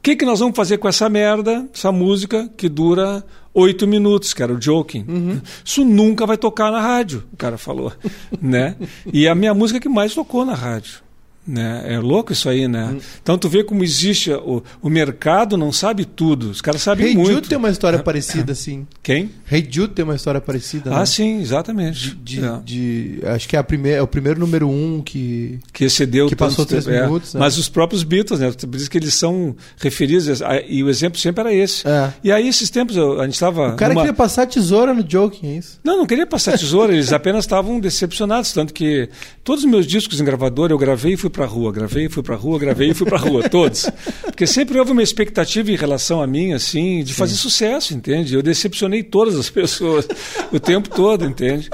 que, 0.03 0.17
que 0.17 0.25
nós 0.25 0.41
vamos 0.41 0.57
fazer 0.57 0.79
com 0.79 0.89
essa 0.89 1.09
merda, 1.09 1.69
essa 1.73 1.93
música 1.93 2.51
que 2.57 2.69
dura 2.69 3.25
oito 3.55 3.87
minutos, 3.87 4.35
que 4.35 4.43
era 4.43 4.53
o 4.53 4.61
Joking. 4.61 5.05
Uhum. 5.07 5.41
Isso 5.65 5.85
nunca 5.85 6.27
vai 6.27 6.37
tocar 6.37 6.73
na 6.73 6.81
rádio, 6.81 7.25
o 7.33 7.37
cara 7.37 7.57
falou. 7.57 7.93
né? 8.43 8.77
E 9.13 9.29
a 9.29 9.35
minha 9.35 9.55
música 9.55 9.79
que 9.79 9.89
mais 9.89 10.13
tocou 10.13 10.45
na 10.45 10.55
rádio. 10.55 11.04
Né? 11.47 11.85
É 11.87 11.99
louco 11.99 12.33
isso 12.33 12.49
aí, 12.49 12.67
né? 12.67 12.91
Hum. 12.93 13.01
Então 13.23 13.37
tu 13.37 13.49
vê 13.49 13.63
como 13.63 13.85
existe 13.85 14.33
o, 14.33 14.63
o 14.81 14.89
mercado 14.89 15.57
não 15.57 15.71
sabe 15.73 16.05
tudo. 16.05 16.51
Os 16.51 16.63
caras 16.63 16.81
sabem 16.81 17.09
hey 17.09 17.15
muito. 17.15 17.33
Jude 17.33 17.49
tem 17.49 17.59
uma 17.59 17.69
história 17.69 17.99
parecida 17.99 18.53
assim. 18.53 18.87
Quem? 19.03 19.31
Rei 19.45 19.61
hey 19.61 19.69
Jude 19.71 19.93
tem 19.93 20.05
uma 20.05 20.15
história 20.15 20.41
parecida. 20.41 20.91
Ah, 20.95 21.01
né? 21.01 21.07
sim, 21.07 21.41
exatamente. 21.41 22.15
De, 22.15 22.41
de, 22.41 22.45
é. 22.45 22.61
de, 22.65 23.21
acho 23.27 23.47
que 23.47 23.57
é 23.57 23.59
a 23.59 23.65
primeira, 23.65 23.99
é 23.99 24.03
o 24.03 24.07
primeiro 24.07 24.41
número 24.41 24.69
um 24.69 25.03
que 25.03 25.59
que 25.73 25.85
excedeu 25.85 26.29
que 26.29 26.37
passou 26.37 26.65
três 26.65 26.89
é. 26.89 27.03
minutos. 27.03 27.35
Né? 27.35 27.41
Mas 27.41 27.59
os 27.59 27.69
próprios 27.69 28.03
Beatles, 28.03 28.41
né? 28.41 28.51
Por 28.51 28.77
isso 28.77 28.91
que 28.91 28.97
eles 28.97 29.13
são 29.13 29.55
referidos 29.77 30.41
e 30.69 30.83
o 30.83 30.89
exemplo 30.89 31.19
sempre 31.19 31.43
era 31.43 31.53
esse. 31.53 31.87
É. 31.87 32.13
E 32.25 32.33
aí 32.33 32.49
esses 32.49 32.71
tempos 32.71 32.97
a 32.97 33.25
gente 33.25 33.35
estava. 33.35 33.75
O 33.75 33.77
cara 33.77 33.93
numa... 33.93 34.03
queria 34.03 34.15
passar 34.15 34.47
tesoura 34.47 34.95
no 34.95 35.05
joking, 35.07 35.47
é 35.47 35.59
isso? 35.59 35.79
Não, 35.85 35.99
não 35.99 36.07
queria 36.07 36.27
passar 36.27 36.59
tesoura. 36.59 36.95
eles 36.95 37.13
apenas 37.13 37.45
estavam 37.45 37.79
decepcionados, 37.79 38.53
tanto 38.53 38.73
que 38.73 39.09
todos 39.45 39.63
os 39.63 39.71
meus 39.71 39.87
discos 39.87 40.21
em 40.21 40.25
gravador 40.25 40.71
eu 40.71 40.79
gravei 40.79 41.13
e 41.13 41.17
fui 41.17 41.29
para 41.29 41.45
a 41.45 41.47
rua, 41.47 41.71
gravei 41.71 42.09
fui 42.09 42.23
para 42.23 42.35
a 42.35 42.39
rua, 42.39 42.59
gravei 42.59 42.91
e 42.91 42.95
fui 42.95 43.07
para 43.07 43.19
a 43.19 43.21
rua, 43.21 43.49
todos. 43.49 43.89
Porque 44.23 44.47
sempre 44.47 44.79
houve 44.79 44.93
uma 44.93 45.03
expectativa 45.03 45.71
em 45.71 45.77
relação 45.77 46.23
a 46.23 46.27
mim, 46.27 46.55
assim, 46.55 47.05
de 47.05 47.13
fazer 47.13 47.35
Sim. 47.35 47.43
sucesso, 47.43 47.95
entende? 47.95 48.35
Eu 48.35 48.43
decepcionei 48.43 49.03
todas 49.03 49.37
as 49.37 49.51
pessoas 49.51 50.09
o 50.51 50.59
tempo 50.59 50.89
todo, 50.89 51.27
entende? 51.27 51.69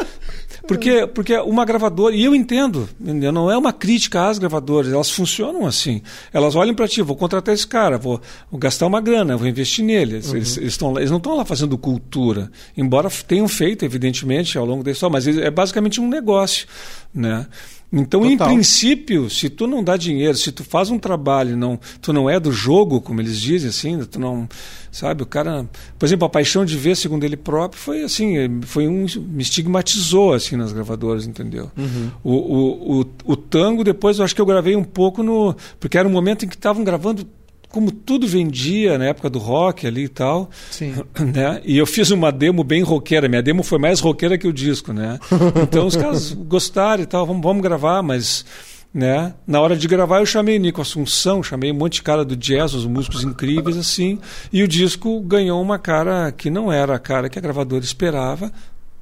Porque, 0.67 1.07
porque 1.07 1.37
uma 1.39 1.65
gravadora, 1.65 2.15
e 2.15 2.25
eu 2.25 2.35
entendo, 2.35 2.89
não 2.99 3.51
é 3.51 3.57
uma 3.57 3.73
crítica 3.73 4.29
às 4.29 4.39
gravadoras, 4.39 4.93
elas 4.93 5.11
funcionam 5.11 5.67
assim. 5.67 6.03
Elas 6.33 6.55
olham 6.55 6.75
para 6.75 6.89
ti, 6.89 7.03
vou 7.03 7.17
contratar 7.17 7.55
esse 7.55 7.67
cara, 7.67 7.99
vou, 7.99 8.21
vou, 8.51 8.59
gastar 8.59 8.87
uma 8.87 9.01
grana, 9.01 9.37
vou 9.37 9.47
investir 9.47 9.85
nele. 9.85 10.21
Uhum. 10.25 10.37
Eles, 10.37 10.57
eles, 10.57 10.77
tão, 10.77 10.97
eles 10.99 11.11
não 11.11 11.19
estão 11.19 11.37
lá 11.37 11.45
fazendo 11.45 11.77
cultura, 11.79 12.51
embora 12.77 13.09
tenham 13.27 13.49
feito, 13.49 13.85
evidentemente, 13.85 14.57
ao 14.59 14.65
longo 14.65 14.83
da 14.83 14.91
história, 14.91 15.13
mas 15.13 15.27
é 15.27 15.51
basicamente 15.51 16.01
um 16.01 16.09
negócio. 16.09 16.67
Né? 17.13 17.47
Então, 17.93 18.21
Total. 18.21 18.51
em 18.51 18.55
princípio, 18.55 19.29
se 19.29 19.51
tu 19.51 19.67
não 19.67 19.83
dá 19.83 19.97
dinheiro, 19.97 20.37
se 20.37 20.53
tu 20.53 20.63
faz 20.63 20.91
um 20.91 20.99
trabalho, 20.99 21.57
não, 21.57 21.79
tu 22.01 22.13
não 22.13 22.31
é 22.31 22.39
do 22.39 22.53
jogo, 22.53 23.01
como 23.01 23.21
eles 23.21 23.39
dizem 23.41 23.69
assim, 23.69 24.05
tu 24.05 24.21
não, 24.21 24.49
sabe, 24.91 25.23
o 25.23 25.27
cara, 25.27 25.67
por 25.99 26.07
exemplo, 26.07 26.27
a 26.27 26.29
paixão 26.29 26.65
de 26.65 26.77
ver, 26.77 26.97
segundo 26.97 27.25
ele 27.25 27.37
próprio, 27.37 27.81
foi 27.81 28.03
assim, 28.03 28.61
foi 28.63 28.87
um 28.87 29.07
me 29.17 29.43
estigmatizou 29.43 30.33
assim 30.33 30.57
nas 30.57 30.73
gravadoras, 30.73 31.27
entendeu? 31.27 31.71
Uhum. 31.77 32.11
O, 32.23 32.33
o, 32.33 33.01
o, 33.01 33.07
o 33.33 33.37
tango 33.37 33.85
depois 33.85 34.19
eu 34.19 34.25
acho 34.25 34.35
que 34.35 34.41
eu 34.41 34.47
gravei 34.47 34.77
um 34.77 34.85
pouco 34.85 35.23
no, 35.23 35.55
porque 35.79 35.97
era 35.97 36.07
um 36.07 36.13
momento 36.13 36.45
em 36.45 36.49
que 36.49 36.57
estavam 36.57 36.85
gravando 36.85 37.27
como 37.71 37.93
tudo 37.93 38.27
vendia 38.27 38.99
na 38.99 39.07
época 39.07 39.31
do 39.31 39.39
rock 39.39 39.87
ali 39.87 40.05
e 40.05 40.09
tal. 40.09 40.51
Sim. 40.71 40.95
Né? 41.21 41.61
E 41.65 41.79
eu 41.79 41.87
fiz 41.87 42.11
uma 42.11 42.33
demo 42.33 42.65
bem 42.65 42.83
roqueira. 42.83 43.29
Minha 43.29 43.43
demo 43.43 43.63
foi 43.63 43.79
mais 43.79 44.01
roqueira 44.01 44.37
que 44.37 44.49
o 44.49 44.53
disco, 44.53 44.93
né? 44.93 45.19
Então 45.63 45.87
os 45.87 45.95
caras 45.95 46.33
gostaram 46.49 47.03
e 47.03 47.07
tal, 47.07 47.27
vamos, 47.27 47.43
vamos 47.43 47.63
gravar, 47.63 48.03
mas. 48.03 48.45
Né? 48.93 49.35
Na 49.47 49.61
hora 49.61 49.77
de 49.77 49.87
gravar 49.87 50.19
eu 50.19 50.27
chamei 50.27 50.59
Nico 50.59 50.83
Assunção, 50.83 51.45
chamei 51.45 51.71
um 51.71 51.77
monte 51.77 51.95
de 51.95 52.03
cara 52.03 52.25
do 52.25 52.35
jazz, 52.35 52.75
os 52.75 52.85
músicos 52.85 53.23
incríveis 53.23 53.77
assim, 53.77 54.19
e 54.53 54.65
o 54.65 54.69
disco 54.69 55.21
ganhou 55.21 55.63
uma 55.63 55.79
cara 55.79 56.33
que 56.33 56.51
não 56.51 56.73
era 56.73 56.97
a 56.97 56.99
cara 56.99 57.29
que 57.29 57.39
a 57.39 57.43
gravadora 57.43 57.85
esperava, 57.85 58.53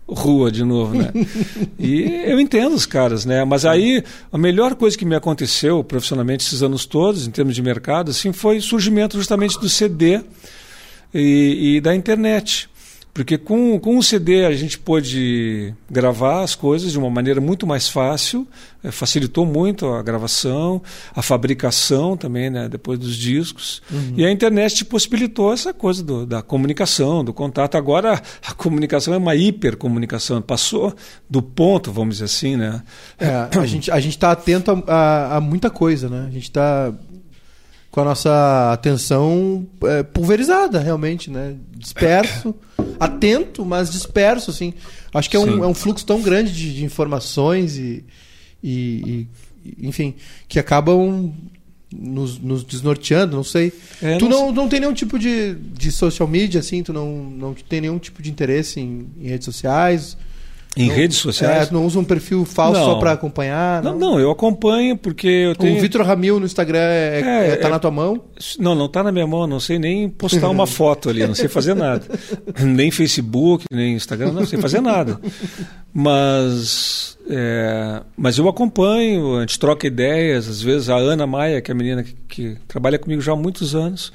rua 0.06 0.50
de 0.50 0.62
novo, 0.62 0.94
né? 0.94 1.10
e 1.78 2.02
eu 2.26 2.38
entendo 2.38 2.74
os 2.74 2.86
caras, 2.86 3.24
né? 3.24 3.44
Mas 3.44 3.64
aí 3.64 4.02
a 4.30 4.38
melhor 4.38 4.74
coisa 4.74 4.96
que 4.96 5.04
me 5.04 5.14
aconteceu 5.14 5.82
profissionalmente 5.82 6.44
esses 6.44 6.62
anos 6.62 6.84
todos, 6.86 7.26
em 7.26 7.30
termos 7.30 7.54
de 7.54 7.62
mercado, 7.62 8.10
assim, 8.10 8.32
foi 8.32 8.58
o 8.58 8.62
surgimento 8.62 9.16
justamente 9.16 9.58
do 9.58 9.68
CD 9.68 10.20
e, 11.12 11.76
e 11.76 11.80
da 11.80 11.94
internet. 11.94 12.68
Porque 13.18 13.36
com, 13.36 13.80
com 13.80 13.98
o 13.98 14.02
CD 14.02 14.44
a 14.44 14.52
gente 14.52 14.78
pôde 14.78 15.74
gravar 15.90 16.44
as 16.44 16.54
coisas 16.54 16.92
de 16.92 16.98
uma 17.00 17.10
maneira 17.10 17.40
muito 17.40 17.66
mais 17.66 17.88
fácil, 17.88 18.46
eh, 18.80 18.92
facilitou 18.92 19.44
muito 19.44 19.88
a 19.88 20.00
gravação, 20.04 20.80
a 21.12 21.20
fabricação 21.20 22.16
também, 22.16 22.48
né, 22.48 22.68
depois 22.68 22.96
dos 22.96 23.16
discos. 23.16 23.82
Uhum. 23.90 24.14
E 24.16 24.24
a 24.24 24.30
internet 24.30 24.84
possibilitou 24.84 25.52
essa 25.52 25.74
coisa 25.74 26.00
do, 26.00 26.24
da 26.24 26.42
comunicação, 26.42 27.24
do 27.24 27.32
contato. 27.32 27.76
Agora 27.76 28.22
a 28.46 28.54
comunicação 28.54 29.12
é 29.12 29.16
uma 29.16 29.34
hipercomunicação, 29.34 30.40
passou 30.40 30.94
do 31.28 31.42
ponto, 31.42 31.90
vamos 31.90 32.18
dizer 32.18 32.26
assim. 32.26 32.56
Né? 32.56 32.80
É, 33.18 33.48
a 33.58 33.66
gente 33.66 33.90
a 33.90 33.98
está 33.98 34.30
atento 34.30 34.70
a, 34.70 34.94
a, 34.94 35.36
a 35.38 35.40
muita 35.40 35.70
coisa, 35.70 36.08
né? 36.08 36.26
A 36.28 36.30
gente 36.30 36.44
está 36.44 36.94
com 37.98 38.02
a 38.02 38.04
nossa 38.04 38.72
atenção 38.72 39.66
é, 39.82 40.04
pulverizada, 40.04 40.78
realmente, 40.78 41.32
né? 41.32 41.56
Disperso, 41.76 42.54
atento, 43.00 43.64
mas 43.64 43.90
disperso, 43.90 44.52
assim. 44.52 44.72
Acho 45.12 45.28
que 45.28 45.36
é 45.36 45.40
um, 45.40 45.64
é 45.64 45.66
um 45.66 45.74
fluxo 45.74 46.06
tão 46.06 46.22
grande 46.22 46.52
de, 46.52 46.76
de 46.76 46.84
informações 46.84 47.76
e, 47.76 48.04
e, 48.62 49.26
e, 49.64 49.88
enfim, 49.88 50.14
que 50.46 50.60
acabam 50.60 51.34
nos, 51.92 52.38
nos 52.38 52.62
desnorteando, 52.62 53.34
não 53.34 53.42
sei. 53.42 53.72
É, 54.00 54.16
tu 54.16 54.28
não, 54.28 54.52
não, 54.52 54.68
tem 54.68 54.78
nenhum 54.78 54.94
tipo 54.94 55.18
de, 55.18 55.54
de 55.54 55.90
social 55.90 56.28
media, 56.28 56.60
assim? 56.60 56.84
Tu 56.84 56.92
não, 56.92 57.24
não 57.24 57.52
tem 57.52 57.80
nenhum 57.80 57.98
tipo 57.98 58.22
de 58.22 58.30
interesse 58.30 58.78
em, 58.78 59.08
em 59.20 59.26
redes 59.26 59.44
sociais? 59.44 60.16
Em 60.76 60.88
não, 60.88 60.94
redes 60.94 61.16
sociais? 61.16 61.68
É, 61.68 61.72
não 61.72 61.84
usa 61.84 61.98
um 61.98 62.04
perfil 62.04 62.44
falso 62.44 62.78
não. 62.78 62.86
só 62.86 62.98
para 62.98 63.12
acompanhar? 63.12 63.82
Não? 63.82 63.92
não, 63.92 64.12
não, 64.12 64.20
eu 64.20 64.30
acompanho 64.30 64.96
porque 64.96 65.26
eu 65.26 65.56
tenho... 65.56 65.76
O 65.76 65.80
Vitor 65.80 66.02
Ramil 66.02 66.38
no 66.38 66.46
Instagram 66.46 66.78
é, 66.78 67.20
é, 67.20 67.48
é, 67.50 67.56
tá 67.56 67.68
é, 67.68 67.70
na 67.70 67.78
tua 67.78 67.90
mão? 67.90 68.20
Não, 68.58 68.74
não 68.74 68.88
tá 68.88 69.02
na 69.02 69.10
minha 69.10 69.26
mão, 69.26 69.46
não 69.46 69.58
sei 69.58 69.78
nem 69.78 70.08
postar 70.08 70.48
uma 70.48 70.66
foto 70.66 71.08
ali, 71.08 71.26
não 71.26 71.34
sei 71.34 71.48
fazer 71.48 71.74
nada. 71.74 72.04
nem 72.62 72.90
Facebook, 72.90 73.64
nem 73.70 73.94
Instagram, 73.94 74.32
não 74.32 74.46
sei 74.46 74.60
fazer 74.60 74.80
nada. 74.80 75.20
Mas, 75.92 77.18
é, 77.28 78.02
mas 78.16 78.38
eu 78.38 78.48
acompanho, 78.48 79.38
a 79.38 79.40
gente 79.40 79.58
troca 79.58 79.86
ideias, 79.86 80.48
às 80.48 80.62
vezes 80.62 80.88
a 80.88 80.96
Ana 80.96 81.26
Maia, 81.26 81.60
que 81.60 81.72
é 81.72 81.74
a 81.74 81.76
menina 81.76 82.04
que, 82.04 82.14
que 82.28 82.56
trabalha 82.68 82.98
comigo 82.98 83.20
já 83.20 83.32
há 83.32 83.36
muitos 83.36 83.74
anos, 83.74 84.12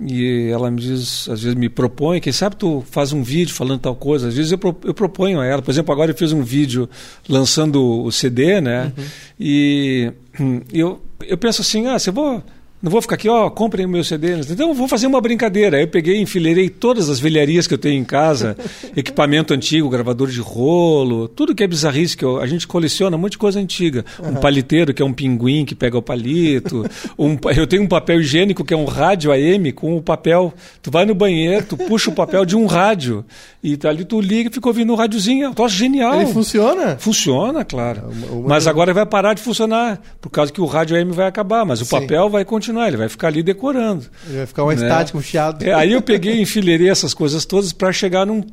e 0.00 0.48
ela 0.50 0.70
me 0.70 0.80
diz, 0.80 1.28
às 1.28 1.42
vezes 1.42 1.54
me 1.54 1.68
propõe, 1.68 2.20
quem 2.20 2.32
sabe 2.32 2.56
tu 2.56 2.82
faz 2.90 3.12
um 3.12 3.22
vídeo 3.22 3.54
falando 3.54 3.80
tal 3.80 3.94
coisa, 3.94 4.28
às 4.28 4.34
vezes 4.34 4.50
eu, 4.50 4.58
pro, 4.58 4.74
eu 4.84 4.94
proponho 4.94 5.40
a 5.40 5.44
ela, 5.44 5.60
por 5.60 5.70
exemplo, 5.70 5.92
agora 5.92 6.10
eu 6.10 6.16
fiz 6.16 6.32
um 6.32 6.42
vídeo 6.42 6.88
lançando 7.28 8.02
o 8.04 8.10
CD, 8.10 8.60
né? 8.60 8.92
Uhum. 8.96 9.04
E 9.38 10.12
hum, 10.40 10.60
eu, 10.72 11.02
eu 11.26 11.36
penso 11.36 11.60
assim, 11.60 11.86
ah, 11.86 11.98
você 11.98 12.10
vou 12.10 12.42
não 12.82 12.90
vou 12.90 13.02
ficar 13.02 13.16
aqui, 13.16 13.28
ó, 13.28 13.50
comprem 13.50 13.84
o 13.84 13.88
meu 13.88 14.02
CD. 14.02 14.40
Então, 14.40 14.72
vou 14.72 14.88
fazer 14.88 15.06
uma 15.06 15.20
brincadeira. 15.20 15.76
Aí 15.76 15.82
eu 15.82 15.88
peguei 15.88 16.16
e 16.16 16.22
enfileirei 16.22 16.70
todas 16.70 17.10
as 17.10 17.20
velharias 17.20 17.66
que 17.66 17.74
eu 17.74 17.78
tenho 17.78 18.00
em 18.00 18.04
casa, 18.04 18.56
equipamento 18.96 19.52
antigo, 19.52 19.88
gravador 19.90 20.28
de 20.28 20.40
rolo, 20.40 21.28
tudo 21.28 21.54
que 21.54 21.62
é 21.62 21.66
bizarrice, 21.66 22.16
que 22.16 22.24
eu, 22.24 22.40
a 22.40 22.46
gente 22.46 22.66
coleciona 22.66 23.18
um 23.18 23.20
monte 23.20 23.32
de 23.32 23.38
coisa 23.38 23.60
antiga. 23.60 24.02
Uhum. 24.18 24.30
Um 24.30 24.34
paliteiro, 24.36 24.94
que 24.94 25.02
é 25.02 25.04
um 25.04 25.12
pinguim 25.12 25.66
que 25.66 25.74
pega 25.74 25.98
o 25.98 26.00
palito. 26.00 26.86
um, 27.18 27.36
eu 27.54 27.66
tenho 27.66 27.82
um 27.82 27.86
papel 27.86 28.18
higiênico, 28.18 28.64
que 28.64 28.72
é 28.72 28.76
um 28.76 28.86
rádio 28.86 29.30
AM, 29.30 29.72
com 29.72 29.98
o 29.98 30.02
papel. 30.02 30.54
Tu 30.80 30.90
vai 30.90 31.04
no 31.04 31.14
banheiro, 31.14 31.66
tu 31.66 31.76
puxa 31.76 32.08
o 32.08 32.14
papel 32.14 32.46
de 32.46 32.56
um 32.56 32.64
rádio, 32.64 33.26
e 33.62 33.78
ali 33.84 34.06
tu 34.06 34.22
liga 34.22 34.48
e 34.48 34.52
fica 34.52 34.66
ouvindo 34.66 34.90
um 34.90 34.96
rádiozinho. 34.96 35.44
É 35.44 35.48
um 35.50 35.54
troço 35.54 35.76
genial. 35.76 36.14
Ele 36.14 36.32
funciona? 36.32 36.96
Funciona, 36.96 37.62
claro. 37.62 38.04
Uma, 38.10 38.26
uma 38.38 38.48
mas 38.48 38.66
agora 38.66 38.94
vai 38.94 39.04
parar 39.04 39.34
de 39.34 39.42
funcionar, 39.42 40.00
por 40.18 40.30
causa 40.30 40.50
que 40.50 40.62
o 40.62 40.64
rádio 40.64 40.96
AM 40.96 41.12
vai 41.12 41.26
acabar, 41.26 41.66
mas 41.66 41.82
o 41.82 41.84
Sim. 41.84 42.00
papel 42.00 42.30
vai 42.30 42.42
continuar 42.42 42.69
continuar, 42.70 42.88
ele 42.88 42.96
vai 42.96 43.08
ficar 43.08 43.28
ali 43.28 43.42
decorando. 43.42 44.06
Ele 44.26 44.38
vai 44.38 44.46
ficar 44.46 44.64
um 44.64 44.68
né? 44.68 44.74
estático, 44.74 45.18
um 45.18 45.22
chiado. 45.22 45.62
É, 45.62 45.72
aí 45.72 45.92
eu 45.92 46.00
peguei 46.00 46.36
e 46.36 46.42
enfileirei 46.42 46.88
essas 46.88 47.12
coisas 47.12 47.44
todas 47.44 47.72
para 47.72 47.92
chegar 47.92 48.24
num 48.24 48.44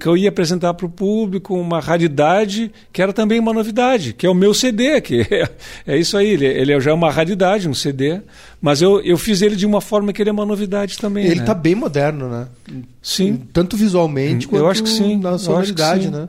que 0.00 0.06
eu 0.06 0.16
ia 0.16 0.30
apresentar 0.30 0.72
para 0.72 0.86
o 0.86 0.88
público 0.88 1.54
uma 1.54 1.80
raridade 1.80 2.72
que 2.90 3.02
era 3.02 3.12
também 3.12 3.38
uma 3.38 3.52
novidade, 3.52 4.14
que 4.14 4.26
é 4.26 4.30
o 4.30 4.34
meu 4.34 4.54
CD, 4.54 5.02
que 5.02 5.20
é, 5.30 5.50
é 5.86 5.98
isso 5.98 6.16
aí, 6.16 6.28
ele, 6.28 6.46
ele, 6.46 6.80
já 6.80 6.92
é 6.92 6.94
uma 6.94 7.10
raridade, 7.10 7.68
um 7.68 7.74
CD, 7.74 8.22
mas 8.58 8.80
eu, 8.80 9.02
eu 9.02 9.18
fiz 9.18 9.42
ele 9.42 9.54
de 9.54 9.66
uma 9.66 9.82
forma 9.82 10.14
que 10.14 10.22
ele 10.22 10.30
é 10.30 10.32
uma 10.32 10.46
novidade 10.46 10.96
também. 10.96 11.26
Ele 11.26 11.40
está 11.40 11.54
né? 11.54 11.60
bem 11.60 11.74
moderno, 11.74 12.26
né? 12.26 12.46
Sim. 13.02 13.42
Tanto 13.52 13.76
visualmente 13.76 14.48
quanto 14.48 14.62
eu 14.62 14.70
acho 14.70 14.82
que 14.82 14.88
sim. 14.88 15.18
na 15.18 15.36
sonoridade, 15.36 16.10
né? 16.10 16.26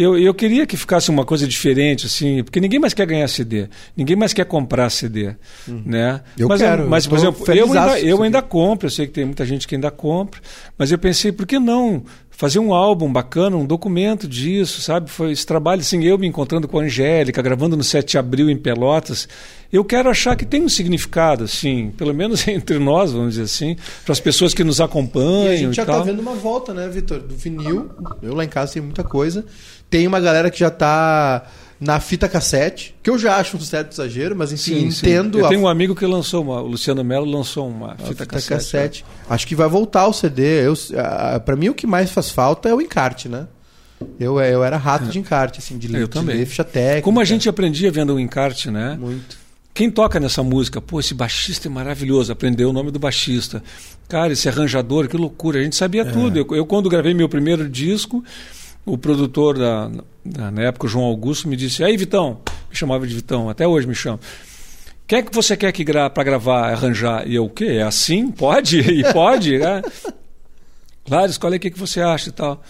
Eu, 0.00 0.16
eu 0.16 0.32
queria 0.32 0.64
que 0.64 0.76
ficasse 0.76 1.10
uma 1.10 1.24
coisa 1.24 1.44
diferente, 1.44 2.06
assim, 2.06 2.44
porque 2.44 2.60
ninguém 2.60 2.78
mais 2.78 2.94
quer 2.94 3.04
ganhar 3.04 3.26
CD, 3.26 3.68
ninguém 3.96 4.14
mais 4.14 4.32
quer 4.32 4.44
comprar 4.44 4.88
CD, 4.90 5.34
uhum. 5.66 5.82
né? 5.84 6.20
Eu 6.38 6.46
mas, 6.46 6.60
quero. 6.60 6.88
Mas, 6.88 7.04
por 7.04 7.18
exemplo, 7.18 7.44
eu 7.52 7.66
ainda, 7.66 8.00
eu 8.00 8.22
ainda 8.22 8.40
compro, 8.40 8.86
eu 8.86 8.90
sei 8.92 9.08
que 9.08 9.12
tem 9.12 9.24
muita 9.24 9.44
gente 9.44 9.66
que 9.66 9.74
ainda 9.74 9.90
compra, 9.90 10.40
mas 10.78 10.92
eu 10.92 10.98
pensei, 10.98 11.32
por 11.32 11.44
que 11.44 11.58
não 11.58 12.04
fazer 12.38 12.60
um 12.60 12.72
álbum 12.72 13.12
bacana, 13.12 13.56
um 13.56 13.66
documento 13.66 14.28
disso, 14.28 14.80
sabe? 14.80 15.10
Foi 15.10 15.32
esse 15.32 15.44
trabalho, 15.44 15.80
assim, 15.80 16.04
eu 16.04 16.16
me 16.16 16.24
encontrando 16.24 16.68
com 16.68 16.78
a 16.78 16.84
Angélica, 16.84 17.42
gravando 17.42 17.76
no 17.76 17.82
7 17.82 18.12
de 18.12 18.16
abril 18.16 18.48
em 18.48 18.56
Pelotas. 18.56 19.28
Eu 19.72 19.84
quero 19.84 20.08
achar 20.08 20.36
que 20.36 20.46
tem 20.46 20.62
um 20.62 20.68
significado, 20.68 21.42
assim, 21.42 21.92
pelo 21.98 22.14
menos 22.14 22.46
entre 22.46 22.78
nós, 22.78 23.10
vamos 23.10 23.30
dizer 23.30 23.42
assim, 23.42 23.76
para 24.04 24.12
as 24.12 24.20
pessoas 24.20 24.54
que 24.54 24.62
nos 24.62 24.80
acompanham. 24.80 25.46
E 25.46 25.52
a 25.52 25.56
gente 25.56 25.74
já 25.74 25.82
está 25.82 25.98
vendo 25.98 26.20
uma 26.20 26.36
volta, 26.36 26.72
né, 26.72 26.88
Vitor? 26.88 27.18
Do 27.18 27.34
vinil. 27.34 27.90
Eu 28.22 28.36
lá 28.36 28.44
em 28.44 28.48
casa 28.48 28.74
tenho 28.74 28.84
muita 28.84 29.02
coisa. 29.02 29.44
Tem 29.90 30.06
uma 30.06 30.20
galera 30.20 30.50
que 30.50 30.58
já 30.58 30.68
está 30.68 31.46
na 31.80 32.00
fita 32.00 32.28
cassete, 32.28 32.94
que 33.02 33.08
eu 33.08 33.18
já 33.18 33.36
acho 33.36 33.56
um 33.56 33.60
certo 33.60 33.92
exagero, 33.92 34.34
mas 34.34 34.52
enfim, 34.52 34.90
sim, 34.90 35.06
entendo. 35.06 35.38
Sim. 35.38 35.44
Eu 35.44 35.48
tenho 35.48 35.60
um 35.62 35.68
amigo 35.68 35.94
que 35.94 36.04
lançou 36.04 36.42
uma, 36.42 36.60
o 36.60 36.66
Luciano 36.66 37.04
Melo 37.04 37.24
lançou 37.24 37.68
uma 37.68 37.90
fita, 37.90 38.06
fita 38.06 38.26
cassete. 38.26 38.48
cassete. 38.48 39.04
Né? 39.04 39.26
Acho 39.30 39.46
que 39.46 39.54
vai 39.54 39.68
voltar 39.68 40.06
o 40.08 40.12
CD. 40.12 40.66
Eu, 40.66 40.74
para 41.44 41.54
mim 41.54 41.68
o 41.68 41.74
que 41.74 41.86
mais 41.86 42.10
faz 42.10 42.30
falta 42.30 42.68
é 42.68 42.74
o 42.74 42.80
encarte, 42.80 43.28
né? 43.28 43.46
Eu, 44.18 44.40
eu 44.40 44.62
era 44.62 44.76
rato 44.76 45.06
é. 45.06 45.08
de 45.08 45.18
encarte, 45.18 45.58
assim, 45.58 45.78
de, 45.78 45.92
eu 45.92 46.06
de 46.06 46.08
também. 46.08 46.36
ler 46.36 46.46
ficha 46.46 46.64
técnica. 46.64 47.02
Como 47.02 47.20
a 47.20 47.24
gente 47.24 47.48
aprendia 47.48 47.90
vendo 47.90 48.14
o 48.14 48.20
encarte, 48.20 48.70
né? 48.70 48.96
Muito. 48.98 49.36
Quem 49.74 49.90
toca 49.90 50.18
nessa 50.18 50.42
música? 50.42 50.80
Pô, 50.80 50.98
esse 50.98 51.14
baixista 51.14 51.68
é 51.68 51.70
maravilhoso, 51.70 52.32
aprendeu 52.32 52.70
o 52.70 52.72
nome 52.72 52.90
do 52.90 52.98
baixista. 52.98 53.62
Cara, 54.08 54.32
esse 54.32 54.48
arranjador, 54.48 55.06
que 55.06 55.16
loucura. 55.16 55.60
A 55.60 55.62
gente 55.62 55.76
sabia 55.76 56.02
é. 56.02 56.04
tudo. 56.04 56.36
Eu, 56.36 56.46
eu, 56.56 56.66
quando 56.66 56.88
gravei 56.88 57.14
meu 57.14 57.28
primeiro 57.28 57.68
disco, 57.68 58.24
o 58.84 58.96
produtor 58.96 59.58
da, 59.58 59.90
da, 60.24 60.50
na 60.50 60.62
época, 60.62 60.86
o 60.86 60.88
João 60.88 61.04
Augusto, 61.04 61.48
me 61.48 61.56
disse: 61.56 61.84
Aí, 61.84 61.96
Vitão, 61.96 62.40
me 62.70 62.76
chamava 62.76 63.06
de 63.06 63.14
Vitão, 63.14 63.48
até 63.48 63.66
hoje 63.66 63.86
me 63.86 63.94
chama. 63.94 64.20
Quem 65.06 65.20
é 65.20 65.22
que 65.22 65.34
você 65.34 65.56
quer 65.56 65.72
que 65.72 65.84
gra 65.84 66.10
para 66.10 66.22
gravar, 66.22 66.70
arranjar? 66.70 67.26
E 67.26 67.34
eu, 67.34 67.46
o 67.46 67.50
quê? 67.50 67.64
É 67.64 67.82
assim? 67.82 68.30
Pode? 68.30 68.80
E 68.92 69.12
pode? 69.12 69.58
né? 69.58 69.82
Claro, 71.06 71.30
escolhe 71.30 71.56
o 71.56 71.60
que, 71.60 71.70
que 71.70 71.78
você 71.78 72.02
acha 72.02 72.28
e 72.28 72.32
tal. 72.32 72.62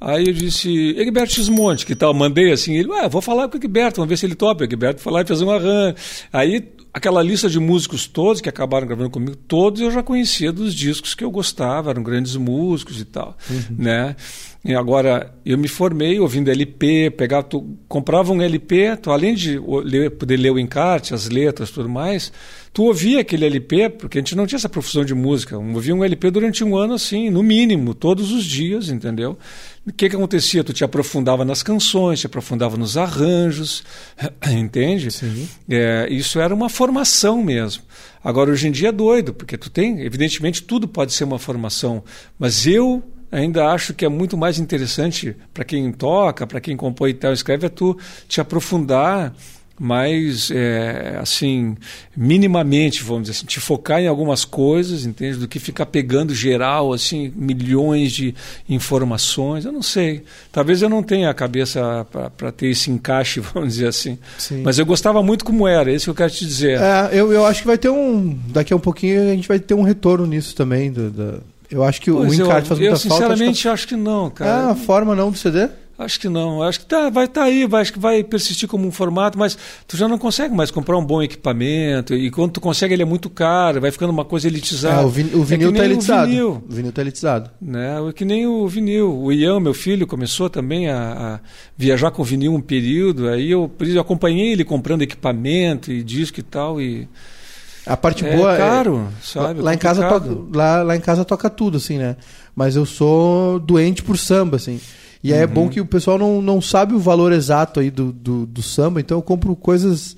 Aí 0.00 0.28
eu 0.28 0.32
disse, 0.32 0.94
Egberto 0.96 1.42
Xmonte, 1.42 1.84
que 1.84 1.96
tal? 1.96 2.14
Mandei 2.14 2.52
assim, 2.52 2.76
ele, 2.76 2.88
ué, 2.88 3.08
vou 3.08 3.20
falar 3.20 3.48
com 3.48 3.56
o 3.56 3.60
Egberto, 3.60 3.96
vamos 3.96 4.10
ver 4.10 4.16
se 4.16 4.26
ele 4.26 4.34
topa. 4.34 4.62
O 4.62 4.64
Egberto 4.64 5.00
foi 5.00 5.12
lá 5.12 5.22
e 5.22 5.26
fez 5.26 5.40
um 5.40 5.50
arranjo. 5.50 5.96
Aí 6.32 6.72
aquela 6.92 7.22
lista 7.22 7.48
de 7.48 7.58
músicos 7.58 8.06
todos 8.06 8.40
que 8.40 8.48
acabaram 8.48 8.86
gravando 8.86 9.10
comigo, 9.10 9.36
todos 9.36 9.80
eu 9.80 9.90
já 9.90 10.02
conhecia 10.02 10.52
dos 10.52 10.74
discos 10.74 11.14
que 11.14 11.24
eu 11.24 11.30
gostava, 11.30 11.90
eram 11.90 12.02
grandes 12.02 12.36
músicos 12.36 13.00
e 13.00 13.04
tal, 13.04 13.36
uhum. 13.50 13.76
né? 13.76 14.16
E 14.64 14.74
agora 14.74 15.32
eu 15.46 15.56
me 15.56 15.68
formei 15.68 16.18
ouvindo 16.18 16.50
LP, 16.50 17.10
pegava, 17.16 17.44
tu 17.44 17.78
comprava 17.86 18.32
um 18.32 18.42
LP, 18.42 18.96
tu 18.96 19.10
além 19.12 19.32
de 19.32 19.58
ler, 19.84 20.10
poder 20.10 20.36
ler 20.36 20.50
o 20.50 20.58
encarte, 20.58 21.14
as 21.14 21.28
letras, 21.28 21.70
tudo 21.70 21.88
mais, 21.88 22.32
tu 22.72 22.82
ouvia 22.82 23.20
aquele 23.20 23.46
LP, 23.46 23.88
porque 23.90 24.18
a 24.18 24.20
gente 24.20 24.34
não 24.36 24.46
tinha 24.46 24.56
essa 24.56 24.68
profissão 24.68 25.04
de 25.04 25.14
música, 25.14 25.56
ouvia 25.56 25.94
um 25.94 26.04
LP 26.04 26.30
durante 26.32 26.64
um 26.64 26.76
ano 26.76 26.94
assim, 26.94 27.30
no 27.30 27.42
mínimo, 27.42 27.94
todos 27.94 28.32
os 28.32 28.44
dias, 28.44 28.88
entendeu? 28.90 29.38
O 29.86 29.92
que, 29.92 30.08
que 30.08 30.16
acontecia? 30.16 30.64
Tu 30.64 30.72
te 30.72 30.84
aprofundava 30.84 31.44
nas 31.44 31.62
canções, 31.62 32.20
te 32.20 32.26
aprofundava 32.26 32.76
nos 32.76 32.96
arranjos, 32.96 33.84
entende? 34.50 35.12
Sim. 35.12 35.48
É, 35.70 36.08
isso 36.10 36.40
era 36.40 36.52
uma 36.52 36.68
formação 36.68 37.42
mesmo. 37.42 37.84
Agora, 38.22 38.50
hoje 38.50 38.66
em 38.66 38.72
dia 38.72 38.88
é 38.88 38.92
doido, 38.92 39.32
porque 39.32 39.56
tu 39.56 39.70
tem, 39.70 40.02
evidentemente, 40.02 40.64
tudo 40.64 40.88
pode 40.88 41.12
ser 41.12 41.24
uma 41.24 41.38
formação, 41.38 42.02
mas 42.38 42.66
eu 42.66 43.02
ainda 43.30 43.68
acho 43.68 43.94
que 43.94 44.04
é 44.04 44.08
muito 44.08 44.36
mais 44.36 44.58
interessante 44.58 45.36
para 45.52 45.64
quem 45.64 45.90
toca, 45.92 46.46
para 46.46 46.60
quem 46.60 46.76
compõe 46.76 47.10
e 47.10 47.14
tal, 47.14 47.32
escreve, 47.32 47.66
é 47.66 47.68
tu 47.68 47.96
te 48.26 48.40
aprofundar 48.40 49.34
mais 49.80 50.50
é, 50.50 51.18
assim 51.20 51.76
minimamente 52.16 53.02
vamos 53.02 53.22
dizer 53.22 53.38
assim 53.38 53.46
te 53.46 53.60
focar 53.60 54.00
em 54.00 54.08
algumas 54.08 54.44
coisas 54.44 55.06
entende? 55.06 55.38
Do 55.38 55.46
que 55.46 55.58
ficar 55.58 55.86
pegando 55.86 56.34
geral 56.34 56.92
assim 56.92 57.32
milhões 57.36 58.12
de 58.12 58.34
informações 58.68 59.64
eu 59.64 59.72
não 59.72 59.82
sei. 59.82 60.24
Talvez 60.50 60.82
eu 60.82 60.88
não 60.88 61.02
tenha 61.02 61.30
a 61.30 61.34
cabeça 61.34 62.06
para 62.36 62.50
ter 62.50 62.68
esse 62.68 62.90
encaixe 62.90 63.40
vamos 63.54 63.74
dizer 63.74 63.88
assim. 63.88 64.18
Sim. 64.36 64.62
mas 64.62 64.78
eu 64.78 64.86
gostava 64.86 65.22
muito 65.22 65.44
como 65.44 65.66
era 65.66 65.92
esse 65.92 66.06
que 66.06 66.10
eu 66.10 66.14
quero 66.14 66.30
te 66.30 66.44
dizer. 66.44 66.80
É, 66.80 67.10
eu, 67.12 67.32
eu 67.32 67.46
acho 67.46 67.60
que 67.60 67.66
vai 67.66 67.78
ter 67.78 67.90
um 67.90 68.36
daqui 68.48 68.72
a 68.72 68.76
um 68.76 68.80
pouquinho 68.80 69.30
a 69.30 69.34
gente 69.34 69.46
vai 69.46 69.58
ter 69.58 69.74
um 69.74 69.82
retorno 69.82 70.26
nisso 70.26 70.54
também 70.54 70.90
do, 70.90 71.10
do 71.10 71.42
eu 71.70 71.84
acho 71.84 72.00
que 72.00 72.10
pois 72.10 72.30
o 72.30 72.34
encarte 72.34 72.70
eu, 72.70 72.76
faz 72.76 72.80
muita 72.80 72.84
eu, 72.84 72.96
falta. 72.96 73.14
Eu 73.14 73.18
sinceramente 73.18 73.50
acho 73.50 73.62
que, 73.62 73.68
acho 73.68 73.88
que 73.88 73.96
não 73.96 74.30
cara 74.30 74.68
é 74.68 74.70
a 74.70 74.74
forma 74.74 75.14
não 75.14 75.30
do 75.30 75.38
CD 75.38 75.68
Acho 75.98 76.20
que 76.20 76.28
não. 76.28 76.62
Acho 76.62 76.78
que 76.78 76.86
tá, 76.86 77.10
vai 77.10 77.24
estar 77.24 77.40
tá 77.40 77.46
aí, 77.48 77.66
vai, 77.66 77.82
acho 77.82 77.92
que 77.92 77.98
vai 77.98 78.22
persistir 78.22 78.68
como 78.68 78.86
um 78.86 78.92
formato, 78.92 79.36
mas 79.36 79.58
tu 79.84 79.96
já 79.96 80.06
não 80.06 80.16
consegue 80.16 80.54
mais 80.54 80.70
comprar 80.70 80.96
um 80.96 81.04
bom 81.04 81.20
equipamento. 81.20 82.14
E 82.14 82.30
quando 82.30 82.52
tu 82.52 82.60
consegue, 82.60 82.94
ele 82.94 83.02
é 83.02 83.04
muito 83.04 83.28
caro, 83.28 83.80
vai 83.80 83.90
ficando 83.90 84.10
uma 84.10 84.24
coisa 84.24 84.46
elitizada. 84.46 85.02
É, 85.02 85.04
o, 85.04 85.08
o 85.08 85.44
vinil 85.44 85.70
está 85.70 85.82
é 85.82 85.86
elitizado. 85.86 86.22
O 86.22 86.26
vinil, 86.28 86.64
o 86.68 86.72
vinil 86.72 86.92
tá 86.92 87.00
elitizado. 87.02 87.50
Né? 87.60 87.96
É 88.08 88.12
que 88.12 88.24
nem 88.24 88.46
o 88.46 88.68
vinil. 88.68 89.12
O 89.12 89.32
Ian, 89.32 89.58
meu 89.58 89.74
filho, 89.74 90.06
começou 90.06 90.48
também 90.48 90.88
a, 90.88 91.34
a 91.34 91.40
viajar 91.76 92.12
com 92.12 92.22
vinil 92.22 92.54
um 92.54 92.60
período. 92.60 93.28
Aí 93.28 93.50
eu, 93.50 93.68
eu 93.80 94.00
acompanhei 94.00 94.52
ele 94.52 94.62
comprando 94.62 95.02
equipamento 95.02 95.90
e 95.90 96.04
disco 96.04 96.38
e 96.38 96.44
tal. 96.44 96.80
E 96.80 97.08
a 97.88 97.96
parte 97.96 98.26
é 98.26 98.36
boa 98.36 98.56
caro, 98.56 99.08
é, 99.10 99.22
sabe? 99.22 99.60
Lá 99.60 99.74
em 99.74 99.78
casa 99.78 100.08
toca, 100.08 100.36
lá, 100.52 100.82
lá 100.82 100.96
em 100.96 101.00
casa 101.00 101.24
toca 101.24 101.48
tudo 101.48 101.76
assim, 101.78 101.98
né? 101.98 102.16
Mas 102.54 102.76
eu 102.76 102.84
sou 102.84 103.58
doente 103.58 104.02
por 104.02 104.18
samba, 104.18 104.56
assim. 104.56 104.80
E 105.22 105.32
uhum. 105.32 105.38
é 105.38 105.46
bom 105.46 105.62
uhum. 105.62 105.68
que 105.68 105.80
o 105.80 105.86
pessoal 105.86 106.18
não, 106.18 106.40
não 106.40 106.60
sabe 106.60 106.94
o 106.94 106.98
valor 106.98 107.32
exato 107.32 107.80
aí 107.80 107.90
do, 107.90 108.12
do, 108.12 108.46
do 108.46 108.62
samba, 108.62 109.00
então 109.00 109.18
eu 109.18 109.22
compro 109.22 109.54
coisas 109.56 110.16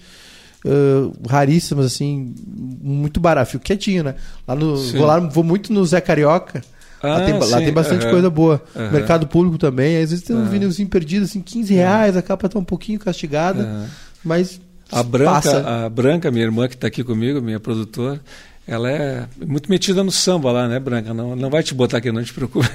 uh, 0.65 1.13
raríssimas, 1.29 1.87
assim, 1.87 2.35
muito 2.47 3.21
barato. 3.21 3.53
Fico 3.53 3.65
quietinho, 3.65 4.05
né? 4.05 4.15
Lá 4.47 4.55
no, 4.55 4.77
vou, 4.77 5.07
lá, 5.07 5.19
vou 5.19 5.45
muito 5.45 5.73
no 5.73 5.85
Zé 5.85 6.01
Carioca. 6.01 6.63
Ah, 7.03 7.09
lá, 7.09 7.25
tem, 7.25 7.39
lá, 7.39 7.59
tem, 7.59 7.73
bastante 7.73 8.05
uhum. 8.05 8.11
coisa 8.11 8.31
boa. 8.31 8.63
Uhum. 8.75 8.91
Mercado 8.91 9.27
público 9.27 9.57
também. 9.57 9.97
Às 10.03 10.11
vezes 10.11 10.25
tem 10.25 10.37
um 10.37 10.45
vinilzinho 10.45 10.89
perdido, 10.89 11.25
assim, 11.25 11.41
15 11.41 11.73
reais, 11.73 12.17
a 12.17 12.23
capa 12.23 12.49
tá 12.49 12.59
um 12.59 12.65
pouquinho 12.65 12.99
castigada. 12.99 13.89
Mas. 14.25 14.61
A 14.93 15.03
Branca, 15.03 15.85
a 15.85 15.89
Branca, 15.89 16.31
minha 16.31 16.45
irmã 16.45 16.69
que 16.69 16.75
está 16.75 16.87
aqui 16.89 17.05
comigo, 17.05 17.41
minha 17.41 17.61
produtora, 17.61 18.21
ela 18.67 18.91
é 18.91 19.27
muito 19.47 19.71
metida 19.71 20.03
no 20.03 20.11
samba 20.11 20.53
lá, 20.53 20.69
né, 20.69 20.79
Branca? 20.79 21.15
Não, 21.15 21.35
não 21.35 21.51
vai 21.51 21.63
te 21.63 21.75
botar 21.75 21.99
aqui, 21.99 22.11
não 22.13 22.23
te 22.23 22.33
preocupe. 22.33 22.69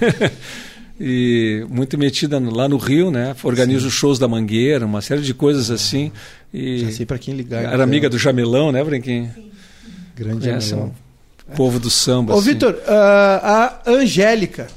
e 0.99 1.65
muito 1.69 1.97
metida 1.97 2.39
lá 2.39 2.67
no 2.67 2.77
Rio, 2.77 3.11
né? 3.11 3.35
Organiza 3.43 3.87
os 3.87 3.93
shows 3.93 4.17
da 4.17 4.27
Mangueira, 4.27 4.85
uma 4.85 5.01
série 5.01 5.21
de 5.21 5.33
coisas 5.33 5.69
assim. 5.69 6.11
E 6.53 6.79
Já 6.79 6.91
sei 6.91 7.05
para 7.05 7.17
quem 7.17 7.35
ligar. 7.35 7.63
Era 7.63 7.83
amiga 7.83 8.09
do 8.09 8.17
Jamelão, 8.17 8.71
né, 8.71 8.83
Branquinho? 8.83 9.29
Grande 10.15 10.45
Jamelão. 10.45 10.93
Povo 11.55 11.79
do 11.79 11.89
samba. 11.89 12.33
Ô, 12.33 12.39
assim. 12.39 12.53
Vitor, 12.53 12.73
uh, 12.73 12.89
a 12.89 13.81
Angélica. 13.85 14.67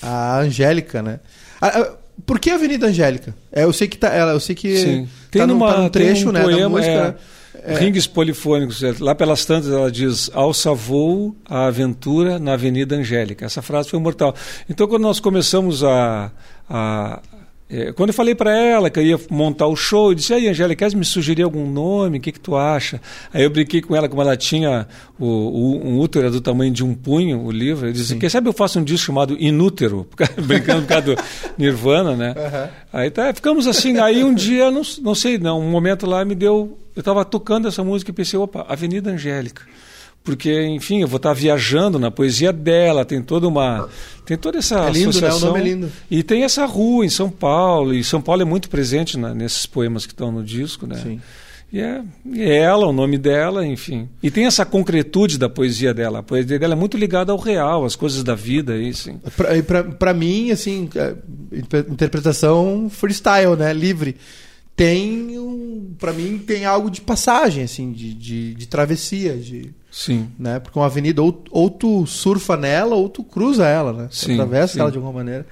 A 0.00 0.38
Angélica, 0.40 1.02
né? 1.02 1.20
A, 1.60 1.66
a, 1.66 1.92
por 2.26 2.38
que 2.38 2.50
a 2.50 2.54
Avenida 2.54 2.86
Angélica? 2.86 3.34
É, 3.52 3.64
eu 3.64 3.72
sei 3.72 3.88
que 3.88 3.96
tá, 3.96 4.08
ela, 4.08 4.32
eu 4.32 4.40
sei 4.40 4.54
que 4.54 4.76
Sim. 4.76 5.08
Tem 5.30 5.40
tá, 5.40 5.46
numa, 5.46 5.76
num, 5.76 5.82
tá 5.84 5.90
trecho, 5.90 6.28
um 6.28 6.32
né, 6.32 6.42
poema, 6.42 6.62
da 6.62 6.68
música. 6.68 7.16
É, 7.54 7.74
é. 7.74 7.78
Rings 7.78 8.06
polifônicos. 8.06 8.82
É, 8.82 8.94
lá 9.00 9.14
pelas 9.14 9.44
tantas 9.44 9.70
ela 9.70 9.90
diz: 9.90 10.30
Alça 10.34 10.72
voo 10.74 11.34
a 11.48 11.66
aventura 11.66 12.38
na 12.38 12.54
Avenida 12.54 12.96
Angélica. 12.96 13.46
Essa 13.46 13.62
frase 13.62 13.88
foi 13.88 13.98
mortal. 13.98 14.34
Então, 14.68 14.86
quando 14.86 15.02
nós 15.02 15.20
começamos 15.20 15.82
a. 15.82 16.30
a 16.68 17.20
é, 17.72 17.92
quando 17.92 18.10
eu 18.10 18.14
falei 18.14 18.34
para 18.34 18.54
ela 18.54 18.90
que 18.90 19.00
eu 19.00 19.04
ia 19.04 19.20
montar 19.30 19.66
o 19.66 19.74
show, 19.74 20.10
eu 20.10 20.14
disse: 20.14 20.34
aí, 20.34 20.46
Angélica, 20.46 20.80
queres 20.80 20.92
me 20.92 21.04
sugerir 21.04 21.42
algum 21.42 21.66
nome? 21.66 22.18
O 22.18 22.20
que, 22.20 22.30
que 22.30 22.38
tu 22.38 22.54
acha? 22.54 23.00
Aí 23.32 23.42
eu 23.42 23.50
brinquei 23.50 23.80
com 23.80 23.96
ela, 23.96 24.08
como 24.08 24.20
ela 24.20 24.36
tinha 24.36 24.86
o, 25.18 25.26
o, 25.26 25.86
um 25.88 25.98
útero 25.98 26.30
do 26.30 26.40
tamanho 26.40 26.70
de 26.70 26.84
um 26.84 26.94
punho, 26.94 27.40
o 27.40 27.50
livro. 27.50 27.86
Eu 27.86 27.92
disse: 27.92 28.16
quem 28.16 28.28
sabe 28.28 28.48
eu 28.48 28.52
faço 28.52 28.78
um 28.78 28.84
disco 28.84 29.06
chamado 29.06 29.36
Inútero? 29.40 30.06
Brincando 30.44 30.82
por 30.82 30.88
causa 30.88 31.06
do 31.06 31.16
Nirvana, 31.56 32.14
né? 32.14 32.34
Uhum. 32.36 32.68
Aí 32.92 33.10
tá, 33.10 33.32
ficamos 33.32 33.66
assim. 33.66 33.98
Aí 33.98 34.22
um 34.22 34.34
dia, 34.34 34.70
não, 34.70 34.82
não 35.00 35.14
sei, 35.14 35.38
não, 35.38 35.58
um 35.58 35.70
momento 35.70 36.06
lá 36.06 36.24
me 36.24 36.34
deu 36.34 36.78
eu 36.94 37.00
estava 37.00 37.24
tocando 37.24 37.66
essa 37.66 37.82
música 37.82 38.10
e 38.10 38.14
pensei, 38.14 38.38
opa, 38.38 38.66
Avenida 38.68 39.10
Angélica. 39.10 39.62
Porque, 40.24 40.66
enfim, 40.66 41.00
eu 41.00 41.08
vou 41.08 41.16
estar 41.16 41.32
viajando 41.32 41.98
na 41.98 42.10
poesia 42.10 42.52
dela, 42.52 43.04
tem 43.04 43.20
toda 43.20 43.48
uma. 43.48 43.88
Tem 44.24 44.36
toda 44.36 44.58
essa 44.58 44.86
é 44.88 44.90
lindo, 44.90 45.10
associação. 45.10 45.40
Né? 45.40 45.44
O 45.44 45.48
nome 45.48 45.60
é 45.60 45.64
lindo. 45.64 45.92
E 46.10 46.22
tem 46.22 46.44
essa 46.44 46.64
rua 46.64 47.04
em 47.04 47.08
São 47.08 47.28
Paulo, 47.28 47.92
e 47.92 48.04
São 48.04 48.20
Paulo 48.20 48.42
é 48.42 48.44
muito 48.44 48.70
presente 48.70 49.18
na, 49.18 49.34
nesses 49.34 49.66
poemas 49.66 50.06
que 50.06 50.12
estão 50.12 50.30
no 50.30 50.44
disco, 50.44 50.86
né? 50.86 50.96
Sim. 50.96 51.20
E 51.72 51.80
é, 51.80 52.02
e 52.26 52.42
é 52.42 52.58
ela, 52.58 52.86
o 52.86 52.92
nome 52.92 53.16
dela, 53.16 53.66
enfim. 53.66 54.08
E 54.22 54.30
tem 54.30 54.44
essa 54.44 54.64
concretude 54.64 55.38
da 55.38 55.48
poesia 55.48 55.94
dela. 55.94 56.18
A 56.18 56.22
poesia 56.22 56.58
dela 56.58 56.74
é 56.74 56.76
muito 56.76 56.98
ligada 56.98 57.32
ao 57.32 57.38
real, 57.38 57.84
às 57.84 57.96
coisas 57.96 58.22
da 58.22 58.34
vida, 58.34 58.74
aí, 58.74 58.92
sim. 58.92 59.18
Para 59.98 60.12
mim, 60.12 60.50
assim, 60.50 60.88
é, 60.94 61.14
interpretação 61.88 62.90
freestyle, 62.90 63.56
né? 63.56 63.72
Livre 63.72 64.16
tem 64.74 65.38
um, 65.38 65.94
para 65.98 66.12
mim 66.12 66.38
tem 66.38 66.64
algo 66.64 66.90
de 66.90 67.00
passagem 67.00 67.64
assim 67.64 67.92
de, 67.92 68.14
de, 68.14 68.54
de, 68.54 68.68
travessia 68.68 69.36
de 69.36 69.74
sim. 69.90 70.28
né? 70.38 70.58
Porque 70.58 70.78
uma 70.78 70.86
avenida 70.86 71.22
ou, 71.22 71.42
ou 71.50 71.68
tu 71.68 72.06
surfa 72.06 72.56
nela 72.56 72.96
ou 72.96 73.08
tu 73.08 73.22
cruza 73.22 73.66
ela 73.66 73.92
né? 73.92 74.08
Sim, 74.10 74.34
atravessa 74.34 74.74
sim. 74.74 74.80
ela 74.80 74.90
de 74.90 74.96
alguma 74.96 75.12
maneira. 75.12 75.46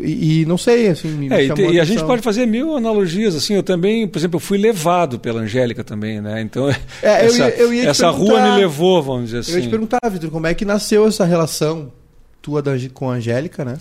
E, 0.00 0.40
e 0.40 0.46
não 0.46 0.56
sei 0.56 0.88
assim 0.88 1.28
é, 1.30 1.44
e, 1.44 1.52
te, 1.52 1.60
e, 1.60 1.78
a 1.78 1.84
gente 1.84 2.02
pode 2.04 2.22
fazer 2.22 2.46
mil 2.46 2.74
analogias 2.74 3.34
assim 3.34 3.52
eu 3.52 3.62
também 3.62 4.08
por 4.08 4.18
exemplo 4.18 4.36
eu 4.36 4.40
fui 4.40 4.56
levado 4.56 5.18
pela 5.18 5.42
Angélica 5.42 5.84
também 5.84 6.22
né? 6.22 6.40
Então 6.40 6.70
é, 6.70 6.76
essa, 7.02 7.42
eu 7.42 7.48
ia, 7.48 7.56
eu 7.56 7.74
ia 7.74 7.90
essa 7.90 8.08
rua 8.08 8.40
me 8.40 8.56
levou 8.60 9.02
vamos 9.02 9.26
dizer 9.26 9.38
assim 9.40 9.50
eu 9.50 9.56
ia 9.56 9.60
te 9.60 9.64
assim. 9.64 9.70
perguntar 9.70 10.00
Vitor 10.08 10.30
como 10.30 10.46
é 10.46 10.54
que 10.54 10.64
nasceu 10.64 11.06
essa 11.06 11.26
relação 11.26 11.92
tua 12.40 12.62
da, 12.62 12.72
com 12.94 13.10
a 13.10 13.14
Angélica 13.16 13.62
né 13.62 13.76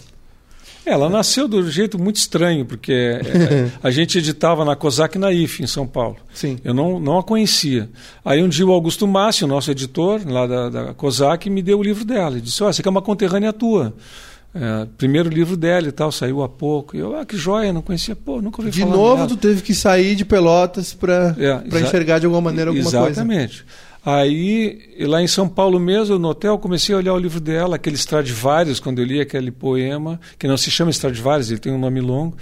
ela 0.86 1.10
nasceu 1.10 1.48
de 1.48 1.56
um 1.56 1.70
jeito 1.70 1.98
muito 1.98 2.18
estranho, 2.18 2.66
porque 2.66 2.92
é, 2.92 3.70
a 3.82 3.90
gente 3.92 4.18
editava 4.18 4.66
na 4.66 4.76
COSAC 4.76 5.18
na 5.18 5.32
IF, 5.32 5.64
em 5.64 5.68
São 5.68 5.88
Paulo. 5.88 6.18
Sim. 6.34 6.58
Eu 6.64 6.74
não, 6.74 7.00
não 7.00 7.18
a 7.18 7.24
conhecia. 7.24 7.90
Aí 8.24 8.42
um 8.44 8.50
dia 8.50 8.66
o 8.66 8.72
Augusto 8.72 9.08
Márcio, 9.08 9.48
nosso 9.48 9.72
editor 9.72 10.22
lá 10.26 10.46
da, 10.46 10.70
da 10.70 10.94
COSAC, 10.94 11.50
me 11.50 11.62
deu 11.62 11.80
o 11.80 11.84
livro 11.84 12.04
dela. 12.04 12.32
Ele 12.32 12.42
disse, 12.42 12.64
oh, 12.64 12.70
essa 12.70 12.82
aqui 12.82 12.88
é 12.88 12.92
uma 12.92 13.02
conterrânea 13.02 13.54
tua. 13.54 13.94
É, 14.56 14.86
primeiro 14.98 15.30
livro 15.30 15.58
dela 15.58 15.88
e 15.88 15.92
tal, 15.92 16.12
saiu 16.12 16.44
há 16.44 16.50
pouco. 16.50 16.96
E 16.96 17.00
eu, 17.00 17.18
ah, 17.18 17.26
que 17.26 17.36
joia, 17.36 17.74
não 17.74 17.82
conhecia. 17.82 18.16
Pô, 18.16 18.40
nunca 18.40 18.62
ouvi 18.62 18.72
de 18.72 18.82
falar 18.82 18.92
De 18.92 18.98
novo, 18.98 19.28
tu 19.28 19.36
teve 19.36 19.62
que 19.64 19.74
sair 19.74 20.16
de 20.16 20.24
Pelotas 20.24 20.94
para 20.94 21.36
é, 21.40 21.80
enxergar 21.80 22.20
de 22.20 22.26
alguma 22.26 22.42
maneira 22.42 22.70
alguma 22.70 22.88
exatamente. 22.88 23.16
coisa. 23.16 23.22
Exatamente. 23.22 23.66
Aí, 24.06 24.96
lá 25.00 25.22
em 25.22 25.28
São 25.28 25.48
Paulo 25.48 25.80
mesmo, 25.80 26.20
no 26.20 26.28
hotel, 26.28 26.60
comecei 26.60 26.94
a 26.94 26.98
olhar 26.98 27.14
o 27.14 27.18
livro 27.18 27.40
dela, 27.40 27.78
aquele 27.78 27.96
Stradivarius, 27.96 28.80
quando 28.80 29.00
eu 29.00 29.06
li 29.06 29.22
aquele 29.22 29.50
poema, 29.50 30.20
que 30.38 30.46
não 30.46 30.58
se 30.58 30.70
chama 30.70 30.92
Stradivarius, 30.92 31.50
ele 31.50 31.60
tem 31.60 31.72
um 31.72 31.80
nome 31.80 32.02
longo. 32.02 32.36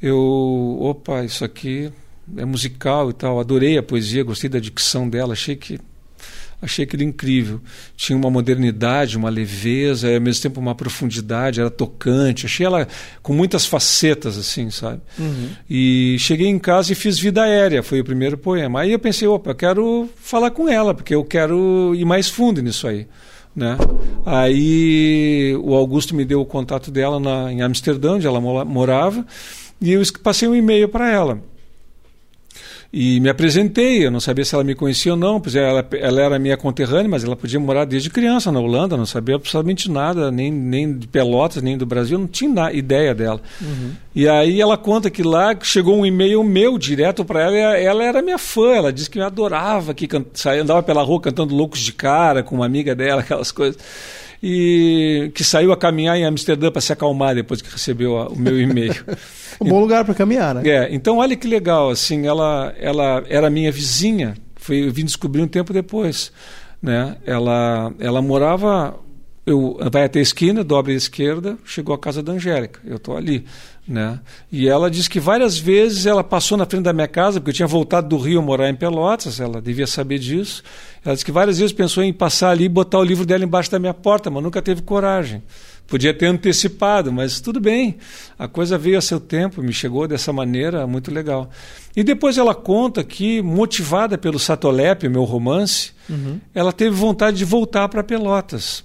Eu, 0.00 0.78
opa, 0.80 1.24
isso 1.24 1.44
aqui 1.44 1.92
é 2.36 2.44
musical 2.44 3.10
e 3.10 3.12
tal. 3.12 3.38
Adorei 3.38 3.76
a 3.76 3.82
poesia, 3.82 4.24
gostei 4.24 4.48
da 4.48 4.58
dicção 4.58 5.08
dela, 5.08 5.34
achei 5.34 5.56
que 5.56 5.78
achei 6.60 6.84
aquilo 6.84 7.02
incrível. 7.02 7.60
Tinha 7.96 8.16
uma 8.16 8.30
modernidade, 8.30 9.16
uma 9.16 9.30
leveza, 9.30 10.10
e 10.10 10.16
ao 10.16 10.20
mesmo 10.20 10.42
tempo 10.42 10.60
uma 10.60 10.74
profundidade, 10.74 11.60
era 11.60 11.70
tocante. 11.70 12.46
Achei 12.46 12.66
ela 12.66 12.86
com 13.22 13.32
muitas 13.32 13.64
facetas, 13.66 14.36
assim, 14.36 14.70
sabe? 14.70 15.00
Uhum. 15.18 15.48
E 15.68 16.16
cheguei 16.18 16.48
em 16.48 16.58
casa 16.58 16.92
e 16.92 16.96
fiz 16.96 17.18
Vida 17.18 17.42
Aérea, 17.42 17.82
foi 17.82 18.00
o 18.00 18.04
primeiro 18.04 18.36
poema. 18.36 18.80
Aí 18.80 18.92
eu 18.92 18.98
pensei, 18.98 19.26
opa, 19.28 19.50
eu 19.50 19.54
quero 19.54 20.08
falar 20.16 20.50
com 20.50 20.68
ela, 20.68 20.92
porque 20.92 21.14
eu 21.14 21.24
quero 21.24 21.94
ir 21.94 22.04
mais 22.04 22.28
fundo 22.28 22.60
nisso 22.60 22.86
aí. 22.86 23.06
Né? 23.54 23.76
Aí 24.24 25.56
o 25.62 25.74
Augusto 25.74 26.14
me 26.14 26.24
deu 26.24 26.40
o 26.40 26.46
contato 26.46 26.90
dela 26.90 27.18
na, 27.18 27.52
em 27.52 27.62
Amsterdã, 27.62 28.14
onde 28.14 28.26
ela 28.26 28.40
morava, 28.40 29.26
e 29.80 29.92
eu 29.92 30.02
passei 30.22 30.48
um 30.48 30.54
e-mail 30.54 30.88
para 30.88 31.10
ela. 31.10 31.40
E 32.90 33.20
me 33.20 33.28
apresentei, 33.28 34.06
eu 34.06 34.10
não 34.10 34.18
sabia 34.18 34.46
se 34.46 34.54
ela 34.54 34.64
me 34.64 34.74
conhecia 34.74 35.12
ou 35.12 35.18
não, 35.18 35.38
pois 35.38 35.54
é, 35.54 35.68
ela, 35.68 35.86
ela 35.92 36.22
era 36.22 36.38
minha 36.38 36.56
conterrânea, 36.56 37.08
mas 37.08 37.22
ela 37.22 37.36
podia 37.36 37.60
morar 37.60 37.84
desde 37.84 38.08
criança 38.08 38.50
na 38.50 38.60
Holanda, 38.60 38.96
não 38.96 39.04
sabia 39.04 39.34
absolutamente 39.34 39.90
nada, 39.90 40.30
nem, 40.30 40.50
nem 40.50 40.96
de 40.96 41.06
Pelotas, 41.06 41.62
nem 41.62 41.76
do 41.76 41.84
Brasil, 41.84 42.18
não 42.18 42.26
tinha 42.26 42.72
ideia 42.72 43.14
dela. 43.14 43.42
Uhum. 43.60 43.90
E 44.14 44.26
aí 44.26 44.58
ela 44.58 44.78
conta 44.78 45.10
que 45.10 45.22
lá 45.22 45.54
chegou 45.62 45.98
um 45.98 46.06
e-mail 46.06 46.42
meu 46.42 46.78
direto 46.78 47.26
para 47.26 47.42
ela, 47.42 47.76
ela 47.76 48.02
era 48.02 48.22
minha 48.22 48.38
fã, 48.38 48.76
ela 48.76 48.92
disse 48.92 49.10
que 49.10 49.18
me 49.18 49.24
adorava, 49.24 49.92
que 49.92 50.08
saía, 50.32 50.62
andava 50.62 50.82
pela 50.82 51.02
rua 51.02 51.20
cantando 51.20 51.54
Loucos 51.54 51.80
de 51.80 51.92
Cara 51.92 52.42
com 52.42 52.54
uma 52.54 52.66
amiga 52.66 52.94
dela, 52.94 53.20
aquelas 53.22 53.52
coisas 53.52 53.78
e 54.42 55.30
que 55.34 55.42
saiu 55.42 55.72
a 55.72 55.76
caminhar 55.76 56.16
em 56.16 56.24
Amsterdã 56.24 56.70
para 56.70 56.80
se 56.80 56.92
acalmar 56.92 57.34
depois 57.34 57.60
que 57.60 57.70
recebeu 57.70 58.16
a, 58.16 58.28
o 58.28 58.38
meu 58.38 58.60
e-mail. 58.60 58.94
um 59.60 59.68
bom 59.68 59.80
lugar 59.80 60.04
para 60.04 60.14
caminhar, 60.14 60.54
né? 60.54 60.62
É, 60.64 60.88
então 60.94 61.18
olha 61.18 61.36
que 61.36 61.46
legal, 61.46 61.90
assim, 61.90 62.26
ela, 62.26 62.74
ela 62.78 63.24
era 63.28 63.50
minha 63.50 63.72
vizinha, 63.72 64.34
foi, 64.56 64.86
eu 64.86 64.92
vim 64.92 65.04
descobrir 65.04 65.42
um 65.42 65.48
tempo 65.48 65.72
depois, 65.72 66.32
né? 66.80 67.16
Ela, 67.26 67.92
ela 67.98 68.22
morava, 68.22 68.98
eu, 69.44 69.78
vai 69.90 70.04
até 70.04 70.20
a 70.20 70.22
esquina, 70.22 70.62
dobra 70.62 70.92
à 70.92 70.96
esquerda, 70.96 71.58
chegou 71.64 71.94
à 71.94 71.98
casa 71.98 72.22
da 72.22 72.32
Angélica, 72.32 72.80
eu 72.84 72.96
estou 72.96 73.16
ali. 73.16 73.44
Né? 73.88 74.20
E 74.52 74.68
ela 74.68 74.90
disse 74.90 75.08
que 75.08 75.18
várias 75.18 75.56
vezes 75.56 76.04
ela 76.04 76.22
passou 76.22 76.58
na 76.58 76.66
frente 76.66 76.82
da 76.82 76.92
minha 76.92 77.08
casa, 77.08 77.40
porque 77.40 77.50
eu 77.50 77.54
tinha 77.54 77.66
voltado 77.66 78.06
do 78.06 78.18
Rio 78.18 78.42
morar 78.42 78.68
em 78.68 78.74
Pelotas, 78.74 79.40
ela 79.40 79.62
devia 79.62 79.86
saber 79.86 80.18
disso. 80.18 80.62
Ela 81.02 81.14
disse 81.14 81.24
que 81.24 81.32
várias 81.32 81.58
vezes 81.58 81.72
pensou 81.72 82.02
em 82.02 82.12
passar 82.12 82.50
ali 82.50 82.64
e 82.64 82.68
botar 82.68 82.98
o 82.98 83.04
livro 83.04 83.24
dela 83.24 83.44
embaixo 83.44 83.70
da 83.70 83.78
minha 83.78 83.94
porta, 83.94 84.28
mas 84.28 84.42
nunca 84.42 84.60
teve 84.60 84.82
coragem. 84.82 85.42
Podia 85.86 86.12
ter 86.12 86.26
antecipado, 86.26 87.10
mas 87.10 87.40
tudo 87.40 87.58
bem. 87.58 87.96
A 88.38 88.46
coisa 88.46 88.76
veio 88.76 88.98
a 88.98 89.00
seu 89.00 89.18
tempo, 89.18 89.62
me 89.62 89.72
chegou 89.72 90.06
dessa 90.06 90.34
maneira, 90.34 90.86
muito 90.86 91.10
legal. 91.10 91.48
E 91.96 92.04
depois 92.04 92.36
ela 92.36 92.54
conta 92.54 93.02
que, 93.02 93.40
motivada 93.40 94.18
pelo 94.18 94.38
Satolep, 94.38 95.08
meu 95.08 95.24
romance, 95.24 95.92
uhum. 96.10 96.38
ela 96.54 96.74
teve 96.74 96.94
vontade 96.94 97.38
de 97.38 97.44
voltar 97.46 97.88
para 97.88 98.04
Pelotas. 98.04 98.84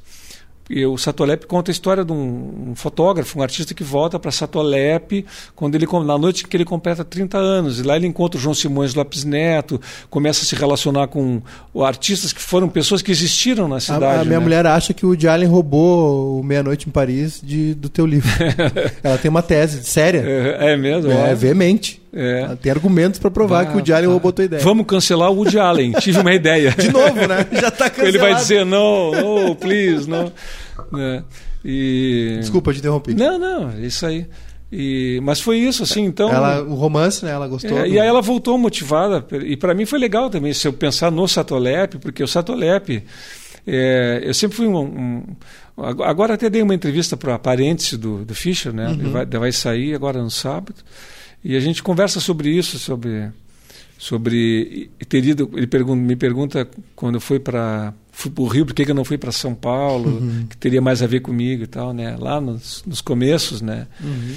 E 0.70 0.86
o 0.86 0.98
Satolep 0.98 1.46
conta 1.46 1.72
a 1.72 1.74
história 1.74 2.06
de 2.06 2.12
um, 2.12 2.70
um 2.70 2.76
fotógrafo, 2.76 3.38
um 3.38 3.42
artista 3.42 3.74
que 3.74 3.84
volta 3.84 4.18
para 4.18 4.32
Satolep 4.32 5.26
quando 5.56 5.76
ele, 5.76 5.86
na 6.06 6.18
noite 6.18 6.48
que 6.48 6.56
ele 6.56 6.66
completa 6.66 7.04
30 7.04 7.38
anos. 7.38 7.80
E 7.80 7.84
lá 7.84 7.96
ele 7.96 8.08
encontra 8.08 8.38
o 8.38 8.42
João 8.42 8.54
Simões 8.54 8.94
Lopes 8.94 9.24
Neto, 9.24 9.80
começa 10.10 10.44
a 10.44 10.46
se 10.46 10.56
relacionar 10.56 11.08
com 11.08 11.42
artistas 11.84 12.32
que 12.32 12.42
foram 12.42 12.70
pessoas 12.70 13.02
que 13.02 13.12
existiram 13.12 13.68
na 13.68 13.80
cidade. 13.80 14.06
A, 14.06 14.22
a 14.22 14.26
minha 14.26 14.40
né? 14.40 14.44
mulher 14.44 14.66
acha 14.66 14.94
que 14.94 15.06
o 15.06 15.10
Woody 15.10 15.28
Allen 15.28 15.50
roubou 15.50 16.40
o 16.40 16.44
Meia-Noite 16.44 16.88
em 16.88 16.92
Paris 16.92 17.42
de, 17.44 17.74
do 17.74 17.90
teu 17.90 18.06
livro. 18.06 18.30
Ela 19.04 19.18
tem 19.18 19.30
uma 19.30 19.42
tese 19.42 19.84
séria. 19.84 20.24
É, 20.26 20.74
é 20.74 20.78
mesmo? 20.78 21.12
É, 21.12 21.32
é 21.32 21.36
veemente. 21.36 22.03
É. 22.14 22.56
Tem 22.62 22.72
argumentos 22.72 23.20
para 23.20 23.32
provar 23.32 23.64
bah, 23.64 23.66
que 23.66 23.72
o 23.72 23.76
Woody 23.78 23.92
Allen 23.92 24.10
roubou 24.10 24.32
tua 24.32 24.46
ideia. 24.46 24.62
Vamos 24.62 24.86
cancelar 24.86 25.32
o 25.32 25.36
Woody 25.36 25.58
Allen. 25.58 25.94
Tive 25.94 26.20
uma 26.20 26.34
ideia. 26.34 26.72
De 26.78 26.92
novo, 26.92 27.28
né? 27.28 27.48
Já 27.60 27.70
está 27.70 27.90
cancelado. 27.90 28.08
Ele 28.08 28.18
vai 28.20 28.36
dizer 28.36 28.64
não, 28.64 29.12
no, 29.12 29.56
please, 29.56 30.08
não. 30.08 30.32
Né? 30.92 31.24
E... 31.66 32.38
Desculpa, 32.40 32.72
te 32.72 32.80
interrompi. 32.80 33.16
Não, 33.16 33.40
não, 33.40 33.72
é 33.72 33.82
isso 33.82 34.06
aí. 34.06 34.28
E, 34.72 35.20
mas 35.24 35.40
foi 35.40 35.58
isso, 35.58 35.84
assim, 35.84 36.04
então... 36.04 36.32
Ela, 36.32 36.64
o 36.64 36.74
romance, 36.74 37.24
né, 37.24 37.32
ela 37.32 37.48
gostou. 37.48 37.78
É, 37.78 37.84
do... 37.84 37.88
E 37.88 38.00
aí 38.00 38.08
ela 38.08 38.24
voltou 38.24 38.58
motivada, 38.58 39.24
e 39.46 39.56
para 39.56 39.76
mim 39.76 39.86
foi 39.86 40.00
legal 40.00 40.32
também, 40.32 40.52
se 40.52 40.68
eu 40.68 40.74
pensar 40.74 41.12
no 41.12 41.28
Satolep, 41.28 42.00
porque 42.00 42.24
o 42.24 42.28
Satolep, 42.28 43.04
é, 43.68 44.22
eu 44.24 44.34
sempre 44.34 44.58
fui 44.58 44.66
um, 44.66 44.80
um, 44.80 45.24
Agora 46.04 46.34
até 46.34 46.50
dei 46.50 46.64
uma 46.64 46.74
entrevista 46.74 47.16
para 47.16 47.38
parentes 47.38 48.00
do, 48.00 48.26
do 48.26 48.34
Fischer, 48.34 48.74
né, 48.74 48.88
uhum. 48.88 49.12
vai, 49.12 49.26
vai 49.28 49.52
sair 49.52 49.94
agora 49.94 50.20
no 50.20 50.32
sábado, 50.32 50.76
e 51.44 51.56
a 51.56 51.60
gente 51.60 51.84
conversa 51.84 52.20
sobre 52.20 52.50
isso, 52.50 52.80
sobre 52.80 53.32
sobre 53.98 54.90
ter 55.08 55.24
ido, 55.24 55.50
ele 55.54 55.66
pergunta, 55.66 56.02
me 56.02 56.16
pergunta 56.16 56.68
quando 56.94 57.16
eu 57.16 57.22
fui 57.22 57.40
para 57.40 57.94
o 58.38 58.48
Rio, 58.48 58.66
por 58.66 58.74
que, 58.74 58.90
eu 58.90 58.96
não 58.96 59.06
fui 59.06 59.18
para 59.18 59.32
São 59.32 59.56
Paulo, 59.56 60.10
uhum. 60.10 60.46
que 60.50 60.58
teria 60.58 60.82
mais 60.82 61.02
a 61.02 61.08
ver 61.08 61.22
comigo 61.22 61.64
e 61.64 61.68
tal, 61.68 61.94
né? 61.94 62.18
Lá 62.20 62.42
nos, 62.42 62.84
nos 62.86 63.00
começos, 63.00 63.62
né? 63.62 63.88
Uhum. 64.04 64.36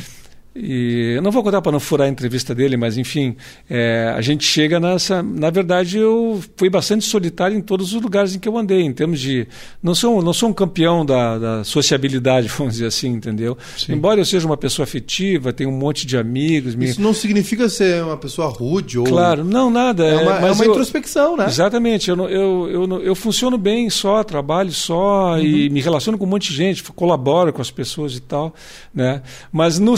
E 0.58 1.14
eu 1.16 1.22
não 1.22 1.30
vou 1.30 1.42
contar 1.42 1.60
para 1.60 1.72
não 1.72 1.80
furar 1.80 2.06
a 2.06 2.10
entrevista 2.10 2.54
dele, 2.54 2.76
mas 2.76 2.96
enfim, 2.96 3.36
é, 3.68 4.12
a 4.16 4.20
gente 4.20 4.44
chega 4.44 4.80
nessa. 4.80 5.22
Na 5.22 5.50
verdade, 5.50 5.98
eu 5.98 6.40
fui 6.56 6.70
bastante 6.70 7.04
solitário 7.04 7.56
em 7.56 7.60
todos 7.60 7.92
os 7.92 8.00
lugares 8.00 8.34
em 8.34 8.38
que 8.38 8.48
eu 8.48 8.56
andei, 8.56 8.80
em 8.80 8.92
termos 8.92 9.20
de. 9.20 9.46
Não 9.82 9.94
sou, 9.94 10.22
não 10.22 10.32
sou 10.32 10.48
um 10.48 10.52
campeão 10.52 11.04
da, 11.04 11.38
da 11.38 11.64
sociabilidade, 11.64 12.48
vamos 12.56 12.74
dizer 12.74 12.86
assim, 12.86 13.08
entendeu? 13.08 13.56
Sim. 13.76 13.92
Embora 13.92 14.20
eu 14.20 14.24
seja 14.24 14.46
uma 14.46 14.56
pessoa 14.56 14.84
afetiva, 14.84 15.52
tenho 15.52 15.70
um 15.70 15.76
monte 15.76 16.06
de 16.06 16.16
amigos. 16.16 16.74
Isso 16.74 17.00
me... 17.00 17.06
não 17.06 17.12
significa 17.12 17.68
ser 17.68 18.02
uma 18.02 18.16
pessoa 18.16 18.48
rude 18.48 18.98
ou. 18.98 19.04
Claro, 19.04 19.44
não, 19.44 19.70
nada. 19.70 20.06
É 20.06 20.16
uma, 20.16 20.48
é 20.48 20.52
uma 20.52 20.64
eu... 20.64 20.70
introspecção, 20.70 21.36
né? 21.36 21.46
Exatamente. 21.46 22.10
Eu, 22.10 22.28
eu, 22.28 22.70
eu, 22.70 23.02
eu 23.02 23.14
funciono 23.14 23.58
bem 23.58 23.90
só, 23.90 24.24
trabalho 24.24 24.72
só 24.72 25.32
uhum. 25.32 25.40
e 25.40 25.68
me 25.68 25.80
relaciono 25.80 26.16
com 26.16 26.24
um 26.24 26.28
monte 26.28 26.50
de 26.50 26.56
gente, 26.56 26.82
colaboro 26.82 27.52
com 27.52 27.60
as 27.60 27.70
pessoas 27.70 28.16
e 28.16 28.20
tal. 28.20 28.54
Né? 28.94 29.22
Mas 29.52 29.78
no 29.78 29.96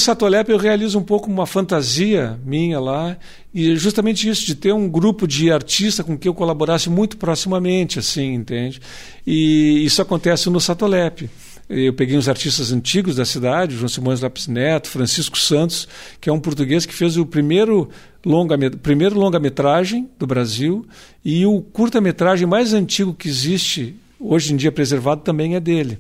Eu 0.51 0.57
realizo 0.57 0.99
um 0.99 1.03
pouco 1.03 1.31
uma 1.31 1.47
fantasia 1.47 2.39
minha 2.45 2.81
lá, 2.81 3.17
e 3.53 3.77
justamente 3.77 4.29
isso, 4.29 4.47
de 4.47 4.55
ter 4.55 4.73
um 4.73 4.89
grupo 4.89 5.27
de 5.27 5.53
artistas 5.53 6.05
com 6.05 6.17
quem 6.17 6.31
eu 6.31 6.35
colaborasse 6.35 6.89
muito 6.89 7.17
proximamente, 7.17 7.99
assim, 7.99 8.35
entende? 8.35 8.81
E 9.27 9.85
isso 9.85 10.01
acontece 10.01 10.49
no 10.49 10.61
Satolep. 10.61 11.29
Eu 11.69 11.93
peguei 11.93 12.17
uns 12.17 12.31
artistas 12.31 12.73
antigos 12.73 13.17
da 13.17 13.27
cidade, 13.27 13.77
João 13.77 13.89
Simões 13.89 14.23
Lopes 14.23 14.47
Neto, 14.47 14.89
Francisco 14.89 15.37
Santos, 15.37 15.87
que 16.19 16.31
é 16.31 16.33
um 16.33 16.41
português 16.41 16.87
que 16.87 16.95
fez 16.95 17.19
o 17.19 17.27
primeiro 17.27 17.91
longa 18.25 18.57
primeiro 18.71 19.19
longa-metragem 19.19 20.09
do 20.19 20.27
Brasil 20.27 20.87
e 21.23 21.45
o 21.45 21.61
curta-metragem 21.61 22.47
mais 22.47 22.73
antigo 22.73 23.13
que 23.13 23.29
existe 23.29 23.95
hoje 24.19 24.55
em 24.55 24.57
dia 24.57 24.73
preservado 24.73 25.21
também 25.21 25.57
é 25.57 25.61
dele. 25.61 25.99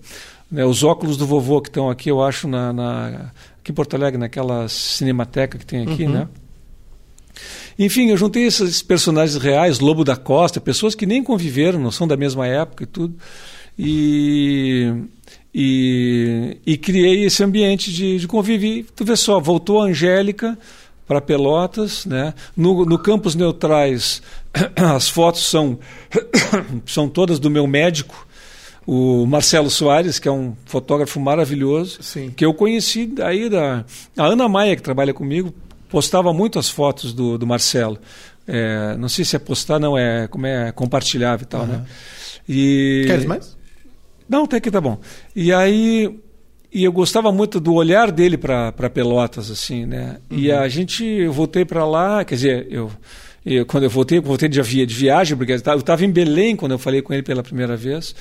Né, 0.51 0.65
os 0.65 0.83
óculos 0.83 1.19
do 1.19 1.27
vovô 1.27 1.61
que 1.61 1.69
estão 1.69 1.91
aqui, 1.91 2.11
eu 2.11 2.23
acho, 2.23 2.49
na, 2.49 2.73
na, 2.73 3.31
aqui 3.69 3.73
em 3.73 3.75
Porto 3.75 3.95
Alegre, 3.95 4.19
naquela 4.19 4.69
cinemateca 4.69 5.59
que 5.59 5.67
tem 5.67 5.83
aqui, 5.83 6.05
uhum. 6.05 6.13
né? 6.13 6.29
Enfim, 7.79 8.09
eu 8.09 8.17
juntei 8.17 8.45
esses 8.45 8.83
personagens 8.83 9.41
reais, 9.41 9.79
Lobo 9.79 10.03
da 10.03 10.17
Costa, 10.17 10.61
pessoas 10.61 10.95
que 10.95 11.07
nem 11.07 11.23
conviveram, 11.23 11.79
não 11.79 11.93
são 11.93 12.09
da 12.09 12.17
mesma 12.17 12.47
época 12.47 12.83
e 12.83 12.87
tudo, 12.87 13.15
e, 13.79 14.93
e, 15.55 16.57
e 16.67 16.77
criei 16.77 17.25
esse 17.25 17.45
ambiente 17.45 17.93
de, 17.93 18.19
de 18.19 18.27
convívio. 18.27 18.85
tu 18.97 19.05
vê 19.05 19.15
só, 19.15 19.39
voltou 19.39 19.81
a 19.81 19.85
Angélica 19.85 20.59
para 21.07 21.21
Pelotas, 21.21 22.05
né? 22.05 22.35
no, 22.57 22.85
no 22.85 22.99
Campos 22.99 23.37
Neutrais 23.37 24.21
as 24.77 25.09
fotos 25.09 25.47
são, 25.47 25.79
são 26.85 27.09
todas 27.09 27.39
do 27.39 27.49
meu 27.49 27.67
médico, 27.67 28.27
o 28.91 29.27
Marcelo 29.27 29.69
Soares, 29.69 30.19
que 30.19 30.27
é 30.27 30.33
um 30.33 30.57
fotógrafo 30.65 31.21
maravilhoso, 31.21 31.99
Sim. 32.01 32.33
que 32.35 32.43
eu 32.43 32.55
conheci 32.55 33.13
aí 33.21 33.51
da 33.51 33.85
a 34.17 34.25
Ana 34.25 34.49
Maia 34.49 34.75
que 34.75 34.81
trabalha 34.81 35.13
comigo, 35.13 35.53
postava 35.91 36.33
muito 36.33 36.59
as 36.59 36.71
fotos 36.71 37.13
do, 37.13 37.37
do 37.37 37.47
Marcelo. 37.47 37.99
É, 38.47 38.97
não 38.97 39.11
sei 39.11 39.27
se 39.27 39.37
é 39.37 39.39
postar, 39.39 39.79
não 39.79 39.99
é 39.99 40.27
como 40.27 40.47
é 40.47 40.73
compartilhável 40.73 41.45
e 41.45 41.47
tal, 41.47 41.61
uhum. 41.61 41.67
né? 41.67 41.85
E 42.49 43.05
Queres 43.07 43.27
mais? 43.27 43.59
Não, 44.27 44.45
até 44.45 44.59
que 44.59 44.71
tá 44.71 44.81
bom. 44.81 44.99
E 45.37 45.53
aí 45.53 46.19
e 46.73 46.83
eu 46.83 46.91
gostava 46.91 47.31
muito 47.31 47.61
do 47.61 47.75
olhar 47.75 48.11
dele 48.11 48.39
para 48.39 48.89
Pelotas 48.89 49.51
assim, 49.51 49.85
né? 49.85 50.17
Uhum. 50.31 50.39
E 50.39 50.51
a 50.51 50.67
gente 50.67 51.05
eu 51.05 51.31
voltei 51.31 51.63
para 51.63 51.85
lá, 51.85 52.25
quer 52.25 52.37
dizer, 52.37 52.67
eu 52.71 52.91
eu, 53.45 53.65
quando 53.65 53.85
eu 53.85 53.91
voltei, 53.91 54.19
eu 54.19 54.23
voltei 54.23 54.49
de, 54.49 54.61
via, 54.61 54.87
de 54.87 54.95
viagem, 54.95 55.37
porque 55.37 55.53
eu 55.53 55.57
estava 55.57 56.05
em 56.05 56.11
Belém 56.11 56.55
quando 56.55 56.73
eu 56.73 56.79
falei 56.79 57.01
com 57.01 57.15
ele 57.15 57.23
pela 57.23 57.43
primeira 57.43 57.77
vez. 57.77 58.15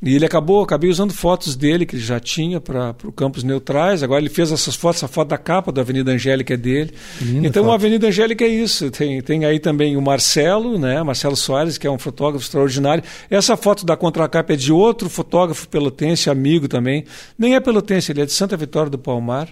E 0.00 0.14
ele 0.14 0.24
acabou, 0.24 0.62
acabei 0.62 0.88
usando 0.88 1.12
fotos 1.12 1.56
dele 1.56 1.84
que 1.84 1.96
ele 1.96 2.02
já 2.02 2.20
tinha 2.20 2.60
para 2.60 2.94
o 3.04 3.10
Campos 3.10 3.42
Neutrais. 3.42 4.00
Agora 4.00 4.20
ele 4.20 4.28
fez 4.28 4.52
essas 4.52 4.76
fotos, 4.76 5.02
a 5.02 5.08
foto 5.08 5.28
da 5.28 5.38
capa 5.38 5.72
da 5.72 5.80
Avenida 5.80 6.12
Angélica 6.12 6.54
é 6.54 6.56
dele. 6.56 6.94
Linda 7.20 7.48
então 7.48 7.64
foto. 7.64 7.72
a 7.72 7.74
Avenida 7.74 8.06
Angélica 8.06 8.44
é 8.44 8.48
isso. 8.48 8.92
Tem, 8.92 9.20
tem 9.20 9.44
aí 9.44 9.58
também 9.58 9.96
o 9.96 10.00
Marcelo, 10.00 10.78
né? 10.78 11.02
Marcelo 11.02 11.34
Soares, 11.34 11.78
que 11.78 11.86
é 11.86 11.90
um 11.90 11.98
fotógrafo 11.98 12.44
extraordinário. 12.44 13.02
Essa 13.28 13.56
foto 13.56 13.84
da 13.84 13.96
contracapa 13.96 14.52
é 14.52 14.56
de 14.56 14.72
outro 14.72 15.08
fotógrafo 15.10 15.68
pelotense, 15.68 16.30
amigo 16.30 16.68
também. 16.68 17.04
Nem 17.36 17.56
é 17.56 17.60
pelotense, 17.60 18.12
ele 18.12 18.22
é 18.22 18.26
de 18.26 18.32
Santa 18.32 18.56
Vitória 18.56 18.88
do 18.88 18.98
Palmar, 18.98 19.48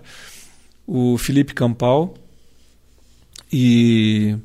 o 0.86 1.18
Felipe 1.18 1.55
Campal. 1.55 2.14
E 3.53 4.36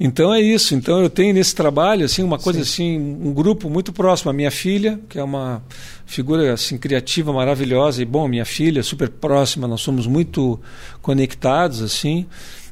então 0.00 0.32
é 0.32 0.40
isso. 0.40 0.74
Então 0.74 1.00
eu 1.00 1.10
tenho 1.10 1.34
nesse 1.34 1.54
trabalho 1.54 2.04
assim 2.04 2.22
uma 2.22 2.38
coisa 2.38 2.64
Sim. 2.64 2.96
assim, 2.96 2.98
um 2.98 3.32
grupo 3.32 3.68
muito 3.68 3.92
próximo. 3.92 4.30
A 4.30 4.34
minha 4.34 4.50
filha, 4.50 5.00
que 5.08 5.18
é 5.18 5.24
uma 5.24 5.62
figura 6.06 6.52
assim 6.52 6.78
criativa, 6.78 7.32
maravilhosa 7.32 8.00
e 8.00 8.04
bom, 8.04 8.28
minha 8.28 8.44
filha 8.44 8.82
super 8.82 9.08
próxima. 9.08 9.66
Nós 9.66 9.80
somos 9.80 10.06
muito 10.06 10.60
conectados 11.02 11.82
assim. 11.82 12.26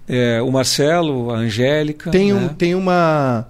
É, 0.09 0.41
o 0.41 0.53
Marcelo, 0.53 1.33
a 1.33 1.39
Angélica. 1.39 2.11
Tem, 2.11 2.33
um, 2.33 2.43
né? 2.43 2.55
tem 2.57 2.75
uma 2.75 3.49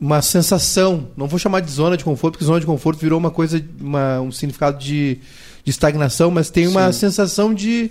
uma 0.00 0.22
sensação, 0.22 1.08
não 1.16 1.26
vou 1.26 1.38
chamar 1.38 1.60
de 1.60 1.70
zona 1.70 1.96
de 1.96 2.04
conforto, 2.04 2.34
porque 2.34 2.44
zona 2.44 2.60
de 2.60 2.66
conforto 2.66 3.00
virou 3.00 3.18
uma 3.18 3.32
coisa, 3.32 3.60
uma, 3.80 4.20
um 4.20 4.30
significado 4.30 4.78
de, 4.78 5.18
de 5.64 5.70
estagnação, 5.70 6.30
mas 6.30 6.50
tem 6.50 6.68
uma 6.68 6.92
Sim. 6.92 7.00
sensação 7.00 7.52
de 7.52 7.90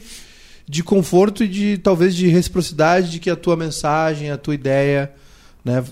de 0.67 0.83
conforto 0.83 1.43
e 1.43 1.47
de 1.47 1.77
talvez 1.77 2.13
de 2.13 2.27
reciprocidade 2.27 3.09
de 3.09 3.19
que 3.19 3.29
a 3.29 3.35
tua 3.35 3.55
mensagem, 3.55 4.29
a 4.29 4.37
tua 4.37 4.53
ideia, 4.53 5.11
né? 5.63 5.83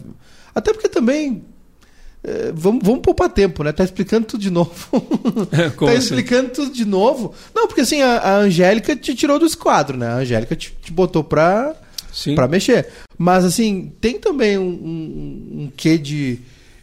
Até 0.53 0.73
porque 0.73 0.89
também 0.89 1.43
é, 2.27 2.51
vamos, 2.55 2.83
vamos 2.83 3.01
poupar 3.01 3.29
tempo, 3.29 3.63
né? 3.63 3.71
Tá 3.71 3.83
explicando 3.83 4.25
tudo 4.25 4.41
de 4.41 4.49
novo. 4.49 4.73
tá 5.77 5.85
assim? 5.85 5.97
explicando 5.97 6.49
tudo 6.49 6.73
de 6.73 6.83
novo. 6.83 7.33
Não, 7.53 7.67
porque 7.67 7.81
assim, 7.81 8.01
a, 8.01 8.17
a 8.17 8.37
Angélica 8.37 8.95
te 8.95 9.13
tirou 9.13 9.37
do 9.37 9.45
esquadro, 9.45 9.95
né? 9.95 10.07
A 10.07 10.15
Angélica 10.15 10.55
te, 10.55 10.75
te 10.81 10.91
botou 10.91 11.23
pra, 11.23 11.75
pra 12.33 12.47
mexer. 12.47 12.87
Mas 13.15 13.45
assim, 13.45 13.93
tem 14.01 14.19
também 14.19 14.57
um, 14.57 14.63
um, 14.63 15.63
um 15.63 15.71
quê 15.77 15.99
de, 15.99 16.39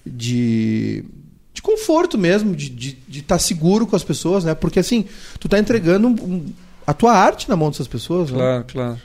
de, 0.07 1.05
de 1.53 1.61
conforto 1.61 2.17
mesmo, 2.17 2.55
de 2.55 2.67
estar 2.67 2.79
de, 2.79 2.99
de 3.09 3.23
tá 3.23 3.39
seguro 3.39 3.85
com 3.85 3.97
as 3.97 4.05
pessoas, 4.05 4.45
né? 4.45 4.55
Porque 4.55 4.79
assim, 4.79 5.07
tu 5.41 5.49
tá 5.49 5.59
entregando 5.59 6.07
um, 6.07 6.47
a 6.87 6.93
tua 6.95 7.13
arte 7.13 7.49
na 7.49 7.57
mão 7.57 7.71
dessas 7.71 7.89
pessoas. 7.89 8.31
Claro, 8.31 8.59
né? 8.59 8.65
claro. 8.67 8.99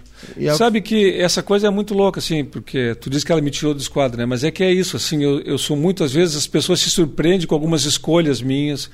A... 0.50 0.56
Sabe 0.56 0.82
que 0.82 1.14
essa 1.20 1.44
coisa 1.44 1.68
é 1.68 1.70
muito 1.70 1.94
louca, 1.94 2.20
assim, 2.20 2.44
porque 2.44 2.96
tu 2.96 3.10
diz 3.10 3.24
que 3.24 3.32
ela 3.32 3.42
me 3.42 3.52
tirou 3.52 3.74
do 3.74 3.80
esquadro, 3.80 4.18
né? 4.18 4.26
Mas 4.26 4.44
é 4.44 4.50
que 4.50 4.64
é 4.64 4.72
isso, 4.72 4.98
assim, 4.98 5.24
eu, 5.24 5.42
eu 5.42 5.58
sou 5.58 5.78
muitas 5.78 6.12
vezes, 6.12 6.36
as 6.36 6.48
pessoas 6.48 6.80
se 6.80 6.90
surpreendem 6.90 7.46
com 7.46 7.54
algumas 7.54 7.86
escolhas 7.86 8.42
minhas, 8.42 8.90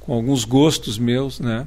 com 0.00 0.12
alguns 0.14 0.44
gostos 0.44 0.98
meus, 0.98 1.40
né? 1.40 1.66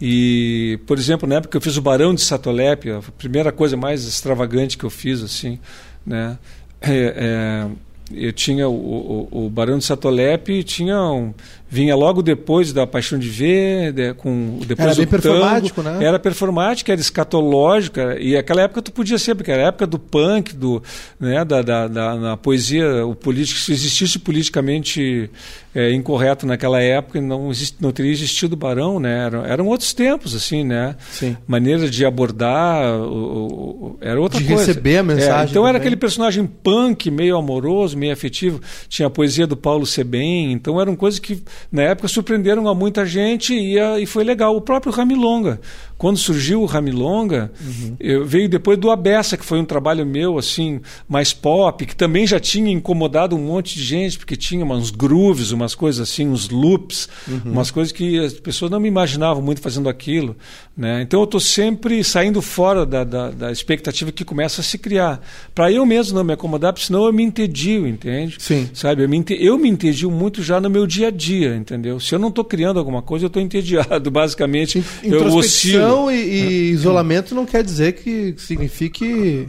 E, 0.00 0.78
por 0.86 0.98
exemplo, 0.98 1.28
na 1.28 1.36
época 1.36 1.56
eu 1.56 1.60
fiz 1.60 1.76
o 1.76 1.82
Barão 1.82 2.14
de 2.14 2.22
Satolep, 2.22 2.90
a 2.90 3.02
primeira 3.18 3.52
coisa 3.52 3.76
mais 3.76 4.04
extravagante 4.04 4.76
que 4.76 4.84
eu 4.84 4.90
fiz, 4.90 5.22
assim, 5.22 5.58
né? 6.04 6.38
É, 6.80 7.14
é, 7.16 7.70
eu 8.12 8.32
tinha 8.32 8.68
o, 8.68 9.28
o, 9.30 9.46
o 9.46 9.50
Barão 9.50 9.78
de 9.78 9.84
Satolep, 9.84 10.64
tinha 10.64 10.98
um, 11.00 11.32
vinha 11.70 11.94
logo 11.94 12.20
depois 12.20 12.72
da 12.72 12.84
Paixão 12.84 13.18
de 13.18 13.28
Ver, 13.28 13.92
de, 13.92 14.12
com 14.14 14.58
depois 14.66 14.88
era 14.88 14.96
bem 14.96 15.06
tango, 15.06 15.22
performático, 15.22 15.82
né? 15.82 16.04
Era 16.04 16.18
performática, 16.18 16.92
era 16.92 17.00
escatológica 17.00 18.18
e 18.20 18.36
aquela 18.36 18.62
época 18.62 18.82
tu 18.82 18.90
podia 18.92 19.18
ser 19.18 19.36
porque 19.36 19.52
era 19.52 19.62
a 19.62 19.66
época 19.68 19.86
do 19.86 19.98
punk, 19.98 20.54
do, 20.54 20.82
né, 21.18 21.44
da, 21.44 21.62
da, 21.62 21.86
da 21.86 22.16
na 22.16 22.36
poesia, 22.36 23.06
o 23.06 23.14
político 23.14 23.60
se 23.60 23.72
existisse 23.72 24.18
politicamente 24.18 25.30
é, 25.74 25.92
incorreto 25.92 26.46
naquela 26.46 26.80
época, 26.80 27.20
não 27.20 27.50
exist, 27.50 27.76
não 27.80 27.92
teria 27.92 28.10
existido 28.10 28.54
o 28.54 28.56
Barão, 28.56 28.98
né? 28.98 29.26
Eram, 29.26 29.44
eram 29.44 29.66
outros 29.68 29.92
tempos 29.92 30.34
assim, 30.34 30.64
né? 30.64 30.96
Sim. 31.12 31.36
Maneira 31.46 31.88
de 31.88 32.04
abordar, 32.04 32.98
o, 32.98 33.92
o, 33.92 33.98
era 34.00 34.20
outra 34.20 34.40
de 34.40 34.46
coisa. 34.46 34.66
receber 34.66 34.98
a 34.98 35.02
mensagem. 35.04 35.46
É, 35.46 35.50
então 35.50 35.66
era 35.66 35.78
aquele 35.78 35.96
personagem 35.96 36.44
punk, 36.44 37.10
meio 37.10 37.36
amoroso, 37.36 37.96
meio 37.96 38.12
afetivo. 38.12 38.60
Tinha 38.88 39.06
a 39.06 39.10
poesia 39.10 39.46
do 39.46 39.56
Paulo 39.56 39.86
Sebem, 39.86 40.52
então 40.52 40.80
eram 40.80 40.96
coisas 40.96 41.20
que 41.20 41.40
na 41.70 41.82
época 41.82 42.08
surpreenderam 42.08 42.68
a 42.68 42.74
muita 42.74 43.04
gente 43.04 43.54
e, 43.54 43.78
e 43.78 44.06
foi 44.06 44.24
legal. 44.24 44.56
O 44.56 44.60
próprio 44.60 44.92
Ramilonga, 44.92 45.60
quando 46.00 46.16
surgiu 46.16 46.62
o 46.62 46.64
Ramilonga, 46.64 47.52
uhum. 47.60 48.24
veio 48.24 48.48
depois 48.48 48.78
do 48.78 48.90
Abessa, 48.90 49.36
que 49.36 49.44
foi 49.44 49.60
um 49.60 49.66
trabalho 49.66 50.06
meu, 50.06 50.38
assim, 50.38 50.80
mais 51.06 51.34
pop, 51.34 51.84
que 51.84 51.94
também 51.94 52.26
já 52.26 52.40
tinha 52.40 52.72
incomodado 52.72 53.36
um 53.36 53.38
monte 53.38 53.74
de 53.74 53.84
gente, 53.84 54.16
porque 54.16 54.34
tinha 54.34 54.64
uns 54.64 54.90
grooves, 54.90 55.50
umas 55.50 55.74
coisas 55.74 56.08
assim, 56.08 56.26
uns 56.26 56.48
loops, 56.48 57.06
uhum. 57.28 57.52
umas 57.52 57.70
coisas 57.70 57.92
que 57.92 58.18
as 58.18 58.32
pessoas 58.32 58.70
não 58.70 58.80
me 58.80 58.88
imaginavam 58.88 59.42
muito 59.42 59.60
fazendo 59.60 59.90
aquilo. 59.90 60.34
Né? 60.74 61.02
Então 61.02 61.20
eu 61.20 61.24
estou 61.24 61.38
sempre 61.38 62.02
saindo 62.02 62.40
fora 62.40 62.86
da, 62.86 63.04
da, 63.04 63.30
da, 63.30 63.52
expectativa 63.52 64.10
que 64.10 64.24
começa 64.24 64.62
a 64.62 64.64
se 64.64 64.78
criar. 64.78 65.20
Para 65.54 65.70
eu 65.70 65.84
mesmo 65.84 66.16
não 66.16 66.24
me 66.24 66.32
acomodar, 66.32 66.72
porque 66.72 66.86
senão 66.86 67.04
eu 67.04 67.12
me 67.12 67.22
entedio, 67.22 67.86
entende? 67.86 68.36
Sim. 68.38 68.70
Sabe? 68.72 69.02
Eu 69.02 69.08
me, 69.10 69.22
eu 69.38 69.58
me 69.58 69.68
entedio 69.68 70.10
muito 70.10 70.42
já 70.42 70.58
no 70.62 70.70
meu 70.70 70.86
dia 70.86 71.08
a 71.08 71.10
dia, 71.10 71.54
entendeu? 71.54 72.00
Se 72.00 72.14
eu 72.14 72.18
não 72.18 72.28
estou 72.28 72.42
criando 72.42 72.78
alguma 72.78 73.02
coisa, 73.02 73.26
eu 73.26 73.28
estou 73.28 73.42
entediado, 73.42 74.08
basicamente. 74.10 74.82
Eu 75.02 75.26
oscilo 75.34 75.89
e, 76.10 76.14
e 76.14 76.70
isolamento 76.70 77.34
não 77.34 77.46
quer 77.46 77.62
dizer 77.62 77.92
que 77.92 78.34
signifique 78.38 79.48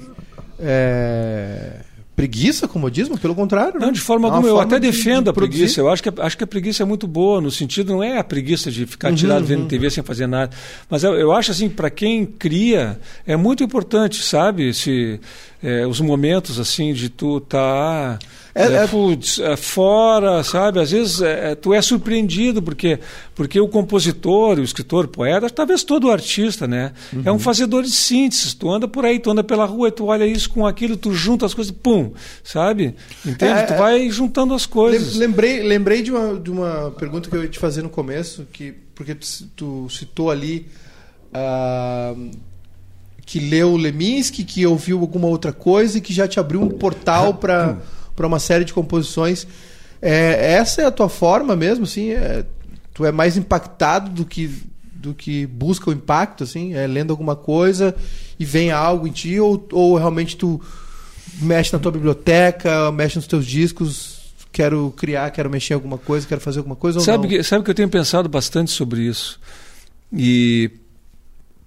é, 0.59 1.81
preguiça, 2.15 2.67
comodismo, 2.67 3.17
pelo 3.17 3.33
contrário. 3.33 3.79
Não, 3.79 3.87
né? 3.87 3.93
de 3.93 3.99
forma 3.99 4.27
é 4.27 4.31
alguma. 4.31 4.47
Eu 4.47 4.59
até 4.59 4.79
defendo 4.79 5.23
de 5.23 5.29
a 5.31 5.33
preguiça. 5.33 5.81
Eu 5.81 5.89
acho 5.89 6.03
que, 6.03 6.09
acho 6.21 6.37
que 6.37 6.43
a 6.43 6.47
preguiça 6.47 6.83
é 6.83 6.85
muito 6.85 7.07
boa, 7.07 7.41
no 7.41 7.49
sentido, 7.49 7.93
não 7.93 8.03
é 8.03 8.17
a 8.17 8.23
preguiça 8.23 8.69
de 8.69 8.85
ficar 8.85 9.09
uhum, 9.09 9.15
tirado 9.15 9.43
vendo 9.43 9.61
uhum. 9.61 9.67
TV 9.67 9.89
sem 9.89 10.03
fazer 10.03 10.27
nada. 10.27 10.55
Mas 10.89 11.03
eu, 11.03 11.13
eu 11.15 11.31
acho 11.31 11.51
assim, 11.51 11.67
para 11.67 11.89
quem 11.89 12.25
cria, 12.25 12.99
é 13.25 13.35
muito 13.35 13.63
importante, 13.63 14.21
sabe? 14.23 14.73
Se, 14.73 15.19
é, 15.63 15.87
os 15.87 15.99
momentos 15.99 16.59
assim 16.59 16.93
de 16.93 17.09
tu 17.09 17.37
estar. 17.37 18.19
Tá 18.19 18.19
é, 18.53 18.63
é, 18.63 18.73
é, 18.83 18.87
putz, 18.87 19.39
é 19.39 19.55
fora, 19.55 20.43
sabe? 20.43 20.79
Às 20.79 20.91
vezes 20.91 21.21
é, 21.21 21.51
é, 21.51 21.55
tu 21.55 21.73
é 21.73 21.81
surpreendido 21.81 22.61
porque 22.61 22.99
porque 23.33 23.59
o 23.59 23.67
compositor, 23.67 24.59
o 24.59 24.63
escritor, 24.63 25.05
o 25.05 25.07
poeta, 25.07 25.49
talvez 25.49 25.83
todo 25.83 26.11
artista, 26.11 26.67
né? 26.67 26.93
Uhum. 27.13 27.21
É 27.25 27.31
um 27.31 27.39
fazedor 27.39 27.83
de 27.83 27.91
síntese. 27.91 28.55
Tu 28.55 28.69
anda 28.69 28.87
por 28.87 29.05
aí, 29.05 29.19
tu 29.19 29.31
anda 29.31 29.43
pela 29.43 29.65
rua, 29.65 29.91
tu 29.91 30.05
olha 30.05 30.25
isso 30.25 30.49
com 30.49 30.67
aquilo, 30.67 30.97
tu 30.97 31.13
junta 31.13 31.45
as 31.45 31.53
coisas, 31.53 31.71
pum, 31.71 32.11
sabe? 32.43 32.95
Entende? 33.25 33.59
É, 33.59 33.63
tu 33.63 33.73
vai 33.75 34.09
juntando 34.09 34.53
as 34.53 34.65
coisas. 34.65 35.15
Lembrei, 35.15 35.63
lembrei 35.63 36.01
de 36.01 36.11
uma, 36.11 36.39
de 36.39 36.51
uma 36.51 36.91
pergunta 36.91 37.29
que 37.29 37.35
eu 37.35 37.43
ia 37.43 37.49
te 37.49 37.59
fazer 37.59 37.81
no 37.81 37.89
começo, 37.89 38.45
que 38.51 38.73
porque 38.93 39.15
tu, 39.15 39.27
tu 39.55 39.89
citou 39.89 40.29
ali 40.29 40.67
uh, 41.33 42.29
que 43.25 43.39
leu 43.39 43.75
Leminski, 43.77 44.43
que 44.43 44.65
ouviu 44.67 44.99
alguma 44.99 45.27
outra 45.27 45.53
coisa 45.53 45.97
e 45.97 46.01
que 46.01 46.13
já 46.13 46.27
te 46.27 46.39
abriu 46.39 46.61
um 46.61 46.69
portal 46.69 47.35
para 47.35 47.77
para 48.15 48.27
uma 48.27 48.39
série 48.39 48.65
de 48.65 48.73
composições. 48.73 49.47
É, 50.01 50.53
essa 50.53 50.81
é 50.81 50.85
a 50.85 50.91
tua 50.91 51.09
forma 51.09 51.55
mesmo, 51.55 51.83
assim? 51.83 52.11
É, 52.11 52.45
tu 52.93 53.05
é 53.05 53.11
mais 53.11 53.37
impactado 53.37 54.09
do 54.11 54.25
que 54.25 54.69
do 55.01 55.15
que 55.15 55.47
busca 55.47 55.89
o 55.89 55.93
impacto, 55.93 56.43
assim? 56.43 56.75
É 56.75 56.85
lendo 56.85 57.09
alguma 57.09 57.35
coisa 57.35 57.95
e 58.37 58.45
vem 58.45 58.71
algo 58.71 59.07
em 59.07 59.11
ti 59.11 59.39
ou, 59.39 59.67
ou 59.71 59.97
realmente 59.97 60.37
tu 60.37 60.61
mexe 61.41 61.73
na 61.73 61.79
tua 61.79 61.91
biblioteca, 61.91 62.91
mexe 62.91 63.15
nos 63.15 63.25
teus 63.25 63.45
discos, 63.45 64.21
quero 64.51 64.93
criar, 64.95 65.31
quero 65.31 65.49
mexer 65.49 65.73
em 65.73 65.75
alguma 65.75 65.97
coisa, 65.97 66.27
quero 66.27 66.39
fazer 66.39 66.59
alguma 66.59 66.75
coisa 66.75 66.99
sabe 66.99 67.27
Que, 67.27 67.43
sabe 67.43 67.63
que 67.63 67.71
eu 67.71 67.75
tenho 67.75 67.89
pensado 67.89 68.29
bastante 68.29 68.69
sobre 68.69 69.01
isso. 69.01 69.39
E 70.13 70.69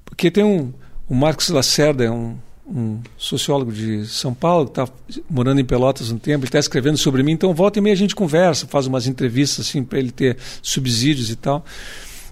porque 0.04 0.30
tem 0.30 0.44
um 0.44 0.72
o 1.08 1.14
Marcos 1.14 1.48
Lacerda 1.48 2.04
é 2.04 2.10
um 2.10 2.36
um 2.66 3.00
sociólogo 3.16 3.72
de 3.72 4.06
São 4.06 4.32
Paulo, 4.32 4.66
que 4.66 4.80
está 4.80 4.88
morando 5.28 5.60
em 5.60 5.64
Pelotas 5.64 6.10
um 6.10 6.18
tempo, 6.18 6.44
está 6.44 6.58
escrevendo 6.58 6.96
sobre 6.96 7.22
mim, 7.22 7.32
então 7.32 7.52
volta 7.52 7.78
e 7.78 7.82
meia 7.82 7.92
a 7.92 7.96
gente 7.96 8.14
conversa, 8.14 8.66
faz 8.66 8.86
umas 8.86 9.06
entrevistas 9.06 9.66
assim 9.66 9.84
para 9.84 9.98
ele 9.98 10.10
ter 10.10 10.38
subsídios 10.62 11.30
e 11.30 11.36
tal. 11.36 11.64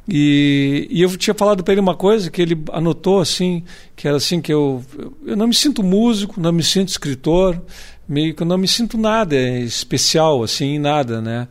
E, 0.09 0.89
e 0.91 1.03
eu 1.03 1.17
tinha 1.17 1.35
falado 1.35 1.63
para 1.63 1.73
ele 1.73 1.81
uma 1.81 1.95
coisa 1.95 2.31
que 2.31 2.43
ele 2.43 2.61
anotou 2.73 3.21
assim, 3.21 3.63
que 3.95 4.09
era 4.09 4.17
assim 4.17 4.41
que 4.41 4.53
eu, 4.53 4.83
eu 5.25 5.37
não 5.37 5.47
me 5.47 5.55
sinto 5.55 5.83
músico, 5.83 6.41
não 6.41 6.51
me 6.51 6.63
sinto 6.63 6.89
escritor, 6.89 7.61
meio 8.09 8.35
que 8.35 8.43
eu 8.43 8.47
não 8.47 8.59
me 8.59 8.67
sinto 8.67 8.99
nada 8.99 9.37
especial 9.37 10.43
assim, 10.43 10.79
nada, 10.79 11.21
né? 11.21 11.47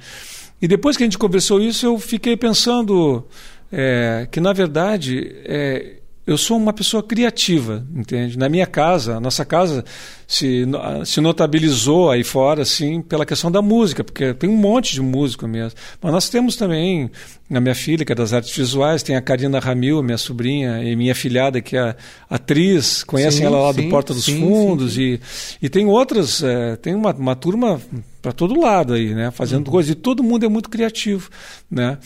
E 0.62 0.68
depois 0.68 0.98
que 0.98 1.04
a 1.04 1.06
gente 1.06 1.18
conversou 1.18 1.62
isso, 1.62 1.86
eu 1.86 1.98
fiquei 1.98 2.36
pensando 2.36 3.26
é, 3.72 4.28
que 4.30 4.42
na 4.42 4.52
verdade 4.52 5.34
é, 5.46 6.01
eu 6.26 6.38
sou 6.38 6.56
uma 6.56 6.72
pessoa 6.72 7.02
criativa, 7.02 7.86
entende? 7.96 8.38
Na 8.38 8.48
minha 8.48 8.68
casa, 8.68 9.16
a 9.16 9.20
nossa 9.20 9.44
casa 9.44 9.84
se, 10.28 10.66
se 11.04 11.20
notabilizou 11.20 12.12
aí 12.12 12.24
fora, 12.24 12.62
assim, 12.62 13.02
pela 13.02 13.26
questão 13.26 13.52
da 13.52 13.62
música, 13.62 14.04
porque 14.04 14.34
tem 14.36 14.50
um 14.50 14.56
monte 14.56 14.94
de 14.94 15.02
músico 15.02 15.48
mesmo. 15.48 15.78
Mas 16.00 16.12
nós 16.12 16.30
temos 16.30 16.56
também 16.56 17.10
a 17.50 17.60
minha 17.60 17.74
filha, 17.74 18.06
que 18.06 18.12
é 18.12 18.16
das 18.16 18.34
artes 18.34 18.56
visuais, 18.56 19.02
tem 19.02 19.16
a 19.16 19.22
Karina 19.22 19.60
Ramil, 19.60 20.02
minha 20.04 20.18
sobrinha, 20.18 20.84
e 20.84 20.96
minha 20.96 21.16
filhada, 21.16 21.60
que 21.60 21.76
é 21.76 21.96
atriz, 22.30 23.04
conhecem 23.04 23.40
sim, 23.40 23.46
ela 23.46 23.60
lá 23.60 23.74
sim, 23.74 23.82
do 23.82 23.90
Porta 23.90 24.14
dos 24.14 24.26
sim, 24.26 24.40
Fundos, 24.40 24.98
E, 24.98 25.20
e 25.60 25.70
tem 25.70 25.88
outras, 25.88 26.44
é, 26.44 26.76
tem 26.76 26.94
uma, 26.94 27.14
uma 27.14 27.36
turma 27.36 27.82
para 28.22 28.32
todo 28.32 28.60
lado 28.60 28.94
aí, 28.94 29.16
né? 29.16 29.32
Fazendo 29.32 29.66
uhum. 29.66 29.74
coisas, 29.74 29.92
e 29.92 29.96
todo 29.96 30.24
mundo 30.24 30.46
é 30.46 30.50
muito 30.50 30.70
criativo, 30.70 31.30
né? 31.70 31.98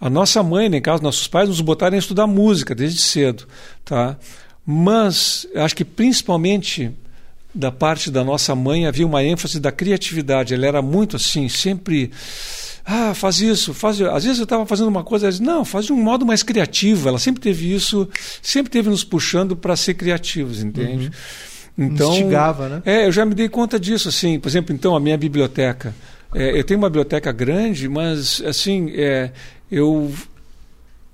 A 0.00 0.10
nossa 0.10 0.42
mãe, 0.42 0.68
nem 0.68 0.80
caso 0.80 1.02
nossos 1.02 1.26
pais, 1.26 1.48
nos 1.48 1.60
botaram 1.60 1.94
a 1.96 1.98
estudar 1.98 2.26
música 2.26 2.74
desde 2.74 3.00
cedo, 3.00 3.46
tá? 3.84 4.16
Mas 4.66 5.46
acho 5.54 5.76
que 5.76 5.84
principalmente 5.84 6.90
da 7.54 7.70
parte 7.70 8.10
da 8.10 8.24
nossa 8.24 8.54
mãe 8.54 8.86
havia 8.86 9.06
uma 9.06 9.22
ênfase 9.22 9.60
da 9.60 9.70
criatividade. 9.70 10.54
Ela 10.54 10.66
era 10.66 10.82
muito 10.82 11.16
assim, 11.16 11.48
sempre 11.48 12.10
ah, 12.84 13.14
faz 13.14 13.40
isso, 13.40 13.72
faz. 13.72 14.00
Às 14.00 14.24
vezes 14.24 14.38
eu 14.38 14.44
estava 14.44 14.66
fazendo 14.66 14.88
uma 14.88 15.02
coisa, 15.02 15.26
ela 15.26 15.32
disse, 15.32 15.42
não, 15.42 15.64
faz 15.64 15.86
de 15.86 15.92
um 15.92 15.96
modo 15.96 16.26
mais 16.26 16.42
criativo. 16.42 17.08
Ela 17.08 17.18
sempre 17.18 17.40
teve 17.40 17.72
isso, 17.72 18.08
sempre 18.42 18.70
teve 18.70 18.90
nos 18.90 19.02
puxando 19.02 19.56
para 19.56 19.74
ser 19.74 19.94
criativos, 19.94 20.62
entende? 20.62 21.06
Uhum. 21.06 21.86
Então, 21.86 22.12
Instigava, 22.12 22.68
né? 22.68 22.82
É, 22.84 23.06
eu 23.06 23.12
já 23.12 23.24
me 23.24 23.34
dei 23.34 23.48
conta 23.48 23.80
disso, 23.80 24.08
assim. 24.08 24.38
Por 24.38 24.48
exemplo, 24.48 24.74
então 24.74 24.94
a 24.94 25.00
minha 25.00 25.16
biblioteca. 25.16 25.94
É, 26.34 26.58
eu 26.58 26.64
tenho 26.64 26.78
uma 26.78 26.88
biblioteca 26.88 27.30
grande, 27.32 27.88
mas 27.88 28.42
assim, 28.44 28.92
é, 28.94 29.30
eu, 29.70 30.12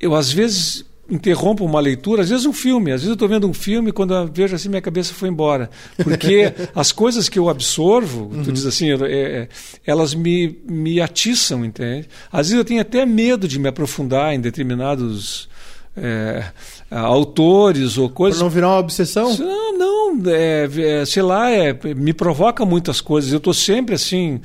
eu 0.00 0.14
às 0.14 0.32
vezes 0.32 0.84
interrompo 1.10 1.64
uma 1.64 1.80
leitura, 1.80 2.22
às 2.22 2.30
vezes 2.30 2.46
um 2.46 2.52
filme, 2.52 2.92
às 2.92 3.00
vezes 3.00 3.08
eu 3.08 3.14
estou 3.14 3.28
vendo 3.28 3.48
um 3.48 3.52
filme 3.52 3.90
quando 3.90 4.14
eu 4.14 4.28
vejo 4.28 4.54
assim 4.54 4.68
minha 4.68 4.80
cabeça 4.80 5.12
foi 5.12 5.28
embora, 5.28 5.68
porque 6.02 6.52
as 6.74 6.92
coisas 6.92 7.28
que 7.28 7.38
eu 7.38 7.48
absorvo, 7.48 8.30
uhum. 8.32 8.44
tu 8.44 8.52
diz 8.52 8.64
assim, 8.64 8.90
é, 8.92 8.94
é, 9.04 9.48
elas 9.84 10.14
me, 10.14 10.58
me 10.64 11.00
atiçam, 11.00 11.64
entende? 11.64 12.08
Às 12.30 12.48
vezes 12.48 12.58
eu 12.58 12.64
tenho 12.64 12.80
até 12.80 13.04
medo 13.04 13.48
de 13.48 13.58
me 13.58 13.68
aprofundar 13.68 14.32
em 14.32 14.40
determinados 14.40 15.48
é, 15.96 16.44
autores 16.90 17.98
ou 17.98 18.08
coisas. 18.08 18.38
Para 18.38 18.44
não 18.44 18.50
virar 18.50 18.68
uma 18.68 18.78
obsessão? 18.78 19.36
Não, 19.36 19.78
não, 19.78 20.30
é, 20.30 20.68
é, 20.78 21.04
sei 21.04 21.22
lá, 21.22 21.50
é, 21.50 21.76
me 21.94 22.12
provoca 22.12 22.64
muitas 22.64 23.00
coisas. 23.00 23.32
Eu 23.32 23.38
estou 23.38 23.54
sempre 23.54 23.94
assim. 23.94 24.40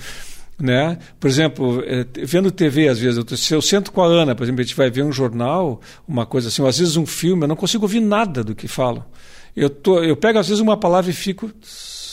Né? 0.58 0.98
Por 1.20 1.28
exemplo, 1.28 1.84
é, 1.86 2.06
vendo 2.24 2.50
TV, 2.50 2.88
às 2.88 2.98
vezes, 2.98 3.18
eu, 3.18 3.38
se 3.38 3.54
eu 3.54 3.62
sento 3.62 3.92
com 3.92 4.02
a 4.02 4.08
Ana, 4.08 4.34
por 4.34 4.44
exemplo, 4.44 4.62
a 4.62 4.64
gente 4.64 4.76
vai 4.76 4.90
ver 4.90 5.04
um 5.04 5.12
jornal, 5.12 5.82
uma 6.08 6.26
coisa 6.26 6.48
assim, 6.48 6.62
ou 6.62 6.68
às 6.68 6.80
vezes 6.80 6.96
um 6.96 7.06
filme, 7.06 7.44
eu 7.44 7.48
não 7.48 7.58
consigo 7.58 7.84
ouvir 7.84 8.00
nada 8.00 8.44
do 8.44 8.56
que 8.56 8.68
falam. 8.68 9.04
Eu, 9.56 9.70
tô, 9.70 10.02
eu 10.02 10.16
pego, 10.16 10.40
às 10.40 10.48
vezes, 10.48 10.62
uma 10.62 10.78
palavra 10.78 11.12
e 11.12 11.14
fico 11.14 11.52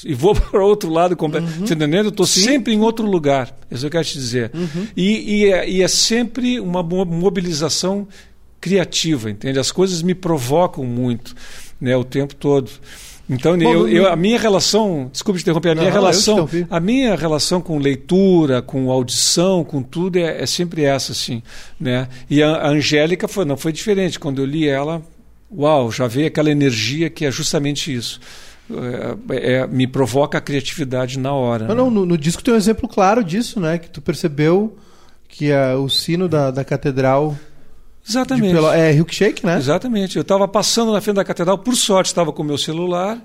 e 0.05 0.15
vou 0.15 0.35
para 0.39 0.65
outro 0.65 0.91
lado 0.91 1.17
completamente. 1.17 1.59
Uhum. 1.59 1.65
entendendo? 1.65 2.07
Eu 2.07 2.11
estou 2.11 2.27
sempre 2.27 2.75
em 2.75 2.81
outro 2.81 3.07
lugar. 3.07 3.57
É 3.71 3.75
isso 3.75 3.83
que 3.83 3.87
eu 3.87 3.91
quero 3.91 4.05
te 4.05 4.15
dizer. 4.15 4.51
Uhum. 4.55 4.87
E, 4.97 5.37
e, 5.37 5.53
é, 5.53 5.69
e, 5.69 5.83
é, 5.83 5.89
sempre 5.89 6.61
uma 6.61 6.83
mobilização 6.83 8.07
criativa, 8.61 9.31
entende? 9.31 9.59
As 9.59 9.73
coisas 9.73 10.03
me 10.03 10.15
provocam 10.15 10.85
muito 10.85 11.35
né, 11.81 11.97
o 11.97 12.05
tempo 12.05 12.35
todo. 12.35 12.71
Então, 13.31 13.57
Bom, 13.57 13.73
eu, 13.73 13.89
eu, 13.89 14.09
a 14.09 14.17
minha 14.17 14.39
relação, 14.39 15.09
desculpe 15.11 15.39
te 15.39 15.43
interromper, 15.43 15.71
a 15.71 15.75
minha 15.75 15.87
não, 15.87 15.93
relação, 15.93 16.49
a 16.69 16.81
minha 16.81 17.15
relação 17.15 17.61
com 17.61 17.79
leitura, 17.79 18.61
com 18.61 18.91
audição, 18.91 19.65
com 19.65 19.83
tudo 19.83 20.19
é, 20.19 20.43
é 20.43 20.47
sempre 20.47 20.85
essa, 20.85 21.13
assim, 21.13 21.43
né? 21.79 22.09
E 22.29 22.43
a, 22.43 22.51
a 22.57 22.69
Angélica 22.69 23.29
foi, 23.29 23.45
não 23.45 23.57
foi 23.57 23.73
diferente. 23.73 24.19
Quando 24.19 24.43
eu 24.43 24.45
li 24.45 24.69
ela, 24.69 25.03
uau, 25.57 25.91
já 25.91 26.07
veio 26.07 26.27
aquela 26.27 26.51
energia 26.51 27.09
que 27.09 27.25
é 27.25 27.31
justamente 27.31 27.95
isso. 27.95 28.21
É, 29.31 29.53
é, 29.53 29.67
me 29.67 29.87
provoca 29.87 30.39
a 30.39 30.41
criatividade 30.41 31.19
na 31.19 31.33
hora. 31.33 31.67
Não, 31.67 31.75
né? 31.75 31.81
não 31.83 31.91
no, 31.91 32.07
no, 32.07 32.19
disco 32.19 32.43
tem 32.43 32.55
um 32.55 32.57
exemplo 32.57 32.89
claro 32.89 33.23
disso, 33.23 33.61
né? 33.61 33.79
Que 33.79 33.89
tu 33.89 34.01
percebeu 34.01 34.77
que 35.29 35.53
a, 35.53 35.77
o 35.77 35.89
sino 35.89 36.29
da, 36.29 36.51
da 36.51 36.65
catedral. 36.65 37.37
Exatamente. 38.09 38.55
Pelo, 38.55 38.73
é 38.73 38.93
Shake, 39.09 39.47
né? 39.47 39.57
Exatamente. 39.57 40.17
Eu 40.17 40.23
estava 40.23 40.49
passando 40.49 40.93
na 40.93 41.01
frente 41.01 41.17
da 41.17 41.25
catedral, 41.25 41.59
por 41.59 41.77
sorte 41.77 42.09
estava 42.09 42.33
com 42.33 42.43
o 42.43 42.45
meu 42.45 42.59
celular 42.59 43.19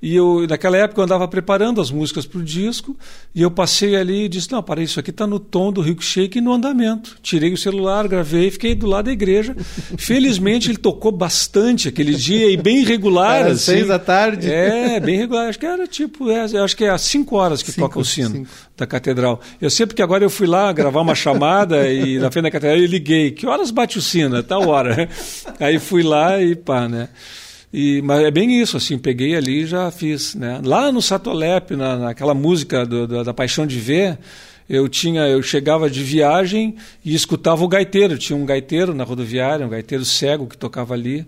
e 0.00 0.14
eu, 0.14 0.46
naquela 0.48 0.76
época, 0.76 1.00
eu 1.00 1.04
andava 1.04 1.26
preparando 1.26 1.80
as 1.80 1.90
músicas 1.90 2.24
para 2.24 2.38
o 2.38 2.44
disco, 2.44 2.96
e 3.34 3.42
eu 3.42 3.50
passei 3.50 3.96
ali 3.96 4.24
e 4.24 4.28
disse: 4.28 4.52
Não, 4.52 4.62
para 4.62 4.80
isso 4.80 5.00
aqui 5.00 5.10
está 5.10 5.26
no 5.26 5.40
tom 5.40 5.72
do 5.72 5.80
Rico 5.80 6.02
Shake 6.02 6.38
e 6.38 6.40
no 6.40 6.52
andamento. 6.52 7.16
Tirei 7.20 7.52
o 7.52 7.56
celular, 7.56 8.06
gravei, 8.06 8.48
fiquei 8.50 8.76
do 8.76 8.86
lado 8.86 9.06
da 9.06 9.12
igreja. 9.12 9.56
Felizmente, 9.98 10.70
ele 10.70 10.78
tocou 10.78 11.10
bastante 11.10 11.88
aquele 11.88 12.14
dia 12.14 12.48
e 12.48 12.56
bem 12.56 12.84
regular. 12.84 13.40
Era 13.40 13.52
assim. 13.52 13.72
seis 13.72 13.88
da 13.88 13.98
tarde. 13.98 14.48
É, 14.50 15.00
bem 15.00 15.18
regular. 15.18 15.48
Acho 15.48 15.58
que 15.58 15.66
era 15.66 15.86
tipo, 15.86 16.30
é, 16.30 16.42
acho 16.42 16.76
que 16.76 16.84
é 16.84 16.90
às 16.90 17.02
cinco 17.02 17.36
horas 17.36 17.60
que 17.60 17.72
cinco, 17.72 17.88
toca 17.88 17.98
o 17.98 18.04
sino 18.04 18.30
cinco. 18.30 18.50
da 18.76 18.86
catedral. 18.86 19.40
Eu 19.60 19.68
sei 19.68 19.84
porque 19.84 20.02
agora 20.02 20.24
eu 20.24 20.30
fui 20.30 20.46
lá 20.46 20.72
gravar 20.72 21.00
uma 21.00 21.14
chamada 21.16 21.90
e 21.90 22.18
na 22.18 22.30
frente 22.30 22.44
da 22.44 22.50
catedral 22.52 22.78
eu 22.78 22.86
liguei: 22.86 23.32
Que 23.32 23.46
horas 23.46 23.72
bate 23.72 23.98
o 23.98 24.02
sino? 24.02 24.36
É 24.36 24.42
tal 24.42 24.68
hora. 24.68 25.08
Aí 25.58 25.80
fui 25.80 26.04
lá 26.04 26.40
e 26.40 26.54
pá, 26.54 26.88
né? 26.88 27.08
E, 27.72 28.00
mas 28.02 28.24
é 28.24 28.30
bem 28.30 28.60
isso, 28.60 28.76
assim, 28.76 28.98
peguei 28.98 29.36
ali 29.36 29.62
e 29.62 29.66
já 29.66 29.90
fiz. 29.90 30.34
Né? 30.34 30.60
Lá 30.64 30.90
no 30.90 31.02
Satolep, 31.02 31.76
na, 31.76 31.96
naquela 31.96 32.34
música 32.34 32.84
do, 32.86 33.06
do, 33.06 33.22
da 33.22 33.34
Paixão 33.34 33.66
de 33.66 33.78
Ver, 33.78 34.18
eu 34.68 34.86
tinha 34.88 35.22
eu 35.22 35.42
chegava 35.42 35.88
de 35.88 36.02
viagem 36.02 36.76
e 37.02 37.14
escutava 37.14 37.64
o 37.64 37.68
gaiteiro 37.68 38.18
tinha 38.18 38.36
um 38.36 38.44
gaiteiro 38.44 38.92
na 38.92 39.02
rodoviária 39.02 39.64
um 39.64 39.70
gaiteiro 39.70 40.04
cego 40.04 40.46
que 40.46 40.58
tocava 40.58 40.92
ali 40.92 41.26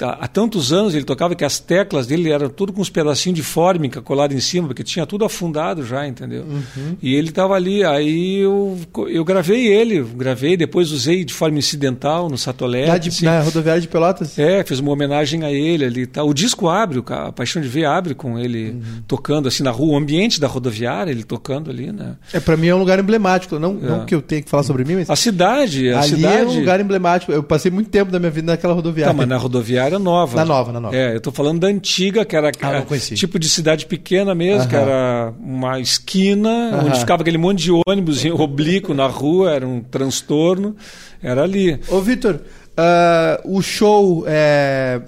há 0.00 0.28
tantos 0.28 0.72
anos 0.72 0.94
ele 0.94 1.04
tocava 1.04 1.34
que 1.34 1.44
as 1.44 1.58
teclas 1.58 2.06
dele 2.06 2.30
eram 2.30 2.48
tudo 2.48 2.72
com 2.72 2.80
uns 2.80 2.90
pedacinhos 2.90 3.36
de 3.36 3.42
fórmica 3.42 4.00
colado 4.00 4.32
em 4.32 4.40
cima, 4.40 4.68
porque 4.68 4.84
tinha 4.84 5.04
tudo 5.06 5.24
afundado 5.24 5.84
já, 5.84 6.06
entendeu? 6.06 6.44
Uhum. 6.44 6.96
E 7.02 7.14
ele 7.14 7.30
estava 7.30 7.54
ali, 7.54 7.84
aí 7.84 8.38
eu, 8.38 8.78
eu 9.08 9.24
gravei 9.24 9.66
ele, 9.66 10.02
gravei, 10.02 10.56
depois 10.56 10.92
usei 10.92 11.24
de 11.24 11.34
forma 11.34 11.58
incidental 11.58 12.28
no 12.28 12.38
Satolé. 12.38 12.86
Na, 12.86 12.94
assim. 12.94 13.24
na 13.24 13.40
rodoviária 13.40 13.80
de 13.80 13.88
Pelotas? 13.88 14.38
É, 14.38 14.62
fiz 14.64 14.78
uma 14.78 14.92
homenagem 14.92 15.42
a 15.42 15.50
ele 15.50 15.84
ali. 15.84 16.06
Tá. 16.06 16.22
O 16.22 16.32
disco 16.32 16.68
abre, 16.68 17.02
a 17.08 17.32
Paixão 17.32 17.60
de 17.60 17.68
Ver 17.68 17.86
abre 17.86 18.14
com 18.14 18.38
ele 18.38 18.70
uhum. 18.70 19.02
tocando 19.06 19.48
assim 19.48 19.62
na 19.62 19.70
rua, 19.70 19.94
o 19.94 19.96
ambiente 19.96 20.40
da 20.40 20.46
rodoviária, 20.46 21.10
ele 21.10 21.24
tocando 21.24 21.70
ali, 21.70 21.90
né? 21.90 22.16
É, 22.32 22.38
para 22.38 22.56
mim 22.56 22.68
é 22.68 22.74
um 22.74 22.78
lugar 22.78 22.98
emblemático, 22.98 23.58
não, 23.58 23.78
é. 23.82 23.86
não 23.86 24.06
que 24.06 24.14
eu 24.14 24.22
tenha 24.22 24.42
que 24.42 24.48
falar 24.48 24.62
sobre 24.62 24.84
mim, 24.84 24.94
mas... 24.94 25.10
A 25.10 25.16
cidade, 25.16 25.90
a 25.90 26.00
ali 26.00 26.08
cidade... 26.10 26.42
é 26.42 26.46
um 26.46 26.54
lugar 26.54 26.80
emblemático, 26.80 27.32
eu 27.32 27.42
passei 27.42 27.70
muito 27.70 27.90
tempo 27.90 28.12
da 28.12 28.18
minha 28.18 28.30
vida 28.30 28.52
naquela 28.52 28.74
rodoviária. 28.74 29.12
Tá, 29.12 29.16
mas 29.16 29.28
na 29.28 29.36
rodoviária 29.36 29.87
era 29.88 29.98
nova. 29.98 30.36
Na 30.36 30.44
nova, 30.44 30.72
na 30.72 30.80
nova. 30.80 30.96
É, 30.96 31.16
eu 31.16 31.20
tô 31.20 31.32
falando 31.32 31.60
da 31.60 31.68
antiga, 31.68 32.24
que 32.24 32.36
era 32.36 32.48
ah, 32.48 32.98
tipo 33.14 33.38
de 33.38 33.48
cidade 33.48 33.86
pequena 33.86 34.34
mesmo, 34.34 34.62
Aham. 34.62 34.68
que 34.68 34.76
era 34.76 35.34
uma 35.40 35.80
esquina, 35.80 36.70
Aham. 36.72 36.86
onde 36.86 37.00
ficava 37.00 37.22
aquele 37.22 37.38
monte 37.38 37.64
de 37.64 37.72
ônibus 37.86 38.24
em 38.24 38.30
oblíquo 38.30 38.94
na 38.94 39.06
rua, 39.06 39.52
era 39.52 39.66
um 39.66 39.80
transtorno. 39.80 40.76
Era 41.22 41.42
ali. 41.42 41.80
Ô, 41.88 42.00
Vitor, 42.00 42.36
uh, 42.36 43.56
o 43.56 43.60
show 43.60 44.24
é 44.26 45.00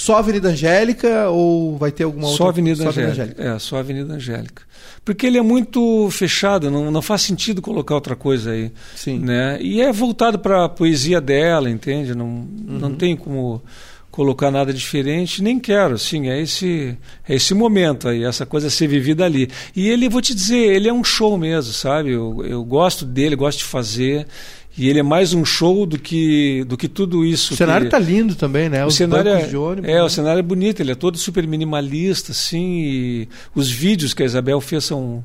só 0.00 0.16
Avenida 0.16 0.48
Angélica 0.48 1.28
ou 1.28 1.76
vai 1.76 1.92
ter 1.92 2.04
alguma 2.04 2.26
outra? 2.26 2.38
Só 2.38 2.48
Avenida, 2.48 2.82
só 2.84 2.88
Angélica. 2.88 3.12
Angélica. 3.12 3.42
É, 3.42 3.58
só 3.58 3.76
Avenida 3.76 4.14
Angélica. 4.14 4.62
Porque 5.04 5.26
ele 5.26 5.36
é 5.36 5.42
muito 5.42 6.08
fechado, 6.10 6.70
não, 6.70 6.90
não 6.90 7.02
faz 7.02 7.22
sentido 7.22 7.60
colocar 7.60 7.94
outra 7.94 8.16
coisa 8.16 8.52
aí. 8.52 8.72
Sim. 8.94 9.18
Né? 9.18 9.58
E 9.60 9.80
é 9.82 9.92
voltado 9.92 10.38
para 10.38 10.64
a 10.64 10.68
poesia 10.68 11.20
dela, 11.20 11.68
entende? 11.68 12.14
Não, 12.14 12.26
uhum. 12.26 12.48
não 12.66 12.94
tem 12.94 13.14
como 13.14 13.62
colocar 14.10 14.50
nada 14.50 14.72
diferente, 14.72 15.42
nem 15.42 15.58
quero, 15.58 15.96
sim, 15.96 16.28
é 16.28 16.40
esse 16.40 16.96
é 17.28 17.34
esse 17.34 17.54
momento 17.54 18.08
aí, 18.08 18.24
essa 18.24 18.44
coisa 18.44 18.68
ser 18.68 18.88
vivida 18.88 19.24
ali. 19.24 19.48
E 19.74 19.88
ele, 19.88 20.08
vou 20.08 20.20
te 20.20 20.34
dizer, 20.34 20.58
ele 20.58 20.88
é 20.88 20.92
um 20.92 21.04
show 21.04 21.38
mesmo, 21.38 21.72
sabe? 21.72 22.10
Eu, 22.10 22.44
eu 22.44 22.64
gosto 22.64 23.04
dele, 23.04 23.36
gosto 23.36 23.58
de 23.58 23.64
fazer. 23.64 24.26
E 24.76 24.88
ele 24.88 25.00
é 25.00 25.02
mais 25.02 25.34
um 25.34 25.44
show 25.44 25.84
do 25.84 25.98
que, 25.98 26.64
do 26.64 26.76
que 26.76 26.88
tudo 26.88 27.24
isso. 27.24 27.54
O 27.54 27.56
cenário 27.56 27.86
está 27.86 27.98
lindo 27.98 28.34
também, 28.34 28.68
né? 28.68 28.84
O 28.84 28.88
Os 28.88 28.94
cenário 28.94 29.28
é, 29.30 29.58
ônibus, 29.58 29.90
é 29.90 29.94
né? 29.94 30.02
o 30.02 30.08
cenário 30.08 30.38
é 30.38 30.42
bonito, 30.42 30.80
ele 30.80 30.92
é 30.92 30.94
todo 30.94 31.18
super 31.18 31.46
minimalista, 31.46 32.30
assim. 32.30 32.80
E 32.80 33.28
os 33.54 33.70
vídeos 33.70 34.14
que 34.14 34.22
a 34.22 34.26
Isabel 34.26 34.60
fez 34.60 34.84
são 34.84 35.24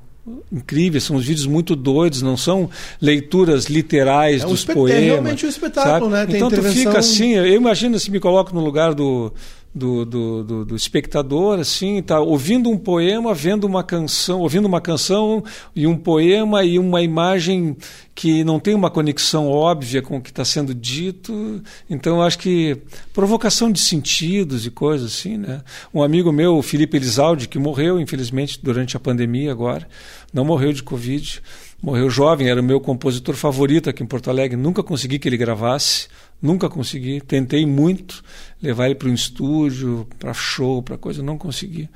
incríveis, 0.51 1.03
são 1.03 1.15
uns 1.15 1.25
vídeos 1.25 1.45
muito 1.45 1.75
doidos, 1.75 2.21
não 2.21 2.35
são 2.35 2.69
leituras 3.01 3.65
literais 3.65 4.41
é 4.41 4.47
um 4.47 4.49
dos 4.49 4.65
poemas. 4.65 5.03
É 5.03 5.05
realmente 5.05 5.45
um 5.45 5.49
espetáculo, 5.49 6.11
sabe? 6.11 6.13
né? 6.13 6.25
Tem 6.25 6.35
então 6.35 6.49
tu 6.49 6.63
fica 6.63 6.97
assim, 6.97 7.33
eu 7.33 7.53
imagino 7.53 7.99
se 7.99 8.09
me 8.09 8.19
coloco 8.19 8.53
no 8.53 8.61
lugar 8.61 8.93
do 8.93 9.31
do, 9.75 10.05
do, 10.05 10.43
do, 10.43 10.65
do, 10.65 10.75
espectador, 10.75 11.59
assim, 11.59 12.01
tá 12.01 12.21
ouvindo 12.21 12.69
um 12.69 12.77
poema, 12.77 13.33
vendo 13.33 13.65
uma 13.65 13.83
canção, 13.83 14.39
ouvindo 14.39 14.65
uma 14.65 14.79
canção 14.79 15.43
e 15.75 15.85
um 15.85 15.97
poema 15.97 16.63
e 16.63 16.79
uma 16.79 17.01
imagem 17.01 17.75
que 18.15 18.45
não 18.45 18.57
tem 18.57 18.73
uma 18.73 18.89
conexão 18.89 19.49
óbvia 19.49 20.01
com 20.01 20.15
o 20.15 20.21
que 20.21 20.29
está 20.29 20.45
sendo 20.45 20.73
dito. 20.73 21.61
Então, 21.89 22.21
acho 22.21 22.39
que 22.39 22.77
provocação 23.13 23.69
de 23.69 23.81
sentidos 23.81 24.65
e 24.65 24.71
coisas 24.71 25.11
assim, 25.11 25.35
né? 25.37 25.61
Um 25.93 26.01
amigo 26.01 26.31
meu, 26.31 26.61
Felipe 26.61 26.95
Elizalde, 26.95 27.49
que 27.49 27.59
morreu, 27.59 27.99
infelizmente, 27.99 28.57
durante 28.63 28.95
a 28.95 28.99
pandemia 28.99 29.51
agora, 29.51 29.85
não 30.33 30.45
morreu 30.45 30.71
de 30.71 30.81
Covid, 30.81 31.41
morreu 31.85 32.09
jovem, 32.09 32.49
era 32.49 32.59
o 32.59 32.63
meu 32.63 32.81
compositor 32.81 33.35
favorito 33.35 33.91
aqui 33.91 34.01
em 34.01 34.07
Porto 34.07 34.31
Alegre, 34.31 34.57
nunca 34.57 34.81
consegui 34.81 35.19
que 35.19 35.29
ele 35.29 35.37
gravasse, 35.37 36.07
nunca 36.41 36.67
consegui, 36.67 37.21
tentei 37.21 37.63
muito 37.63 38.23
levar 38.59 38.87
ele 38.87 38.95
para 38.95 39.07
um 39.07 39.13
estúdio, 39.13 40.07
para 40.17 40.33
show, 40.33 40.81
para 40.81 40.97
coisa, 40.97 41.21
não 41.21 41.37
consegui. 41.37 41.87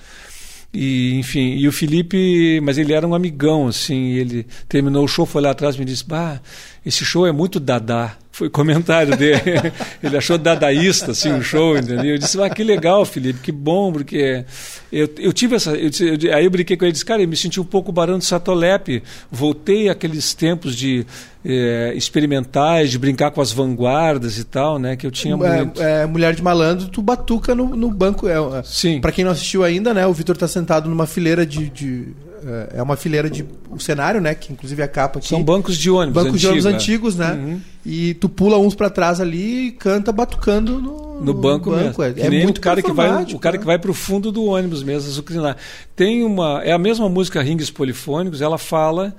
E, 0.71 1.15
enfim, 1.15 1.55
e 1.55 1.67
o 1.67 1.71
Felipe, 1.71 2.61
mas 2.61 2.77
ele 2.77 2.93
era 2.93 3.07
um 3.07 3.15
amigão, 3.15 3.67
assim, 3.67 4.09
ele 4.11 4.45
terminou 4.67 5.05
o 5.05 5.07
show, 5.07 5.25
foi 5.25 5.41
lá 5.41 5.49
atrás 5.49 5.75
e 5.75 5.79
me 5.79 5.85
disse, 5.85 6.05
bah, 6.05 6.39
esse 6.85 7.03
show 7.03 7.25
é 7.25 7.31
muito 7.31 7.59
dadá. 7.59 8.15
Foi 8.39 8.49
comentário 8.49 9.17
dele. 9.17 9.41
ele 10.01 10.15
achou 10.15 10.37
dadaísta, 10.37 11.11
assim, 11.11 11.33
o 11.33 11.43
show, 11.43 11.77
entendeu? 11.77 12.11
Eu 12.13 12.17
disse, 12.17 12.41
ah, 12.41 12.49
que 12.49 12.63
legal, 12.63 13.03
Felipe, 13.03 13.41
que 13.41 13.51
bom, 13.51 13.91
porque 13.91 14.45
eu, 14.89 15.09
eu 15.17 15.33
tive 15.33 15.57
essa. 15.57 15.71
Eu, 15.71 15.89
eu, 15.99 16.33
aí 16.33 16.45
eu 16.45 16.49
brinquei 16.49 16.77
com 16.77 16.85
ele, 16.85 16.93
disse, 16.93 17.03
cara, 17.03 17.21
eu 17.21 17.27
me 17.27 17.35
senti 17.35 17.59
um 17.59 17.65
pouco 17.65 17.91
barão 17.91 18.17
de 18.17 18.23
Satolep. 18.23 19.03
Voltei 19.29 19.89
àqueles 19.89 20.33
tempos 20.33 20.73
de 20.73 21.05
é, 21.43 21.91
experimentais, 21.97 22.89
de 22.91 22.97
brincar 22.97 23.31
com 23.31 23.41
as 23.41 23.51
vanguardas 23.51 24.37
e 24.37 24.45
tal, 24.45 24.79
né? 24.79 24.95
Que 24.95 25.05
eu 25.05 25.11
tinha 25.11 25.33
é, 25.33 25.37
muito. 25.37 25.81
É, 25.81 26.05
Mulher 26.05 26.33
de 26.33 26.41
Malandro, 26.41 26.87
tu 26.87 27.01
batuca 27.01 27.53
no, 27.53 27.75
no 27.75 27.91
banco. 27.91 28.25
É, 28.25 28.35
é 28.35 28.63
Sim. 28.63 29.01
Pra 29.01 29.11
quem 29.11 29.25
não 29.25 29.33
assistiu 29.33 29.65
ainda, 29.65 29.93
né? 29.93 30.07
O 30.07 30.13
Vitor 30.13 30.37
tá 30.37 30.47
sentado 30.47 30.89
numa 30.89 31.05
fileira 31.05 31.45
de, 31.45 31.69
de 31.69 32.07
é, 32.45 32.77
é 32.77 32.83
uma 32.83 32.95
fileira 32.95 33.29
de 33.29 33.45
o 33.69 33.79
cenário, 33.79 34.21
né? 34.21 34.33
Que 34.35 34.51
inclusive 34.53 34.81
é 34.81 34.85
a 34.85 34.87
capa 34.87 35.19
aqui. 35.19 35.27
São 35.27 35.43
bancos 35.43 35.77
de 35.77 35.89
ônibus. 35.89 36.23
Bancos 36.23 36.33
antigo, 36.33 36.39
de 36.39 36.47
ônibus 36.47 36.65
é. 36.65 36.69
antigos, 36.69 37.15
né? 37.15 37.31
Uhum. 37.33 37.61
E 37.85 38.13
tu 38.15 38.27
pula 38.27 38.57
uns 38.57 38.75
para 38.75 38.89
trás 38.89 39.21
ali 39.21 39.67
e 39.67 39.71
canta 39.71 40.11
batucando 40.11 40.81
no, 40.81 41.21
no 41.21 41.33
banco, 41.33 41.71
banco. 41.71 42.01
mesmo. 42.01 42.21
É, 42.21 42.27
é 42.27 42.43
muito 42.43 42.57
o 42.57 42.61
cara 42.61 42.81
que 42.81 42.91
vai 42.91 43.23
o 43.23 43.39
cara 43.39 43.55
né? 43.55 43.59
que 43.59 43.65
vai 43.65 43.79
para 43.79 43.91
o 43.91 43.93
fundo 43.93 44.31
do 44.31 44.45
ônibus 44.45 44.83
mesmo, 44.83 45.09
azucrinar. 45.09 45.57
Tem 45.95 46.23
uma 46.23 46.61
é 46.63 46.71
a 46.71 46.77
mesma 46.77 47.07
música 47.09 47.41
Rings 47.41 47.69
Polifônicos, 47.69 48.41
ela 48.41 48.57
fala 48.57 49.15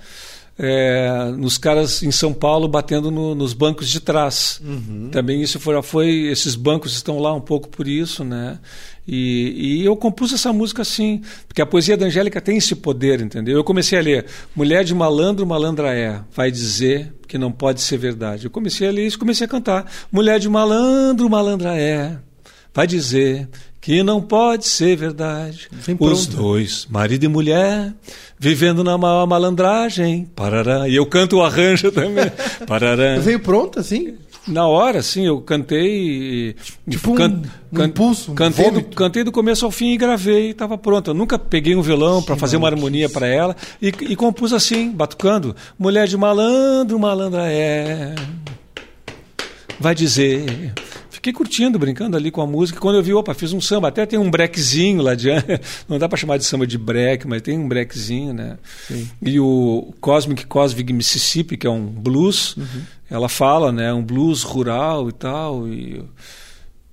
é, 0.62 1.32
nos 1.38 1.56
caras 1.56 2.02
em 2.02 2.10
São 2.10 2.34
Paulo 2.34 2.68
batendo 2.68 3.10
no, 3.10 3.34
nos 3.34 3.54
bancos 3.54 3.88
de 3.88 3.98
trás. 3.98 4.60
Uhum. 4.62 5.08
Também 5.10 5.40
isso 5.40 5.58
foi, 5.58 5.80
foi, 5.82 6.10
esses 6.26 6.54
bancos 6.54 6.92
estão 6.92 7.18
lá 7.18 7.32
um 7.32 7.40
pouco 7.40 7.66
por 7.66 7.88
isso, 7.88 8.22
né? 8.22 8.58
E, 9.08 9.80
e, 9.80 9.84
eu 9.84 9.96
compus 9.96 10.34
essa 10.34 10.52
música 10.52 10.82
assim, 10.82 11.22
porque 11.48 11.62
a 11.62 11.66
poesia 11.66 11.96
da 11.96 12.06
Angélica 12.06 12.40
tem 12.42 12.58
esse 12.58 12.76
poder, 12.76 13.22
entendeu? 13.22 13.56
Eu 13.56 13.64
comecei 13.64 13.98
a 13.98 14.02
ler 14.02 14.26
Mulher 14.54 14.84
de 14.84 14.94
malandro, 14.94 15.46
malandra 15.46 15.94
é, 15.96 16.20
vai 16.32 16.50
dizer 16.50 17.12
que 17.26 17.38
não 17.38 17.50
pode 17.50 17.80
ser 17.80 17.96
verdade. 17.96 18.44
Eu 18.44 18.50
comecei 18.50 18.86
a 18.86 18.92
ler 18.92 19.06
isso, 19.06 19.18
comecei 19.18 19.46
a 19.46 19.48
cantar. 19.48 19.90
Mulher 20.12 20.38
de 20.38 20.48
malandro, 20.48 21.28
malandra 21.30 21.76
é, 21.76 22.18
vai 22.74 22.86
dizer 22.86 23.48
que 23.80 24.02
não 24.02 24.20
pode 24.20 24.66
ser 24.66 24.94
verdade. 24.96 25.68
Os 25.98 26.26
dois, 26.26 26.86
marido 26.90 27.24
e 27.24 27.28
mulher, 27.28 27.92
vivendo 28.38 28.84
na 28.84 28.98
maior 28.98 29.26
malandragem. 29.26 30.28
Parará. 30.36 30.86
E 30.86 30.96
eu 30.96 31.06
canto 31.06 31.36
o 31.36 31.42
arranjo 31.42 31.90
também. 31.92 32.30
Parará. 32.66 33.18
Veio 33.18 33.40
pronto 33.40 33.80
assim? 33.80 34.14
Na 34.46 34.66
hora, 34.66 35.02
sim, 35.02 35.26
eu 35.26 35.40
cantei. 35.40 36.56
Tipo 36.88 37.14
can, 37.14 37.42
um, 37.72 37.76
can, 37.76 37.84
impulso, 37.86 38.32
um 38.32 38.34
cantei, 38.34 38.70
do, 38.70 38.82
cantei 38.82 39.24
do 39.24 39.30
começo 39.30 39.64
ao 39.64 39.70
fim 39.70 39.92
e 39.92 39.96
gravei 39.96 40.48
e 40.48 40.50
estava 40.50 40.76
pronto. 40.76 41.10
Eu 41.10 41.14
nunca 41.14 41.38
peguei 41.38 41.74
um 41.74 41.82
violão 41.82 42.22
para 42.22 42.36
fazer 42.36 42.56
uma 42.56 42.66
harmonia 42.66 43.08
para 43.08 43.26
ela 43.26 43.54
e, 43.80 43.88
e 43.88 44.16
compus 44.16 44.52
assim, 44.52 44.90
batucando. 44.90 45.54
Mulher 45.78 46.06
de 46.06 46.16
malandro, 46.16 46.98
malandra 46.98 47.50
é. 47.50 48.14
Vai 49.78 49.94
dizer 49.94 50.72
Fiquei 51.20 51.34
curtindo, 51.34 51.78
brincando 51.78 52.16
ali 52.16 52.30
com 52.30 52.40
a 52.40 52.46
música. 52.46 52.80
Quando 52.80 52.96
eu 52.96 53.02
vi, 53.02 53.12
opa, 53.12 53.34
fiz 53.34 53.52
um 53.52 53.60
samba. 53.60 53.88
Até 53.88 54.06
tem 54.06 54.18
um 54.18 54.30
brequezinho 54.30 55.02
lá 55.02 55.12
adiante. 55.12 55.60
Não 55.86 55.98
dá 55.98 56.08
para 56.08 56.16
chamar 56.16 56.38
de 56.38 56.44
samba 56.46 56.66
de 56.66 56.78
break, 56.78 57.28
mas 57.28 57.42
tem 57.42 57.58
um 57.58 57.68
brequezinho, 57.68 58.32
né? 58.32 58.56
Sim. 58.88 59.06
E 59.20 59.38
o 59.38 59.92
Cosmic 60.00 60.46
Cosmic 60.46 60.90
Mississippi, 60.94 61.58
que 61.58 61.66
é 61.66 61.70
um 61.70 61.84
blues, 61.84 62.56
uhum. 62.56 62.82
ela 63.10 63.28
fala, 63.28 63.70
né? 63.70 63.92
Um 63.92 64.02
blues 64.02 64.42
rural 64.42 65.10
e 65.10 65.12
tal. 65.12 65.68
E, 65.68 66.02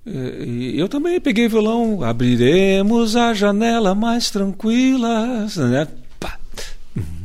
e 0.04 0.78
eu 0.78 0.90
também 0.90 1.18
peguei 1.18 1.48
violão. 1.48 2.04
Abriremos 2.04 3.16
a 3.16 3.32
janela 3.32 3.94
mais 3.94 4.30
tranquila, 4.30 5.46
né? 5.56 5.88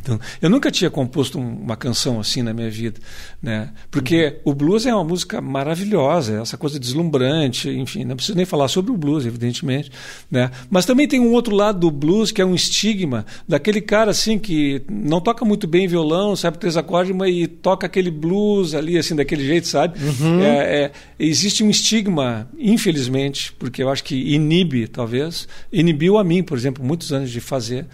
Então, 0.03 0.19
eu 0.41 0.49
nunca 0.49 0.69
tinha 0.69 0.89
composto 0.89 1.39
uma 1.39 1.77
canção 1.77 2.19
assim 2.19 2.41
na 2.41 2.53
minha 2.53 2.69
vida, 2.69 2.99
né? 3.41 3.69
Porque 3.89 4.41
o 4.43 4.53
blues 4.53 4.85
é 4.85 4.93
uma 4.93 5.03
música 5.03 5.39
maravilhosa, 5.39 6.41
essa 6.41 6.57
coisa 6.57 6.77
deslumbrante, 6.77 7.69
enfim, 7.69 8.03
não 8.03 8.17
preciso 8.17 8.35
nem 8.35 8.45
falar 8.45 8.67
sobre 8.67 8.91
o 8.91 8.97
blues, 8.97 9.25
evidentemente, 9.25 9.89
né? 10.29 10.51
Mas 10.69 10.85
também 10.85 11.07
tem 11.07 11.21
um 11.21 11.31
outro 11.31 11.55
lado 11.55 11.79
do 11.79 11.89
blues 11.89 12.33
que 12.33 12.41
é 12.41 12.45
um 12.45 12.53
estigma 12.53 13.25
daquele 13.47 13.79
cara 13.79 14.11
assim 14.11 14.37
que 14.37 14.81
não 14.91 15.21
toca 15.21 15.45
muito 15.45 15.65
bem 15.67 15.87
violão, 15.87 16.35
sabe 16.35 16.57
três 16.57 16.75
acordes, 16.75 17.15
mas 17.15 17.33
e 17.33 17.47
toca 17.47 17.87
aquele 17.87 18.11
blues 18.11 18.75
ali 18.75 18.97
assim 18.97 19.15
daquele 19.15 19.45
jeito, 19.45 19.69
sabe? 19.69 19.97
Uhum. 20.03 20.41
É, 20.41 20.83
é, 20.83 20.91
existe 21.17 21.63
um 21.63 21.69
estigma, 21.69 22.49
infelizmente, 22.59 23.53
porque 23.53 23.81
eu 23.81 23.89
acho 23.89 24.03
que 24.03 24.15
inibe, 24.33 24.85
talvez, 24.85 25.47
inibiu 25.71 26.17
a 26.17 26.25
mim, 26.25 26.43
por 26.43 26.57
exemplo, 26.57 26.83
muitos 26.83 27.13
anos 27.13 27.31
de 27.31 27.39
fazer 27.39 27.85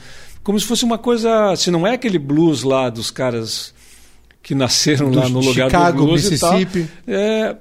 como 0.44 0.60
se 0.60 0.66
fosse 0.66 0.84
uma 0.84 0.98
coisa, 0.98 1.56
se 1.56 1.70
não 1.72 1.86
é 1.86 1.94
aquele 1.94 2.20
blues 2.20 2.64
lá 2.64 2.90
dos 2.90 3.12
caras 3.12 3.74
que 4.42 4.56
nasceram 4.56 5.12
do 5.12 5.20
lá 5.20 5.30
no 5.30 5.40
lugar 5.40 5.70
Chicago, 5.70 5.98
do 6.00 6.06
blues 6.06 6.30
Mississippi. 6.30 6.80
e 6.80 6.88
tal, 6.88 7.16
é, 7.16 7.58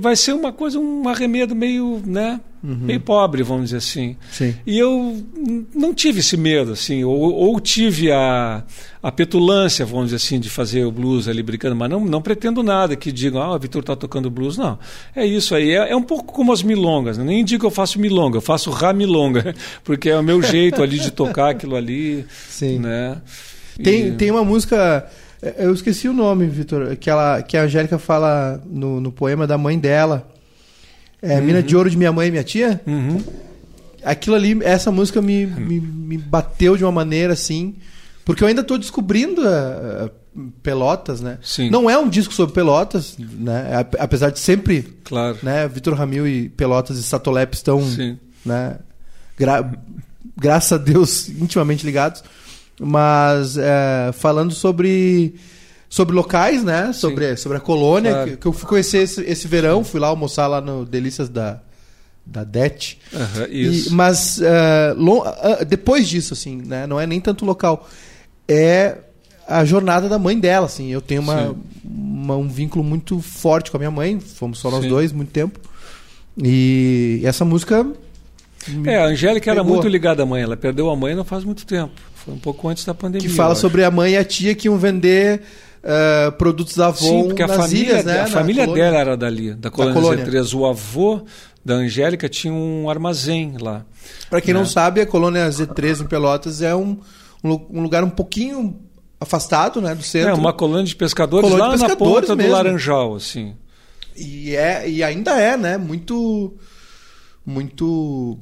vai 0.00 0.16
ser 0.16 0.32
uma 0.32 0.52
coisa, 0.52 0.80
um 0.80 1.08
arremedo 1.08 1.54
meio, 1.54 2.02
né, 2.04 2.40
uhum. 2.62 2.74
meio 2.74 3.00
pobre, 3.00 3.44
vamos 3.44 3.66
dizer 3.66 3.76
assim. 3.76 4.16
Sim. 4.32 4.52
E 4.66 4.76
eu 4.76 5.24
não 5.72 5.94
tive 5.94 6.18
esse 6.18 6.36
medo, 6.36 6.72
assim, 6.72 7.04
ou, 7.04 7.32
ou, 7.32 7.60
tive 7.60 8.10
a, 8.10 8.64
a 9.00 9.12
petulância, 9.12 9.86
vamos 9.86 10.06
dizer 10.06 10.16
assim, 10.16 10.40
de 10.40 10.50
fazer 10.50 10.84
o 10.84 10.90
blues 10.90 11.28
ali 11.28 11.40
brincando, 11.40 11.76
mas 11.76 11.88
não, 11.88 12.04
não 12.04 12.20
pretendo 12.20 12.64
nada 12.64 12.96
que 12.96 13.12
digam, 13.12 13.40
ah, 13.40 13.54
o 13.54 13.58
Vitor 13.60 13.80
está 13.80 13.94
tocando 13.94 14.28
blues. 14.28 14.58
Não, 14.58 14.76
é 15.14 15.24
isso 15.24 15.54
aí. 15.54 15.70
É, 15.70 15.92
é, 15.92 15.96
um 15.96 16.02
pouco 16.02 16.32
como 16.32 16.52
as 16.52 16.64
milongas, 16.64 17.16
né? 17.16 17.22
nem 17.22 17.44
digo 17.44 17.60
que 17.60 17.66
eu 17.66 17.70
faço 17.70 18.00
milonga, 18.00 18.38
eu 18.38 18.42
faço 18.42 18.70
ramilonga, 18.70 19.54
porque 19.84 20.10
é 20.10 20.18
o 20.18 20.22
meu 20.22 20.42
jeito 20.42 20.82
ali 20.82 20.98
de 20.98 21.12
tocar 21.12 21.50
aquilo 21.50 21.76
ali. 21.76 22.26
Sim. 22.48 22.80
Né? 22.80 23.18
Tem, 23.80 24.08
e... 24.08 24.12
tem 24.12 24.32
uma 24.32 24.44
música 24.44 25.08
eu 25.58 25.72
esqueci 25.72 26.08
o 26.08 26.12
nome, 26.12 26.46
Vitor, 26.46 26.96
que, 26.96 27.10
ela, 27.10 27.42
que 27.42 27.56
a 27.56 27.62
Angélica 27.62 27.98
fala 27.98 28.62
no, 28.66 29.00
no 29.00 29.12
poema 29.12 29.46
da 29.46 29.58
mãe 29.58 29.78
dela. 29.78 30.28
É, 31.20 31.38
uhum. 31.38 31.44
Mina 31.44 31.62
de 31.62 31.76
Ouro 31.76 31.90
de 31.90 31.96
Minha 31.96 32.12
Mãe 32.12 32.28
e 32.28 32.30
Minha 32.30 32.44
Tia. 32.44 32.80
Uhum. 32.86 33.22
Aquilo 34.04 34.36
ali, 34.36 34.58
essa 34.62 34.90
música 34.90 35.20
me, 35.20 35.46
me, 35.46 35.80
me, 35.80 36.18
bateu 36.18 36.76
de 36.76 36.84
uma 36.84 36.92
maneira 36.92 37.32
assim. 37.32 37.74
Porque 38.24 38.42
eu 38.42 38.48
ainda 38.48 38.60
estou 38.60 38.78
descobrindo 38.78 39.42
uh, 39.42 40.10
Pelotas, 40.62 41.20
né? 41.20 41.38
Sim. 41.42 41.70
Não 41.70 41.88
é 41.88 41.98
um 41.98 42.08
disco 42.08 42.32
sobre 42.32 42.54
Pelotas, 42.54 43.16
né? 43.18 43.86
Apesar 43.98 44.30
de 44.30 44.38
sempre. 44.38 44.82
Claro. 45.04 45.38
Né? 45.42 45.66
Vitor 45.68 45.94
Ramil 45.94 46.26
e 46.26 46.48
Pelotas 46.48 46.98
e 46.98 47.02
Satolep 47.02 47.54
estão. 47.54 47.82
Sim. 47.82 48.18
Né? 48.44 48.76
Gra 49.38 49.70
graças 50.36 50.72
a 50.72 50.76
Deus, 50.76 51.28
intimamente 51.30 51.84
ligados 51.84 52.22
mas 52.80 53.56
é, 53.56 54.10
falando 54.12 54.52
sobre 54.52 55.34
sobre 55.88 56.14
locais, 56.14 56.62
né? 56.64 56.92
Sobre, 56.92 57.36
sobre 57.36 57.58
a 57.58 57.60
colônia, 57.60 58.12
claro. 58.12 58.30
que, 58.30 58.36
que, 58.36 58.46
eu 58.46 58.52
fui 58.52 58.68
conhecer 58.68 58.98
esse, 58.98 59.22
esse 59.22 59.48
verão, 59.48 59.84
fui 59.84 60.00
lá 60.00 60.08
almoçar 60.08 60.46
lá 60.46 60.60
no 60.60 60.84
Delícias 60.84 61.28
da 61.28 61.60
da 62.24 62.42
Det. 62.42 62.98
Uhum, 63.12 63.46
e, 63.48 63.90
mas 63.90 64.38
uh, 64.38 64.94
long, 64.96 65.20
uh, 65.20 65.64
depois 65.64 66.08
disso, 66.08 66.34
assim, 66.34 66.56
né? 66.56 66.86
Não 66.86 66.98
é 66.98 67.06
nem 67.06 67.20
tanto 67.20 67.44
local, 67.44 67.88
é 68.48 68.98
a 69.46 69.64
jornada 69.64 70.08
da 70.08 70.18
mãe 70.18 70.38
dela, 70.38 70.66
assim. 70.66 70.88
Eu 70.88 71.00
tenho 71.00 71.22
uma, 71.22 71.54
uma 71.84 72.36
um 72.36 72.48
vínculo 72.48 72.82
muito 72.82 73.20
forte 73.20 73.70
com 73.70 73.76
a 73.76 73.78
minha 73.78 73.90
mãe. 73.92 74.18
Fomos 74.18 74.58
só 74.58 74.70
nós 74.70 74.82
Sim. 74.82 74.88
dois 74.88 75.12
muito 75.12 75.30
tempo. 75.30 75.60
E 76.42 77.22
essa 77.24 77.44
música 77.44 77.86
é, 78.84 78.96
a 78.96 79.06
Angélica 79.06 79.50
era 79.50 79.62
muito 79.62 79.88
ligada 79.88 80.22
à 80.24 80.26
mãe. 80.26 80.42
Ela 80.42 80.56
perdeu 80.56 80.90
a 80.90 80.96
mãe 80.96 81.14
não 81.14 81.24
faz 81.24 81.44
muito 81.44 81.64
tempo. 81.64 81.92
Foi 82.26 82.34
um 82.34 82.38
pouco 82.38 82.68
antes 82.68 82.84
da 82.84 82.92
pandemia. 82.92 83.28
Que 83.28 83.32
fala 83.32 83.54
sobre 83.54 83.84
a 83.84 83.90
mãe 83.90 84.14
e 84.14 84.16
a 84.16 84.24
tia 84.24 84.52
que 84.52 84.66
iam 84.66 84.76
vender 84.76 85.42
uh, 85.84 86.32
produtos 86.32 86.74
da 86.74 86.88
avó 86.88 86.96
Sim, 86.96 87.28
porque 87.28 87.40
a 87.40 87.46
família, 87.46 87.92
ilhas, 87.92 88.04
né? 88.04 88.20
A 88.22 88.26
família 88.26 88.66
dela 88.66 88.98
era 88.98 89.16
dali, 89.16 89.54
da 89.54 89.70
colônia, 89.70 89.94
da 89.94 90.00
colônia. 90.00 90.26
Z3. 90.26 90.58
O 90.58 90.66
avô 90.66 91.22
da 91.64 91.74
Angélica 91.74 92.28
tinha 92.28 92.52
um 92.52 92.90
armazém 92.90 93.54
lá. 93.60 93.86
Para 94.28 94.40
quem 94.40 94.52
né? 94.52 94.58
não 94.58 94.66
sabe, 94.66 95.00
a 95.00 95.06
colônia 95.06 95.48
Z3 95.48 96.02
em 96.02 96.06
Pelotas 96.06 96.62
é 96.62 96.74
um, 96.74 96.98
um 97.44 97.80
lugar 97.80 98.02
um 98.02 98.10
pouquinho 98.10 98.76
afastado 99.20 99.80
né, 99.80 99.94
do 99.94 100.02
centro. 100.02 100.30
É, 100.30 100.34
uma 100.34 100.52
colônia 100.52 100.84
de 100.84 100.96
pescadores 100.96 101.48
colônia 101.48 101.64
lá 101.64 101.76
de 101.76 101.80
pescadores 101.82 102.00
na 102.00 102.20
ponta 102.20 102.34
mesmo. 102.34 102.50
do 102.50 102.56
Laranjal, 102.56 103.14
assim. 103.14 103.54
E, 104.16 104.56
é, 104.56 104.90
e 104.90 105.00
ainda 105.04 105.40
é, 105.40 105.56
né? 105.56 105.78
Muito. 105.78 106.56
Muito 107.48 108.36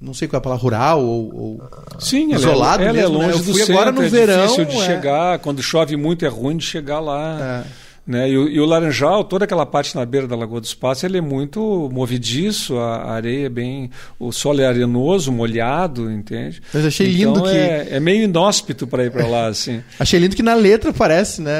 não 0.00 0.12
sei 0.12 0.28
qual 0.28 0.38
é 0.38 0.40
a 0.40 0.42
palavra, 0.42 0.62
rural 0.62 1.02
ou, 1.02 1.34
ou 1.34 1.62
Sim, 1.98 2.34
isolado 2.34 2.82
ela, 2.82 2.98
é, 2.98 3.00
ela 3.00 3.10
mesmo, 3.10 3.22
é 3.22 3.26
longe 3.26 3.28
né? 3.28 3.34
Eu 3.34 3.38
do 3.38 3.44
fui 3.44 3.54
centro, 3.54 3.74
agora 3.74 3.92
no 3.92 4.02
é 4.02 4.08
verão, 4.08 4.42
difícil 4.42 4.64
de 4.66 4.76
é... 4.76 4.86
chegar, 4.86 5.38
quando 5.38 5.62
chove 5.62 5.96
muito 5.96 6.24
é 6.24 6.28
ruim 6.28 6.56
de 6.56 6.64
chegar 6.64 7.00
lá. 7.00 7.64
É. 7.72 7.86
Né? 8.06 8.30
E, 8.30 8.38
o, 8.38 8.48
e 8.48 8.60
o 8.60 8.64
Laranjal, 8.64 9.24
toda 9.24 9.46
aquela 9.46 9.66
parte 9.66 9.96
na 9.96 10.06
beira 10.06 10.28
da 10.28 10.36
Lagoa 10.36 10.60
dos 10.60 10.72
Passos, 10.74 11.02
ele 11.02 11.18
é 11.18 11.20
muito 11.20 11.90
movediço, 11.92 12.78
a 12.78 13.10
areia 13.10 13.46
é 13.46 13.48
bem... 13.48 13.90
O 14.16 14.30
solo 14.30 14.60
é 14.60 14.66
arenoso, 14.66 15.32
molhado, 15.32 16.08
entende? 16.08 16.62
Mas 16.72 16.86
achei 16.86 17.08
então, 17.08 17.34
lindo 17.34 17.42
que... 17.42 17.56
É, 17.56 17.88
é 17.96 17.98
meio 17.98 18.22
inóspito 18.22 18.86
para 18.86 19.04
ir 19.04 19.10
para 19.10 19.26
lá, 19.26 19.48
assim. 19.48 19.82
achei 19.98 20.20
lindo 20.20 20.36
que 20.36 20.42
na 20.42 20.54
letra 20.54 20.92
parece, 20.92 21.42
né? 21.42 21.52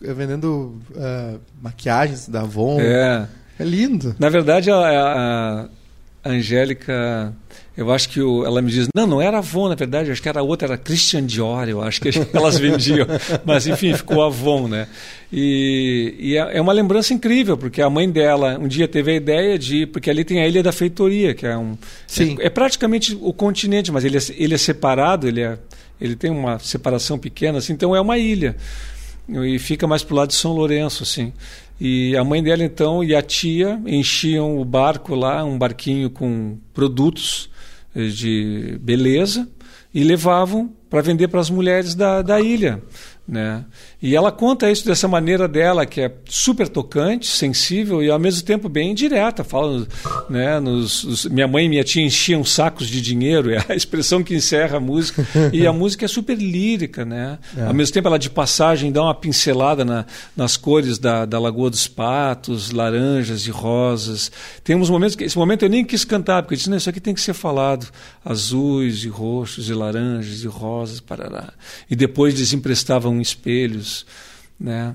Vendendo 0.00 0.76
uh, 0.90 1.38
maquiagens 1.62 2.28
da 2.28 2.40
Avon. 2.40 2.80
É. 2.80 3.28
É 3.56 3.64
lindo. 3.64 4.16
Na 4.18 4.28
verdade, 4.28 4.72
a, 4.72 4.76
a, 4.76 5.68
a 6.24 6.28
Angélica 6.28 7.32
eu 7.76 7.92
acho 7.92 8.08
que 8.08 8.22
o, 8.22 8.44
ela 8.46 8.62
me 8.62 8.70
diz, 8.70 8.88
não, 8.94 9.06
não 9.06 9.20
era 9.20 9.38
Avon, 9.38 9.68
na 9.68 9.74
verdade, 9.74 10.10
acho 10.10 10.22
que 10.22 10.28
era 10.28 10.42
outra, 10.42 10.68
era 10.68 10.78
Christian 10.78 11.26
Dior, 11.26 11.68
eu 11.68 11.82
acho 11.82 12.00
que 12.00 12.08
elas 12.32 12.58
vendiam. 12.58 13.06
Mas, 13.44 13.66
enfim, 13.66 13.92
ficou 13.92 14.24
Avon, 14.24 14.66
né? 14.66 14.88
E, 15.30 16.14
e 16.18 16.36
é, 16.36 16.56
é 16.56 16.60
uma 16.60 16.72
lembrança 16.72 17.12
incrível, 17.12 17.58
porque 17.58 17.82
a 17.82 17.90
mãe 17.90 18.10
dela 18.10 18.58
um 18.58 18.66
dia 18.66 18.88
teve 18.88 19.10
a 19.10 19.14
ideia 19.14 19.58
de 19.58 19.84
porque 19.86 20.08
ali 20.08 20.24
tem 20.24 20.40
a 20.40 20.48
Ilha 20.48 20.62
da 20.62 20.72
Feitoria, 20.72 21.34
que 21.34 21.46
é 21.46 21.56
um... 21.56 21.76
Sim. 22.06 22.38
É, 22.40 22.46
é 22.46 22.50
praticamente 22.50 23.16
o 23.20 23.32
continente, 23.32 23.92
mas 23.92 24.06
ele 24.06 24.16
é, 24.16 24.20
ele 24.36 24.54
é 24.54 24.58
separado, 24.58 25.28
ele, 25.28 25.42
é, 25.42 25.58
ele 26.00 26.16
tem 26.16 26.30
uma 26.30 26.58
separação 26.58 27.18
pequena, 27.18 27.58
assim, 27.58 27.74
então 27.74 27.94
é 27.94 28.00
uma 28.00 28.16
ilha. 28.16 28.56
E 29.28 29.58
fica 29.58 29.86
mais 29.86 30.02
para 30.02 30.14
o 30.14 30.16
lado 30.16 30.28
de 30.28 30.34
São 30.34 30.52
Lourenço, 30.52 31.02
assim. 31.02 31.32
E 31.78 32.16
a 32.16 32.24
mãe 32.24 32.42
dela, 32.42 32.64
então, 32.64 33.04
e 33.04 33.14
a 33.14 33.20
tia 33.20 33.78
enchiam 33.84 34.58
o 34.58 34.64
barco 34.64 35.14
lá, 35.14 35.44
um 35.44 35.58
barquinho 35.58 36.08
com 36.08 36.56
produtos 36.72 37.50
de 37.96 38.78
beleza 38.80 39.48
e 39.92 40.04
levavam 40.04 40.70
para 40.90 41.00
vender 41.00 41.28
para 41.28 41.40
as 41.40 41.50
mulheres 41.50 41.94
da, 41.94 42.20
da 42.22 42.40
ilha. 42.40 42.82
Né? 43.26 43.64
E 44.00 44.14
ela 44.14 44.30
conta 44.30 44.70
isso 44.70 44.86
dessa 44.86 45.08
maneira 45.08 45.48
dela, 45.48 45.84
que 45.84 46.00
é 46.00 46.12
super 46.26 46.68
tocante, 46.68 47.26
sensível 47.26 48.02
e 48.02 48.08
ao 48.08 48.18
mesmo 48.18 48.44
tempo 48.44 48.68
bem 48.68 48.94
direta. 48.94 49.42
Fala, 49.42 49.86
né, 50.30 50.60
nos, 50.60 51.02
os, 51.02 51.24
minha 51.26 51.48
mãe 51.48 51.66
e 51.66 51.68
minha 51.68 51.82
tia 51.82 52.04
enchiam 52.04 52.44
sacos 52.44 52.86
de 52.86 53.00
dinheiro, 53.00 53.50
é 53.52 53.64
a 53.68 53.74
expressão 53.74 54.22
que 54.22 54.34
encerra 54.34 54.76
a 54.76 54.80
música. 54.80 55.26
e 55.52 55.66
a 55.66 55.72
música 55.72 56.04
é 56.04 56.08
super 56.08 56.36
lírica, 56.36 57.04
né? 57.04 57.38
É. 57.56 57.66
Ao 57.66 57.74
mesmo 57.74 57.92
tempo 57.92 58.06
ela 58.06 58.18
de 58.18 58.30
passagem 58.30 58.92
dá 58.92 59.02
uma 59.02 59.14
pincelada 59.14 59.84
na, 59.84 60.06
nas 60.36 60.56
cores 60.56 60.98
da, 60.98 61.24
da 61.24 61.40
Lagoa 61.40 61.70
dos 61.70 61.88
Patos, 61.88 62.70
laranjas 62.70 63.46
e 63.46 63.50
rosas. 63.50 64.30
Tem 64.62 64.76
uns 64.76 64.88
momentos 64.88 65.16
que 65.16 65.24
esse 65.24 65.36
momento 65.36 65.64
eu 65.64 65.68
nem 65.68 65.84
quis 65.84 66.04
cantar, 66.04 66.42
porque 66.42 66.54
eu 66.54 66.58
disse, 66.58 66.70
não, 66.70 66.76
isso 66.76 66.88
aqui 66.88 67.00
tem 67.00 67.14
que 67.14 67.20
ser 67.20 67.34
falado. 67.34 67.88
Azuis 68.24 69.02
e 69.02 69.08
roxos 69.08 69.68
e 69.68 69.74
laranjas 69.74 70.44
e 70.44 70.46
rosas, 70.46 71.00
parará. 71.00 71.52
E 71.90 71.96
depois 71.96 72.34
desemprestavam 72.34 73.15
espelhos, 73.20 74.06
né? 74.58 74.94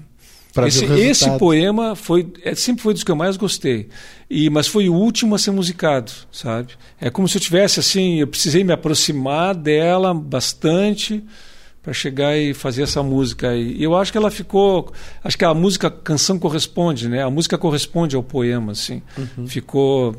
Esse, 0.68 0.84
esse, 0.84 1.38
poema 1.38 1.96
foi 1.96 2.28
é, 2.44 2.54
sempre 2.54 2.84
foi 2.84 2.94
dos 2.94 3.04
que 3.04 3.12
eu 3.12 3.16
mais 3.16 3.38
gostei. 3.38 3.88
E 4.30 4.50
mas 4.50 4.68
foi 4.68 4.90
o 4.90 4.94
último 4.94 5.34
a 5.34 5.40
ser 5.40 5.52
musicado 5.52 6.12
sabe? 6.30 6.74
É 7.00 7.10
como 7.10 7.28
se 7.28 7.38
eu 7.38 7.42
tivesse 7.42 7.80
assim 7.80 8.20
eu 8.20 8.28
precisei 8.28 8.62
me 8.64 8.74
aproximar 8.74 9.56
dela 9.56 10.14
bastante 10.14 11.24
para 11.82 11.94
chegar 11.94 12.38
e 12.38 12.54
fazer 12.54 12.84
essa 12.84 13.02
música. 13.02 13.56
E 13.56 13.82
eu 13.82 13.96
acho 13.96 14.12
que 14.12 14.18
ela 14.18 14.30
ficou 14.30 14.92
acho 15.24 15.38
que 15.38 15.46
a 15.46 15.54
música 15.54 15.88
a 15.88 15.92
canção 15.92 16.38
corresponde 16.38 17.08
né? 17.08 17.24
A 17.24 17.30
música 17.30 17.58
corresponde 17.58 18.18
ao 18.18 18.24
poema 18.24 18.74
assim. 18.74 19.02
Uhum. 19.18 19.48
ficou 19.48 20.16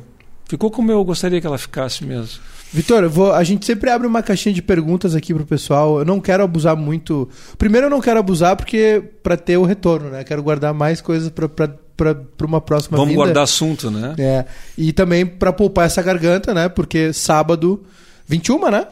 ficou 0.48 0.70
como 0.70 0.90
eu 0.90 1.04
gostaria 1.04 1.42
que 1.42 1.46
ela 1.46 1.58
ficasse 1.58 2.04
mesmo 2.06 2.40
Vitor, 2.72 3.34
a 3.34 3.44
gente 3.44 3.66
sempre 3.66 3.90
abre 3.90 4.06
uma 4.06 4.22
caixinha 4.22 4.54
de 4.54 4.62
perguntas 4.62 5.14
aqui 5.14 5.34
pro 5.34 5.44
pessoal. 5.44 5.98
Eu 5.98 6.04
não 6.06 6.18
quero 6.20 6.42
abusar 6.42 6.74
muito. 6.74 7.28
Primeiro, 7.58 7.86
eu 7.86 7.90
não 7.90 8.00
quero 8.00 8.18
abusar 8.18 8.56
porque 8.56 9.02
para 9.22 9.36
ter 9.36 9.58
o 9.58 9.64
retorno, 9.64 10.08
né? 10.08 10.24
Quero 10.24 10.42
guardar 10.42 10.72
mais 10.72 11.02
coisas 11.02 11.28
para 11.28 12.46
uma 12.46 12.62
próxima 12.62 12.96
Vamos 12.96 13.10
vinda. 13.10 13.24
guardar 13.24 13.44
assunto, 13.44 13.90
né? 13.90 14.14
É. 14.18 14.46
E 14.78 14.90
também 14.90 15.26
para 15.26 15.52
poupar 15.52 15.84
essa 15.84 16.00
garganta, 16.00 16.54
né? 16.54 16.66
Porque 16.70 17.12
sábado 17.12 17.82
21, 18.26 18.70
né? 18.70 18.86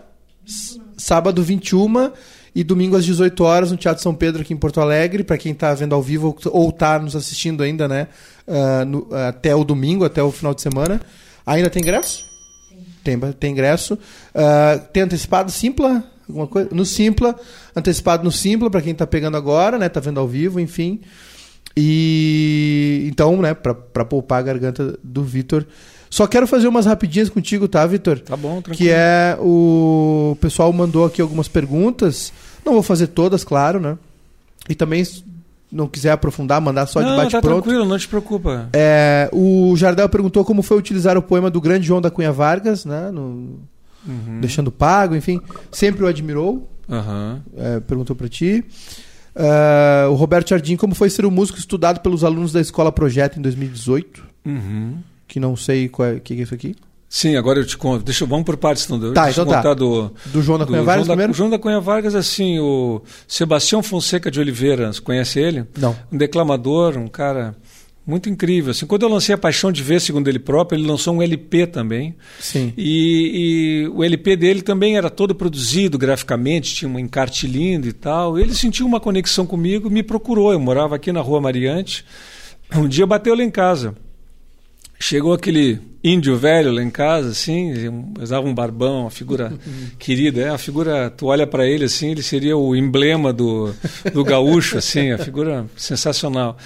Sábado 0.99 1.43
21 1.43 2.12
e 2.55 2.62
domingo 2.62 2.97
às 2.97 3.05
18 3.07 3.43
horas 3.43 3.70
no 3.70 3.78
Teatro 3.78 4.03
São 4.03 4.14
Pedro 4.14 4.43
aqui 4.43 4.53
em 4.53 4.59
Porto 4.59 4.81
Alegre, 4.81 5.24
para 5.24 5.39
quem 5.39 5.53
está 5.53 5.72
vendo 5.72 5.95
ao 5.95 6.03
vivo 6.03 6.37
ou 6.47 6.68
está 6.68 6.99
nos 6.99 7.16
assistindo 7.16 7.62
ainda, 7.62 7.89
né? 7.89 8.09
Uh, 8.47 8.85
no, 8.85 9.09
até 9.28 9.55
o 9.55 9.64
domingo, 9.64 10.05
até 10.05 10.22
o 10.22 10.31
final 10.31 10.53
de 10.53 10.61
semana. 10.61 11.01
Ainda 11.47 11.70
tem 11.70 11.81
ingresso? 11.81 12.30
Tem, 13.03 13.19
tem 13.19 13.53
ingresso. 13.53 13.95
Uh, 13.95 14.81
tem 14.93 15.03
antecipado 15.03 15.51
Simpla? 15.51 16.05
Alguma 16.29 16.47
coisa? 16.47 16.69
No 16.73 16.85
Simpla. 16.85 17.35
Antecipado 17.75 18.25
no 18.25 18.33
Simpla, 18.33 18.71
para 18.71 18.83
quem 18.83 18.93
está 18.93 19.07
pegando 19.07 19.37
agora, 19.37 19.79
né? 19.79 19.89
Tá 19.89 20.01
vendo 20.01 20.21
ao 20.21 20.29
vivo, 20.29 20.61
enfim. 20.61 21.01
E 21.77 23.07
então, 23.11 23.41
né, 23.41 23.55
para 23.55 24.05
poupar 24.05 24.41
a 24.41 24.43
garganta 24.43 24.99
do 25.03 25.23
Vitor. 25.23 25.67
Só 26.09 26.27
quero 26.27 26.47
fazer 26.47 26.67
umas 26.67 26.87
rapidinhas 26.87 27.29
contigo, 27.29 27.69
tá, 27.69 27.87
Vitor? 27.87 28.19
Tá 28.19 28.37
bom, 28.37 28.61
tranquilo. 28.61 28.77
Que 28.77 28.91
é 28.91 29.37
o... 29.41 30.33
o 30.33 30.37
pessoal 30.41 30.73
mandou 30.73 31.05
aqui 31.05 31.23
algumas 31.23 31.47
perguntas. 31.47 32.33
Não 32.65 32.73
vou 32.73 32.83
fazer 32.83 33.07
todas, 33.09 33.45
claro, 33.45 33.79
né? 33.79 33.97
E 34.69 34.75
também 34.75 35.05
não 35.73 35.87
quiser 35.87 36.12
aprofundar, 36.12 36.61
mandar 36.61 36.87
só 36.87 37.01
não, 37.01 37.11
de 37.11 37.16
bate 37.16 37.33
tá 37.33 37.41
tranquilo, 37.41 37.85
não 37.85 37.99
te 37.99 38.09
preocupa. 38.09 38.68
É, 38.73 39.29
o 39.33 39.75
Jardel 39.77 40.09
perguntou 40.09 40.45
como 40.45 40.62
foi 40.62 40.77
utilizar 40.77 41.16
o 41.16 41.23
poema 41.23 41.51
do 41.51 41.61
grande 41.61 41.87
João 41.87 42.01
da 42.01 42.11
Cunha 42.11 42.33
Vargas, 42.33 42.85
né? 42.85 43.11
No, 43.11 43.61
uhum. 44.07 44.41
Deixando 44.41 44.73
pago, 44.73 45.14
enfim. 45.14 45.41
Sempre 45.71 46.05
o 46.05 46.07
admirou. 46.09 46.68
Uhum. 46.89 47.41
É, 47.57 47.81
perguntou 47.81 48.16
para 48.16 48.29
ti. 48.29 48.64
Uh, 49.35 50.11
o 50.11 50.14
Roberto 50.14 50.51
Jardim, 50.51 50.77
como 50.77 50.95
foi 50.95 51.09
ser 51.09 51.25
um 51.25 51.31
músico 51.31 51.59
estudado 51.59 52.01
pelos 52.01 52.25
alunos 52.25 52.53
da 52.53 52.61
Escola 52.61 52.91
Projeto 52.91 53.39
em 53.39 53.43
2018? 53.43 54.23
Uhum. 54.45 54.99
Que 55.29 55.39
não 55.39 55.55
sei 55.55 55.89
o 55.97 56.05
é, 56.05 56.18
que 56.18 56.35
é 56.35 56.37
isso 56.37 56.55
aqui. 56.55 56.75
Sim, 57.13 57.35
agora 57.35 57.59
eu 57.59 57.67
te 57.67 57.77
conto. 57.77 58.05
Deixa, 58.05 58.25
vamos 58.25 58.45
por 58.45 58.57
partes, 58.57 58.85
então. 58.85 59.13
Tá, 59.13 59.25
Deixa 59.25 59.43
então 59.43 59.61
tá. 59.61 59.75
Do, 59.75 60.15
do 60.27 60.41
João 60.41 60.57
da 60.61 60.65
Cunha 60.65 60.81
Vargas 60.81 61.07
João? 61.07 61.19
Da, 61.19 61.33
João 61.33 61.51
da 61.51 61.59
Cunha 61.59 61.81
Vargas, 61.81 62.15
assim, 62.15 62.61
o 62.61 63.03
Sebastião 63.27 63.83
Fonseca 63.83 64.31
de 64.31 64.39
Oliveira, 64.39 64.93
você 64.93 65.01
conhece 65.01 65.41
ele? 65.41 65.67
Não. 65.77 65.97
Um 66.13 66.17
declamador, 66.17 66.97
um 66.97 67.09
cara 67.09 67.57
muito 68.07 68.31
incrível. 68.31 68.71
Assim, 68.71 68.87
quando 68.87 69.03
eu 69.03 69.09
lancei 69.09 69.35
A 69.35 69.39
Paixão 69.39 69.73
de 69.73 69.83
Ver, 69.83 70.01
segundo 70.01 70.29
ele 70.29 70.39
próprio, 70.39 70.79
ele 70.79 70.87
lançou 70.87 71.13
um 71.13 71.21
LP 71.21 71.67
também. 71.67 72.15
Sim. 72.39 72.73
E, 72.77 73.87
e, 73.87 73.89
o 73.89 74.05
LP 74.05 74.37
dele 74.37 74.63
também 74.63 74.97
era 74.97 75.11
todo 75.11 75.35
produzido 75.35 75.99
graficamente, 75.99 76.77
tinha 76.77 76.89
um 76.89 76.97
encarte 76.97 77.45
lindo 77.45 77.89
e 77.89 77.93
tal. 77.93 78.39
Ele 78.39 78.55
sentiu 78.55 78.87
uma 78.87 79.01
conexão 79.01 79.45
comigo, 79.45 79.91
me 79.91 80.05
procurou. 80.05 80.53
Eu 80.53 80.61
morava 80.61 80.95
aqui 80.95 81.11
na 81.11 81.21
Rua 81.21 81.41
Mariante. 81.41 82.05
Um 82.73 82.87
dia 82.87 83.05
bateu 83.05 83.35
lá 83.35 83.43
em 83.43 83.51
casa. 83.51 83.97
Chegou 85.03 85.33
aquele 85.33 85.81
índio 86.05 86.37
velho 86.37 86.71
lá 86.71 86.83
em 86.83 86.91
casa, 86.91 87.31
assim, 87.31 87.73
usava 88.21 88.47
um 88.47 88.55
barbão, 88.55 89.03
uma 89.03 89.11
figura 89.11 89.53
querida, 89.99 90.43
é 90.43 90.51
a 90.51 90.59
figura, 90.59 91.11
tu 91.11 91.27
olha 91.27 91.47
para 91.47 91.67
ele 91.67 91.85
assim, 91.87 92.11
ele 92.11 92.23
seria 92.23 92.57
o 92.57 92.77
emblema 92.77 93.33
do, 93.33 93.75
do 94.13 94.23
gaúcho, 94.23 94.77
assim, 94.77 95.11
a 95.11 95.19
figura 95.19 95.67
sensacional. 95.75 96.57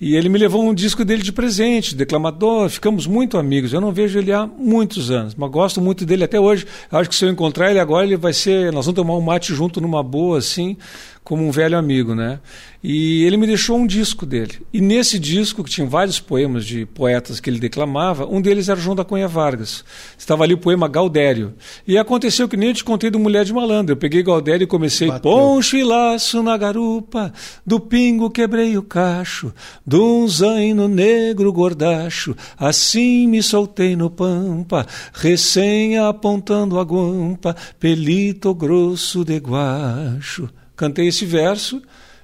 E 0.00 0.16
ele 0.16 0.30
me 0.30 0.38
levou 0.38 0.64
um 0.64 0.72
disco 0.72 1.04
dele 1.04 1.22
de 1.22 1.30
presente, 1.30 1.94
declamador, 1.94 2.70
ficamos 2.70 3.06
muito 3.06 3.36
amigos. 3.36 3.74
Eu 3.74 3.82
não 3.82 3.92
vejo 3.92 4.18
ele 4.18 4.32
há 4.32 4.46
muitos 4.46 5.10
anos, 5.10 5.34
mas 5.34 5.50
gosto 5.50 5.78
muito 5.78 6.06
dele 6.06 6.24
até 6.24 6.40
hoje. 6.40 6.66
Acho 6.90 7.10
que 7.10 7.14
se 7.14 7.26
eu 7.26 7.28
encontrar 7.28 7.70
ele 7.70 7.80
agora, 7.80 8.06
ele 8.06 8.16
vai 8.16 8.32
ser, 8.32 8.72
nós 8.72 8.86
vamos 8.86 8.96
tomar 8.96 9.14
um 9.14 9.20
mate 9.20 9.54
junto 9.54 9.78
numa 9.78 10.02
boa 10.02 10.38
assim, 10.38 10.74
como 11.22 11.46
um 11.46 11.50
velho 11.50 11.76
amigo, 11.76 12.14
né? 12.14 12.40
E 12.82 13.24
ele 13.24 13.36
me 13.36 13.46
deixou 13.46 13.76
um 13.76 13.86
disco 13.86 14.24
dele. 14.24 14.62
E 14.72 14.80
nesse 14.80 15.18
disco, 15.18 15.62
que 15.62 15.70
tinha 15.70 15.86
vários 15.86 16.18
poemas 16.18 16.64
de 16.64 16.86
poetas 16.86 17.38
que 17.38 17.50
ele 17.50 17.60
declamava, 17.60 18.26
um 18.26 18.40
deles 18.40 18.68
era 18.68 18.80
João 18.80 18.96
da 18.96 19.04
Cunha 19.04 19.28
Vargas. 19.28 19.84
Estava 20.16 20.44
ali 20.44 20.54
o 20.54 20.58
poema 20.58 20.88
Gaudério. 20.88 21.54
E 21.86 21.98
aconteceu 21.98 22.48
que 22.48 22.56
nem 22.56 22.70
eu 22.70 22.74
te 22.74 22.82
contei 22.82 23.10
do 23.10 23.18
Mulher 23.18 23.44
de 23.44 23.52
Malandro. 23.52 23.92
Eu 23.92 23.98
peguei 23.98 24.22
Gaudério 24.22 24.64
e 24.64 24.66
comecei, 24.66 25.08
Bateu. 25.08 25.30
poncho 25.30 25.76
e 25.76 25.84
laço 25.84 26.42
na 26.42 26.56
garupa, 26.56 27.32
do 27.66 27.78
pingo 27.78 28.30
quebrei 28.30 28.76
o 28.78 28.82
cacho, 28.82 29.52
um 29.92 30.26
zaino 30.26 30.88
negro 30.88 31.52
gordacho, 31.52 32.34
assim 32.58 33.26
me 33.26 33.42
soltei 33.42 33.94
no 33.94 34.10
pampa, 34.10 34.86
recém 35.12 35.98
apontando 35.98 36.78
a 36.78 36.82
guampa, 36.82 37.54
pelito 37.78 38.54
grosso 38.54 39.24
de 39.24 39.36
guacho. 39.36 40.48
Cantei 40.80 41.08
esse 41.08 41.26
verso 41.26 41.82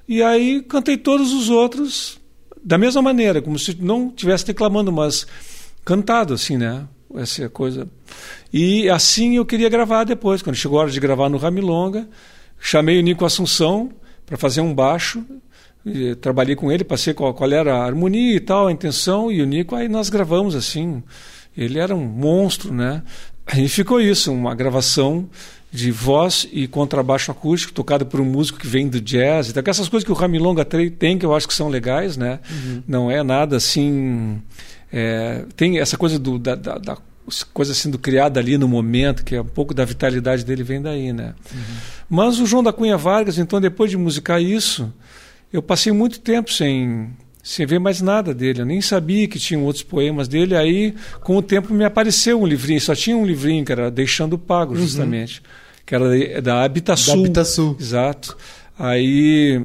e 0.08 0.22
aí 0.22 0.62
cantei 0.62 0.96
todos 0.96 1.30
os 1.34 1.50
outros 1.50 2.18
da 2.64 2.78
mesma 2.78 3.02
maneira, 3.02 3.42
como 3.42 3.58
se 3.58 3.76
não 3.78 4.08
estivesse 4.08 4.46
declamando, 4.46 4.90
mas 4.90 5.26
cantado 5.84 6.32
assim, 6.32 6.56
né? 6.56 6.88
Essa 7.16 7.44
é 7.44 7.48
coisa. 7.50 7.86
E 8.50 8.88
assim 8.88 9.36
eu 9.36 9.44
queria 9.44 9.68
gravar 9.68 10.04
depois, 10.04 10.40
quando 10.40 10.56
chegou 10.56 10.78
a 10.78 10.84
hora 10.84 10.90
de 10.90 10.98
gravar 10.98 11.28
no 11.28 11.36
Ramilonga, 11.36 12.08
chamei 12.58 12.98
o 12.98 13.02
Nico 13.02 13.26
Assunção 13.26 13.90
para 14.24 14.38
fazer 14.38 14.62
um 14.62 14.74
baixo, 14.74 15.22
trabalhei 16.22 16.56
com 16.56 16.72
ele, 16.72 16.82
passei 16.82 17.12
qual, 17.12 17.34
qual, 17.34 17.52
era 17.52 17.76
a 17.76 17.84
harmonia 17.84 18.36
e 18.36 18.40
tal, 18.40 18.68
a 18.68 18.72
intenção, 18.72 19.30
e 19.30 19.42
o 19.42 19.44
Nico, 19.44 19.76
aí 19.76 19.86
nós 19.86 20.08
gravamos 20.08 20.54
assim. 20.54 21.02
Ele 21.54 21.78
era 21.78 21.94
um 21.94 22.06
monstro, 22.06 22.72
né? 22.72 23.02
E 23.54 23.68
ficou 23.68 24.00
isso, 24.00 24.32
uma 24.32 24.54
gravação 24.54 25.28
de 25.70 25.90
voz 25.90 26.48
e 26.52 26.66
contrabaixo 26.66 27.30
acústico, 27.30 27.72
tocado 27.72 28.06
por 28.06 28.20
um 28.20 28.24
músico 28.24 28.58
que 28.58 28.66
vem 28.66 28.88
do 28.88 29.00
jazz. 29.00 29.48
Então, 29.48 29.62
essas 29.66 29.88
coisas 29.88 30.04
que 30.04 30.12
o 30.12 30.14
Ramilonga 30.14 30.64
tem, 30.64 31.18
que 31.18 31.26
eu 31.26 31.34
acho 31.34 31.46
que 31.46 31.54
são 31.54 31.68
legais, 31.68 32.16
né? 32.16 32.40
Uhum. 32.50 32.82
Não 32.86 33.10
é 33.10 33.22
nada 33.22 33.56
assim. 33.56 34.40
É, 34.92 35.44
tem 35.56 35.78
essa 35.78 35.96
coisa 35.96 36.18
do, 36.18 36.38
da, 36.38 36.54
da, 36.54 36.78
da, 36.78 36.96
coisa 37.52 37.74
sendo 37.74 37.98
criada 37.98 38.40
ali 38.40 38.56
no 38.56 38.68
momento, 38.68 39.24
que 39.24 39.34
é 39.34 39.40
um 39.40 39.46
pouco 39.46 39.74
da 39.74 39.84
vitalidade 39.84 40.44
dele 40.44 40.62
vem 40.62 40.80
daí, 40.80 41.12
né? 41.12 41.34
Uhum. 41.52 41.60
Mas 42.08 42.38
o 42.38 42.46
João 42.46 42.62
da 42.62 42.72
Cunha 42.72 42.96
Vargas, 42.96 43.38
então, 43.38 43.60
depois 43.60 43.90
de 43.90 43.96
musicar 43.96 44.40
isso, 44.40 44.92
eu 45.52 45.60
passei 45.60 45.92
muito 45.92 46.20
tempo 46.20 46.52
sem 46.52 47.10
sem 47.46 47.66
ver 47.66 47.78
mais 47.78 48.00
nada 48.00 48.34
dele. 48.34 48.62
Eu 48.62 48.66
nem 48.66 48.80
sabia 48.80 49.28
que 49.28 49.38
tinham 49.38 49.64
outros 49.64 49.84
poemas 49.84 50.26
dele. 50.26 50.56
Aí, 50.56 50.94
com 51.20 51.36
o 51.36 51.42
tempo, 51.42 51.72
me 51.72 51.84
apareceu 51.84 52.40
um 52.40 52.46
livrinho. 52.46 52.80
Só 52.80 52.94
tinha 52.94 53.16
um 53.16 53.24
livrinho 53.24 53.64
que 53.64 53.72
era 53.72 53.90
Deixando 53.90 54.38
Pago, 54.38 54.74
uhum. 54.74 54.80
justamente. 54.80 55.40
Uhum 55.40 55.66
que 55.86 55.94
era 55.94 56.42
da 56.42 56.64
Habitasul. 56.64 57.14
Da 57.14 57.20
Habitasul. 57.20 57.76
Exato. 57.78 58.36
Aí. 58.76 59.64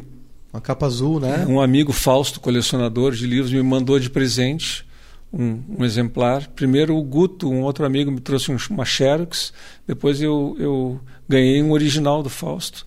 Uma 0.54 0.62
capa 0.62 0.86
azul, 0.86 1.20
né? 1.20 1.46
Um 1.48 1.60
amigo 1.60 1.92
Fausto, 1.92 2.40
colecionador 2.40 3.14
de 3.14 3.26
livros, 3.26 3.52
me 3.52 3.64
mandou 3.64 3.98
de 3.98 4.10
presente 4.10 4.86
um, 5.32 5.62
um 5.80 5.86
exemplar. 5.86 6.48
Primeiro 6.50 6.96
o 6.96 7.02
Guto, 7.02 7.50
um 7.50 7.62
outro 7.62 7.86
amigo, 7.86 8.12
me 8.12 8.20
trouxe 8.20 8.52
um, 8.52 8.58
uma 8.70 8.86
Xerox. 8.86 9.54
Depois 9.88 10.22
eu, 10.22 10.56
eu 10.60 11.00
ganhei 11.28 11.64
um 11.64 11.72
original 11.72 12.22
do 12.22 12.30
Fausto. 12.30 12.86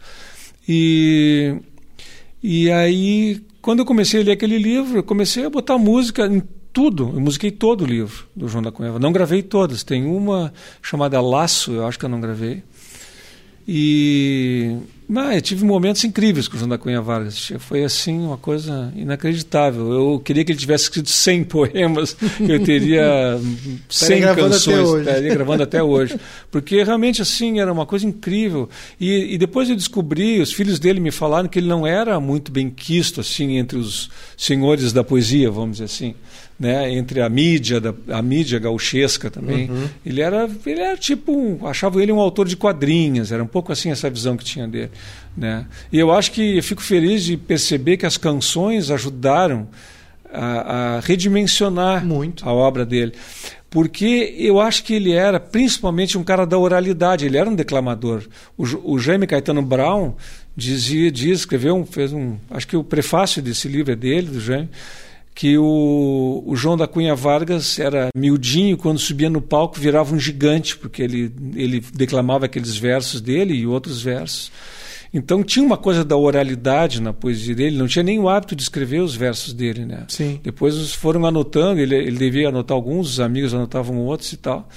E, 0.69 1.57
e 2.43 2.71
aí, 2.71 3.43
quando 3.65 3.79
eu 3.79 3.87
comecei 3.87 4.21
a 4.21 4.25
ler 4.25 4.33
aquele 4.33 4.59
livro, 4.59 4.99
eu 4.99 5.03
comecei 5.03 5.43
a 5.47 5.49
botar 5.49 5.79
música 5.79 6.27
em 6.27 6.43
tudo. 6.71 7.11
Eu 7.15 7.21
musiquei 7.21 7.51
todo 7.51 7.81
o 7.81 7.87
livro 7.87 8.27
do 8.37 8.47
João 8.47 8.63
da 8.63 8.71
Cunha. 8.71 8.99
Não 8.99 9.11
gravei 9.11 9.43
todas. 9.43 9.83
Tem 9.83 10.05
uma 10.05 10.53
chamada 10.83 11.19
Laço, 11.19 11.73
eu 11.73 11.87
acho 11.87 11.99
que 11.99 12.05
eu 12.05 12.11
não 12.11 12.21
gravei. 12.21 12.63
E, 13.67 14.77
Mas 15.09 15.37
eu 15.37 15.43
tive 15.43 15.65
momentos 15.65 16.05
incríveis 16.05 16.47
com 16.47 16.55
o 16.55 16.59
João 16.59 16.69
da 16.69 16.77
Cunha 16.77 17.01
Vargas. 17.01 17.51
Foi 17.61 17.83
assim 17.83 18.19
uma 18.19 18.37
coisa 18.37 18.93
inacreditável. 18.95 19.91
Eu 19.91 20.21
queria 20.21 20.45
que 20.45 20.53
ele 20.53 20.59
tivesse 20.59 20.85
escrito 20.85 21.09
100 21.09 21.45
poemas, 21.45 22.17
eu 22.41 22.63
teria 22.63 23.39
100 23.89 24.21
canções, 24.35 25.07
estaria 25.07 25.35
gravando 25.35 25.63
até 25.63 25.83
hoje. 25.83 26.19
Porque 26.51 26.83
realmente 26.83 27.23
assim 27.23 27.59
era 27.59 27.73
uma 27.73 27.87
coisa 27.87 28.07
incrível. 28.07 28.69
E, 29.01 29.35
e, 29.35 29.39
depois 29.39 29.71
eu 29.71 29.77
descobri, 29.77 30.41
os 30.41 30.53
filhos 30.53 30.79
dele 30.79 31.01
me 31.01 31.11
falaram 31.11 31.49
que 31.49 31.59
ele 31.59 31.69
não 31.69 31.87
era 31.87 32.21
muito 32.21 32.53
bem 32.53 32.69
quisto 32.69 33.21
assim 33.21 33.57
entre 33.57 33.79
os 33.79 34.11
senhores 34.37 34.93
da 34.93 35.03
poesia, 35.03 35.51
vamos 35.51 35.79
dizer 35.79 35.85
assim 35.85 36.15
né, 36.59 36.93
entre 36.93 37.21
a 37.21 37.29
mídia, 37.29 37.81
da, 37.81 37.95
a 38.09 38.23
mídia 38.23 38.59
gauchesca 38.59 39.31
também. 39.31 39.69
Uhum. 39.71 39.89
Ele 40.05 40.21
era, 40.21 40.49
ele 40.65 40.81
era 40.81 40.97
tipo, 40.97 41.33
um, 41.33 41.67
achava 41.67 42.03
ele 42.03 42.13
um 42.13 42.21
autor 42.21 42.47
de 42.47 42.57
quadrinhas, 42.57 43.33
era 43.33 43.43
um 43.43 43.47
pouco 43.47 43.73
assim 43.73 43.91
essa 43.91 44.09
visão 44.09 44.37
que 44.37 44.45
tinha 44.45 44.69
dele, 44.69 44.91
né? 45.37 45.67
E 45.93 45.99
eu 45.99 46.13
acho 46.13 46.31
que 46.33 46.57
eu 46.57 46.63
fico 46.63 46.83
feliz 46.83 47.25
de 47.25 47.37
perceber 47.37 47.97
que 47.97 48.07
as 48.07 48.17
canções 48.17 48.91
ajudaram 48.91 49.69
a, 50.33 50.97
a 50.97 51.01
redimensionar 51.01 52.05
Muito. 52.05 52.49
a 52.49 52.53
obra 52.53 52.85
dele. 52.85 53.13
Porque 53.71 54.37
eu 54.39 54.61
acho 54.61 54.85
que 54.85 54.95
ele 54.95 55.13
era 55.13 55.41
principalmente 55.41 56.17
um 56.17 56.23
cara 56.23 56.47
da 56.47 56.57
oralidade, 56.57 57.27
ele 57.27 57.37
era 57.37 57.51
um 57.51 57.57
declamador. 57.57 58.23
O, 58.57 58.93
o 58.93 58.99
Jaime 59.01 59.27
Caetano 59.27 59.63
Brown 59.63 60.15
dizia, 60.57 61.11
diz, 61.11 61.41
escreveu, 61.41 61.85
fez 61.85 62.13
um, 62.13 62.37
acho 62.51 62.69
que 62.69 62.77
o 62.77 62.85
prefácio 62.85 63.43
desse 63.43 63.67
livro 63.67 63.93
é 63.93 63.97
dele, 63.97 64.29
do 64.29 64.41
Jaime, 64.41 64.69
que 65.35 65.59
o, 65.59 66.45
o, 66.47 66.55
João 66.55 66.77
da 66.77 66.87
Cunha 66.87 67.15
Vargas 67.15 67.79
era 67.79 68.09
miudinho, 68.15 68.77
quando 68.77 68.99
subia 68.99 69.29
no 69.29 69.43
palco 69.43 69.81
virava 69.81 70.15
um 70.15 70.19
gigante, 70.19 70.77
porque 70.77 71.03
ele, 71.03 71.33
ele 71.57 71.81
declamava 71.93 72.47
aqueles 72.47 72.77
versos 72.77 73.21
dele 73.21 73.53
e 73.53 73.67
outros 73.67 74.01
versos. 74.01 74.53
Então 75.13 75.43
tinha 75.43 75.65
uma 75.65 75.77
coisa 75.77 76.05
da 76.05 76.17
oralidade 76.17 77.01
na 77.01 77.13
poesia 77.13 77.55
dele, 77.55 77.77
não 77.77 77.87
tinha 77.87 78.03
nem 78.03 78.19
o 78.19 78.29
hábito 78.29 78.55
de 78.55 78.63
escrever 78.63 79.01
os 79.01 79.15
versos 79.15 79.53
dele, 79.53 79.85
né? 79.85 80.05
Sim. 80.09 80.41
Depois 80.43 80.93
foram 80.93 81.27
anotando, 81.27 81.81
ele, 81.81 81.97
ele 81.97 82.17
devia 82.17 82.49
anotar 82.49 82.77
alguns, 82.77 83.11
os 83.11 83.21
amigos 83.21 83.55
anotavam 83.55 83.99
outros 83.99 84.33
e 84.33 84.37
tal. 84.37 84.69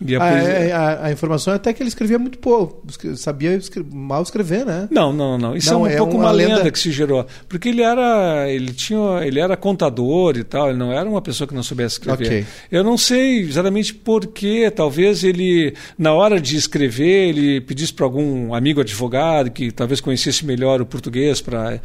E 0.00 0.14
a, 0.14 0.20
poesia... 0.20 0.76
a, 0.76 0.80
a, 0.80 1.06
a, 1.06 1.12
informação 1.12 1.52
é 1.52 1.56
até 1.56 1.72
que 1.72 1.82
ele 1.82 1.88
escrevia 1.88 2.18
muito 2.18 2.38
pouco, 2.38 2.84
sabia 3.16 3.54
escrever, 3.56 3.92
mal 3.92 4.22
escrever, 4.22 4.64
né? 4.64 4.88
Não, 4.92 5.12
não, 5.12 5.36
não. 5.36 5.56
Isso 5.56 5.72
não, 5.72 5.86
é 5.86 5.90
um 5.90 5.92
é 5.92 5.96
pouco 5.96 6.14
uma, 6.14 6.24
uma 6.24 6.30
lenda... 6.30 6.56
lenda... 6.58 6.70
que 6.70 6.78
se 6.78 6.92
gerou, 6.92 7.26
porque 7.48 7.68
ele 7.70 7.82
era, 7.82 8.48
ele 8.48 8.72
tinha, 8.72 9.20
ele 9.24 9.40
era 9.40 9.56
contador 9.56 10.36
e 10.36 10.44
tal, 10.44 10.68
ele 10.68 10.78
não 10.78 10.92
era 10.92 11.08
uma 11.08 11.20
pessoa 11.20 11.48
que 11.48 11.54
não 11.54 11.64
soubesse 11.64 11.94
escrever. 11.94 12.26
Okay. 12.26 12.46
Eu 12.70 12.84
não 12.84 12.96
sei 12.96 13.40
exatamente 13.40 13.92
por 13.92 14.28
que, 14.28 14.70
talvez 14.70 15.24
ele 15.24 15.74
na 15.98 16.12
hora 16.12 16.40
de 16.40 16.56
escrever 16.56 17.30
ele 17.30 17.60
pedisse 17.60 17.92
para 17.92 18.06
algum 18.06 18.54
amigo 18.54 18.80
advogado 18.80 19.50
que 19.50 19.72
talvez 19.72 20.00
conhecesse 20.00 20.46
melhor 20.46 20.80
o 20.80 20.86
português 20.86 21.40
para 21.40 21.80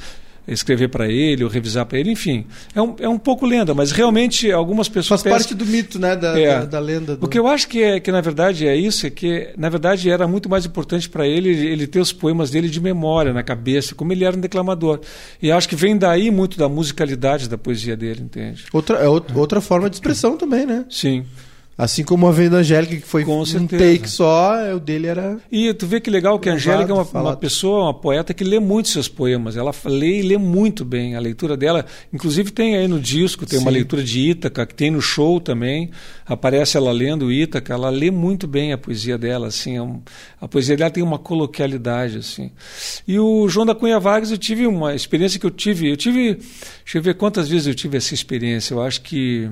escrever 0.48 0.90
para 0.90 1.08
ele 1.08 1.44
ou 1.44 1.50
revisar 1.50 1.86
para 1.86 2.00
ele, 2.00 2.12
enfim. 2.12 2.46
É 2.76 2.82
um, 2.82 2.96
é 3.00 3.08
um 3.08 3.18
pouco 3.18 3.46
lenda, 3.46 3.74
mas 3.74 3.92
realmente 3.92 4.52
algumas 4.52 4.90
pessoas. 4.90 5.22
Faz 5.22 5.36
parte 5.36 5.56
do 5.56 5.66
mito, 5.66 5.98
né? 5.98 6.16
Da, 6.16 6.40
é. 6.40 6.60
da, 6.60 6.66
da, 6.66 6.80
lenda. 6.80 7.16
Do... 7.16 7.26
O 7.26 7.30
que 7.30 7.40
eu 7.40 7.48
acho 7.48 7.68
que, 7.68 7.82
é, 7.82 8.00
que 8.00 8.12
na 8.12 8.22
verdade 8.22 8.68
é 8.68 8.76
isso, 8.76 9.08
é 9.08 9.10
que 9.10 9.50
na 9.58 9.70
verdade 9.70 10.10
era 10.10 10.28
muito 10.28 10.50
mais 10.50 10.66
importante 10.66 11.10
para 11.10 11.28
ele 11.28 11.50
ele 11.50 11.88
ter 11.88 12.00
os 12.00 12.12
poemas 12.12 12.52
dele 12.52 12.70
de 12.70 12.82
memória 12.82 13.34
na 13.34 13.44
cabeça, 13.44 13.96
como 13.96 14.12
ele 14.12 14.26
era 14.26 14.36
um 14.36 14.40
declamador. 14.40 15.00
E 15.42 15.52
acho 15.52 15.68
que 15.70 15.76
vem 15.76 15.98
daí 15.98 16.30
muito 16.30 16.58
da 16.58 16.68
musicalidade 16.68 17.48
da 17.48 17.58
poesia 17.58 17.96
dele, 17.96 18.22
entende? 18.22 18.66
Outra, 18.74 18.98
é 18.98 19.08
outra 19.08 19.62
forma 19.62 19.90
de 19.90 19.96
expressão 19.96 20.38
também, 20.38 20.66
né? 20.66 20.86
Sim. 20.90 21.26
Assim 21.76 22.04
como 22.04 22.28
a 22.28 22.32
Venda 22.32 22.58
Angélica, 22.58 22.96
que 22.96 23.08
foi 23.08 23.26
Com 23.26 23.42
um 23.42 23.46
certeza. 23.46 23.84
take 23.84 24.08
só, 24.08 24.76
o 24.76 24.80
dele 24.80 25.08
era. 25.08 25.40
E 25.52 25.74
tu 25.74 25.88
vê 25.88 26.00
que 26.00 26.10
legal 26.10 26.38
que 26.38 26.48
a 26.48 26.54
Angélica 26.54 26.92
é 26.92 26.94
uma, 26.94 27.04
uma, 27.04 27.36
pessoa, 27.36 27.86
uma 27.86 27.94
poeta 27.94 28.32
que 28.32 28.44
lê 28.44 28.60
muito 28.60 28.90
seus 28.90 29.08
poemas. 29.08 29.58
Ela 29.58 29.74
lê 29.86 30.20
e 30.20 30.22
lê 30.22 30.38
muito 30.38 30.86
bem. 30.86 31.16
A 31.16 31.20
leitura 31.20 31.58
dela, 31.58 31.84
inclusive, 32.14 32.52
tem 32.52 32.76
aí 32.76 32.88
no 32.88 33.00
disco, 33.00 33.48
tem 33.48 33.58
Sim. 33.58 33.66
uma 33.66 33.72
leitura 33.72 34.04
de 34.04 34.20
Ítaca, 34.20 34.68
que 34.68 34.76
tem 34.76 34.92
no 34.92 35.02
show 35.02 35.40
também. 35.42 35.90
Aparece 36.28 36.78
ela 36.78 36.92
lendo 36.92 37.32
Ítaca. 37.32 37.74
Ela 37.74 37.90
lê 37.90 38.12
muito 38.12 38.46
bem 38.46 38.72
a 38.72 38.78
poesia 38.78 39.18
dela. 39.18 39.48
Assim, 39.48 39.76
é 39.76 39.82
um, 39.82 40.00
a 40.40 40.48
poesia 40.48 40.78
dela 40.78 40.92
tem 40.92 41.02
uma 41.02 41.18
coloquialidade. 41.18 42.20
Assim. 42.20 42.52
E 43.08 43.18
o 43.18 43.50
João 43.50 43.66
da 43.66 43.74
Cunha 43.74 44.00
Vargas, 44.00 44.30
eu 44.30 44.38
tive 44.38 44.68
uma 44.68 44.94
experiência 44.94 45.40
que 45.40 45.46
eu 45.46 45.52
tive. 45.52 45.90
Eu 45.90 45.98
tive. 45.98 46.36
Deixa 46.36 47.00
eu 47.00 47.02
ver 47.02 47.16
quantas 47.16 47.50
vezes 47.50 47.66
eu 47.66 47.74
tive 47.74 47.98
essa 47.98 48.14
experiência. 48.14 48.76
Eu 48.76 48.82
acho 48.84 49.02
que 49.02 49.50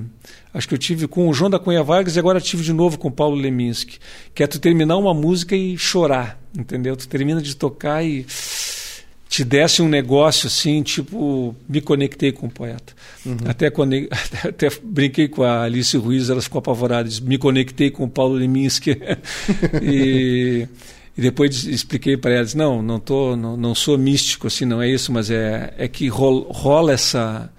Acho 0.54 0.68
que 0.68 0.74
eu 0.74 0.78
tive 0.78 1.08
com 1.08 1.28
o 1.28 1.34
João 1.34 1.50
da 1.50 1.58
Cunha 1.58 1.82
Vargas 1.82 2.16
e 2.16 2.18
agora 2.18 2.40
tive 2.40 2.62
de 2.62 2.72
novo 2.72 2.98
com 2.98 3.08
o 3.08 3.12
Paulo 3.12 3.36
Leminski, 3.36 3.98
que 4.34 4.42
é 4.42 4.46
tu 4.46 4.58
terminar 4.58 4.98
uma 4.98 5.14
música 5.14 5.56
e 5.56 5.78
chorar, 5.78 6.38
entendeu? 6.56 6.94
Tu 6.94 7.08
termina 7.08 7.40
de 7.40 7.56
tocar 7.56 8.04
e 8.04 8.26
te 9.32 9.44
desce 9.44 9.80
um 9.80 9.88
negócio 9.88 10.46
assim, 10.46 10.82
tipo, 10.82 11.56
me 11.66 11.80
conectei 11.80 12.32
com 12.32 12.48
o 12.48 12.50
poeta. 12.50 12.92
Uhum. 13.24 13.38
Até, 13.46 13.68
até, 13.68 14.08
até, 14.46 14.68
brinquei 14.82 15.26
com 15.26 15.42
a 15.42 15.62
Alice 15.62 15.96
Ruiz, 15.96 16.28
ela 16.28 16.42
ficou 16.42 16.58
apavorada, 16.58 17.08
me 17.22 17.38
conectei 17.38 17.90
com 17.90 18.04
o 18.04 18.10
Paulo 18.10 18.34
Leminski. 18.34 18.90
e, 19.80 20.68
e, 21.16 21.20
depois 21.22 21.64
expliquei 21.64 22.18
para 22.18 22.34
ela, 22.34 22.46
não, 22.54 22.82
não, 22.82 23.00
tô, 23.00 23.34
não, 23.34 23.56
não 23.56 23.74
sou 23.74 23.96
místico, 23.96 24.48
assim, 24.48 24.66
não 24.66 24.82
é 24.82 24.90
isso, 24.90 25.10
mas 25.10 25.30
é, 25.30 25.72
é 25.78 25.88
que 25.88 26.08
rola 26.08 26.92
essa 26.92 27.50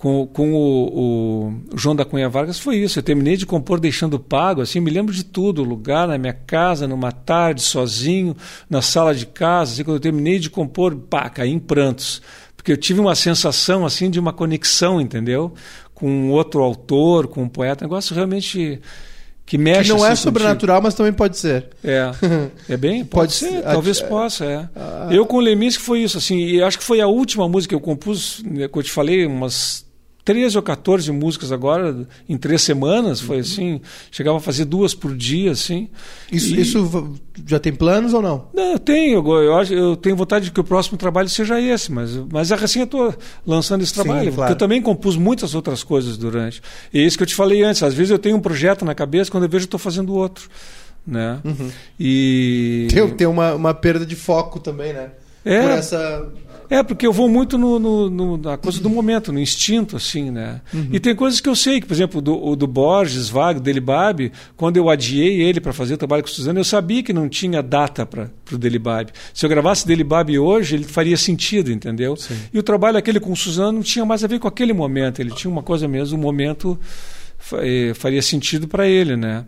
com, 0.00 0.26
com 0.26 0.54
o, 0.54 0.98
o, 0.98 1.76
João 1.76 1.94
da 1.94 2.06
Cunha 2.06 2.26
Vargas 2.26 2.58
foi 2.58 2.76
isso. 2.76 2.98
Eu 2.98 3.02
terminei 3.02 3.36
de 3.36 3.44
compor 3.44 3.78
deixando 3.78 4.18
pago, 4.18 4.62
assim, 4.62 4.80
me 4.80 4.90
lembro 4.90 5.12
de 5.12 5.22
tudo, 5.22 5.62
lugar 5.62 6.08
na 6.08 6.16
minha 6.16 6.32
casa, 6.32 6.88
numa 6.88 7.12
tarde, 7.12 7.60
sozinho, 7.60 8.34
na 8.68 8.80
sala 8.80 9.14
de 9.14 9.26
casa, 9.26 9.74
assim, 9.74 9.84
quando 9.84 9.96
eu 9.96 10.00
terminei 10.00 10.38
de 10.38 10.48
compor, 10.48 10.96
pá, 10.96 11.28
caí 11.28 11.50
em 11.50 11.58
prantos. 11.58 12.22
Porque 12.56 12.72
eu 12.72 12.78
tive 12.78 12.98
uma 12.98 13.14
sensação, 13.14 13.84
assim, 13.84 14.08
de 14.08 14.18
uma 14.18 14.32
conexão, 14.32 15.02
entendeu? 15.02 15.52
Com 15.92 16.30
outro 16.30 16.62
autor, 16.62 17.28
com 17.28 17.42
um 17.42 17.48
poeta, 17.48 17.84
um 17.84 17.88
negócio 17.88 18.14
realmente 18.14 18.80
que 19.44 19.58
mexe. 19.58 19.82
Que 19.82 19.88
não 19.90 20.02
assim, 20.02 20.12
é 20.12 20.16
sobrenatural, 20.16 20.76
contigo. 20.76 20.86
mas 20.86 20.94
também 20.94 21.12
pode 21.12 21.36
ser. 21.36 21.68
É, 21.84 22.10
é 22.70 22.76
bem, 22.78 23.04
pode, 23.04 23.10
pode 23.10 23.32
ser, 23.34 23.62
talvez 23.64 24.00
a, 24.00 24.06
possa, 24.06 24.44
é. 24.46 24.68
A, 24.74 25.08
eu 25.10 25.26
com 25.26 25.36
o 25.36 25.40
Leminski 25.40 25.82
foi 25.82 26.00
isso, 26.00 26.16
assim, 26.16 26.38
e 26.38 26.62
acho 26.62 26.78
que 26.78 26.84
foi 26.84 27.02
a 27.02 27.06
última 27.06 27.46
música 27.46 27.72
que 27.72 27.74
eu 27.74 27.80
compus, 27.80 28.42
né, 28.42 28.66
que 28.66 28.78
eu 28.78 28.82
te 28.82 28.90
falei, 28.90 29.26
umas 29.26 29.89
13 30.24 30.56
ou 30.56 30.62
14 30.62 31.10
músicas 31.12 31.50
agora 31.50 32.06
em 32.28 32.36
três 32.36 32.62
semanas, 32.62 33.20
foi 33.20 33.36
uhum. 33.36 33.42
assim, 33.42 33.80
chegava 34.10 34.36
a 34.36 34.40
fazer 34.40 34.64
duas 34.64 34.94
por 34.94 35.16
dia, 35.16 35.52
assim. 35.52 35.88
Isso, 36.30 36.54
e... 36.54 36.60
isso 36.60 37.14
já 37.46 37.58
tem 37.58 37.72
planos 37.72 38.12
ou 38.12 38.20
não? 38.20 38.48
Não, 38.52 38.72
eu 38.72 38.78
tenho, 38.78 39.26
eu, 39.40 39.62
eu 39.62 39.96
tenho 39.96 40.16
vontade 40.16 40.46
de 40.46 40.50
que 40.50 40.60
o 40.60 40.64
próximo 40.64 40.98
trabalho 40.98 41.28
seja 41.28 41.60
esse, 41.60 41.90
mas, 41.90 42.16
mas 42.30 42.50
é 42.50 42.54
assim 42.54 42.80
eu 42.80 42.84
estou 42.84 43.14
lançando 43.46 43.82
esse 43.82 43.94
trabalho, 43.94 44.30
Sim, 44.30 44.36
claro. 44.36 44.52
eu 44.52 44.56
também 44.56 44.82
compus 44.82 45.16
muitas 45.16 45.54
outras 45.54 45.82
coisas 45.82 46.16
durante. 46.16 46.62
E 46.92 47.00
é 47.00 47.02
isso 47.02 47.16
que 47.16 47.22
eu 47.22 47.28
te 47.28 47.34
falei 47.34 47.62
antes, 47.62 47.82
às 47.82 47.94
vezes 47.94 48.10
eu 48.10 48.18
tenho 48.18 48.36
um 48.36 48.40
projeto 48.40 48.84
na 48.84 48.94
cabeça, 48.94 49.30
quando 49.30 49.44
eu 49.44 49.48
vejo 49.48 49.64
eu 49.64 49.66
estou 49.66 49.80
fazendo 49.80 50.14
outro. 50.14 50.48
Né? 51.06 51.40
Uhum. 51.44 51.70
E. 51.98 52.88
Tem, 52.90 53.08
tem 53.10 53.26
uma, 53.26 53.54
uma 53.54 53.74
perda 53.74 54.04
de 54.04 54.14
foco 54.14 54.60
também, 54.60 54.92
né? 54.92 55.10
É, 55.44 55.62
Por 55.62 55.70
essa 55.70 56.30
é, 56.70 56.84
porque 56.84 57.04
eu 57.04 57.12
vou 57.12 57.28
muito 57.28 57.58
no, 57.58 57.80
no, 57.80 58.08
no, 58.08 58.36
na 58.36 58.56
coisa 58.56 58.80
do 58.80 58.88
momento, 58.88 59.32
no 59.32 59.40
instinto, 59.40 59.96
assim, 59.96 60.30
né? 60.30 60.60
Uhum. 60.72 60.88
E 60.92 61.00
tem 61.00 61.16
coisas 61.16 61.40
que 61.40 61.48
eu 61.48 61.56
sei, 61.56 61.80
que, 61.80 61.86
por 61.86 61.94
exemplo, 61.94 62.22
do, 62.22 62.40
o 62.40 62.54
do 62.54 62.68
Borges, 62.68 63.28
Vago, 63.28 63.58
Delibab, 63.58 64.30
quando 64.56 64.76
eu 64.76 64.88
adiei 64.88 65.42
ele 65.42 65.60
para 65.60 65.72
fazer 65.72 65.94
o 65.94 65.98
trabalho 65.98 66.22
com 66.22 66.28
o 66.28 66.32
Suzano, 66.32 66.60
eu 66.60 66.64
sabia 66.64 67.02
que 67.02 67.12
não 67.12 67.28
tinha 67.28 67.60
data 67.60 68.06
para 68.06 68.30
o 68.52 68.56
Delibab. 68.56 69.10
Se 69.34 69.44
eu 69.44 69.50
gravasse 69.50 69.84
Delibab 69.84 70.38
hoje, 70.38 70.76
ele 70.76 70.84
faria 70.84 71.16
sentido, 71.16 71.72
entendeu? 71.72 72.14
Sim. 72.14 72.36
E 72.54 72.58
o 72.58 72.62
trabalho 72.62 72.96
aquele 72.96 73.18
com 73.18 73.32
o 73.32 73.36
Suzano 73.36 73.72
não 73.72 73.82
tinha 73.82 74.04
mais 74.04 74.22
a 74.22 74.28
ver 74.28 74.38
com 74.38 74.46
aquele 74.46 74.72
momento, 74.72 75.20
ele 75.20 75.32
tinha 75.32 75.50
uma 75.50 75.64
coisa 75.64 75.88
mesmo, 75.88 76.16
um 76.16 76.20
momento 76.20 76.78
eh, 77.54 77.92
faria 77.94 78.22
sentido 78.22 78.68
para 78.68 78.86
ele, 78.86 79.16
né? 79.16 79.44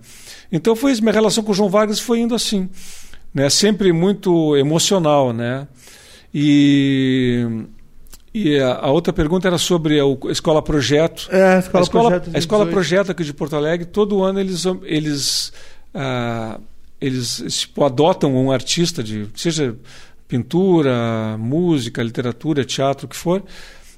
Então 0.51 0.75
foi 0.75 0.93
minha 1.01 1.13
relação 1.13 1.45
com 1.45 1.53
o 1.53 1.55
João 1.55 1.71
Vargas 1.71 2.01
foi 2.01 2.19
indo 2.19 2.35
assim, 2.35 2.69
né? 3.33 3.49
Sempre 3.49 3.93
muito 3.93 4.57
emocional, 4.57 5.33
né? 5.33 5.69
E, 6.35 7.47
e 8.33 8.59
a, 8.59 8.89
outra 8.91 9.13
pergunta 9.13 9.47
era 9.47 9.59
sobre 9.59 10.01
a, 10.01 10.05
a 10.05 10.33
Escola 10.33 10.63
Projeto. 10.63 11.29
É, 11.31 11.57
a 11.57 11.59
Escola, 11.59 11.81
a 11.81 11.83
escola 11.83 12.11
Projeto. 12.11 12.31
A 12.35 12.39
Escola 12.39 12.67
Projeto 12.67 13.13
aqui 13.13 13.25
de 13.25 13.35
Porto 13.35 13.57
Alegre, 13.57 13.87
todo 13.87 14.23
ano 14.23 14.41
eles, 14.41 14.65
eles, 14.85 15.53
ah, 15.95 16.59
eles 17.01 17.45
tipo, 17.49 17.85
adotam 17.85 18.35
um 18.35 18.51
artista, 18.51 19.03
de 19.03 19.29
seja 19.35 19.77
pintura, 20.27 21.37
música, 21.39 22.03
literatura, 22.03 22.65
teatro, 22.65 23.05
o 23.05 23.09
que 23.09 23.17
for, 23.17 23.43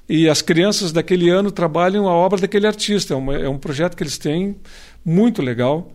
e 0.07 0.29
as 0.29 0.41
crianças 0.41 0.91
daquele 0.91 1.29
ano 1.29 1.49
trabalham 1.49 2.07
a 2.07 2.13
obra 2.13 2.39
daquele 2.39 2.67
artista. 2.67 3.13
É, 3.13 3.17
uma, 3.17 3.35
é 3.35 3.49
um 3.49 3.57
projeto 3.57 3.95
que 3.95 4.03
eles 4.03 4.17
têm 4.17 4.55
muito 5.03 5.41
legal 5.41 5.89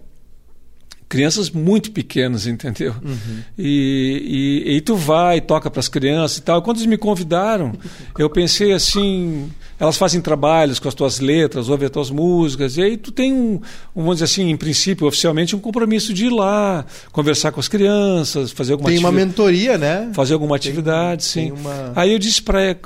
crianças 1.11 1.51
muito 1.51 1.91
pequenas, 1.91 2.47
entendeu? 2.47 2.95
Uhum. 3.03 3.41
E, 3.59 4.63
e, 4.65 4.77
e, 4.77 4.81
tu 4.81 4.95
vai, 4.95 5.41
toca 5.41 5.69
para 5.69 5.81
as 5.81 5.89
crianças 5.89 6.39
e 6.39 6.43
tal. 6.43 6.63
Quando 6.63 6.77
eles 6.77 6.87
me 6.87 6.97
convidaram, 6.97 7.73
eu 8.17 8.31
pensei 8.31 8.73
assim, 8.73 9.51
elas 9.79 9.97
fazem 9.97 10.21
trabalhos 10.21 10.79
com 10.79 10.87
as 10.87 10.95
tuas 10.95 11.19
letras, 11.19 11.69
ouvem 11.69 11.87
as 11.87 11.91
tuas 11.91 12.11
músicas, 12.11 12.77
e 12.77 12.83
aí 12.83 12.97
tu 12.97 13.11
tem 13.11 13.33
um, 13.33 13.55
um, 13.95 14.03
vamos 14.03 14.17
dizer 14.17 14.27
assim, 14.27 14.49
em 14.51 14.57
princípio, 14.57 15.05
oficialmente, 15.05 15.57
um 15.57 15.59
compromisso 15.59 16.15
de 16.15 16.27
ir 16.27 16.31
lá, 16.31 16.87
conversar 17.11 17.51
com 17.51 17.59
as 17.59 17.67
crianças, 17.67 18.53
fazer 18.53 18.75
alguma 18.75 18.89
Tem 18.89 19.01
uma 19.01 19.11
mentoria, 19.11 19.77
né? 19.77 20.11
Fazer 20.15 20.35
alguma 20.35 20.55
atividade, 20.55 21.25
tem, 21.25 21.49
sim. 21.49 21.53
Tem 21.53 21.61
uma... 21.61 21.93
Aí 21.97 22.13
eu 22.13 22.21
disse 22.21 22.41
para 22.41 22.77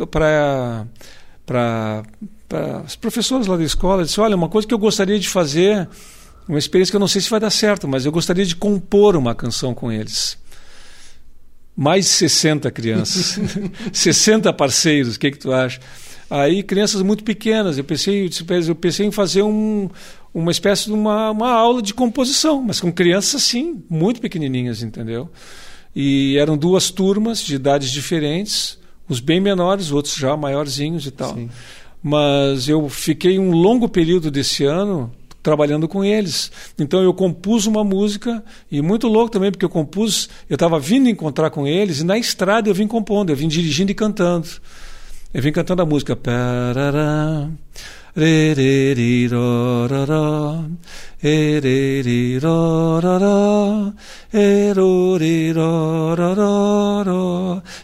para 1.45 2.03
as 2.87 2.97
professoras 2.97 3.47
lá 3.47 3.59
da 3.59 3.65
escola, 3.65 4.03
disse, 4.03 4.19
olha, 4.19 4.35
uma 4.35 4.49
coisa 4.49 4.67
que 4.67 4.73
eu 4.73 4.79
gostaria 4.79 5.19
de 5.19 5.29
fazer 5.29 5.87
uma 6.49 6.59
experiência 6.59 6.93
que 6.93 6.97
eu 6.97 7.01
não 7.01 7.09
sei 7.09 7.21
se 7.21 7.31
vai 7.31 7.41
dar 7.41 7.51
certo, 7.51 7.89
mas 7.89 8.05
eu 8.05 8.13
gostaria 8.13 8.45
de 8.45 8.55
compor 8.55 9.17
uma 9.17 9.35
canção 9.35 9.75
com 9.75 9.91
eles. 9.91 10.39
Mais 11.77 12.05
de 12.05 12.11
60 12.13 12.71
crianças, 12.71 13.39
60 13.93 14.53
parceiros, 14.53 15.17
o 15.17 15.19
que, 15.19 15.31
que 15.31 15.39
tu 15.39 15.53
acha? 15.53 15.81
Aí 16.31 16.63
crianças 16.63 17.03
muito 17.03 17.25
pequenas, 17.25 17.79
eu 17.79 17.85
pensei, 17.85 18.31
eu 18.67 18.75
pensei 18.75 19.07
em 19.07 19.11
fazer 19.11 19.43
um, 19.43 19.89
uma 20.33 20.51
espécie 20.51 20.87
de 20.87 20.93
uma, 20.93 21.31
uma 21.31 21.51
aula 21.51 21.83
de 21.83 21.93
composição, 21.93 22.63
mas 22.63 22.81
com 22.81 22.93
crianças 22.93 23.43
assim, 23.43 23.83
muito 23.89 24.21
pequenininhas, 24.21 24.83
entendeu? 24.83 25.31
E 25.95 26.37
eram 26.39 26.57
duas 26.57 26.91
turmas 26.91 27.41
de 27.41 27.55
idades 27.55 27.91
diferentes, 27.91 28.79
os 29.09 29.21
bem 29.21 29.41
menores, 29.41 29.93
outros 29.93 30.15
já 30.15 30.37
maiorzinhos 30.37 31.07
e 31.07 31.11
tal. 31.11 31.35
Sim. 31.35 31.51
Mas 32.03 32.69
eu 32.69 32.89
fiquei 32.89 33.39
um 33.39 33.51
longo 33.51 33.89
período 33.89 34.31
desse 34.31 34.65
ano 34.65 35.13
trabalhando 35.45 35.87
com 35.87 36.03
eles. 36.03 36.51
Então 36.77 37.03
eu 37.03 37.13
compus 37.15 37.67
uma 37.67 37.85
música, 37.85 38.43
e 38.73 38.81
muito 38.81 39.07
louco 39.07 39.31
também, 39.31 39.53
porque 39.53 39.65
eu 39.65 39.69
compus, 39.69 40.29
eu 40.49 40.55
estava 40.55 40.81
vindo 40.81 41.09
encontrar 41.09 41.51
com 41.51 41.67
eles, 41.67 42.01
e 42.01 42.05
na 42.05 42.19
estrada 42.19 42.69
eu 42.69 42.75
vim 42.75 42.89
compondo, 42.89 43.31
eu 43.31 43.37
vim 43.37 43.47
dirigindo 43.47 43.93
e 43.93 43.95
cantando. 43.95 44.49
Eu 45.33 45.43
vim 45.43 45.53
cantando 45.53 45.83
a 45.83 45.87
música. 45.87 46.19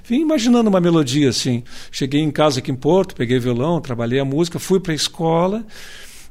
Vim 0.04 0.20
imaginando 0.20 0.70
uma 0.70 0.80
melodia 0.80 1.28
assim. 1.28 1.62
Cheguei 1.90 2.20
em 2.20 2.30
casa 2.30 2.60
aqui 2.60 2.70
em 2.70 2.76
Porto, 2.76 3.14
peguei 3.14 3.38
violão, 3.38 3.80
trabalhei 3.80 4.20
a 4.20 4.24
música, 4.24 4.58
fui 4.58 4.78
para 4.78 4.92
a 4.92 4.94
escola 4.94 5.66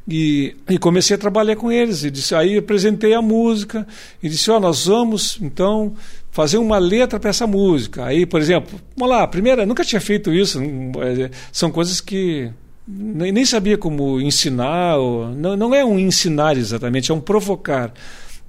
e, 0.08 0.56
e, 0.70 0.78
comecei 0.78 1.16
a 1.16 1.20
trabalhar 1.20 1.56
com 1.56 1.72
eles. 1.72 2.04
E 2.04 2.12
disse, 2.12 2.34
aí 2.34 2.58
apresentei 2.58 3.14
a 3.14 3.22
música 3.22 3.88
e 4.22 4.30
disse: 4.30 4.50
Ó, 4.50 4.58
oh, 4.58 4.60
nós 4.60 4.86
vamos 4.86 5.38
então 5.42 5.94
fazer 6.32 6.58
uma 6.58 6.78
letra 6.78 7.20
para 7.20 7.30
essa 7.30 7.46
música. 7.46 8.06
Aí, 8.06 8.26
por 8.26 8.42
exemplo, 8.42 8.80
vamos 8.96 9.16
lá, 9.16 9.28
primeira, 9.28 9.66
nunca 9.66 9.84
tinha 9.84 10.02
feito 10.02 10.34
isso. 10.34 10.60
É, 10.62 11.30
são 11.52 11.72
coisas 11.72 12.02
que 12.02 12.52
nem 12.88 13.46
sabia 13.46 13.78
como 13.78 14.20
ensinar. 14.20 14.98
Ou, 14.98 15.30
não, 15.30 15.56
não 15.56 15.76
é 15.76 15.86
um 15.86 16.00
ensinar 16.00 16.58
exatamente, 16.58 17.12
é 17.12 17.14
um 17.14 17.22
provocar. 17.22 17.94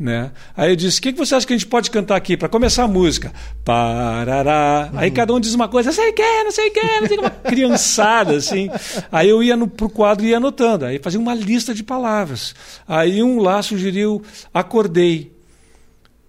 Né? 0.00 0.30
Aí 0.56 0.72
eu 0.72 0.76
disse: 0.76 0.98
o 0.98 1.02
que, 1.02 1.12
que 1.12 1.18
você 1.18 1.34
acha 1.34 1.46
que 1.46 1.52
a 1.52 1.56
gente 1.58 1.66
pode 1.66 1.90
cantar 1.90 2.16
aqui 2.16 2.34
para 2.34 2.48
começar 2.48 2.84
a 2.84 2.88
música? 2.88 3.34
Parará. 3.62 4.88
Uhum. 4.90 4.98
Aí 4.98 5.10
cada 5.10 5.34
um 5.34 5.38
diz 5.38 5.52
uma 5.52 5.68
coisa, 5.68 5.92
sei 5.92 6.10
que, 6.12 6.42
não 6.42 6.50
sei 6.50 6.70
o 6.70 6.72
que, 6.72 6.80
não 6.80 7.06
sei 7.06 7.16
que, 7.16 7.20
uma 7.20 7.28
criançada 7.30 8.34
assim. 8.34 8.70
Aí 9.12 9.28
eu 9.28 9.42
ia 9.42 9.58
no, 9.58 9.68
pro 9.68 9.90
quadro 9.90 10.24
e 10.24 10.30
ia 10.30 10.38
anotando, 10.38 10.86
aí 10.86 10.98
fazia 10.98 11.20
uma 11.20 11.34
lista 11.34 11.74
de 11.74 11.82
palavras. 11.82 12.54
Aí 12.88 13.22
um 13.22 13.40
lá 13.40 13.60
sugeriu 13.60 14.22
acordei, 14.54 15.32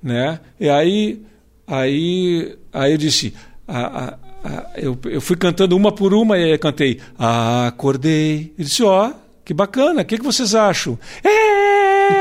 né? 0.03 0.41
E 0.59 0.67
aí, 0.67 1.21
aí, 1.65 2.57
aí 2.73 2.91
eu 2.91 2.97
disse, 2.97 3.33
a, 3.65 4.17
a, 4.43 4.69
eu, 4.75 4.99
eu 5.05 5.21
fui 5.21 5.37
cantando 5.37 5.77
uma 5.77 5.93
por 5.93 6.13
uma 6.13 6.37
e 6.37 6.43
aí 6.43 6.51
eu 6.51 6.59
cantei 6.59 6.99
acordei. 7.17 8.53
Ele 8.57 8.67
disse, 8.67 8.83
ó, 8.83 9.07
oh, 9.07 9.13
que 9.45 9.53
bacana, 9.53 10.01
o 10.01 10.05
que, 10.05 10.17
que 10.17 10.23
vocês 10.25 10.53
acham? 10.53 10.99
É, 11.23 11.60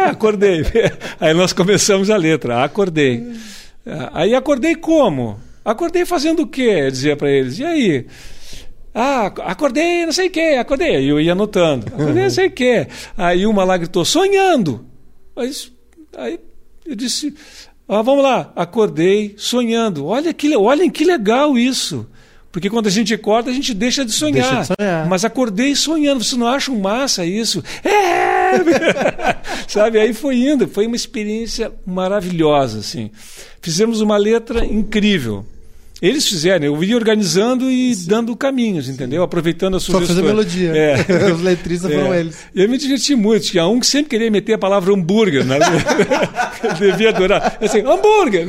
acordei. 0.08 0.62
Aí 1.20 1.34
nós 1.34 1.52
começamos 1.52 2.10
a 2.10 2.16
letra, 2.16 2.64
acordei. 2.64 3.26
Aí 4.12 4.34
acordei 4.34 4.74
como? 4.74 5.40
Acordei 5.64 6.04
fazendo 6.04 6.42
o 6.42 6.46
quê? 6.46 6.82
Eu 6.82 6.90
dizia 6.90 7.16
para 7.16 7.30
eles. 7.30 7.58
E 7.58 7.64
aí? 7.64 8.06
Ah, 8.94 9.26
acordei 9.26 10.04
não 10.04 10.12
sei 10.12 10.28
o 10.28 10.30
quê, 10.30 10.56
acordei. 10.58 10.96
Aí 10.96 11.08
eu 11.08 11.20
ia 11.20 11.32
anotando. 11.32 11.86
Acordei 11.86 12.24
não 12.24 12.30
sei 12.30 12.48
o 12.48 12.50
quê. 12.50 12.86
Aí 13.16 13.46
uma 13.46 13.64
lá 13.64 13.76
gritou, 13.76 14.04
sonhando. 14.04 14.86
Mas, 15.34 15.72
aí 16.16 16.40
eu 16.84 16.94
disse, 16.94 17.34
ah, 17.88 18.02
vamos 18.02 18.22
lá, 18.22 18.52
acordei 18.56 19.34
sonhando. 19.36 20.06
Olha 20.06 20.32
que, 20.32 20.54
olhem 20.56 20.90
que 20.90 21.04
legal 21.04 21.56
isso. 21.56 22.06
Porque 22.52 22.68
quando 22.68 22.88
a 22.88 22.90
gente 22.90 23.14
acorda, 23.14 23.50
a 23.50 23.54
gente 23.54 23.72
deixa 23.72 24.04
de 24.04 24.10
sonhar. 24.10 24.48
Deixa 24.48 24.60
de 24.60 24.66
sonhar. 24.78 25.08
Mas 25.08 25.24
acordei 25.24 25.74
sonhando. 25.76 26.24
Você 26.24 26.36
não 26.36 26.48
acha 26.48 26.72
massa 26.72 27.24
isso? 27.24 27.62
É! 27.84 28.50
Sabe? 29.68 30.00
Aí 30.00 30.12
foi 30.12 30.36
indo. 30.36 30.66
Foi 30.66 30.86
uma 30.86 30.96
experiência 30.96 31.70
maravilhosa. 31.86 32.80
Assim. 32.80 33.10
Fizemos 33.62 34.00
uma 34.00 34.16
letra 34.16 34.64
incrível. 34.64 35.46
Eles 36.02 36.26
fizeram, 36.26 36.64
eu 36.64 36.82
ia 36.82 36.96
organizando 36.96 37.70
e 37.70 37.94
Sim. 37.94 38.08
dando 38.08 38.34
caminhos, 38.34 38.88
entendeu? 38.88 39.22
Aproveitando 39.22 39.76
a 39.76 39.80
sugestões. 39.80 40.08
Só 40.08 40.14
fazer 40.14 40.26
melodia. 40.26 40.72
É. 40.74 40.96
Os 41.30 41.42
letristas 41.42 41.90
é. 41.90 41.94
foram 41.94 42.14
eles. 42.14 42.38
E 42.54 42.62
eu 42.62 42.68
me 42.70 42.78
diverti 42.78 43.14
muito. 43.14 43.44
Tinha 43.46 43.66
um 43.66 43.78
que 43.78 43.86
sempre 43.86 44.08
queria 44.08 44.30
meter 44.30 44.54
a 44.54 44.58
palavra 44.58 44.94
hambúrguer. 44.94 45.44
Né? 45.44 45.58
eu 46.64 46.74
devia 46.90 47.10
adorar. 47.10 47.58
Assim, 47.60 47.80
hambúrguer! 47.80 48.46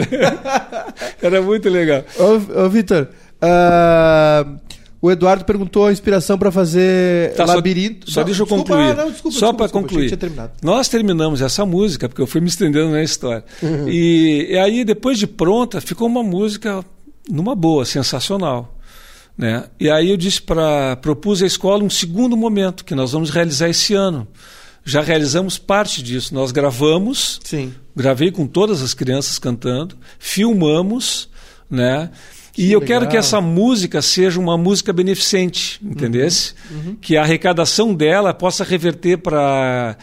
Era 1.22 1.42
muito 1.42 1.70
legal. 1.70 2.06
Ô, 2.18 2.64
ô 2.64 2.70
Vitor, 2.70 3.10
Uh, 3.44 4.60
o 5.02 5.10
Eduardo 5.10 5.44
perguntou 5.44 5.88
a 5.88 5.92
inspiração 5.92 6.38
para 6.38 6.52
fazer 6.52 7.34
tá, 7.34 7.44
labirinto. 7.44 8.10
Só, 8.10 8.22
só 8.22 8.24
deixa 8.24 8.44
eu 8.44 8.46
desculpa, 8.46 8.72
concluir. 8.72 8.96
Não, 8.96 9.12
desculpa, 9.12 9.38
só 9.40 9.52
para 9.52 9.68
concluir. 9.68 10.20
Nós 10.62 10.88
terminamos 10.88 11.42
essa 11.42 11.66
música, 11.66 12.08
porque 12.08 12.22
eu 12.22 12.28
fui 12.28 12.40
me 12.40 12.48
estendendo 12.48 12.92
na 12.92 13.02
história. 13.02 13.44
Uhum. 13.64 13.90
E, 13.90 14.52
e, 14.52 14.58
aí, 14.60 14.86
depois 14.86 15.18
de 15.18 15.26
pronta, 15.26 15.82
ficou 15.82 16.08
uma 16.08 16.22
música 16.22 16.86
numa 17.28 17.56
boa, 17.56 17.84
sensacional. 17.84 18.78
Né? 19.36 19.64
E 19.80 19.90
aí 19.90 20.12
eu 20.12 20.18
disse 20.18 20.40
para. 20.40 20.96
propus 20.98 21.42
à 21.42 21.48
escola 21.48 21.84
um 21.84 21.90
segundo 21.90 22.38
momento 22.38 22.86
que 22.86 22.94
nós 22.94 23.12
vamos 23.12 23.32
realizar 23.32 23.70
esse 23.70 23.96
ano. 23.96 24.28
Já 24.86 25.02
realizamos 25.02 25.58
parte 25.58 26.04
disso. 26.04 26.34
Nós 26.34 26.52
gravamos, 26.52 27.40
Sim. 27.44 27.74
gravei 27.96 28.32
com 28.32 28.46
todas 28.46 28.84
as 28.84 28.94
crianças 28.94 29.40
cantando, 29.40 29.96
filmamos, 30.20 31.28
né? 31.70 32.12
Que 32.54 32.64
e 32.64 32.72
eu 32.72 32.82
quero 32.82 33.08
que 33.08 33.16
essa 33.16 33.40
música 33.40 34.02
seja 34.02 34.40
uma 34.40 34.58
música 34.58 34.92
beneficente, 34.92 35.80
entendesse? 35.82 36.54
Uhum, 36.70 36.78
uhum. 36.78 36.96
Que 37.00 37.16
a 37.16 37.22
arrecadação 37.22 37.94
dela 37.94 38.34
possa 38.34 38.64
reverter 38.64 39.18
para 39.18 39.98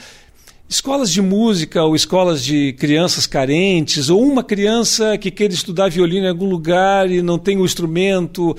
escolas 0.69 1.11
de 1.11 1.23
música 1.23 1.83
ou 1.83 1.97
escolas 1.97 2.45
de 2.45 2.75
crianças 2.75 3.27
carentes, 3.27 4.11
ou 4.11 4.23
uma 4.23 4.45
criança 4.45 5.17
que 5.17 5.31
queira 5.31 5.55
estudar 5.55 5.91
violino 5.91 6.27
em 6.27 6.29
algum 6.29 6.49
lugar 6.49 7.11
e 7.11 7.23
não 7.23 7.39
tem 7.39 7.59
o 7.59 7.65
instrumento. 7.65 8.57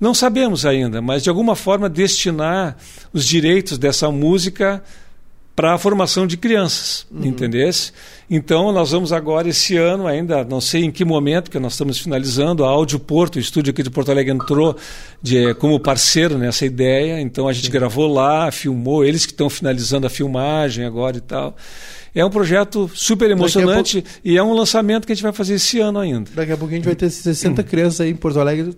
Não 0.00 0.12
sabemos 0.12 0.66
ainda, 0.66 1.00
mas 1.00 1.22
de 1.22 1.28
alguma 1.28 1.56
forma 1.56 1.88
destinar 1.88 2.76
os 3.12 3.24
direitos 3.24 3.78
dessa 3.78 4.10
música 4.10 4.82
para 5.56 5.72
a 5.72 5.78
formação 5.78 6.26
de 6.26 6.36
crianças, 6.36 7.06
uhum. 7.10 7.24
entendesse? 7.24 7.90
Então, 8.28 8.70
nós 8.72 8.90
vamos 8.90 9.10
agora, 9.10 9.48
esse 9.48 9.74
ano, 9.74 10.06
ainda 10.06 10.44
não 10.44 10.60
sei 10.60 10.84
em 10.84 10.90
que 10.90 11.02
momento, 11.02 11.50
que 11.50 11.58
nós 11.58 11.72
estamos 11.72 11.98
finalizando, 11.98 12.62
a 12.62 12.68
Áudio 12.68 13.00
Porto, 13.00 13.36
o 13.36 13.38
estúdio 13.38 13.70
aqui 13.70 13.82
de 13.82 13.88
Porto 13.88 14.10
Alegre, 14.10 14.34
entrou 14.34 14.76
de, 15.22 15.54
como 15.54 15.80
parceiro 15.80 16.36
nessa 16.36 16.66
ideia. 16.66 17.18
Então, 17.22 17.48
a 17.48 17.54
gente 17.54 17.66
Sim. 17.66 17.72
gravou 17.72 18.12
lá, 18.12 18.52
filmou, 18.52 19.02
eles 19.02 19.24
que 19.24 19.32
estão 19.32 19.48
finalizando 19.48 20.06
a 20.06 20.10
filmagem 20.10 20.84
agora 20.84 21.16
e 21.16 21.22
tal. 21.22 21.56
É 22.14 22.22
um 22.22 22.30
projeto 22.30 22.90
super 22.94 23.30
emocionante 23.30 24.02
pouco... 24.02 24.18
e 24.24 24.36
é 24.36 24.42
um 24.42 24.52
lançamento 24.52 25.06
que 25.06 25.12
a 25.12 25.14
gente 25.14 25.22
vai 25.22 25.32
fazer 25.32 25.54
esse 25.54 25.80
ano 25.80 25.98
ainda. 25.98 26.30
Daqui 26.34 26.52
a 26.52 26.56
pouco 26.56 26.74
a 26.74 26.76
gente 26.76 26.84
vai 26.84 26.94
ter 26.94 27.08
60 27.08 27.62
crianças 27.62 28.02
aí 28.02 28.10
em 28.10 28.16
Porto 28.16 28.40
Alegre. 28.40 28.74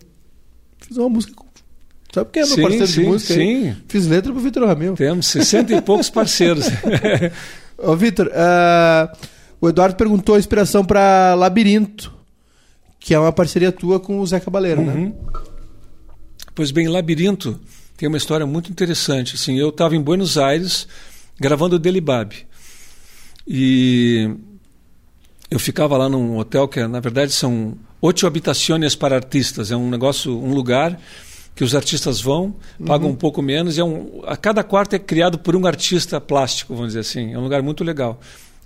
Fiz 0.81 0.97
uma 0.97 1.09
música 1.09 1.35
com 1.35 1.48
Sabe 2.13 2.31
quem 2.33 2.43
é 2.43 2.47
meu 2.47 2.55
sim, 2.55 2.63
parceiro 2.63 2.87
sim, 2.87 3.01
de 3.01 3.07
música? 3.07 3.35
Sim. 3.35 3.69
Aí? 3.69 3.77
Fiz 3.87 4.07
letra 4.07 4.33
pro 4.33 4.41
Vitor 4.41 4.67
Ramil. 4.67 4.95
Temos 4.95 5.27
60 5.27 5.75
e 5.75 5.83
poucos 5.83 6.09
parceiros. 6.09 6.67
Ô, 7.77 7.95
Vitor, 7.95 8.29
uh, 8.29 9.17
o 9.61 9.69
Eduardo 9.69 9.95
perguntou 9.97 10.35
a 10.35 10.39
inspiração 10.39 10.85
para 10.85 11.35
Labirinto, 11.35 12.13
que 12.99 13.15
é 13.15 13.19
uma 13.19 13.33
parceria 13.33 13.71
tua 13.71 14.01
com 14.01 14.21
o 14.21 14.27
Zé 14.27 14.41
Cabaleiro, 14.41 14.83
né? 14.83 14.93
uhum. 14.93 15.05
né? 15.07 15.13
Pois 16.55 16.71
bem, 16.71 16.89
Labirinto 16.89 17.61
tem 17.97 18.09
uma 18.09 18.17
história 18.17 18.47
muito 18.47 18.71
interessante. 18.71 19.35
Assim, 19.35 19.59
eu 19.59 19.69
estava 19.69 19.95
em 19.95 20.01
Buenos 20.01 20.39
Aires 20.39 20.89
gravando 21.39 21.77
o 21.77 21.79
Delibab. 21.79 22.35
E 23.47 24.31
eu 25.51 25.59
ficava 25.59 25.97
lá 25.97 26.09
num 26.09 26.37
hotel 26.37 26.67
que, 26.69 26.85
na 26.87 27.01
verdade, 27.01 27.33
são 27.33 27.77
oito 28.01 28.27
habitações 28.27 28.95
para 28.95 29.17
artistas. 29.17 29.71
É 29.71 29.77
um 29.77 29.89
negócio, 29.89 30.37
um 30.37 30.53
lugar 30.53 30.99
que 31.59 31.65
os 31.65 31.75
artistas 31.75 32.21
vão, 32.21 32.55
pagam 32.87 33.09
uhum. 33.09 33.15
um 33.15 33.17
pouco 33.17 33.43
menos. 33.43 33.77
E 33.77 33.81
é 33.81 33.85
um, 33.85 34.23
a 34.25 34.37
cada 34.37 34.63
quarto 34.63 34.95
é 34.95 34.99
criado 34.99 35.41
por 35.41 35.57
um 35.57 35.67
artista 35.67 36.21
plástico, 36.21 36.73
vamos 36.73 36.91
dizer 36.91 37.01
assim. 37.01 37.35
É 37.35 37.37
um 37.37 37.43
lugar 37.43 37.65
muito 37.65 37.83
legal 37.83 38.21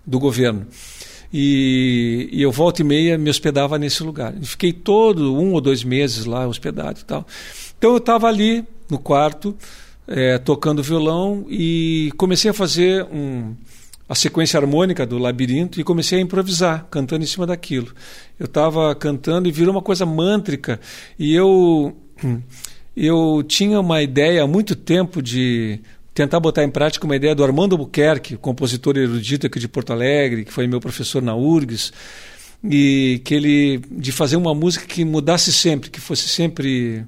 do 0.07 0.21
governo. 0.21 0.67
e, 1.33 2.29
e, 2.31 2.43
eu 2.43 2.53
volta 2.53 2.83
e 2.83 2.85
meia 2.85 3.17
me 3.17 3.31
hospedava 3.31 3.79
nesse 3.79 4.03
lugar. 4.03 4.35
Fiquei 4.43 4.75
todo 4.75 5.35
um 5.35 5.55
ou 5.55 5.61
dois 5.63 5.83
meses 5.83 6.27
lá 6.27 6.47
hospedado 6.47 7.01
e 7.01 7.05
tal. 7.05 7.27
Então 7.79 7.93
eu 7.93 7.97
estava 7.97 8.29
ali 8.29 8.63
no 8.91 8.99
quarto 8.99 9.57
é, 10.07 10.37
tocando 10.37 10.83
violão 10.83 11.47
e 11.49 12.13
comecei 12.19 12.51
a 12.51 12.55
fazer 12.55 13.05
um, 13.05 13.55
a 14.07 14.15
sequência 14.15 14.61
harmônica 14.61 15.07
do 15.07 15.17
labirinto 15.17 15.81
e 15.81 15.85
comecei 15.85 16.19
a 16.19 16.21
improvisar, 16.21 16.87
cantando 16.91 17.25
em 17.25 17.27
cima 17.27 17.47
daquilo. 17.47 17.89
Eu 18.39 18.45
estava 18.45 18.95
cantando 18.95 19.49
e 19.49 19.51
virou 19.51 19.75
uma 19.75 19.81
coisa 19.81 20.05
mântrica 20.05 20.79
e 21.19 21.35
eu 21.35 21.97
eu 22.97 23.43
tinha 23.47 23.81
uma 23.81 24.03
ideia 24.03 24.43
há 24.43 24.47
muito 24.47 24.77
tempo 24.77 25.23
de 25.23 25.81
tentar 26.15 26.41
botar 26.41 26.63
em 26.63 26.71
prática 26.71 27.07
uma 27.07 27.17
ideia 27.17 27.35
do 27.35 27.43
Armando 27.43 27.77
Buquerque, 27.77 28.37
compositor 28.37 28.97
erudito 28.97 29.47
aqui 29.47 29.59
de 29.59 29.69
Porto 29.69 29.93
Alegre, 29.93 30.45
que 30.45 30.53
foi 30.53 30.67
meu 30.67 30.81
professor 30.81 31.23
na 31.23 31.35
URGS, 31.35 31.93
e 32.63 33.21
que 33.25 33.35
ele 33.35 33.79
de 33.91 34.13
fazer 34.13 34.37
uma 34.37 34.55
música 34.55 34.87
que 34.87 35.05
mudasse 35.05 35.53
sempre, 35.53 35.91
que 35.91 36.01
fosse 36.01 36.29
sempre 36.29 37.05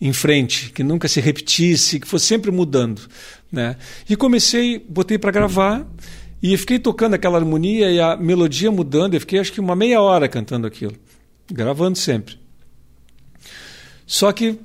em 0.00 0.12
frente, 0.12 0.70
que 0.72 0.82
nunca 0.82 1.08
se 1.08 1.20
repetisse, 1.20 1.98
que 1.98 2.06
fosse 2.06 2.26
sempre 2.26 2.50
mudando, 2.50 3.02
né? 3.50 3.76
E 4.08 4.16
comecei, 4.16 4.78
botei 4.78 5.18
para 5.18 5.30
gravar 5.30 5.86
e 6.42 6.56
fiquei 6.56 6.78
tocando 6.78 7.14
aquela 7.14 7.38
harmonia 7.38 7.90
e 7.90 8.00
a 8.00 8.16
melodia 8.16 8.70
mudando, 8.70 9.14
eu 9.14 9.20
fiquei 9.20 9.40
acho 9.40 9.52
que 9.52 9.60
uma 9.60 9.74
meia 9.74 10.00
hora 10.00 10.28
cantando 10.28 10.66
aquilo, 10.66 10.94
gravando 11.50 11.98
sempre. 11.98 12.38
Só 14.06 14.30
que 14.32 14.58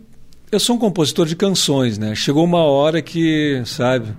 eu 0.55 0.59
sou 0.59 0.75
um 0.75 0.79
compositor 0.79 1.25
de 1.25 1.35
canções, 1.35 1.97
né? 1.97 2.13
Chegou 2.13 2.43
uma 2.43 2.63
hora 2.63 3.01
que, 3.01 3.61
sabe, 3.65 4.13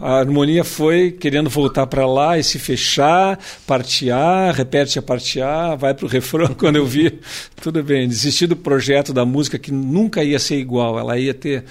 a 0.00 0.18
harmonia 0.18 0.64
foi 0.64 1.10
querendo 1.10 1.50
voltar 1.50 1.86
para 1.86 2.06
lá 2.06 2.38
e 2.38 2.44
se 2.44 2.58
fechar, 2.58 3.38
partear, 3.66 4.54
repete 4.54 4.98
a 4.98 5.02
partear, 5.02 5.76
vai 5.76 5.92
para 5.92 6.06
o 6.06 6.08
refrão. 6.10 6.54
Quando 6.54 6.76
eu 6.76 6.86
vi, 6.86 7.20
tudo 7.60 7.82
bem, 7.82 8.08
desisti 8.08 8.46
do 8.46 8.56
projeto 8.56 9.12
da 9.12 9.26
música 9.26 9.58
que 9.58 9.70
nunca 9.70 10.24
ia 10.24 10.38
ser 10.38 10.56
igual, 10.56 10.98
ela 10.98 11.18
ia 11.18 11.34
ter 11.34 11.64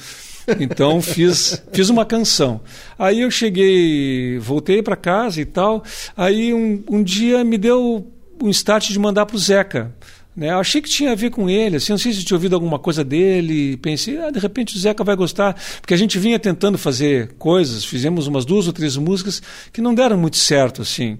então 0.59 1.01
fiz, 1.01 1.61
fiz 1.71 1.89
uma 1.89 2.05
canção. 2.05 2.61
Aí 2.97 3.21
eu 3.21 3.31
cheguei, 3.31 4.37
voltei 4.39 4.81
para 4.81 4.95
casa 4.95 5.41
e 5.41 5.45
tal. 5.45 5.83
Aí 6.15 6.53
um, 6.53 6.83
um 6.89 7.03
dia 7.03 7.43
me 7.43 7.57
deu 7.57 8.07
um 8.41 8.49
start 8.49 8.89
de 8.89 8.99
mandar 8.99 9.25
para 9.25 9.35
o 9.35 9.39
Zeca. 9.39 9.93
Né? 10.35 10.51
Achei 10.51 10.81
que 10.81 10.89
tinha 10.89 11.11
a 11.11 11.15
ver 11.15 11.31
com 11.31 11.49
ele, 11.49 11.75
assim, 11.75 11.91
não 11.91 11.97
sei 11.97 12.13
se 12.13 12.23
tinha 12.23 12.37
ouvido 12.37 12.55
alguma 12.55 12.79
coisa 12.79 13.03
dele, 13.03 13.75
pensei, 13.77 14.17
ah, 14.19 14.31
de 14.31 14.39
repente 14.39 14.73
o 14.73 14.79
Zeca 14.79 15.03
vai 15.03 15.15
gostar, 15.15 15.53
porque 15.81 15.93
a 15.93 15.97
gente 15.97 16.17
vinha 16.17 16.39
tentando 16.39 16.77
fazer 16.77 17.33
coisas, 17.37 17.83
fizemos 17.83 18.25
umas 18.25 18.45
duas 18.45 18.65
ou 18.65 18.71
três 18.71 18.95
músicas 18.95 19.41
que 19.73 19.81
não 19.81 19.93
deram 19.93 20.17
muito 20.17 20.37
certo, 20.37 20.81
assim. 20.81 21.17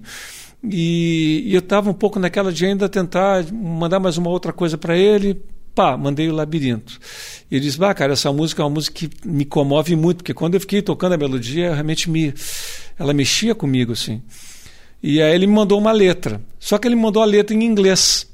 E, 0.64 1.42
e 1.44 1.54
eu 1.54 1.58
estava 1.58 1.90
um 1.90 1.94
pouco 1.94 2.18
naquela 2.18 2.52
de 2.52 2.64
ainda 2.64 2.88
tentar 2.88 3.44
mandar 3.52 4.00
mais 4.00 4.16
uma 4.16 4.30
outra 4.30 4.52
coisa 4.52 4.78
para 4.78 4.96
ele, 4.96 5.42
pá, 5.74 5.96
mandei 5.96 6.28
o 6.28 6.34
labirinto. 6.34 6.98
E 7.50 7.56
ele 7.56 7.64
disse, 7.64 7.78
bah, 7.78 7.94
cara, 7.94 8.12
essa 8.12 8.32
música 8.32 8.62
é 8.62 8.64
uma 8.64 8.70
música 8.70 8.94
que 8.94 9.10
me 9.26 9.44
comove 9.44 9.96
muito, 9.96 10.18
porque 10.18 10.34
quando 10.34 10.54
eu 10.54 10.60
fiquei 10.60 10.82
tocando 10.82 11.14
a 11.14 11.18
melodia, 11.18 11.72
realmente 11.72 12.10
me, 12.10 12.34
ela 12.98 13.12
mexia 13.12 13.54
comigo, 13.54 13.92
assim. 13.92 14.22
E 15.02 15.20
aí 15.20 15.34
ele 15.34 15.46
me 15.46 15.54
mandou 15.54 15.78
uma 15.78 15.92
letra. 15.92 16.40
Só 16.58 16.78
que 16.78 16.86
ele 16.86 16.94
me 16.94 17.02
mandou 17.02 17.22
a 17.22 17.26
letra 17.26 17.56
em 17.56 17.64
inglês. 17.64 18.26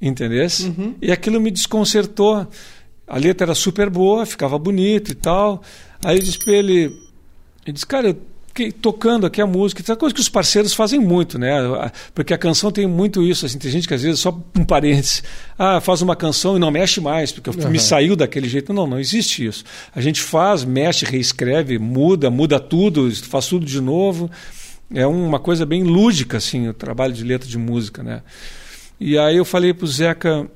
Entendesse? 0.00 0.66
Uhum. 0.66 0.94
E 1.00 1.10
aquilo 1.10 1.40
me 1.40 1.50
desconcertou. 1.50 2.46
A 3.06 3.18
letra 3.18 3.46
era 3.46 3.54
super 3.54 3.90
boa, 3.90 4.24
ficava 4.26 4.58
bonito 4.58 5.10
e 5.10 5.14
tal. 5.14 5.62
Aí 6.04 6.16
eu 6.16 6.22
disse 6.22 6.38
para 6.38 6.52
ele, 6.52 6.84
ele 7.66 7.72
disse, 7.72 7.86
cara, 7.86 8.08
eu 8.08 8.29
tocando 8.80 9.26
aqui 9.26 9.40
a 9.40 9.46
música. 9.46 9.82
Tem 9.82 9.96
coisa 9.96 10.14
que 10.14 10.20
os 10.20 10.28
parceiros 10.28 10.74
fazem 10.74 11.00
muito, 11.00 11.38
né? 11.38 11.52
Porque 12.14 12.34
a 12.34 12.38
canção 12.38 12.70
tem 12.70 12.86
muito 12.86 13.22
isso. 13.22 13.46
Assim, 13.46 13.58
tem 13.58 13.70
gente 13.70 13.86
que 13.86 13.94
às 13.94 14.02
vezes, 14.02 14.20
só 14.20 14.36
um 14.56 14.64
parênteses, 14.64 15.22
ah, 15.58 15.80
faz 15.80 16.02
uma 16.02 16.16
canção 16.16 16.56
e 16.56 16.60
não 16.60 16.70
mexe 16.70 17.00
mais, 17.00 17.32
porque 17.32 17.50
uhum. 17.50 17.70
me 17.70 17.78
saiu 17.78 18.16
daquele 18.16 18.48
jeito. 18.48 18.72
Não, 18.72 18.86
não 18.86 18.98
existe 18.98 19.44
isso. 19.44 19.64
A 19.94 20.00
gente 20.00 20.20
faz, 20.20 20.64
mexe, 20.64 21.04
reescreve, 21.04 21.78
muda, 21.78 22.30
muda 22.30 22.58
tudo, 22.58 23.10
faz 23.26 23.46
tudo 23.46 23.64
de 23.64 23.80
novo. 23.80 24.30
É 24.92 25.06
uma 25.06 25.38
coisa 25.38 25.64
bem 25.64 25.84
lúdica, 25.84 26.38
assim, 26.38 26.68
o 26.68 26.74
trabalho 26.74 27.12
de 27.12 27.22
letra 27.22 27.48
de 27.48 27.56
música, 27.56 28.02
né? 28.02 28.22
E 28.98 29.16
aí 29.16 29.36
eu 29.36 29.44
falei 29.44 29.72
para 29.72 29.84
o 29.84 29.88
Zeca, 29.88 30.50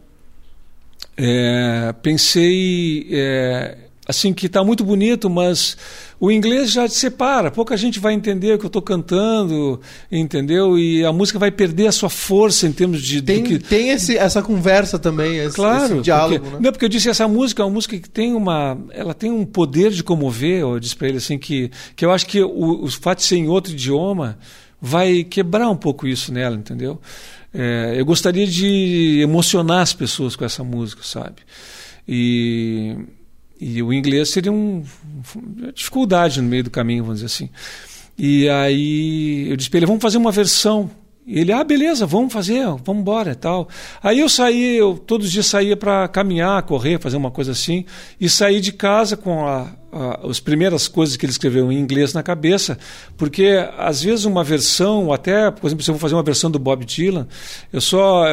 é, 1.17 1.95
pensei, 2.03 3.07
é, 3.11 3.79
assim, 4.07 4.33
que 4.33 4.47
está 4.47 4.63
muito 4.63 4.85
bonito, 4.85 5.31
mas 5.31 5.77
o 6.21 6.31
inglês 6.31 6.71
já 6.73 6.87
te 6.87 6.95
separa, 6.95 7.51
pouca 7.51 7.77
gente 7.77 7.99
vai 7.99 8.13
entender 8.13 8.55
o 8.55 8.59
que 8.59 8.65
eu 8.65 8.69
estou 8.69 8.83
cantando, 8.83 9.81
entendeu? 10.13 10.79
E 10.79 11.05
a 11.05 11.13
música 11.13 11.39
vai 11.39 11.51
perder 11.51 11.87
a 11.87 11.93
sua 11.93 12.11
força 12.11 12.67
em 12.67 12.73
termos 12.73 13.03
de. 13.03 13.23
Tem, 13.23 13.43
que... 13.43 13.59
tem 13.59 13.91
esse, 13.91 14.17
essa 14.17 14.43
conversa 14.43 14.99
também, 14.99 15.39
esse, 15.39 15.57
claro, 15.57 15.95
esse 15.95 16.03
diálogo. 16.03 16.41
Porque, 16.41 16.57
né? 16.57 16.63
Não, 16.63 16.73
porque 16.73 16.85
eu 16.85 16.89
disse 16.89 17.09
essa 17.09 17.27
música 17.27 17.63
é 17.63 17.65
uma 17.65 17.73
música 17.73 17.99
que 17.99 18.09
tem 18.09 18.35
uma. 18.35 18.79
Ela 18.91 19.15
tem 19.15 19.31
um 19.31 19.45
poder 19.45 19.91
de 19.91 20.05
comover, 20.05 20.61
eu 20.61 20.79
disse 20.79 20.97
para 20.97 21.09
ele 21.09 21.19
assim, 21.19 21.39
que, 21.39 21.71
que 21.97 22.05
eu 22.05 22.11
acho 22.11 22.27
que 22.27 22.43
o, 22.43 22.85
o 22.85 22.91
fato 22.91 23.19
de 23.19 23.25
ser 23.25 23.37
em 23.37 23.49
outro 23.49 23.73
idioma 23.73 24.39
vai 24.81 25.25
quebrar 25.25 25.71
um 25.71 25.77
pouco 25.77 26.07
isso 26.07 26.33
nela, 26.33 26.57
entendeu? 26.57 27.01
É, 27.55 27.95
eu 27.97 28.05
gostaria 28.05 28.47
de 28.47 29.21
emocionar 29.23 29.81
as 29.81 29.95
pessoas 29.95 30.37
com 30.37 30.45
essa 30.45 30.63
música, 30.63 31.03
sabe? 31.03 31.37
E 32.07 32.97
e 33.61 33.83
o 33.83 33.93
inglês 33.93 34.31
seria 34.31 34.53
um, 34.53 34.83
uma 35.35 35.73
dificuldade 35.73 36.41
no 36.41 36.49
meio 36.49 36.65
do 36.65 36.71
caminho, 36.71 37.05
vamos 37.05 37.21
dizer 37.21 37.27
assim. 37.27 37.51
E 38.19 38.49
aí 38.49 39.49
eu 39.49 39.57
disse 39.57 39.71
para 39.71 39.79
ele, 39.79 39.87
vamos 39.87 40.03
fazer 40.03 40.19
uma 40.19 40.33
versão. 40.33 40.91
E 41.27 41.41
ele, 41.41 41.53
ah, 41.53 41.65
beleza, 41.65 42.05
vamos 42.05 42.31
fazer, 42.33 42.63
vamos 42.85 43.01
embora 43.01 43.35
tal. 43.35 43.67
Aí 44.03 44.21
eu 44.21 44.29
saí, 44.29 44.77
eu 44.77 44.99
todos 44.99 45.27
os 45.27 45.33
dias 45.33 45.47
saía 45.47 45.75
para 45.75 46.07
caminhar, 46.07 46.63
correr, 46.65 47.01
fazer 47.01 47.17
uma 47.17 47.31
coisa 47.31 47.53
assim, 47.53 47.87
e 48.21 48.29
saí 48.29 48.61
de 48.61 48.73
casa 48.73 49.17
com 49.17 49.47
a, 49.47 49.73
a, 49.91 50.27
as 50.29 50.39
primeiras 50.39 50.87
coisas 50.87 51.17
que 51.17 51.25
ele 51.25 51.33
escreveu 51.33 51.73
em 51.73 51.79
inglês 51.79 52.13
na 52.13 52.23
cabeça, 52.23 52.77
porque 53.17 53.67
às 53.79 54.03
vezes 54.03 54.27
uma 54.27 54.45
versão, 54.45 55.15
até, 55.15 55.51
por 55.51 55.67
exemplo, 55.67 55.83
se 55.83 55.91
eu 55.91 55.95
vou 55.95 56.01
fazer 56.01 56.15
uma 56.15 56.23
versão 56.23 56.51
do 56.51 56.59
Bob 56.59 56.85
Dylan, 56.85 57.27
eu 57.73 57.81
só, 57.81 58.25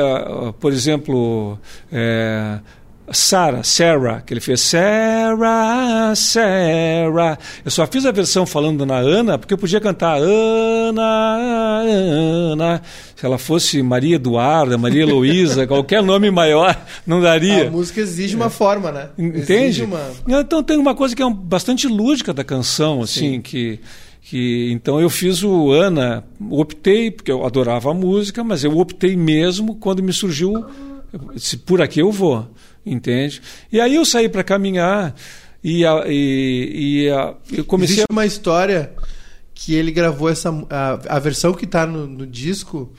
uh, 0.50 0.54
por 0.54 0.74
exemplo, 0.74 1.54
uh, 1.54 2.62
Sarah, 3.14 3.64
Sarah, 3.64 4.22
que 4.22 4.34
ele 4.34 4.42
fez 4.42 4.62
Sarah, 4.62 6.14
Sarah. 6.16 7.38
Eu 7.64 7.72
só 7.72 7.86
fiz 7.88 8.06
a 8.06 8.12
versão 8.12 8.46
falando 8.46 8.86
na 8.86 8.98
Ana 8.98 9.38
porque 9.38 9.54
eu 9.54 9.58
podia 9.58 9.80
cantar 9.80 10.18
Ana, 10.18 11.02
Ana. 11.84 12.82
Se 13.16 13.26
ela 13.26 13.38
fosse 13.38 13.82
Maria 13.82 14.16
Eduarda, 14.16 14.78
Maria 14.78 15.04
Heloísa, 15.04 15.66
qualquer 15.68 16.02
nome 16.02 16.32
maior, 16.32 16.76
não 17.06 17.22
daria. 17.22 17.68
A 17.68 17.72
música 17.72 18.02
exige 18.02 18.36
uma 18.36 18.50
forma, 18.50 18.92
né? 18.92 19.10
Entende? 19.18 19.84
Uma... 19.84 20.02
Então 20.28 20.64
tem 20.64 20.78
uma 20.78 20.96
coisa 20.96 21.16
que 21.16 21.22
é 21.22 21.26
um, 21.26 21.34
bastante 21.34 21.88
lúdica 21.88 22.34
da 22.34 22.44
canção, 22.44 23.02
assim, 23.02 23.34
Sim. 23.34 23.42
que 23.42 23.80
que 24.24 24.72
então 24.72 25.02
eu 25.02 25.10
fiz 25.10 25.44
o 25.44 25.72
Ana, 25.72 26.24
optei 26.50 27.10
porque 27.10 27.32
eu 27.32 27.44
adorava 27.44 27.90
a 27.90 27.94
música, 27.94 28.44
mas 28.44 28.64
eu 28.64 28.78
optei 28.78 29.18
mesmo 29.18 29.76
quando 29.76 30.04
me 30.04 30.14
surgiu 30.14 30.64
se 31.36 31.58
por 31.58 31.82
aqui 31.82 32.00
eu 32.00 32.12
vou 32.12 32.48
entende? 32.86 33.42
E 33.72 33.80
aí 33.80 33.96
eu 33.96 34.06
saí 34.06 34.30
para 34.30 34.44
caminhar 34.44 35.16
e, 35.64 35.86
a, 35.86 36.04
e, 36.08 37.04
e 37.06 37.10
a, 37.10 37.36
eu 37.52 37.64
comecei. 37.66 37.98
Existe 37.98 38.12
uma 38.12 38.26
história 38.26 38.92
que 39.54 39.76
ele 39.76 39.92
gravou 39.92 40.30
essa 40.30 40.50
a, 40.70 41.18
a 41.18 41.20
versão 41.20 41.54
que 41.54 41.66
está 41.66 41.86
no, 41.86 42.08
no, 42.08 42.26
disco 42.26 42.92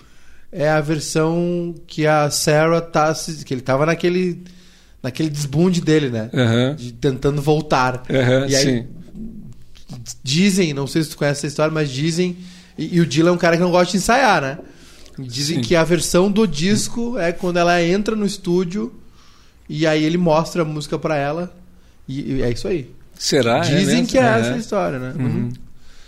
é 0.50 0.68
a 0.68 0.80
versão 0.80 1.74
que 1.86 2.06
a 2.06 2.30
Sarah 2.30 2.80
tá 2.80 3.12
que 3.44 3.52
ele 3.52 3.60
estava 3.60 3.84
naquele 3.84 4.44
naquele 5.02 5.28
desbunde 5.28 5.80
dele, 5.80 6.08
né? 6.08 6.30
Uhum. 6.32 6.76
De, 6.76 6.92
tentando 6.92 7.42
voltar. 7.42 8.04
Uhum, 8.08 8.48
e 8.48 8.54
aí 8.54 8.64
sim. 8.64 8.86
dizem, 10.22 10.72
não 10.72 10.86
sei 10.86 11.02
se 11.02 11.10
tu 11.10 11.16
conhece 11.16 11.40
essa 11.40 11.46
história, 11.48 11.72
mas 11.72 11.90
dizem 11.90 12.36
e, 12.78 12.96
e 12.96 13.00
o 13.00 13.06
Dylan 13.06 13.30
é 13.30 13.34
um 13.34 13.38
cara 13.38 13.56
que 13.56 13.62
não 13.62 13.72
gosta 13.72 13.90
de 13.90 13.96
ensaiar, 13.96 14.40
né? 14.40 14.58
Dizem 15.18 15.56
sim. 15.56 15.62
que 15.62 15.74
a 15.74 15.82
versão 15.82 16.30
do 16.30 16.46
disco 16.46 17.18
é 17.18 17.32
quando 17.32 17.56
ela 17.56 17.82
entra 17.82 18.14
no 18.14 18.24
estúdio 18.24 19.01
e 19.72 19.86
aí 19.86 20.04
ele 20.04 20.18
mostra 20.18 20.60
a 20.60 20.64
música 20.66 20.98
para 20.98 21.16
ela. 21.16 21.50
E, 22.06 22.34
e, 22.34 22.42
é 22.42 22.50
isso 22.50 22.68
aí. 22.68 22.90
Será? 23.14 23.58
É 23.58 23.60
Dizem 23.60 24.02
é 24.02 24.06
que 24.06 24.18
é, 24.18 24.22
é, 24.22 24.40
essa 24.40 24.52
a 24.52 24.58
história, 24.58 24.98
né? 24.98 25.14
Uhum. 25.18 25.24
uhum. 25.24 25.52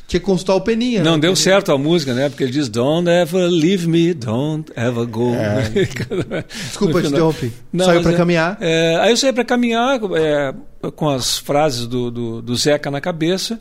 Que 0.07 0.21
consultar 0.21 0.55
o 0.55 0.61
Peninha. 0.61 1.03
Não 1.03 1.15
né? 1.15 1.21
deu 1.21 1.35
certo 1.35 1.73
a 1.73 1.79
música, 1.79 2.13
né? 2.13 2.29
Porque 2.29 2.45
ele 2.45 2.53
diz 2.53 2.69
Don't 2.69 3.09
ever 3.09 3.49
leave 3.49 3.89
me, 3.89 4.13
don't 4.13 4.71
ever 4.77 5.07
go. 5.07 5.35
É. 5.35 5.63
Desculpa, 6.47 7.01
te 7.01 7.09
interrompi. 7.09 7.51
Saiu 7.79 8.03
para 8.03 8.13
é, 8.13 8.17
caminhar. 8.17 8.59
É, 8.61 8.97
aí 9.01 9.11
eu 9.11 9.17
saí 9.17 9.33
para 9.33 9.45
caminhar 9.45 9.99
é, 10.15 10.55
com 10.95 11.09
as 11.09 11.39
frases 11.39 11.87
do, 11.87 12.11
do, 12.11 12.43
do 12.43 12.55
Zeca 12.55 12.91
na 12.91 13.01
cabeça 13.01 13.59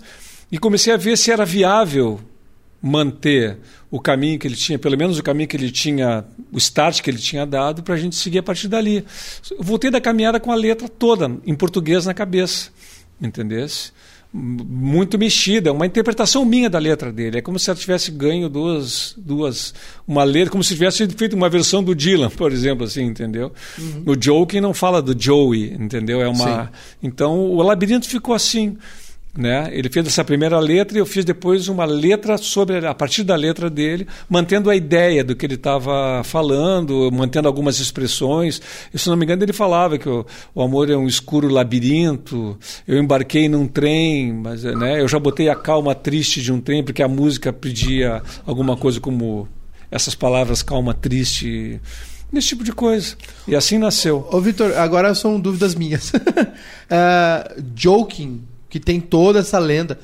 e 0.51 0.57
comecei 0.57 0.93
a 0.93 0.97
ver 0.97 1.17
se 1.17 1.31
era 1.31 1.45
viável 1.45 2.19
manter 2.85 3.59
o 3.89 3.97
caminho 3.97 4.37
que 4.37 4.45
ele 4.45 4.57
tinha, 4.57 4.77
pelo 4.77 4.97
menos 4.97 5.17
o 5.17 5.23
caminho 5.23 5.47
que 5.47 5.55
ele 5.55 5.71
tinha, 5.71 6.25
o 6.51 6.57
start 6.57 7.01
que 7.01 7.09
ele 7.09 7.17
tinha 7.17 7.45
dado, 7.45 7.81
para 7.81 7.95
a 7.95 7.97
gente 7.97 8.17
seguir 8.17 8.39
a 8.39 8.43
partir 8.43 8.67
dali. 8.67 9.05
Eu 9.49 9.63
voltei 9.63 9.89
da 9.89 10.01
caminhada 10.01 10.37
com 10.37 10.51
a 10.51 10.55
letra 10.55 10.89
toda, 10.89 11.31
em 11.45 11.55
português 11.55 12.05
na 12.05 12.13
cabeça, 12.13 12.71
entendesse? 13.21 13.93
muito 14.35 15.15
mexida, 15.15 15.71
uma 15.71 15.85
interpretação 15.85 16.43
minha 16.43 16.67
da 16.67 16.79
letra 16.79 17.11
dele. 17.11 17.37
É 17.37 17.41
como 17.41 17.59
se 17.59 17.69
ela 17.69 17.77
tivesse 17.77 18.09
ganho 18.09 18.49
duas, 18.49 19.13
duas 19.15 19.75
uma 20.07 20.23
letra, 20.23 20.49
como 20.49 20.63
se 20.63 20.73
tivesse 20.73 21.07
feito 21.09 21.35
uma 21.35 21.47
versão 21.47 21.83
do 21.83 21.93
Dylan, 21.93 22.31
por 22.31 22.51
exemplo, 22.51 22.83
assim, 22.83 23.03
entendeu? 23.03 23.51
Uhum. 23.77 24.03
O 24.07 24.19
Joe 24.19 24.59
não 24.59 24.73
fala 24.73 25.03
do 25.03 25.15
Joey, 25.17 25.75
entendeu? 25.79 26.19
É 26.19 26.27
uma. 26.27 26.65
Sim. 26.65 26.69
Então 27.03 27.41
o 27.41 27.61
labirinto 27.61 28.09
ficou 28.09 28.33
assim. 28.33 28.75
Né? 29.35 29.67
Ele 29.71 29.89
fez 29.89 30.05
essa 30.05 30.23
primeira 30.23 30.59
letra 30.59 30.95
e 30.95 31.01
eu 31.01 31.07
fiz 31.07 31.25
depois 31.25 31.67
uma 31.67 31.85
letra 31.85 32.37
sobre 32.37 32.85
a 32.85 32.93
partir 32.93 33.23
da 33.23 33.35
letra 33.35 33.67
dele, 33.67 34.07
mantendo 34.29 34.69
a 34.69 34.75
ideia 34.75 35.23
do 35.23 35.35
que 35.35 35.43
ele 35.43 35.55
estava 35.55 36.21
falando, 36.23 37.09
mantendo 37.11 37.47
algumas 37.47 37.79
expressões. 37.79 38.61
E, 38.93 38.99
se 38.99 39.09
não 39.09 39.17
me 39.17 39.25
engano, 39.25 39.43
ele 39.43 39.51
falava 39.51 39.97
que 39.97 40.07
o, 40.07 40.23
o, 40.53 40.61
amor 40.61 40.87
é 40.87 40.95
um 40.95 41.07
escuro 41.07 41.47
labirinto. 41.47 42.55
Eu 42.87 42.99
embarquei 42.99 43.49
num 43.49 43.65
trem, 43.65 44.31
mas 44.33 44.63
né, 44.63 45.01
eu 45.01 45.07
já 45.07 45.17
botei 45.17 45.49
a 45.49 45.55
calma 45.55 45.95
triste 45.95 46.39
de 46.39 46.53
um 46.53 46.61
trem 46.61 46.83
porque 46.83 47.01
a 47.01 47.07
música 47.07 47.51
pedia 47.51 48.21
alguma 48.45 48.77
coisa 48.77 48.99
como 48.99 49.47
essas 49.89 50.13
palavras 50.13 50.61
calma 50.61 50.93
triste 50.93 51.81
nesse 52.31 52.49
tipo 52.49 52.63
de 52.63 52.71
coisa. 52.71 53.15
E 53.47 53.55
assim 53.55 53.79
nasceu. 53.79 54.27
Ô, 54.31 54.39
Vitor, 54.39 54.77
agora 54.77 55.15
são 55.15 55.39
dúvidas 55.39 55.73
minhas. 55.73 56.11
uh, 56.13 57.61
joking 57.73 58.52
que 58.73 58.79
tem 58.79 58.99
toda 58.99 59.37
essa 59.37 59.59
lenda. 59.59 59.99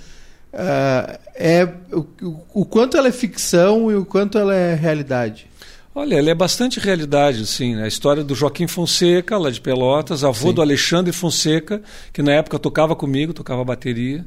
Uh, 0.54 1.18
é 1.34 1.68
o, 1.92 2.06
o, 2.54 2.66
quanto 2.66 2.98
ela 2.98 3.08
é 3.08 3.12
ficção 3.12 3.90
e 3.92 3.96
o 3.96 4.06
quanto 4.06 4.38
ela 4.38 4.54
é 4.54 4.76
realidade. 4.76 5.48
Olha, 5.96 6.14
ela 6.14 6.30
é 6.30 6.36
bastante 6.36 6.80
realidade, 6.80 7.48
sim. 7.48 7.76
Né? 7.76 7.86
A 7.86 7.88
história 7.88 8.24
do 8.24 8.36
Joaquim 8.36 8.68
Fonseca, 8.68 9.40
lá 9.40 9.50
de 9.50 9.60
Pelotas, 9.60 10.24
avô 10.24 10.50
sim. 10.50 10.54
do 10.54 10.62
Alexandre 10.62 11.12
Fonseca, 11.12 11.82
que 12.14 12.22
na 12.22 12.34
época 12.34 12.60
tocava 12.60 12.96
comigo, 12.96 13.34
tocava 13.34 13.64
bateria. 13.64 14.24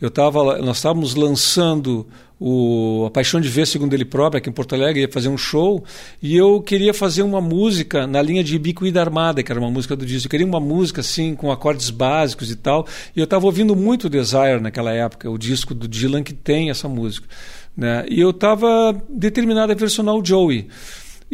Eu 0.00 0.10
tava, 0.10 0.58
nós 0.58 0.76
estávamos 0.76 1.14
lançando 1.14 2.06
o 2.38 3.04
A 3.06 3.10
Paixão 3.10 3.40
de 3.40 3.48
Ver, 3.48 3.66
segundo 3.66 3.94
ele 3.94 4.04
próprio, 4.04 4.38
aqui 4.38 4.50
em 4.50 4.52
Porto 4.52 4.74
Alegre, 4.74 5.02
ia 5.02 5.08
fazer 5.10 5.28
um 5.28 5.38
show, 5.38 5.84
e 6.22 6.36
eu 6.36 6.60
queria 6.60 6.92
fazer 6.92 7.22
uma 7.22 7.40
música 7.40 8.06
na 8.06 8.20
linha 8.20 8.42
de 8.42 8.56
Ibicuída 8.56 9.00
Armada, 9.00 9.42
que 9.42 9.50
era 9.50 9.60
uma 9.60 9.70
música 9.70 9.94
do 9.96 10.04
disco. 10.04 10.26
Eu 10.26 10.30
queria 10.30 10.46
uma 10.46 10.60
música 10.60 11.00
assim, 11.00 11.34
com 11.34 11.50
acordes 11.50 11.90
básicos 11.90 12.50
e 12.50 12.56
tal, 12.56 12.86
e 13.14 13.20
eu 13.20 13.24
estava 13.24 13.46
ouvindo 13.46 13.74
muito 13.74 14.08
Desire 14.08 14.60
naquela 14.60 14.92
época, 14.92 15.30
o 15.30 15.38
disco 15.38 15.74
do 15.74 15.86
Dylan 15.88 16.22
que 16.22 16.34
tem 16.34 16.70
essa 16.70 16.88
música. 16.88 17.26
Né? 17.76 18.04
E 18.08 18.20
eu 18.20 18.30
estava 18.30 18.94
determinado 19.08 19.72
a 19.72 19.74
versionar 19.74 20.14
o 20.14 20.24
Joey. 20.24 20.68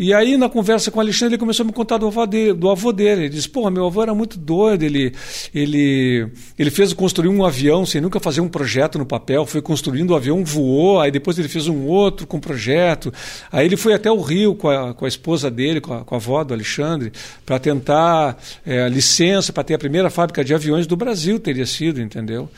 E 0.03 0.15
aí, 0.15 0.39
na 0.39 0.49
conversa 0.49 0.91
com 0.91 0.97
o 0.97 1.03
Alexandre, 1.03 1.35
ele 1.35 1.39
começou 1.39 1.63
a 1.63 1.67
me 1.67 1.75
contar 1.75 1.99
do 1.99 2.07
avô 2.07 2.25
dele. 2.25 2.55
Do 2.55 2.71
avô 2.71 2.91
dele. 2.91 3.25
Ele 3.25 3.29
disse: 3.29 3.47
Porra, 3.47 3.71
meu 3.71 3.85
avô 3.85 4.03
era 4.03 4.15
muito 4.15 4.39
doido. 4.39 4.83
Ele, 4.83 5.13
ele, 5.55 6.27
ele 6.59 6.71
fez 6.71 6.95
construir 6.95 7.29
um 7.29 7.45
avião 7.45 7.85
sem 7.85 8.01
nunca 8.01 8.19
fazer 8.19 8.41
um 8.41 8.49
projeto 8.49 8.99
no 8.99 9.05
papel. 9.05 9.45
Foi 9.45 9.61
construindo 9.61 10.13
o 10.13 10.17
avião, 10.17 10.43
voou. 10.43 11.03
Aí 11.03 11.11
depois 11.11 11.39
ele 11.39 11.49
fez 11.49 11.69
um 11.69 11.85
outro 11.85 12.27
com 12.27 12.41
projeto. 12.41 13.13
Aí 13.53 13.67
ele 13.67 13.77
foi 13.77 13.93
até 13.93 14.11
o 14.11 14.23
Rio 14.23 14.55
com 14.55 14.71
a, 14.71 14.95
com 14.95 15.05
a 15.05 15.09
esposa 15.09 15.51
dele, 15.51 15.83
com 15.83 15.93
a, 15.93 16.03
com 16.03 16.15
a 16.15 16.17
avó 16.17 16.43
do 16.45 16.55
Alexandre, 16.55 17.13
para 17.45 17.59
tentar 17.59 18.39
é, 18.65 18.89
licença 18.89 19.53
para 19.53 19.65
ter 19.65 19.75
a 19.75 19.79
primeira 19.79 20.09
fábrica 20.09 20.43
de 20.43 20.55
aviões 20.55 20.87
do 20.87 20.97
Brasil, 20.97 21.39
teria 21.39 21.67
sido, 21.67 22.01
entendeu? 22.01 22.49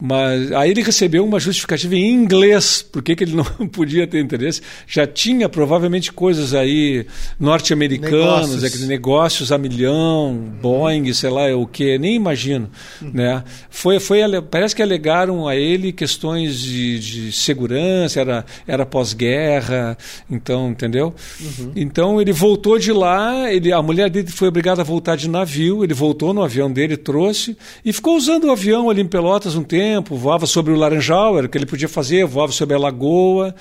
Mas 0.00 0.50
aí 0.52 0.70
ele 0.70 0.82
recebeu 0.82 1.24
uma 1.24 1.38
justificativa 1.38 1.94
em 1.94 2.14
inglês, 2.14 2.80
por 2.80 3.02
que 3.02 3.12
ele 3.20 3.36
não 3.36 3.44
podia 3.68 4.06
ter 4.06 4.20
interesse. 4.20 4.62
Já 4.86 5.06
tinha 5.06 5.48
provavelmente 5.48 6.10
coisas 6.10 6.54
aí 6.54 7.06
norte-americanos, 7.38 8.62
negócios. 8.62 8.88
negócios 8.88 9.52
a 9.52 9.58
milhão, 9.58 10.52
Boeing, 10.62 11.12
sei 11.12 11.28
lá 11.28 11.54
o 11.54 11.66
que, 11.66 11.98
nem 11.98 12.14
imagino. 12.14 12.70
Uhum. 13.02 13.10
Né? 13.12 13.44
Foi, 13.68 14.00
foi, 14.00 14.20
parece 14.50 14.74
que 14.74 14.82
alegaram 14.82 15.46
a 15.46 15.54
ele 15.54 15.92
questões 15.92 16.58
de, 16.58 16.98
de 16.98 17.32
segurança, 17.32 18.20
era, 18.20 18.46
era 18.66 18.86
pós-guerra, 18.86 19.98
então, 20.30 20.70
entendeu? 20.70 21.14
Uhum. 21.40 21.72
Então 21.76 22.20
ele 22.20 22.32
voltou 22.32 22.78
de 22.78 22.92
lá, 22.92 23.52
ele, 23.52 23.70
a 23.70 23.82
mulher 23.82 24.08
dele 24.08 24.28
foi 24.28 24.48
obrigada 24.48 24.80
a 24.80 24.84
voltar 24.84 25.16
de 25.16 25.28
navio, 25.28 25.84
ele 25.84 25.92
voltou 25.92 26.32
no 26.32 26.42
avião 26.42 26.72
dele, 26.72 26.96
trouxe, 26.96 27.56
e 27.84 27.92
ficou 27.92 28.16
usando 28.16 28.44
o 28.44 28.50
avião 28.50 28.88
ali 28.88 29.02
em 29.02 29.06
Pelotas 29.06 29.54
um 29.54 29.62
tempo 29.62 29.89
tempo, 29.90 30.14
voava 30.14 30.46
sobre 30.46 30.72
o 30.72 30.76
Laranjal, 30.76 31.36
era 31.36 31.46
o 31.46 31.50
que 31.50 31.58
ele 31.58 31.66
podia 31.66 31.88
fazer, 31.88 32.24
voava 32.24 32.52
sobre 32.52 32.76
a 32.76 32.78
Lagoa. 32.78 33.54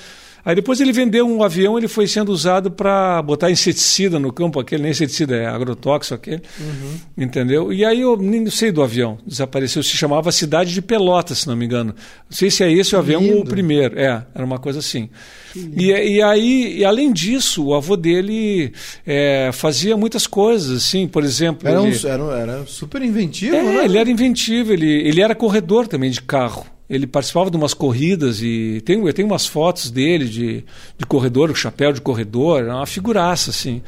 Aí 0.43 0.55
depois 0.55 0.79
ele 0.79 0.91
vendeu 0.91 1.27
um 1.27 1.43
avião, 1.43 1.77
ele 1.77 1.87
foi 1.87 2.07
sendo 2.07 2.29
usado 2.29 2.71
para 2.71 3.21
botar 3.21 3.51
inseticida 3.51 4.19
no 4.19 4.31
campo, 4.31 4.59
aquele, 4.59 4.83
nem 4.83 4.91
inseticida, 4.91 5.35
é 5.35 5.45
agrotóxico 5.45 6.15
aquele, 6.15 6.41
uhum. 6.59 6.97
entendeu? 7.17 7.73
E 7.73 7.83
aí 7.83 8.01
eu 8.01 8.15
nem 8.17 8.49
sei 8.49 8.71
do 8.71 8.81
avião, 8.81 9.17
desapareceu, 9.25 9.83
se 9.83 9.97
chamava 9.97 10.31
Cidade 10.31 10.73
de 10.73 10.81
Pelotas, 10.81 11.39
se 11.39 11.47
não 11.47 11.55
me 11.55 11.65
engano. 11.65 11.93
Não 12.29 12.37
sei 12.37 12.49
se 12.49 12.63
é 12.63 12.71
esse 12.71 12.95
o 12.95 12.99
avião 12.99 13.27
ou 13.29 13.41
o 13.41 13.45
primeiro, 13.45 13.99
é, 13.99 14.25
era 14.33 14.45
uma 14.45 14.59
coisa 14.59 14.79
assim. 14.79 15.09
E, 15.55 15.87
e, 15.87 16.21
aí, 16.21 16.77
e 16.77 16.85
além 16.85 17.11
disso, 17.11 17.65
o 17.65 17.75
avô 17.75 17.97
dele 17.97 18.71
é, 19.05 19.49
fazia 19.51 19.97
muitas 19.97 20.27
coisas, 20.27 20.77
assim, 20.77 21.07
por 21.07 21.23
exemplo. 21.23 21.67
Era, 21.67 21.81
ele, 21.81 21.97
um, 21.97 22.07
era, 22.07 22.39
era 22.39 22.65
super 22.65 23.01
inventivo, 23.01 23.55
é, 23.55 23.63
né? 23.63 23.85
ele 23.85 23.97
era 23.97 24.09
inventivo, 24.09 24.71
ele, 24.71 24.89
ele 25.07 25.21
era 25.21 25.35
corredor 25.35 25.87
também 25.87 26.11
de 26.11 26.21
carro 26.21 26.65
ele 26.89 27.05
participava 27.05 27.51
de 27.51 27.57
umas 27.57 27.73
corridas 27.73 28.41
e 28.41 28.81
tem, 28.83 28.99
eu 29.05 29.13
tenho 29.13 29.27
umas 29.27 29.45
fotos 29.45 29.91
dele 29.91 30.25
de, 30.25 30.63
de 30.97 31.05
corredor, 31.05 31.51
o 31.51 31.55
chapéu 31.55 31.93
de 31.93 32.01
corredor, 32.01 32.63
é 32.63 32.73
uma 32.73 32.87
figuraça, 32.87 33.51
assim. 33.51 33.81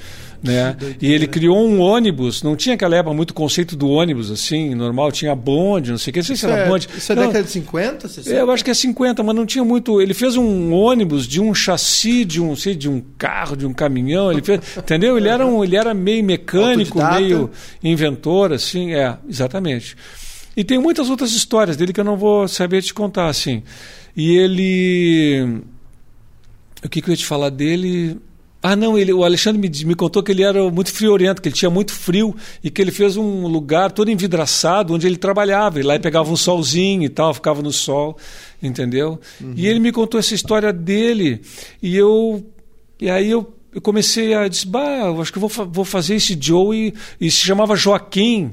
Né? 0.44 0.76
E 1.00 1.12
ele 1.12 1.28
criou 1.28 1.68
um 1.68 1.80
ônibus, 1.80 2.42
não 2.42 2.56
tinha 2.56 2.74
aquela 2.74 2.96
época 2.96 3.16
muito 3.16 3.34
conceito 3.34 3.76
do 3.76 3.88
ônibus, 3.88 4.32
assim, 4.32 4.74
normal, 4.74 5.12
tinha 5.12 5.36
bonde, 5.36 5.92
não 5.92 6.00
sei 6.00 6.10
o 6.10 6.14
que, 6.14 6.20
não 6.20 6.26
sei 6.26 6.36
se 6.36 6.46
era 6.46 6.58
é, 6.58 6.68
bonde. 6.68 6.88
Isso 6.96 7.12
é 7.12 7.16
não, 7.16 7.28
década 7.28 7.44
de 7.44 7.52
50? 7.52 8.08
60? 8.08 8.36
Eu 8.36 8.52
acho 8.52 8.66
que 8.66 8.72
é 8.72 8.74
50, 8.74 9.22
mas 9.22 9.36
não 9.36 9.46
tinha 9.46 9.64
muito. 9.64 10.02
Ele 10.02 10.16
fez 10.16 10.36
um 10.38 10.74
ônibus 10.74 11.28
de 11.28 11.40
um 11.40 11.54
chassi, 11.54 12.26
de 12.26 12.42
um, 12.42 12.56
sei, 12.56 12.74
de 12.74 12.90
um 12.90 13.02
carro, 13.18 13.56
de 13.56 13.68
um 13.68 13.74
caminhão, 13.74 14.32
ele 14.32 14.42
fez, 14.42 14.62
entendeu? 14.78 15.16
Ele 15.16 15.30
era, 15.30 15.46
um, 15.46 15.64
ele 15.64 15.76
era 15.76 15.94
meio 15.94 16.24
mecânico, 16.24 17.00
meio 17.04 17.52
inventor, 17.84 18.52
assim, 18.52 18.94
é, 18.96 19.16
exatamente. 19.30 19.96
E 20.56 20.64
tem 20.64 20.78
muitas 20.78 21.10
outras 21.10 21.32
histórias 21.32 21.78
dele 21.78 21.94
que 21.94 22.00
eu 22.00 22.06
não 22.06 22.18
vou 22.18 22.48
saber 22.48 22.82
te 22.82 22.94
contar, 22.94 23.28
assim. 23.28 23.64
E 24.16 24.36
ele. 24.36 25.62
O 26.84 26.90
que, 26.90 27.02
que 27.02 27.10
eu 27.10 27.14
ia 27.14 27.18
te 27.18 27.26
falar 27.26 27.50
dele? 27.50 28.20
Ah, 28.64 28.76
não, 28.76 28.96
ele, 28.96 29.12
o 29.12 29.24
Alexandre 29.24 29.60
me, 29.60 29.86
me 29.86 29.96
contou 29.96 30.22
que 30.22 30.32
ele 30.32 30.44
era 30.44 30.70
muito 30.70 30.92
friorento, 30.92 31.42
que 31.42 31.50
ele 31.50 31.56
tinha 31.56 31.70
muito 31.70 31.92
frio 31.92 32.36
e 32.64 32.70
que 32.70 32.80
ele 32.80 32.92
fez 32.92 33.18
um 33.18 33.48
lugar 33.48 33.92
todo 33.92 34.12
envidraçado 34.12 34.94
onde 34.94 35.08
ele 35.08 35.18
trabalhava. 35.18 35.80
E 35.80 35.84
lá 35.84 35.96
ele 35.96 36.04
pegava 36.04 36.32
um 36.32 36.36
solzinho 36.36 37.04
e 37.04 37.10
tal, 37.10 37.34
ficava 37.34 37.62
no 37.64 37.72
sol, 37.72 38.18
entendeu? 38.62 39.20
Uhum. 39.40 39.54
E 39.56 39.68
ele 39.68 39.80
me 39.80 39.92
contou 39.92 40.20
essa 40.20 40.36
história 40.36 40.72
dele 40.72 41.42
e 41.82 41.96
eu. 41.98 42.46
E 43.00 43.10
aí 43.10 43.32
eu, 43.32 43.52
eu 43.74 43.82
comecei 43.82 44.36
a 44.36 44.48
dizer, 44.48 44.68
bah, 44.68 45.06
eu 45.08 45.20
acho 45.20 45.32
que 45.32 45.40
eu 45.40 45.48
vou, 45.48 45.66
vou 45.68 45.86
fazer 45.86 46.16
esse 46.16 46.38
Joe 46.40 46.94
e 47.20 47.32
se 47.32 47.38
chamava 47.38 47.76
Joaquim. 47.76 48.52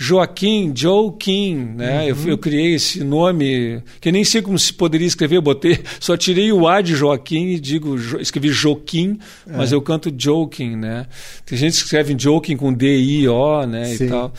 Joaquim, 0.00 0.72
Joe 0.72 1.12
Kim, 1.18 1.56
né? 1.76 2.02
Uhum. 2.02 2.08
Eu, 2.08 2.28
eu, 2.28 2.38
criei 2.38 2.76
esse 2.76 3.02
nome, 3.02 3.82
que 4.00 4.12
nem 4.12 4.22
sei 4.22 4.40
como 4.40 4.56
se 4.56 4.72
poderia 4.72 5.08
escrever, 5.08 5.36
eu 5.36 5.42
botei, 5.42 5.80
só 5.98 6.16
tirei 6.16 6.52
o 6.52 6.68
A 6.68 6.80
de 6.80 6.94
Joaquim 6.94 7.48
e 7.48 7.58
digo, 7.58 7.96
escrevi 8.20 8.50
Joaquim, 8.50 9.18
é. 9.44 9.56
mas 9.56 9.72
eu 9.72 9.82
canto 9.82 10.14
Joaquim, 10.16 10.76
né? 10.76 11.06
Tem 11.44 11.58
gente 11.58 11.72
que 11.72 11.82
escreve 11.82 12.14
Joaquim 12.16 12.56
com 12.56 12.72
D-I-O, 12.72 13.66
né? 13.66 13.86
Sim. 13.86 14.04
E 14.04 14.08
tal. 14.08 14.32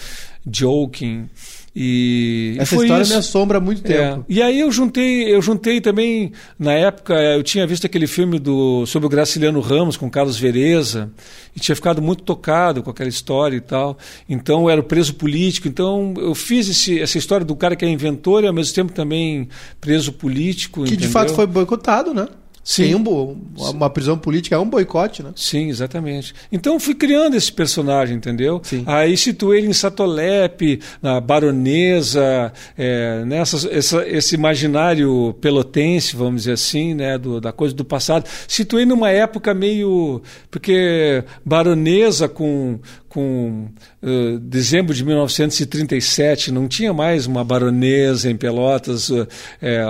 Joaquim. 0.50 1.30
E, 1.82 2.58
Essa 2.60 2.76
e 2.76 2.80
história 2.80 3.04
isso. 3.04 3.14
me 3.14 3.20
assombra 3.20 3.58
há 3.58 3.62
muito 3.62 3.90
é. 3.90 3.96
tempo. 3.96 4.26
É. 4.28 4.34
E 4.34 4.42
aí 4.42 4.60
eu 4.60 4.70
juntei, 4.70 5.34
eu 5.34 5.42
juntei 5.42 5.80
também, 5.80 6.34
na 6.60 6.74
época, 6.74 7.14
eu 7.14 7.42
tinha 7.42 7.66
visto 7.66 7.86
aquele 7.86 8.06
filme 8.06 8.38
do, 8.38 8.86
sobre 8.86 9.06
o 9.06 9.10
Graciliano 9.10 9.62
Ramos 9.62 9.96
com 9.96 10.10
Carlos 10.10 10.38
Vereza, 10.38 11.10
e 11.56 11.60
tinha 11.62 11.74
ficado 11.74 12.02
muito 12.02 12.24
tocado 12.24 12.84
com 12.84 12.90
aquela 12.90 13.08
história 13.08 13.56
e 13.56 13.62
tal. 13.62 13.98
Então 14.28 14.64
eu 14.64 14.70
era 14.70 14.84
preso 14.84 15.14
político. 15.14 15.70
Então 15.70 16.14
eu 16.18 16.36
fiz 16.36 16.68
esse, 16.68 17.00
essa 17.00 17.18
história 17.18 17.46
do 17.46 17.56
cara 17.56 17.78
que 17.78 17.86
é 17.86 17.88
inventor 17.88 18.44
e 18.44 18.48
ao 18.48 18.54
mesmo 18.54 18.76
tempo 18.76 18.92
também 18.92 19.48
preso 19.80 20.12
político. 20.12 20.82
Que 20.84 20.90
entendeu? 20.90 21.08
de 21.08 21.14
fato 21.14 21.34
foi 21.34 21.48
boicotado, 21.48 22.14
né? 22.14 22.28
Sim. 22.70 22.84
Tem 22.84 22.96
um, 22.96 23.36
uma 23.58 23.90
prisão 23.90 24.16
política, 24.16 24.56
é 24.56 24.60
um 24.60 24.70
boicote, 24.70 25.24
né? 25.24 25.32
Sim, 25.36 25.70
exatamente. 25.70 26.36
Então 26.52 26.80
fui 26.80 26.94
criando 26.94 27.36
esse 27.36 27.52
personagem, 27.52 28.16
entendeu? 28.16 28.62
Sim. 28.64 28.84
Aí 28.86 29.18
situei 29.18 29.58
ele 29.58 29.70
em 29.70 29.74
Satolepe, 29.74 30.80
na 31.02 31.20
baronesa, 31.20 32.54
é, 32.78 33.26
nessa, 33.26 33.68
essa, 33.76 34.08
esse 34.08 34.36
imaginário 34.36 35.36
pelotense, 35.42 36.16
vamos 36.16 36.44
dizer 36.44 36.52
assim, 36.52 36.94
né, 36.94 37.18
do, 37.18 37.42
da 37.42 37.52
coisa 37.52 37.74
do 37.74 37.84
passado. 37.84 38.30
Situei 38.48 38.86
numa 38.86 39.10
época 39.10 39.52
meio. 39.52 40.22
Porque 40.52 41.24
baronesa 41.44 42.30
com, 42.30 42.80
com 43.10 43.68
uh, 44.02 44.40
dezembro 44.40 44.94
de 44.94 45.04
1937, 45.04 46.52
não 46.52 46.68
tinha 46.68 46.94
mais 46.94 47.26
uma 47.26 47.44
baronesa 47.44 48.30
em 48.30 48.38
Pelotas 48.38 49.10
uh, 49.10 49.28
é, 49.62 49.84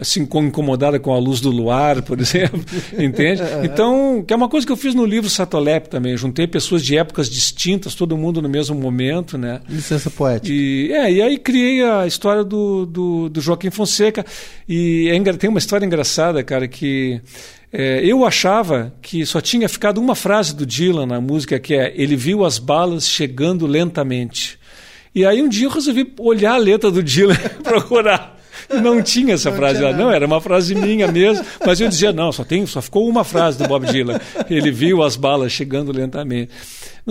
assim 0.00 0.22
incomodada 0.22 0.98
com 1.00 1.12
a 1.12 1.18
luz 1.18 1.40
do 1.40 1.50
luar, 1.50 2.02
por 2.02 2.18
exemplo, 2.22 2.64
entende? 2.96 3.42
Então, 3.64 4.24
que 4.26 4.32
é 4.32 4.36
uma 4.36 4.48
coisa 4.48 4.64
que 4.64 4.72
eu 4.72 4.76
fiz 4.76 4.94
no 4.94 5.04
livro 5.04 5.28
Satolep 5.28 5.88
também, 5.88 6.16
juntei 6.16 6.46
pessoas 6.46 6.82
de 6.84 6.96
épocas 6.96 7.28
distintas, 7.28 7.94
todo 7.94 8.16
mundo 8.16 8.40
no 8.40 8.48
mesmo 8.48 8.76
momento, 8.76 9.36
né? 9.36 9.60
Licença 9.68 10.08
poética. 10.08 10.52
E, 10.52 10.92
é, 10.92 11.12
e 11.12 11.20
aí 11.20 11.38
criei 11.38 11.82
a 11.82 12.06
história 12.06 12.44
do, 12.44 12.86
do, 12.86 13.28
do 13.28 13.40
Joaquim 13.40 13.70
Fonseca, 13.70 14.24
e 14.68 15.08
é, 15.08 15.32
tem 15.32 15.50
uma 15.50 15.58
história 15.58 15.84
engraçada, 15.84 16.42
cara, 16.44 16.68
que 16.68 17.20
é, 17.72 18.04
eu 18.04 18.24
achava 18.24 18.92
que 19.00 19.24
só 19.24 19.40
tinha 19.40 19.68
ficado 19.68 20.00
uma 20.00 20.14
frase 20.14 20.54
do 20.54 20.66
Dylan 20.66 21.06
na 21.06 21.20
música, 21.20 21.58
que 21.60 21.74
é 21.74 21.92
ele 21.94 22.16
viu 22.16 22.44
as 22.44 22.58
balas 22.58 23.08
chegando 23.08 23.66
lentamente. 23.66 24.58
E 25.14 25.24
aí 25.24 25.40
um 25.42 25.48
dia 25.48 25.66
eu 25.66 25.70
resolvi 25.70 26.12
olhar 26.18 26.54
a 26.54 26.58
letra 26.58 26.90
do 26.90 27.02
Dylan 27.02 27.36
procurar. 27.62 28.39
Não 28.82 29.02
tinha 29.02 29.34
essa 29.34 29.50
não 29.50 29.56
frase 29.56 29.80
lá, 29.80 29.92
não, 29.92 30.10
era 30.10 30.26
uma 30.26 30.40
frase 30.40 30.74
minha 30.74 31.08
mesmo, 31.10 31.44
mas 31.64 31.80
eu 31.80 31.88
dizia, 31.88 32.12
não, 32.12 32.30
só, 32.30 32.44
tem, 32.44 32.64
só 32.66 32.80
ficou 32.80 33.08
uma 33.08 33.24
frase 33.24 33.58
do 33.58 33.66
Bob 33.66 33.86
Dylan. 33.86 34.20
Ele 34.48 34.70
viu 34.70 35.02
as 35.02 35.16
balas 35.16 35.52
chegando 35.52 35.92
lentamente. 35.92 36.50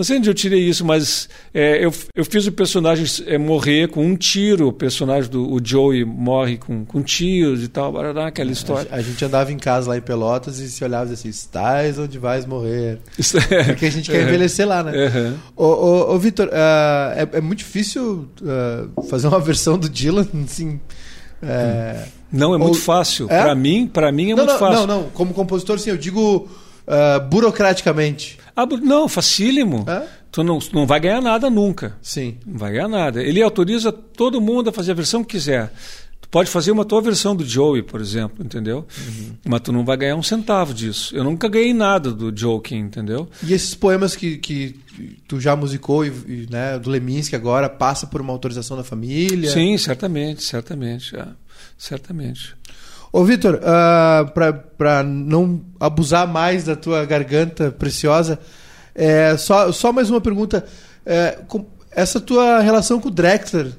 Não 0.00 0.04
sei 0.04 0.18
onde 0.18 0.30
eu 0.30 0.34
tirei 0.34 0.60
isso, 0.60 0.84
mas 0.84 1.28
é, 1.52 1.84
eu, 1.84 1.92
eu 2.14 2.24
fiz 2.24 2.46
o 2.46 2.52
personagem 2.52 3.04
é, 3.26 3.36
morrer 3.36 3.88
com 3.88 4.04
um 4.04 4.16
tiro. 4.16 4.68
O 4.68 4.72
personagem 4.72 5.30
do 5.30 5.52
o 5.52 5.60
Joey 5.62 6.04
morre 6.04 6.56
com, 6.56 6.84
com 6.84 7.02
tiros 7.02 7.62
e 7.62 7.68
tal, 7.68 7.92
barará, 7.92 8.28
aquela 8.28 8.52
história. 8.52 8.88
A, 8.90 8.96
a, 8.96 9.02
gente 9.02 9.22
andava 9.24 9.52
em 9.52 9.58
casa 9.58 9.90
lá 9.90 9.98
em 9.98 10.00
Pelotas 10.00 10.58
e 10.58 10.70
se 10.70 10.82
olhava 10.84 11.12
assim: 11.12 11.28
estás 11.28 11.98
onde 11.98 12.18
vais 12.18 12.46
morrer. 12.46 12.98
Porque 13.66 13.86
a 13.86 13.90
gente 13.90 14.10
quer 14.10 14.22
envelhecer 14.22 14.66
lá, 14.66 14.82
né? 14.82 14.92
Uhum. 14.92 15.36
Ô, 15.56 15.64
ô, 15.66 16.14
ô 16.14 16.18
Vitor, 16.18 16.46
uh, 16.48 16.50
é, 17.16 17.28
é, 17.32 17.40
muito 17.40 17.58
difícil 17.58 18.28
uh, 18.40 19.02
fazer 19.06 19.28
uma 19.28 19.40
versão 19.40 19.76
do 19.76 19.88
Dylan, 19.88 20.26
assim. 20.44 20.80
É... 21.42 22.04
Não, 22.32 22.54
é 22.54 22.58
muito 22.58 22.76
Ou... 22.76 22.80
fácil. 22.80 23.26
É? 23.30 23.42
Para 23.42 23.54
mim, 23.54 23.86
para 23.86 24.12
mim 24.12 24.30
é 24.30 24.34
não, 24.34 24.44
muito 24.44 24.52
não, 24.52 24.58
fácil. 24.58 24.86
Não, 24.86 25.02
não. 25.02 25.10
Como 25.10 25.34
compositor, 25.34 25.78
sim, 25.78 25.90
eu 25.90 25.96
digo 25.96 26.48
uh, 26.86 27.20
burocraticamente. 27.28 28.38
Ah, 28.54 28.66
não, 28.66 29.08
facílimo. 29.08 29.84
É? 29.88 30.02
Tu 30.30 30.44
não, 30.44 30.58
não 30.72 30.86
vai 30.86 31.00
ganhar 31.00 31.20
nada 31.20 31.50
nunca. 31.50 31.96
Sim. 32.00 32.36
Não 32.46 32.58
vai 32.58 32.72
ganhar 32.72 32.88
nada. 32.88 33.22
Ele 33.22 33.42
autoriza 33.42 33.90
todo 33.90 34.40
mundo 34.40 34.70
a 34.70 34.72
fazer 34.72 34.92
a 34.92 34.94
versão 34.94 35.24
que 35.24 35.36
quiser. 35.36 35.72
Pode 36.30 36.48
fazer 36.48 36.70
uma 36.70 36.84
tua 36.84 37.02
versão 37.02 37.34
do 37.34 37.44
Joey, 37.44 37.82
por 37.82 38.00
exemplo, 38.00 38.44
entendeu? 38.44 38.86
Uhum. 38.96 39.32
Mas 39.44 39.60
tu 39.62 39.72
não 39.72 39.84
vai 39.84 39.96
ganhar 39.96 40.14
um 40.14 40.22
centavo 40.22 40.72
disso. 40.72 41.14
Eu 41.14 41.24
nunca 41.24 41.48
ganhei 41.48 41.74
nada 41.74 42.12
do 42.12 42.34
Joking, 42.34 42.78
entendeu? 42.78 43.28
E 43.42 43.52
esses 43.52 43.74
poemas 43.74 44.14
que, 44.14 44.38
que 44.38 44.78
tu 45.26 45.40
já 45.40 45.56
musicou, 45.56 46.06
e, 46.06 46.08
e, 46.08 46.46
né, 46.48 46.78
do 46.78 46.88
Leminski 46.88 47.34
agora, 47.34 47.68
passa 47.68 48.06
por 48.06 48.20
uma 48.20 48.32
autorização 48.32 48.76
da 48.76 48.84
família? 48.84 49.50
Sim, 49.50 49.76
certamente, 49.76 50.44
certamente. 50.44 51.16
É. 51.16 51.26
Certamente. 51.76 52.54
Ô, 53.12 53.24
Vitor, 53.24 53.54
uh, 53.54 53.58
ah, 53.64 54.32
para 54.78 55.02
não 55.02 55.60
abusar 55.80 56.28
mais 56.28 56.62
da 56.62 56.76
tua 56.76 57.04
garganta 57.04 57.72
preciosa, 57.72 58.38
é, 58.94 59.36
só, 59.36 59.72
só 59.72 59.92
mais 59.92 60.10
uma 60.10 60.20
pergunta. 60.20 60.64
É, 61.04 61.38
com, 61.48 61.66
essa 61.90 62.20
tua 62.20 62.60
relação 62.60 63.00
com 63.00 63.08
o 63.08 63.10
Drexler, 63.10 63.72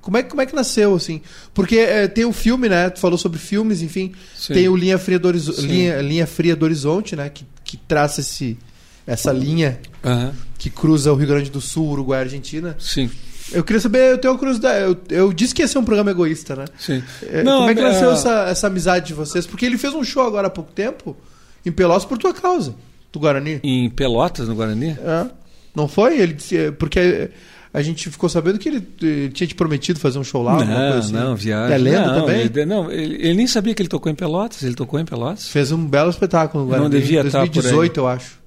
como 0.00 0.16
é, 0.16 0.22
como 0.22 0.40
é 0.40 0.46
que 0.46 0.54
nasceu, 0.54 0.94
assim? 0.94 1.20
Porque 1.52 1.76
é, 1.76 2.08
tem 2.08 2.24
o 2.24 2.28
um 2.28 2.32
filme, 2.32 2.68
né? 2.68 2.88
Tu 2.88 3.00
falou 3.00 3.18
sobre 3.18 3.38
filmes, 3.38 3.82
enfim. 3.82 4.12
Sim. 4.34 4.54
Tem 4.54 4.68
o 4.68 4.76
Linha 4.76 4.98
Fria 4.98 5.18
do, 5.18 5.28
Horizo 5.28 5.52
linha, 5.60 6.00
linha 6.00 6.26
Fria 6.26 6.56
do 6.56 6.64
Horizonte, 6.64 7.14
né? 7.14 7.28
Que, 7.28 7.44
que 7.64 7.76
traça 7.76 8.20
esse, 8.20 8.56
essa 9.06 9.32
linha 9.32 9.78
uhum. 10.02 10.32
que 10.58 10.70
cruza 10.70 11.12
o 11.12 11.16
Rio 11.16 11.28
Grande 11.28 11.50
do 11.50 11.60
Sul, 11.60 11.90
Uruguai 11.90 12.20
e 12.20 12.24
Argentina. 12.24 12.76
Sim. 12.78 13.10
Eu 13.52 13.64
queria 13.64 13.80
saber, 13.80 14.12
eu 14.12 14.18
tenho 14.18 14.32
uma 14.32 14.38
curiosidade. 14.38 14.84
Eu, 14.84 14.98
eu 15.10 15.32
disse 15.32 15.54
que 15.54 15.60
ia 15.60 15.68
ser 15.68 15.78
um 15.78 15.84
programa 15.84 16.10
egoísta, 16.10 16.56
né? 16.56 16.64
Sim. 16.78 17.02
É, 17.26 17.42
Não, 17.42 17.58
como 17.58 17.70
é 17.70 17.74
que 17.74 17.82
nasceu 17.82 18.10
é... 18.10 18.14
essa, 18.14 18.48
essa 18.48 18.66
amizade 18.68 19.08
de 19.08 19.14
vocês? 19.14 19.46
Porque 19.46 19.66
ele 19.66 19.76
fez 19.76 19.92
um 19.92 20.04
show 20.04 20.26
agora 20.26 20.46
há 20.46 20.50
pouco 20.50 20.72
tempo 20.72 21.16
em 21.66 21.72
Pelotas 21.72 22.04
por 22.04 22.16
tua 22.16 22.32
causa, 22.32 22.74
do 23.12 23.18
Guarani. 23.18 23.60
Em 23.62 23.90
Pelotas, 23.90 24.48
no 24.48 24.54
Guarani? 24.54 24.90
É. 24.90 25.26
Não 25.74 25.88
foi? 25.88 26.18
Ele 26.20 26.32
disse, 26.32 26.56
é, 26.56 26.70
porque 26.70 27.30
a 27.72 27.82
gente 27.82 28.10
ficou 28.10 28.28
sabendo 28.28 28.58
que 28.58 28.68
ele, 28.68 28.86
ele 29.00 29.30
tinha 29.30 29.46
te 29.46 29.54
prometido 29.54 29.98
fazer 30.00 30.18
um 30.18 30.24
show 30.24 30.42
lá. 30.42 30.64
Não, 30.64 30.98
assim. 30.98 31.12
não, 31.12 31.36
viagem. 31.36 31.74
É 31.74 31.78
lenda 31.78 32.06
não, 32.06 32.20
também? 32.20 32.40
Ele, 32.40 32.64
não, 32.64 32.90
ele, 32.90 33.14
ele, 33.14 33.34
nem 33.34 33.46
sabia 33.46 33.74
que 33.74 33.82
ele 33.82 33.88
tocou 33.88 34.10
em 34.10 34.14
Pelotas, 34.14 34.62
ele 34.62 34.74
tocou 34.74 34.98
em 34.98 35.04
Pelotas. 35.04 35.48
Fez 35.48 35.70
um 35.70 35.86
belo 35.86 36.10
espetáculo 36.10 36.64
no 36.64 36.70
Guarani. 36.70 36.88
Não 36.88 36.90
devia 36.90 37.22
2018, 37.22 37.58
estar 37.60 37.80
por 37.80 37.82
aí. 37.82 37.90
eu 37.96 38.08
acho. 38.08 38.40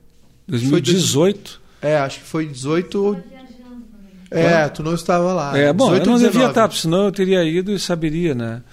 2018? 0.48 1.62
É, 1.82 1.98
acho 1.98 2.20
que 2.20 2.26
foi 2.26 2.45
18 2.48 3.18
é, 4.34 4.68
tu 4.68 4.82
não 4.82 4.95
estava 4.95 5.32
lá. 5.32 5.56
É, 5.56 5.72
bom, 5.72 5.94
eu 5.95 6.04
não 6.04 6.18
devia 6.18 6.48
estar, 6.48 6.72
senão 6.72 7.06
eu 7.06 7.12
teria 7.12 7.44
ido 7.44 7.72
e 7.72 7.78
saberia, 7.78 8.34
né? 8.34 8.64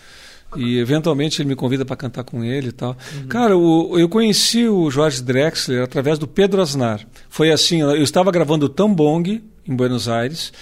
E 0.57 0.79
eventualmente 0.79 1.41
ele 1.41 1.51
me 1.51 1.55
convida 1.55 1.85
para 1.85 1.95
cantar 1.95 2.25
com 2.25 2.43
ele 2.43 2.69
e 2.69 2.73
tal. 2.73 2.97
Uhum. 3.15 3.29
Cara, 3.29 3.57
o, 3.57 3.99
eu 3.99 4.09
conheci 4.09 4.67
o 4.67 4.91
Jorge 4.91 5.23
Drexler 5.23 5.85
através 5.85 6.19
do 6.19 6.27
Pedro 6.27 6.61
Aznar. 6.61 7.07
Foi 7.29 7.53
assim, 7.53 7.83
eu 7.83 8.03
estava 8.03 8.33
gravando 8.33 8.67
o 8.67 8.69
Tambong 8.69 9.41
em 9.67 9.75
Buenos 9.75 10.09
Aires 10.09 10.53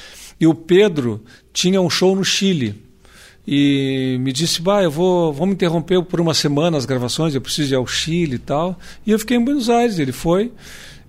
e 0.40 0.46
o 0.46 0.54
Pedro 0.54 1.22
tinha 1.52 1.80
um 1.80 1.90
show 1.90 2.14
no 2.14 2.24
Chile. 2.24 2.74
E 3.46 4.18
me 4.20 4.30
disse, 4.30 4.60
bah, 4.60 4.82
eu 4.82 4.90
vou, 4.90 5.34
me 5.46 5.52
interromper 5.52 6.02
por 6.02 6.20
uma 6.20 6.34
semana 6.34 6.76
as 6.76 6.84
gravações, 6.84 7.34
eu 7.34 7.40
preciso 7.40 7.72
ir 7.72 7.76
ao 7.76 7.86
Chile 7.86 8.34
e 8.34 8.38
tal. 8.38 8.78
E 9.06 9.10
eu 9.10 9.18
fiquei 9.18 9.36
em 9.36 9.44
Buenos 9.44 9.70
Aires, 9.70 9.98
ele 9.98 10.12
foi. 10.12 10.52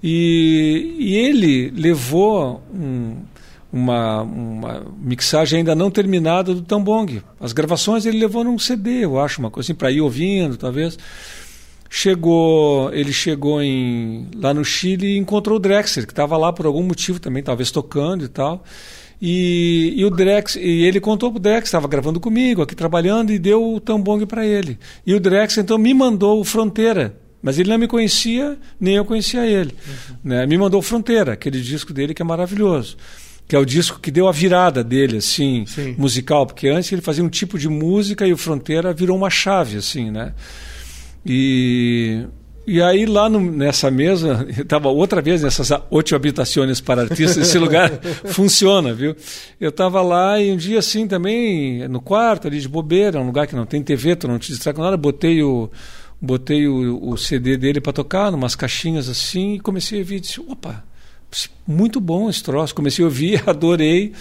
E, 0.01 0.95
e 0.97 1.15
ele 1.17 1.69
levou 1.71 2.63
um, 2.73 3.17
uma, 3.71 4.21
uma 4.21 4.85
mixagem 5.01 5.59
ainda 5.59 5.75
não 5.75 5.91
terminada 5.91 6.53
do 6.55 6.61
Tambong. 6.61 7.21
As 7.39 7.51
gravações 7.51 8.05
ele 8.05 8.17
levou 8.17 8.43
num 8.43 8.57
CD, 8.57 9.03
eu 9.03 9.19
acho, 9.19 9.39
uma 9.39 9.51
coisa 9.51 9.67
assim, 9.67 9.77
para 9.77 9.91
ir 9.91 9.99
ouvindo, 9.99 10.55
talvez. 10.55 10.97
Chegou, 11.89 12.93
ele 12.93 13.11
chegou 13.11 13.61
em, 13.61 14.27
lá 14.35 14.53
no 14.53 14.63
Chile 14.63 15.07
e 15.07 15.17
encontrou 15.17 15.57
o 15.57 15.59
Drexler, 15.59 16.05
que 16.05 16.11
estava 16.11 16.37
lá 16.37 16.53
por 16.53 16.65
algum 16.65 16.83
motivo 16.83 17.19
também, 17.19 17.41
talvez 17.41 17.71
tocando 17.71 18.25
e 18.25 18.27
tal. 18.27 18.63
E, 19.21 19.95
e 19.97 20.05
o 20.05 20.09
Drex, 20.09 20.55
e 20.55 20.83
ele 20.83 20.99
contou 20.99 21.31
pro 21.31 21.39
Drex, 21.39 21.67
estava 21.67 21.87
gravando 21.87 22.19
comigo, 22.19 22.61
aqui 22.61 22.75
trabalhando, 22.75 23.31
e 23.31 23.39
deu 23.39 23.73
o 23.75 23.79
tambong 23.79 24.25
para 24.25 24.45
ele. 24.45 24.77
E 25.05 25.13
o 25.13 25.19
Drex 25.19 25.57
então 25.57 25.77
me 25.77 25.93
mandou 25.93 26.39
o 26.39 26.43
Fronteira, 26.45 27.17
mas 27.41 27.59
ele 27.59 27.69
não 27.69 27.77
me 27.77 27.87
conhecia, 27.87 28.57
nem 28.79 28.95
eu 28.95 29.03
conhecia 29.03 29.45
ele. 29.45 29.75
Uhum. 29.85 30.15
Né? 30.23 30.45
Me 30.45 30.57
mandou 30.57 30.81
Fronteira, 30.81 31.33
aquele 31.33 31.59
disco 31.59 31.91
dele 31.91 32.13
que 32.13 32.21
é 32.21 32.25
maravilhoso 32.25 32.97
que 33.47 33.55
é 33.55 33.59
o 33.59 33.65
disco 33.65 33.99
que 33.99 34.11
deu 34.11 34.27
a 34.27 34.31
virada 34.31 34.83
dele, 34.83 35.17
assim, 35.17 35.65
Sim. 35.65 35.95
musical, 35.97 36.45
porque 36.45 36.67
antes 36.67 36.91
ele 36.91 37.01
fazia 37.01 37.23
um 37.23 37.29
tipo 37.29 37.57
de 37.57 37.67
música 37.67 38.27
e 38.27 38.31
o 38.31 38.37
Fronteira 38.37 38.93
virou 38.93 39.17
uma 39.17 39.31
chave, 39.31 39.75
assim, 39.75 40.11
né? 40.11 40.33
E, 41.25 42.25
e 42.65 42.81
aí 42.81 43.05
lá 43.05 43.29
no, 43.29 43.39
nessa 43.39 43.89
mesa, 43.91 44.45
estava 44.57 44.89
outra 44.89 45.21
vez 45.21 45.41
nessas 45.41 45.69
oito 45.89 46.15
habitações 46.15 46.79
para 46.81 47.01
artistas, 47.01 47.37
esse 47.37 47.57
lugar 47.57 47.91
funciona, 48.27 48.93
viu? 48.93 49.15
Eu 49.59 49.69
estava 49.69 50.01
lá 50.01 50.39
e 50.39 50.51
um 50.51 50.57
dia 50.57 50.79
assim 50.79 51.07
também, 51.07 51.87
no 51.87 52.01
quarto 52.01 52.47
ali 52.47 52.59
de 52.59 52.67
bobeira, 52.67 53.19
um 53.19 53.25
lugar 53.27 53.47
que 53.47 53.55
não 53.55 53.65
tem 53.65 53.81
TV, 53.83 54.15
tu 54.15 54.27
não 54.27 54.39
te 54.39 54.51
distrai 54.51 54.73
com 54.73 54.81
nada, 54.81 54.97
botei 54.97 55.41
o 55.43 55.69
botei 56.21 56.67
o, 56.67 57.11
o 57.11 57.17
CD 57.17 57.55
dele 57.55 57.79
para 57.79 57.93
tocar, 57.93 58.29
numas 58.29 58.53
caixinhas 58.53 59.07
assim, 59.07 59.53
e 59.53 59.59
comecei 59.59 59.99
a 59.99 60.01
ouvir 60.01 60.19
disse, 60.19 60.41
opa, 60.41 60.83
muito 61.67 61.99
bom 61.99 62.29
esse 62.29 62.43
troço. 62.43 62.73
Comecei 62.73 63.03
a 63.03 63.07
ouvir, 63.07 63.43
adorei. 63.47 64.13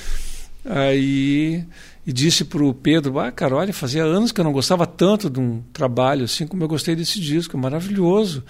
Aí 0.64 1.64
e 2.08 2.12
disse 2.12 2.42
para 2.42 2.64
o 2.64 2.72
Pedro, 2.72 3.18
ah, 3.18 3.30
cara, 3.30 3.54
olha, 3.54 3.70
fazia 3.70 4.02
anos 4.02 4.32
que 4.32 4.40
eu 4.40 4.44
não 4.44 4.50
gostava 4.50 4.86
tanto 4.86 5.28
de 5.28 5.38
um 5.38 5.62
trabalho 5.74 6.24
assim 6.24 6.46
como 6.46 6.64
eu 6.64 6.68
gostei 6.68 6.96
desse 6.96 7.20
disco, 7.20 7.54
é 7.54 7.60
maravilhoso 7.60 8.42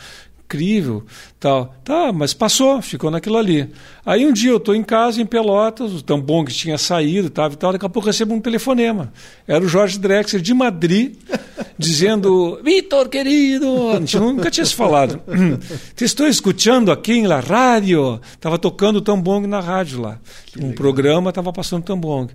incrível, 0.49 1.05
tal. 1.39 1.75
Tá, 1.85 2.11
mas 2.11 2.33
passou, 2.33 2.81
ficou 2.81 3.11
naquilo 3.11 3.37
ali. 3.37 3.69
Aí 4.05 4.27
um 4.27 4.33
dia 4.33 4.51
eu 4.51 4.57
estou 4.57 4.75
em 4.75 4.83
casa, 4.83 5.21
em 5.21 5.27
Pelotas, 5.27 5.93
o 5.93 6.03
Tambong 6.03 6.51
tinha 6.51 6.79
saído 6.79 7.29
tal, 7.29 7.53
e 7.53 7.57
tal, 7.57 7.73
daqui 7.73 7.85
a 7.85 7.89
pouco 7.89 8.09
eu 8.09 8.13
recebo 8.13 8.35
um 8.35 8.41
telefonema. 8.41 9.13
Era 9.47 9.63
o 9.63 9.69
Jorge 9.69 9.99
Drexler, 9.99 10.41
de 10.41 10.55
Madrid, 10.55 11.17
dizendo, 11.79 12.59
Vitor, 12.65 13.09
querido, 13.11 13.91
a 13.91 14.01
gente 14.01 14.19
nunca 14.19 14.51
tinha 14.51 14.65
se 14.65 14.75
falado. 14.75 15.21
Te 15.95 16.05
estou 16.05 16.27
escutando 16.27 16.91
aqui 16.91 17.21
na 17.23 17.41
rádio. 17.41 18.21
Estava 18.33 18.59
tocando 18.59 18.97
o 18.97 19.03
Tambong 19.03 19.47
na 19.47 19.61
rádio 19.61 20.01
lá. 20.01 20.19
Que 20.47 20.59
um 20.59 20.69
legal. 20.69 20.77
programa 20.77 21.29
estava 21.29 21.53
passando 21.53 21.85
Tambong. 21.85 22.33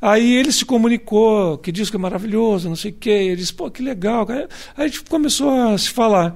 Aí 0.00 0.36
ele 0.36 0.52
se 0.52 0.64
comunicou, 0.64 1.58
que 1.58 1.72
disco 1.72 1.96
é 1.96 1.98
maravilhoso, 1.98 2.68
não 2.68 2.76
sei 2.76 2.92
o 2.92 2.94
quê. 2.94 3.10
Ele 3.10 3.36
disse, 3.36 3.52
pô, 3.52 3.68
que 3.70 3.82
legal. 3.82 4.26
Aí 4.28 4.46
a 4.76 4.86
gente 4.86 5.02
começou 5.02 5.50
a 5.50 5.76
se 5.76 5.90
falar. 5.90 6.34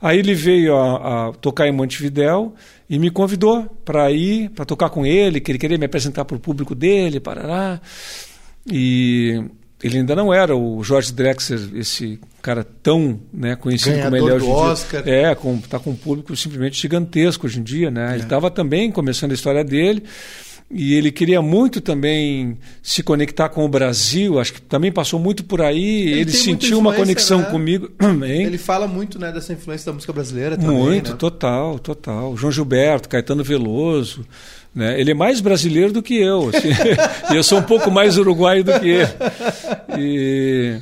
Aí 0.00 0.18
ele 0.18 0.34
veio 0.34 0.76
a, 0.76 1.28
a 1.28 1.32
tocar 1.32 1.66
em 1.66 1.72
Montevidéu 1.72 2.54
e 2.88 2.98
me 2.98 3.10
convidou 3.10 3.64
para 3.84 4.10
ir, 4.10 4.50
para 4.50 4.64
tocar 4.64 4.90
com 4.90 5.04
ele, 5.04 5.40
que 5.40 5.50
ele 5.50 5.58
queria 5.58 5.78
me 5.78 5.86
apresentar 5.86 6.24
para 6.24 6.36
o 6.36 6.40
público 6.40 6.74
dele, 6.74 7.20
parará. 7.20 7.80
E, 8.70 9.42
ele 9.82 9.98
ainda 9.98 10.16
não 10.16 10.34
era 10.34 10.56
o 10.56 10.82
George 10.82 11.12
Drexler, 11.12 11.60
esse 11.74 12.18
cara 12.42 12.64
tão 12.82 13.20
né, 13.32 13.54
conhecido 13.54 13.96
Ganhador 13.96 14.18
como 14.18 14.30
ele 14.30 14.32
é 14.32 14.36
hoje 14.36 14.44
em 14.44 14.48
dia. 14.48 14.56
Oscar. 14.56 15.08
É, 15.08 15.34
com, 15.34 15.58
tá 15.60 15.78
com 15.78 15.90
um 15.90 15.96
público 15.96 16.34
simplesmente 16.34 16.80
gigantesco 16.80 17.46
hoje 17.46 17.60
em 17.60 17.62
dia, 17.62 17.90
né? 17.90 18.14
Ele 18.14 18.24
estava 18.24 18.50
também 18.50 18.90
começando 18.90 19.30
a 19.30 19.34
história 19.34 19.62
dele 19.62 20.02
e 20.70 20.94
ele 20.94 21.10
queria 21.10 21.40
muito 21.40 21.80
também 21.80 22.58
se 22.82 23.02
conectar 23.02 23.48
com 23.48 23.64
o 23.64 23.68
Brasil, 23.68 24.38
acho 24.38 24.52
que 24.52 24.60
também 24.60 24.92
passou 24.92 25.18
muito 25.18 25.42
por 25.42 25.62
aí, 25.62 26.08
ele, 26.08 26.30
tem 26.30 26.40
sentiu 26.40 26.78
uma 26.78 26.92
conexão 26.92 27.40
né? 27.40 27.46
comigo 27.46 27.88
também. 27.96 28.44
Ele 28.44 28.58
fala 28.58 28.86
muito 28.86 29.18
né, 29.18 29.32
dessa 29.32 29.52
influência 29.52 29.86
da 29.86 29.94
música 29.94 30.12
brasileira 30.12 30.58
também. 30.58 30.76
Muito, 30.76 31.12
né? 31.12 31.16
total, 31.16 31.78
total. 31.78 32.36
João 32.36 32.52
Gilberto, 32.52 33.08
Caetano 33.08 33.42
Veloso. 33.42 34.26
Né? 34.74 35.00
Ele 35.00 35.12
é 35.12 35.14
mais 35.14 35.40
brasileiro 35.40 35.90
do 35.90 36.02
que 36.02 36.14
eu. 36.14 36.50
Assim. 36.50 36.68
eu 37.34 37.42
sou 37.42 37.58
um 37.58 37.62
pouco 37.62 37.90
mais 37.90 38.18
uruguaio 38.18 38.62
do 38.62 38.78
que 38.78 38.88
ele. 38.88 39.08
E... 39.98 40.78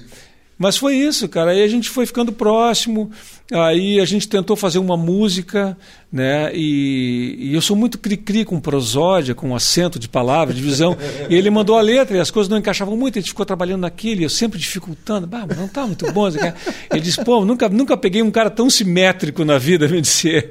Mas 0.58 0.76
foi 0.76 0.94
isso, 0.94 1.28
cara. 1.28 1.50
Aí 1.50 1.62
a 1.62 1.68
gente 1.68 1.90
foi 1.90 2.06
ficando 2.06 2.32
próximo. 2.32 3.10
Aí 3.52 4.00
a 4.00 4.04
gente 4.04 4.26
tentou 4.26 4.56
fazer 4.56 4.78
uma 4.78 4.96
música, 4.96 5.76
né? 6.10 6.50
E, 6.54 7.36
e 7.38 7.54
eu 7.54 7.60
sou 7.60 7.76
muito 7.76 7.98
cri-cri 7.98 8.44
com 8.44 8.58
prosódia, 8.58 9.34
com 9.34 9.54
acento 9.54 9.98
de 9.98 10.08
palavra, 10.08 10.54
de 10.54 10.62
visão. 10.62 10.96
e 11.28 11.34
ele 11.34 11.50
mandou 11.50 11.76
a 11.76 11.82
letra 11.82 12.16
e 12.16 12.20
as 12.20 12.30
coisas 12.30 12.48
não 12.48 12.56
encaixavam 12.56 12.96
muito. 12.96 13.18
Ele 13.18 13.26
ficou 13.26 13.44
trabalhando 13.44 13.82
naquilo 13.82 14.22
e 14.22 14.24
eu 14.24 14.30
sempre 14.30 14.58
dificultando. 14.58 15.26
Bah, 15.26 15.46
não 15.56 15.68
tá 15.68 15.86
muito 15.86 16.10
bom. 16.12 16.26
Ele 16.28 17.00
disse, 17.00 17.22
pô, 17.22 17.44
nunca, 17.44 17.68
nunca 17.68 17.96
peguei 17.96 18.22
um 18.22 18.30
cara 18.30 18.48
tão 18.48 18.70
simétrico 18.70 19.44
na 19.44 19.58
vida, 19.58 19.86
me 19.86 20.00
disse. 20.00 20.50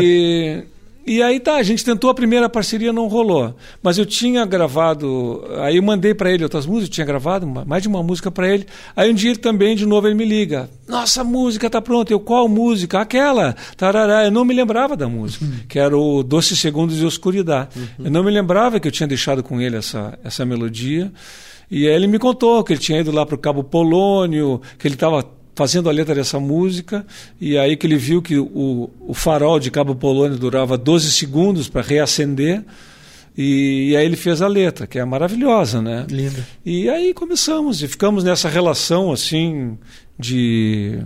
E, 0.00 0.64
e 1.06 1.22
aí 1.22 1.40
tá, 1.40 1.56
a 1.56 1.62
gente 1.62 1.84
tentou 1.84 2.10
a 2.10 2.14
primeira 2.14 2.48
parceria, 2.48 2.92
não 2.92 3.08
rolou. 3.08 3.54
Mas 3.82 3.98
eu 3.98 4.06
tinha 4.06 4.44
gravado, 4.44 5.44
aí 5.58 5.76
eu 5.76 5.82
mandei 5.82 6.14
para 6.14 6.30
ele 6.30 6.44
outras 6.44 6.64
músicas, 6.64 6.88
eu 6.88 6.94
tinha 6.94 7.06
gravado 7.06 7.46
mais 7.46 7.82
de 7.82 7.88
uma 7.88 8.02
música 8.02 8.30
para 8.30 8.48
ele. 8.48 8.66
Aí 8.94 9.10
um 9.10 9.14
dia 9.14 9.30
ele 9.30 9.38
também, 9.38 9.74
de 9.74 9.84
novo, 9.84 10.06
ele 10.06 10.14
me 10.14 10.24
liga. 10.24 10.70
Nossa, 10.86 11.22
a 11.22 11.24
música 11.24 11.68
tá 11.68 11.80
pronta. 11.80 12.12
Eu, 12.12 12.20
qual 12.20 12.48
música? 12.48 13.00
Aquela. 13.00 13.56
Tarará. 13.76 14.24
Eu 14.24 14.30
não 14.30 14.44
me 14.44 14.54
lembrava 14.54 14.96
da 14.96 15.08
música, 15.08 15.44
que 15.68 15.78
era 15.78 15.96
o 15.96 16.22
Doce 16.22 16.56
Segundos 16.56 16.96
de 16.96 17.04
Oscuridade. 17.04 17.70
Eu 17.98 18.10
não 18.10 18.22
me 18.22 18.30
lembrava 18.30 18.78
que 18.78 18.86
eu 18.86 18.92
tinha 18.92 19.06
deixado 19.06 19.42
com 19.42 19.60
ele 19.60 19.76
essa, 19.76 20.18
essa 20.22 20.44
melodia. 20.44 21.12
E 21.70 21.88
aí 21.88 21.94
ele 21.94 22.06
me 22.06 22.18
contou 22.18 22.62
que 22.62 22.74
ele 22.74 22.80
tinha 22.80 23.00
ido 23.00 23.10
lá 23.10 23.24
para 23.24 23.34
o 23.34 23.38
Cabo 23.38 23.64
Polônio, 23.64 24.60
que 24.78 24.86
ele 24.86 24.94
estava 24.94 25.24
fazendo 25.54 25.88
a 25.88 25.92
letra 25.92 26.14
dessa 26.14 26.40
música, 26.40 27.04
e 27.40 27.58
aí 27.58 27.76
que 27.76 27.86
ele 27.86 27.96
viu 27.96 28.22
que 28.22 28.38
o, 28.38 28.90
o 29.00 29.14
farol 29.14 29.60
de 29.60 29.70
Cabo 29.70 29.94
Polônio 29.94 30.38
durava 30.38 30.78
12 30.78 31.12
segundos 31.12 31.68
para 31.68 31.82
reacender, 31.82 32.64
e, 33.36 33.90
e 33.90 33.96
aí 33.96 34.04
ele 34.04 34.16
fez 34.16 34.42
a 34.42 34.48
letra, 34.48 34.86
que 34.86 34.98
é 34.98 35.04
maravilhosa, 35.04 35.80
né? 35.80 36.06
Lindo. 36.10 36.44
E 36.64 36.88
aí 36.88 37.14
começamos, 37.14 37.82
e 37.82 37.88
ficamos 37.88 38.24
nessa 38.24 38.48
relação 38.48 39.12
assim 39.12 39.78
de, 40.18 40.98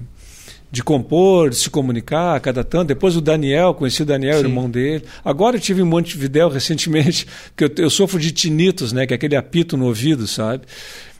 de 0.70 0.82
compor, 0.82 1.50
de 1.50 1.56
se 1.56 1.70
comunicar 1.70 2.36
a 2.36 2.40
cada 2.40 2.64
tanto. 2.64 2.88
Depois 2.88 3.16
o 3.16 3.20
Daniel, 3.20 3.74
conheci 3.74 4.02
o 4.02 4.06
Daniel, 4.06 4.38
Sim. 4.38 4.46
irmão 4.46 4.68
dele. 4.68 5.04
Agora 5.24 5.56
eu 5.56 5.60
tive 5.60 5.82
em 5.82 5.84
Montevidéu 5.84 6.48
recentemente, 6.48 7.26
que 7.56 7.64
eu, 7.64 7.70
eu 7.78 7.90
sofro 7.90 8.18
de 8.18 8.32
tinitos, 8.32 8.92
né? 8.92 9.06
Que 9.06 9.14
é 9.14 9.16
aquele 9.16 9.36
apito 9.36 9.76
no 9.76 9.86
ouvido, 9.86 10.26
sabe? 10.26 10.64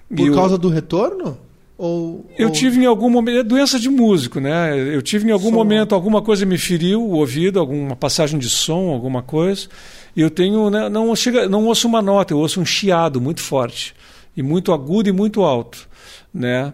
Por 0.08 0.28
E 0.28 0.34
causa 0.34 0.58
do 0.58 0.68
retorno? 0.68 1.38
Ou, 1.78 2.24
eu 2.38 2.48
ou- 2.48 2.52
tive 2.52 2.80
em 2.80 2.86
algum 2.86 3.10
momento, 3.10 3.38
é 3.38 3.42
doença 3.42 3.78
de 3.78 3.88
músico, 3.90 4.40
né? 4.40 4.78
Eu 4.94 5.02
tive 5.02 5.28
em 5.28 5.32
algum 5.32 5.50
Som. 5.50 5.54
momento, 5.54 5.94
alguma 5.94 6.22
coisa 6.22 6.46
me 6.46 6.56
feriu 6.56 7.02
o 7.02 7.12
ouvido, 7.12 7.60
alguma 7.60 7.94
passagem 7.94 8.38
de 8.38 8.48
som, 8.48 8.90
alguma 8.90 9.22
coisa. 9.22 9.68
E 10.16 10.20
eu 10.22 10.30
tenho, 10.30 10.70
né, 10.70 10.88
não, 10.88 11.14
chega, 11.14 11.46
não 11.48 11.66
ouço 11.66 11.86
uma 11.86 12.00
nota, 12.00 12.32
eu 12.32 12.38
ouço 12.38 12.60
um 12.60 12.64
chiado 12.64 13.20
muito 13.20 13.42
forte. 13.42 13.94
E 14.34 14.42
muito 14.42 14.72
agudo 14.72 15.08
e 15.08 15.12
muito 15.12 15.42
alto, 15.42 15.86
né? 16.32 16.72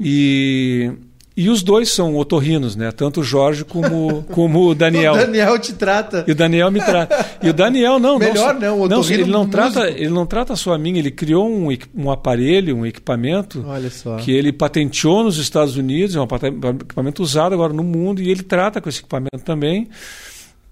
E, 0.00 0.90
e 1.36 1.48
os 1.48 1.62
dois 1.62 1.90
são 1.90 2.16
otorrinos, 2.16 2.76
né? 2.76 2.92
Tanto 2.92 3.20
o 3.20 3.24
Jorge 3.24 3.64
como, 3.64 4.22
como 4.30 4.66
o 4.68 4.74
Daniel. 4.74 5.14
O 5.14 5.16
Daniel 5.16 5.58
te 5.58 5.72
trata. 5.72 6.24
E 6.26 6.32
o 6.32 6.34
Daniel 6.34 6.70
me 6.70 6.80
trata. 6.80 7.26
E 7.42 7.48
o 7.48 7.52
Daniel 7.52 7.98
não, 7.98 8.18
Melhor, 8.18 8.54
não, 8.54 8.60
né? 8.60 8.70
O 8.70 8.88
não, 8.88 9.02
ele 9.04 9.24
não 9.24 9.44
músico. 9.44 9.50
trata, 9.50 9.88
ele 9.90 10.10
não 10.10 10.26
trata 10.26 10.56
só 10.56 10.72
a 10.74 10.78
mim, 10.78 10.98
ele 10.98 11.10
criou 11.10 11.48
um, 11.48 11.68
um 11.94 12.10
aparelho, 12.10 12.76
um 12.76 12.86
equipamento 12.86 13.64
que 14.22 14.30
ele 14.30 14.52
patenteou 14.52 15.24
nos 15.24 15.38
Estados 15.38 15.76
Unidos, 15.76 16.16
é 16.16 16.20
um 16.20 16.24
equipamento 16.24 17.22
usado 17.22 17.54
agora 17.54 17.72
no 17.72 17.82
mundo 17.82 18.20
e 18.20 18.30
ele 18.30 18.42
trata 18.42 18.80
com 18.80 18.88
esse 18.88 19.00
equipamento 19.00 19.42
também. 19.44 19.88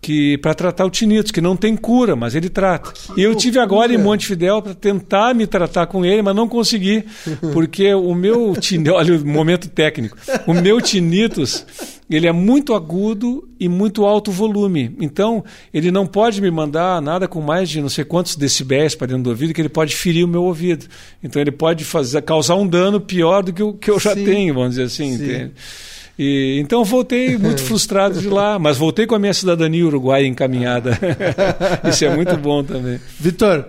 Que 0.02 0.38
para 0.38 0.54
tratar 0.54 0.86
o 0.86 0.90
tinnitus, 0.90 1.30
que 1.30 1.42
não 1.42 1.54
tem 1.54 1.76
cura, 1.76 2.16
mas 2.16 2.34
ele 2.34 2.48
trata. 2.48 2.92
E 3.16 3.22
eu 3.22 3.34
tive 3.34 3.58
agora 3.58 3.92
em. 3.92 3.98
Montevidéu 3.98 4.62
para 4.62 4.74
tentar 4.74 5.34
me 5.34 5.46
tratar 5.46 5.86
com 5.86 6.04
ele, 6.04 6.22
mas 6.22 6.34
não 6.34 6.48
consegui, 6.48 7.04
porque 7.52 7.92
o 7.92 8.14
meu 8.14 8.54
tinnitus, 8.58 8.94
olha 8.94 9.16
o 9.16 9.26
momento 9.26 9.68
técnico, 9.68 10.16
o 10.46 10.54
meu 10.54 10.80
tinnitus, 10.80 11.66
ele 12.10 12.26
é 12.26 12.32
muito 12.32 12.74
agudo 12.74 13.48
e 13.58 13.68
muito 13.68 14.04
alto 14.04 14.32
volume. 14.32 14.96
Então, 15.00 15.44
ele 15.72 15.92
não 15.92 16.06
pode 16.06 16.40
me 16.40 16.50
mandar 16.50 17.00
nada 17.00 17.28
com 17.28 17.40
mais 17.40 17.70
de 17.70 17.80
não 17.80 17.88
sei 17.88 18.04
quantos 18.04 18.34
decibéis 18.34 18.96
para 18.96 19.06
dentro 19.06 19.24
do 19.24 19.30
ouvido, 19.30 19.54
que 19.54 19.60
ele 19.60 19.68
pode 19.68 19.94
ferir 19.94 20.24
o 20.24 20.28
meu 20.28 20.42
ouvido. 20.42 20.86
Então, 21.22 21.40
ele 21.40 21.52
pode 21.52 21.84
fazer, 21.84 22.20
causar 22.22 22.56
um 22.56 22.66
dano 22.66 23.00
pior 23.00 23.44
do 23.44 23.52
que 23.52 23.62
o 23.62 23.74
que 23.74 23.90
eu 23.90 24.00
já 24.00 24.14
Sim. 24.14 24.24
tenho, 24.24 24.54
vamos 24.54 24.70
dizer 24.70 24.84
assim. 24.84 25.16
Sim. 25.16 25.24
entende? 25.24 25.52
E, 26.22 26.60
então 26.60 26.84
voltei 26.84 27.38
muito 27.38 27.62
frustrado 27.62 28.20
de 28.20 28.28
lá, 28.28 28.58
mas 28.58 28.76
voltei 28.76 29.06
com 29.06 29.14
a 29.14 29.18
minha 29.18 29.32
cidadania 29.32 29.86
uruguaia 29.86 30.26
encaminhada. 30.26 30.98
Isso 31.88 32.04
é 32.04 32.14
muito 32.14 32.36
bom 32.36 32.62
também. 32.62 33.00
Vitor, 33.18 33.64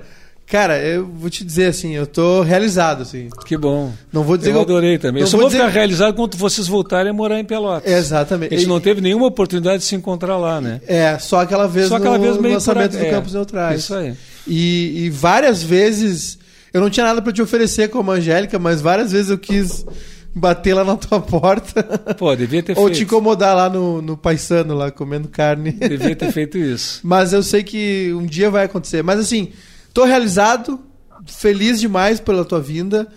cara, 0.46 0.78
eu 0.78 1.06
vou 1.08 1.30
te 1.30 1.46
dizer 1.46 1.68
assim, 1.68 1.96
eu 1.96 2.06
tô 2.06 2.42
realizado, 2.42 3.04
assim. 3.04 3.30
Que 3.46 3.56
bom. 3.56 3.94
Não 4.12 4.24
vou 4.24 4.36
dizer 4.36 4.50
Eu 4.50 4.56
que 4.56 4.62
adorei 4.64 4.98
também. 4.98 5.22
não 5.22 5.28
Eu 5.28 5.32
só 5.32 5.38
vou 5.38 5.42
vou 5.46 5.50
dizer- 5.50 5.60
ficar 5.64 5.72
realizado 5.74 6.14
quando 6.14 6.36
vocês 6.36 6.68
voltarem 6.68 7.12
a 7.12 7.14
morar 7.14 7.40
em 7.40 7.46
Pelotas. 7.46 7.90
Exatamente. 7.90 8.54
A 8.54 8.58
gente 8.58 8.66
E- 8.66 8.70
não 8.70 8.82
teve 8.82 9.00
nenhuma 9.00 9.28
oportunidade 9.28 9.78
de 9.80 9.86
se 9.86 9.96
encontrar 9.96 10.36
lá, 10.38 10.60
né? 10.60 10.82
É, 10.88 11.18
só 11.20 11.40
aquela 11.40 11.68
vez 11.70 11.88
Só 11.88 11.96
aquela 11.96 12.18
no 12.18 12.24
vez 12.24 12.38
meio 12.38 12.56
lançamento 12.56 12.92
por- 12.92 13.00
do 13.00 13.06
é, 13.06 13.10
Campos 13.12 13.34
Neutrais. 13.34 13.80
Isso 13.80 13.96
aí. 13.96 14.14
E, 14.46 15.06
e 15.06 15.10
várias 15.10 15.64
vezes 15.64 16.38
eu 16.74 16.82
não 16.82 16.90
tinha 16.90 17.06
nada 17.06 17.22
pra 17.22 17.32
te 17.32 17.42
oferecer 17.42 17.88
como 17.90 18.12
Angélica, 18.12 18.60
mas 18.60 18.82
várias 18.82 19.14
vezes 19.14 19.30
eu 19.32 19.38
quis 19.38 19.86
bater 20.34 20.74
lá 20.74 20.84
na 20.84 20.96
tua 20.96 21.20
porta 21.20 21.84
Pô, 22.18 22.34
devia 22.36 22.64
ter 22.64 22.78
ou 22.78 22.86
feito. 22.86 22.98
te 22.98 23.04
incomodar 23.04 23.56
lá 23.56 23.70
no, 23.70 24.02
no 24.02 24.16
paisano, 24.18 24.74
lá 24.74 24.90
comendo 24.92 25.28
carne. 25.28 25.72
Devia 25.72 26.16
ter 26.16 26.32
feito 26.32 26.58
isso. 26.58 27.00
Mas 27.08 27.34
eu 27.34 27.44
sei 27.44 27.64
que 27.64 28.14
um 28.14 28.26
dia 28.26 28.50
vai 28.50 28.66
acontecer. 28.66 29.04
Mas 29.04 29.20
assim, 29.20 29.50
tô 29.94 30.06
realizado, 30.06 30.80
feliz 31.26 31.80
demais 31.80 32.20
pela 32.20 32.46
tua 32.46 32.62
vinda. 32.62 33.08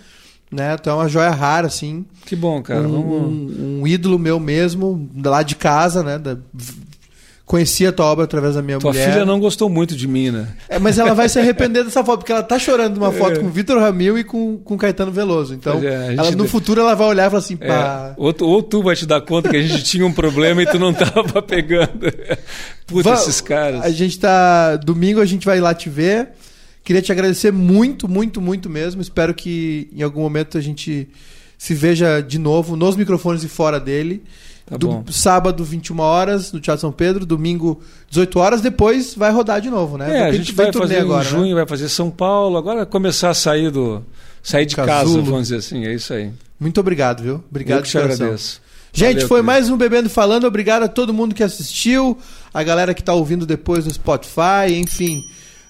Né? 0.52 0.76
Tu 0.76 0.88
é 0.88 0.92
uma 0.94 1.08
joia 1.08 1.30
rara, 1.30 1.66
assim. 1.66 2.04
Que 2.26 2.36
bom, 2.36 2.62
cara. 2.62 2.86
um, 2.86 2.92
Vamos... 2.92 3.32
um- 3.58 3.80
um 3.82 3.86
ídolo 3.88 4.18
meu 4.20 4.38
mesmo, 4.38 5.10
lá 5.24 5.42
de 5.42 5.56
casa, 5.56 6.02
né? 6.02 6.16
Da- 6.16 6.36
conheci 7.46 7.86
a 7.86 7.92
tua 7.92 8.06
obra 8.06 8.24
através 8.24 8.54
da 8.54 8.62
minha 8.62 8.78
Tua 8.78 8.90
mulher. 8.90 9.12
filha 9.12 9.24
não 9.26 9.38
gostou 9.38 9.68
muito 9.68 9.94
de 9.94 10.08
mim, 10.08 10.30
né? 10.30 10.48
É, 10.68 10.78
mas 10.78 10.98
ela 10.98 11.14
vai 11.14 11.28
se 11.28 11.38
arrepender 11.38 11.84
dessa 11.84 12.02
foto, 12.02 12.20
porque 12.20 12.32
ela 12.32 12.42
tá 12.42 12.58
chorando 12.58 12.94
numa 12.98 13.12
foto 13.12 13.36
É. 13.36 13.40
com 13.40 13.46
o 13.46 13.50
Vitor 13.50 13.78
Ramil 13.78 14.18
e 14.18 14.24
com, 14.24 14.56
com 14.58 14.78
Caetano 14.78 15.12
Veloso. 15.12 15.52
Então, 15.54 15.78
é, 15.84 16.14
ela, 16.14 16.30
no 16.30 16.44
de- 16.44 16.48
futuro 16.50 16.80
ela 16.80 16.94
vai 16.94 17.06
olhar 17.06 17.26
e 17.26 17.30
falar 17.30 17.38
assim, 17.40 17.58
É, 17.60 17.68
pá. 17.68 18.14
ou, 18.16 18.32
tu- 18.32 18.46
ou 18.46 18.62
tu 18.62 18.82
vai 18.82 18.96
te 18.96 19.04
dar 19.04 19.20
conta 19.20 19.50
que 19.50 19.56
a 19.56 19.62
gente 19.62 19.84
tinha 19.84 20.06
um 20.06 20.12
problema 20.12 20.62
e 20.62 20.66
tu 20.66 20.78
não 20.78 20.94
tava 20.94 21.40
pegando. 21.42 22.10
Puta, 22.86 23.12
esses 23.12 23.40
caras. 23.40 23.82
A 23.82 23.90
gente 23.90 24.18
tá. 24.18 24.76
Domingo 24.76 25.20
a 25.20 25.26
gente 25.26 25.44
vai 25.44 25.60
lá 25.60 25.74
te 25.74 25.88
ver. 25.90 26.28
Queria 26.82 27.00
te 27.02 27.10
agradecer 27.12 27.50
muito, 27.52 28.08
muito, 28.08 28.40
muito 28.40 28.68
mesmo. 28.70 29.00
Espero 29.00 29.32
que 29.34 29.88
em 29.94 30.02
algum 30.02 30.20
momento 30.20 30.56
a 30.58 30.60
gente 30.60 31.08
se 31.56 31.72
veja 31.74 32.20
de 32.20 32.38
novo 32.38 32.76
nos 32.76 32.94
microfones 32.96 33.42
e 33.42 33.48
fora 33.48 33.78
dele. 33.80 34.22
Tá 34.66 34.78
Do- 34.78 34.86
bom. 34.88 35.04
sábado, 35.10 35.62
21 35.62 36.00
horas, 36.00 36.50
no 36.52 36.58
Teatro 36.60 36.80
São 36.80 36.90
Pedro. 36.92 37.26
Domingo, 37.26 37.82
18 38.08 38.38
horas. 38.38 38.60
Depois 38.62 39.14
vai 39.14 39.30
rodar 39.30 39.60
de 39.60 39.68
novo, 39.68 39.98
né? 39.98 40.20
É, 40.20 40.24
a 40.24 40.32
gente 40.32 40.52
vai 40.52 40.72
fazer 40.72 40.96
em 40.96 41.00
agora, 41.00 41.22
né? 41.24 41.30
junho, 41.30 41.54
vai 41.54 41.66
fazer 41.66 41.88
São 41.90 42.10
Paulo, 42.10 42.56
agora 42.56 42.86
começar 42.86 43.30
a 43.30 43.34
sair 43.34 43.70
do 43.70 44.02
sair 44.42 44.64
de 44.66 44.74
casa, 44.74 44.88
Casulo. 44.90 45.22
vamos 45.24 45.42
dizer 45.48 45.56
assim, 45.56 45.84
é 45.84 45.92
isso 45.94 46.12
aí. 46.14 46.30
Muito 46.58 46.80
obrigado, 46.80 47.22
viu? 47.22 47.44
Obrigado 47.50 47.78
Eu 47.78 47.82
que 47.82 47.90
te 47.90 47.98
agradeço. 47.98 48.62
Gente, 48.92 49.14
Valeu, 49.14 49.28
foi 49.28 49.38
querido. 49.38 49.46
mais 49.46 49.68
um 49.70 49.76
Bebendo 49.76 50.08
Falando. 50.08 50.44
Obrigado 50.46 50.84
a 50.84 50.88
todo 50.88 51.12
mundo 51.12 51.34
que 51.34 51.42
assistiu, 51.42 52.16
a 52.54 52.62
galera 52.62 52.94
que 52.94 53.00
está 53.02 53.12
ouvindo 53.12 53.44
depois 53.44 53.84
no 53.84 53.90
Spotify, 53.92 54.72
enfim. 54.76 55.20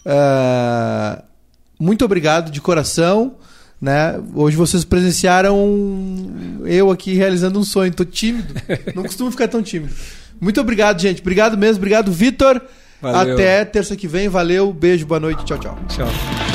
ah, 0.07 1.23
muito 1.81 2.05
obrigado 2.05 2.51
de 2.51 2.61
coração. 2.61 3.35
Né? 3.85 4.19
Hoje 4.35 4.57
vocês 4.57 4.83
presenciaram 4.83 5.55
eu 6.65 6.91
aqui 6.91 7.13
realizando 7.13 7.61
um 7.61 7.63
sonho. 7.63 7.93
Tô 7.93 8.03
tímido. 8.03 8.55
Não 8.95 9.03
costumo 9.03 9.31
ficar 9.31 9.47
tão 9.47 9.63
tímido. 9.63 9.93
Muito 10.41 10.59
obrigado, 10.59 11.03
gente. 11.03 11.21
Obrigado 11.21 11.59
mesmo. 11.59 11.77
Obrigado, 11.77 12.11
Vitor. 12.11 12.63
Até 13.03 13.63
terça 13.67 13.95
que 13.95 14.09
vem. 14.09 14.27
Valeu. 14.27 14.73
Beijo, 14.73 15.05
boa 15.05 15.21
noite. 15.21 15.45
Tchau, 15.45 15.59
tchau. 15.59 15.79
Tchau. 15.87 16.54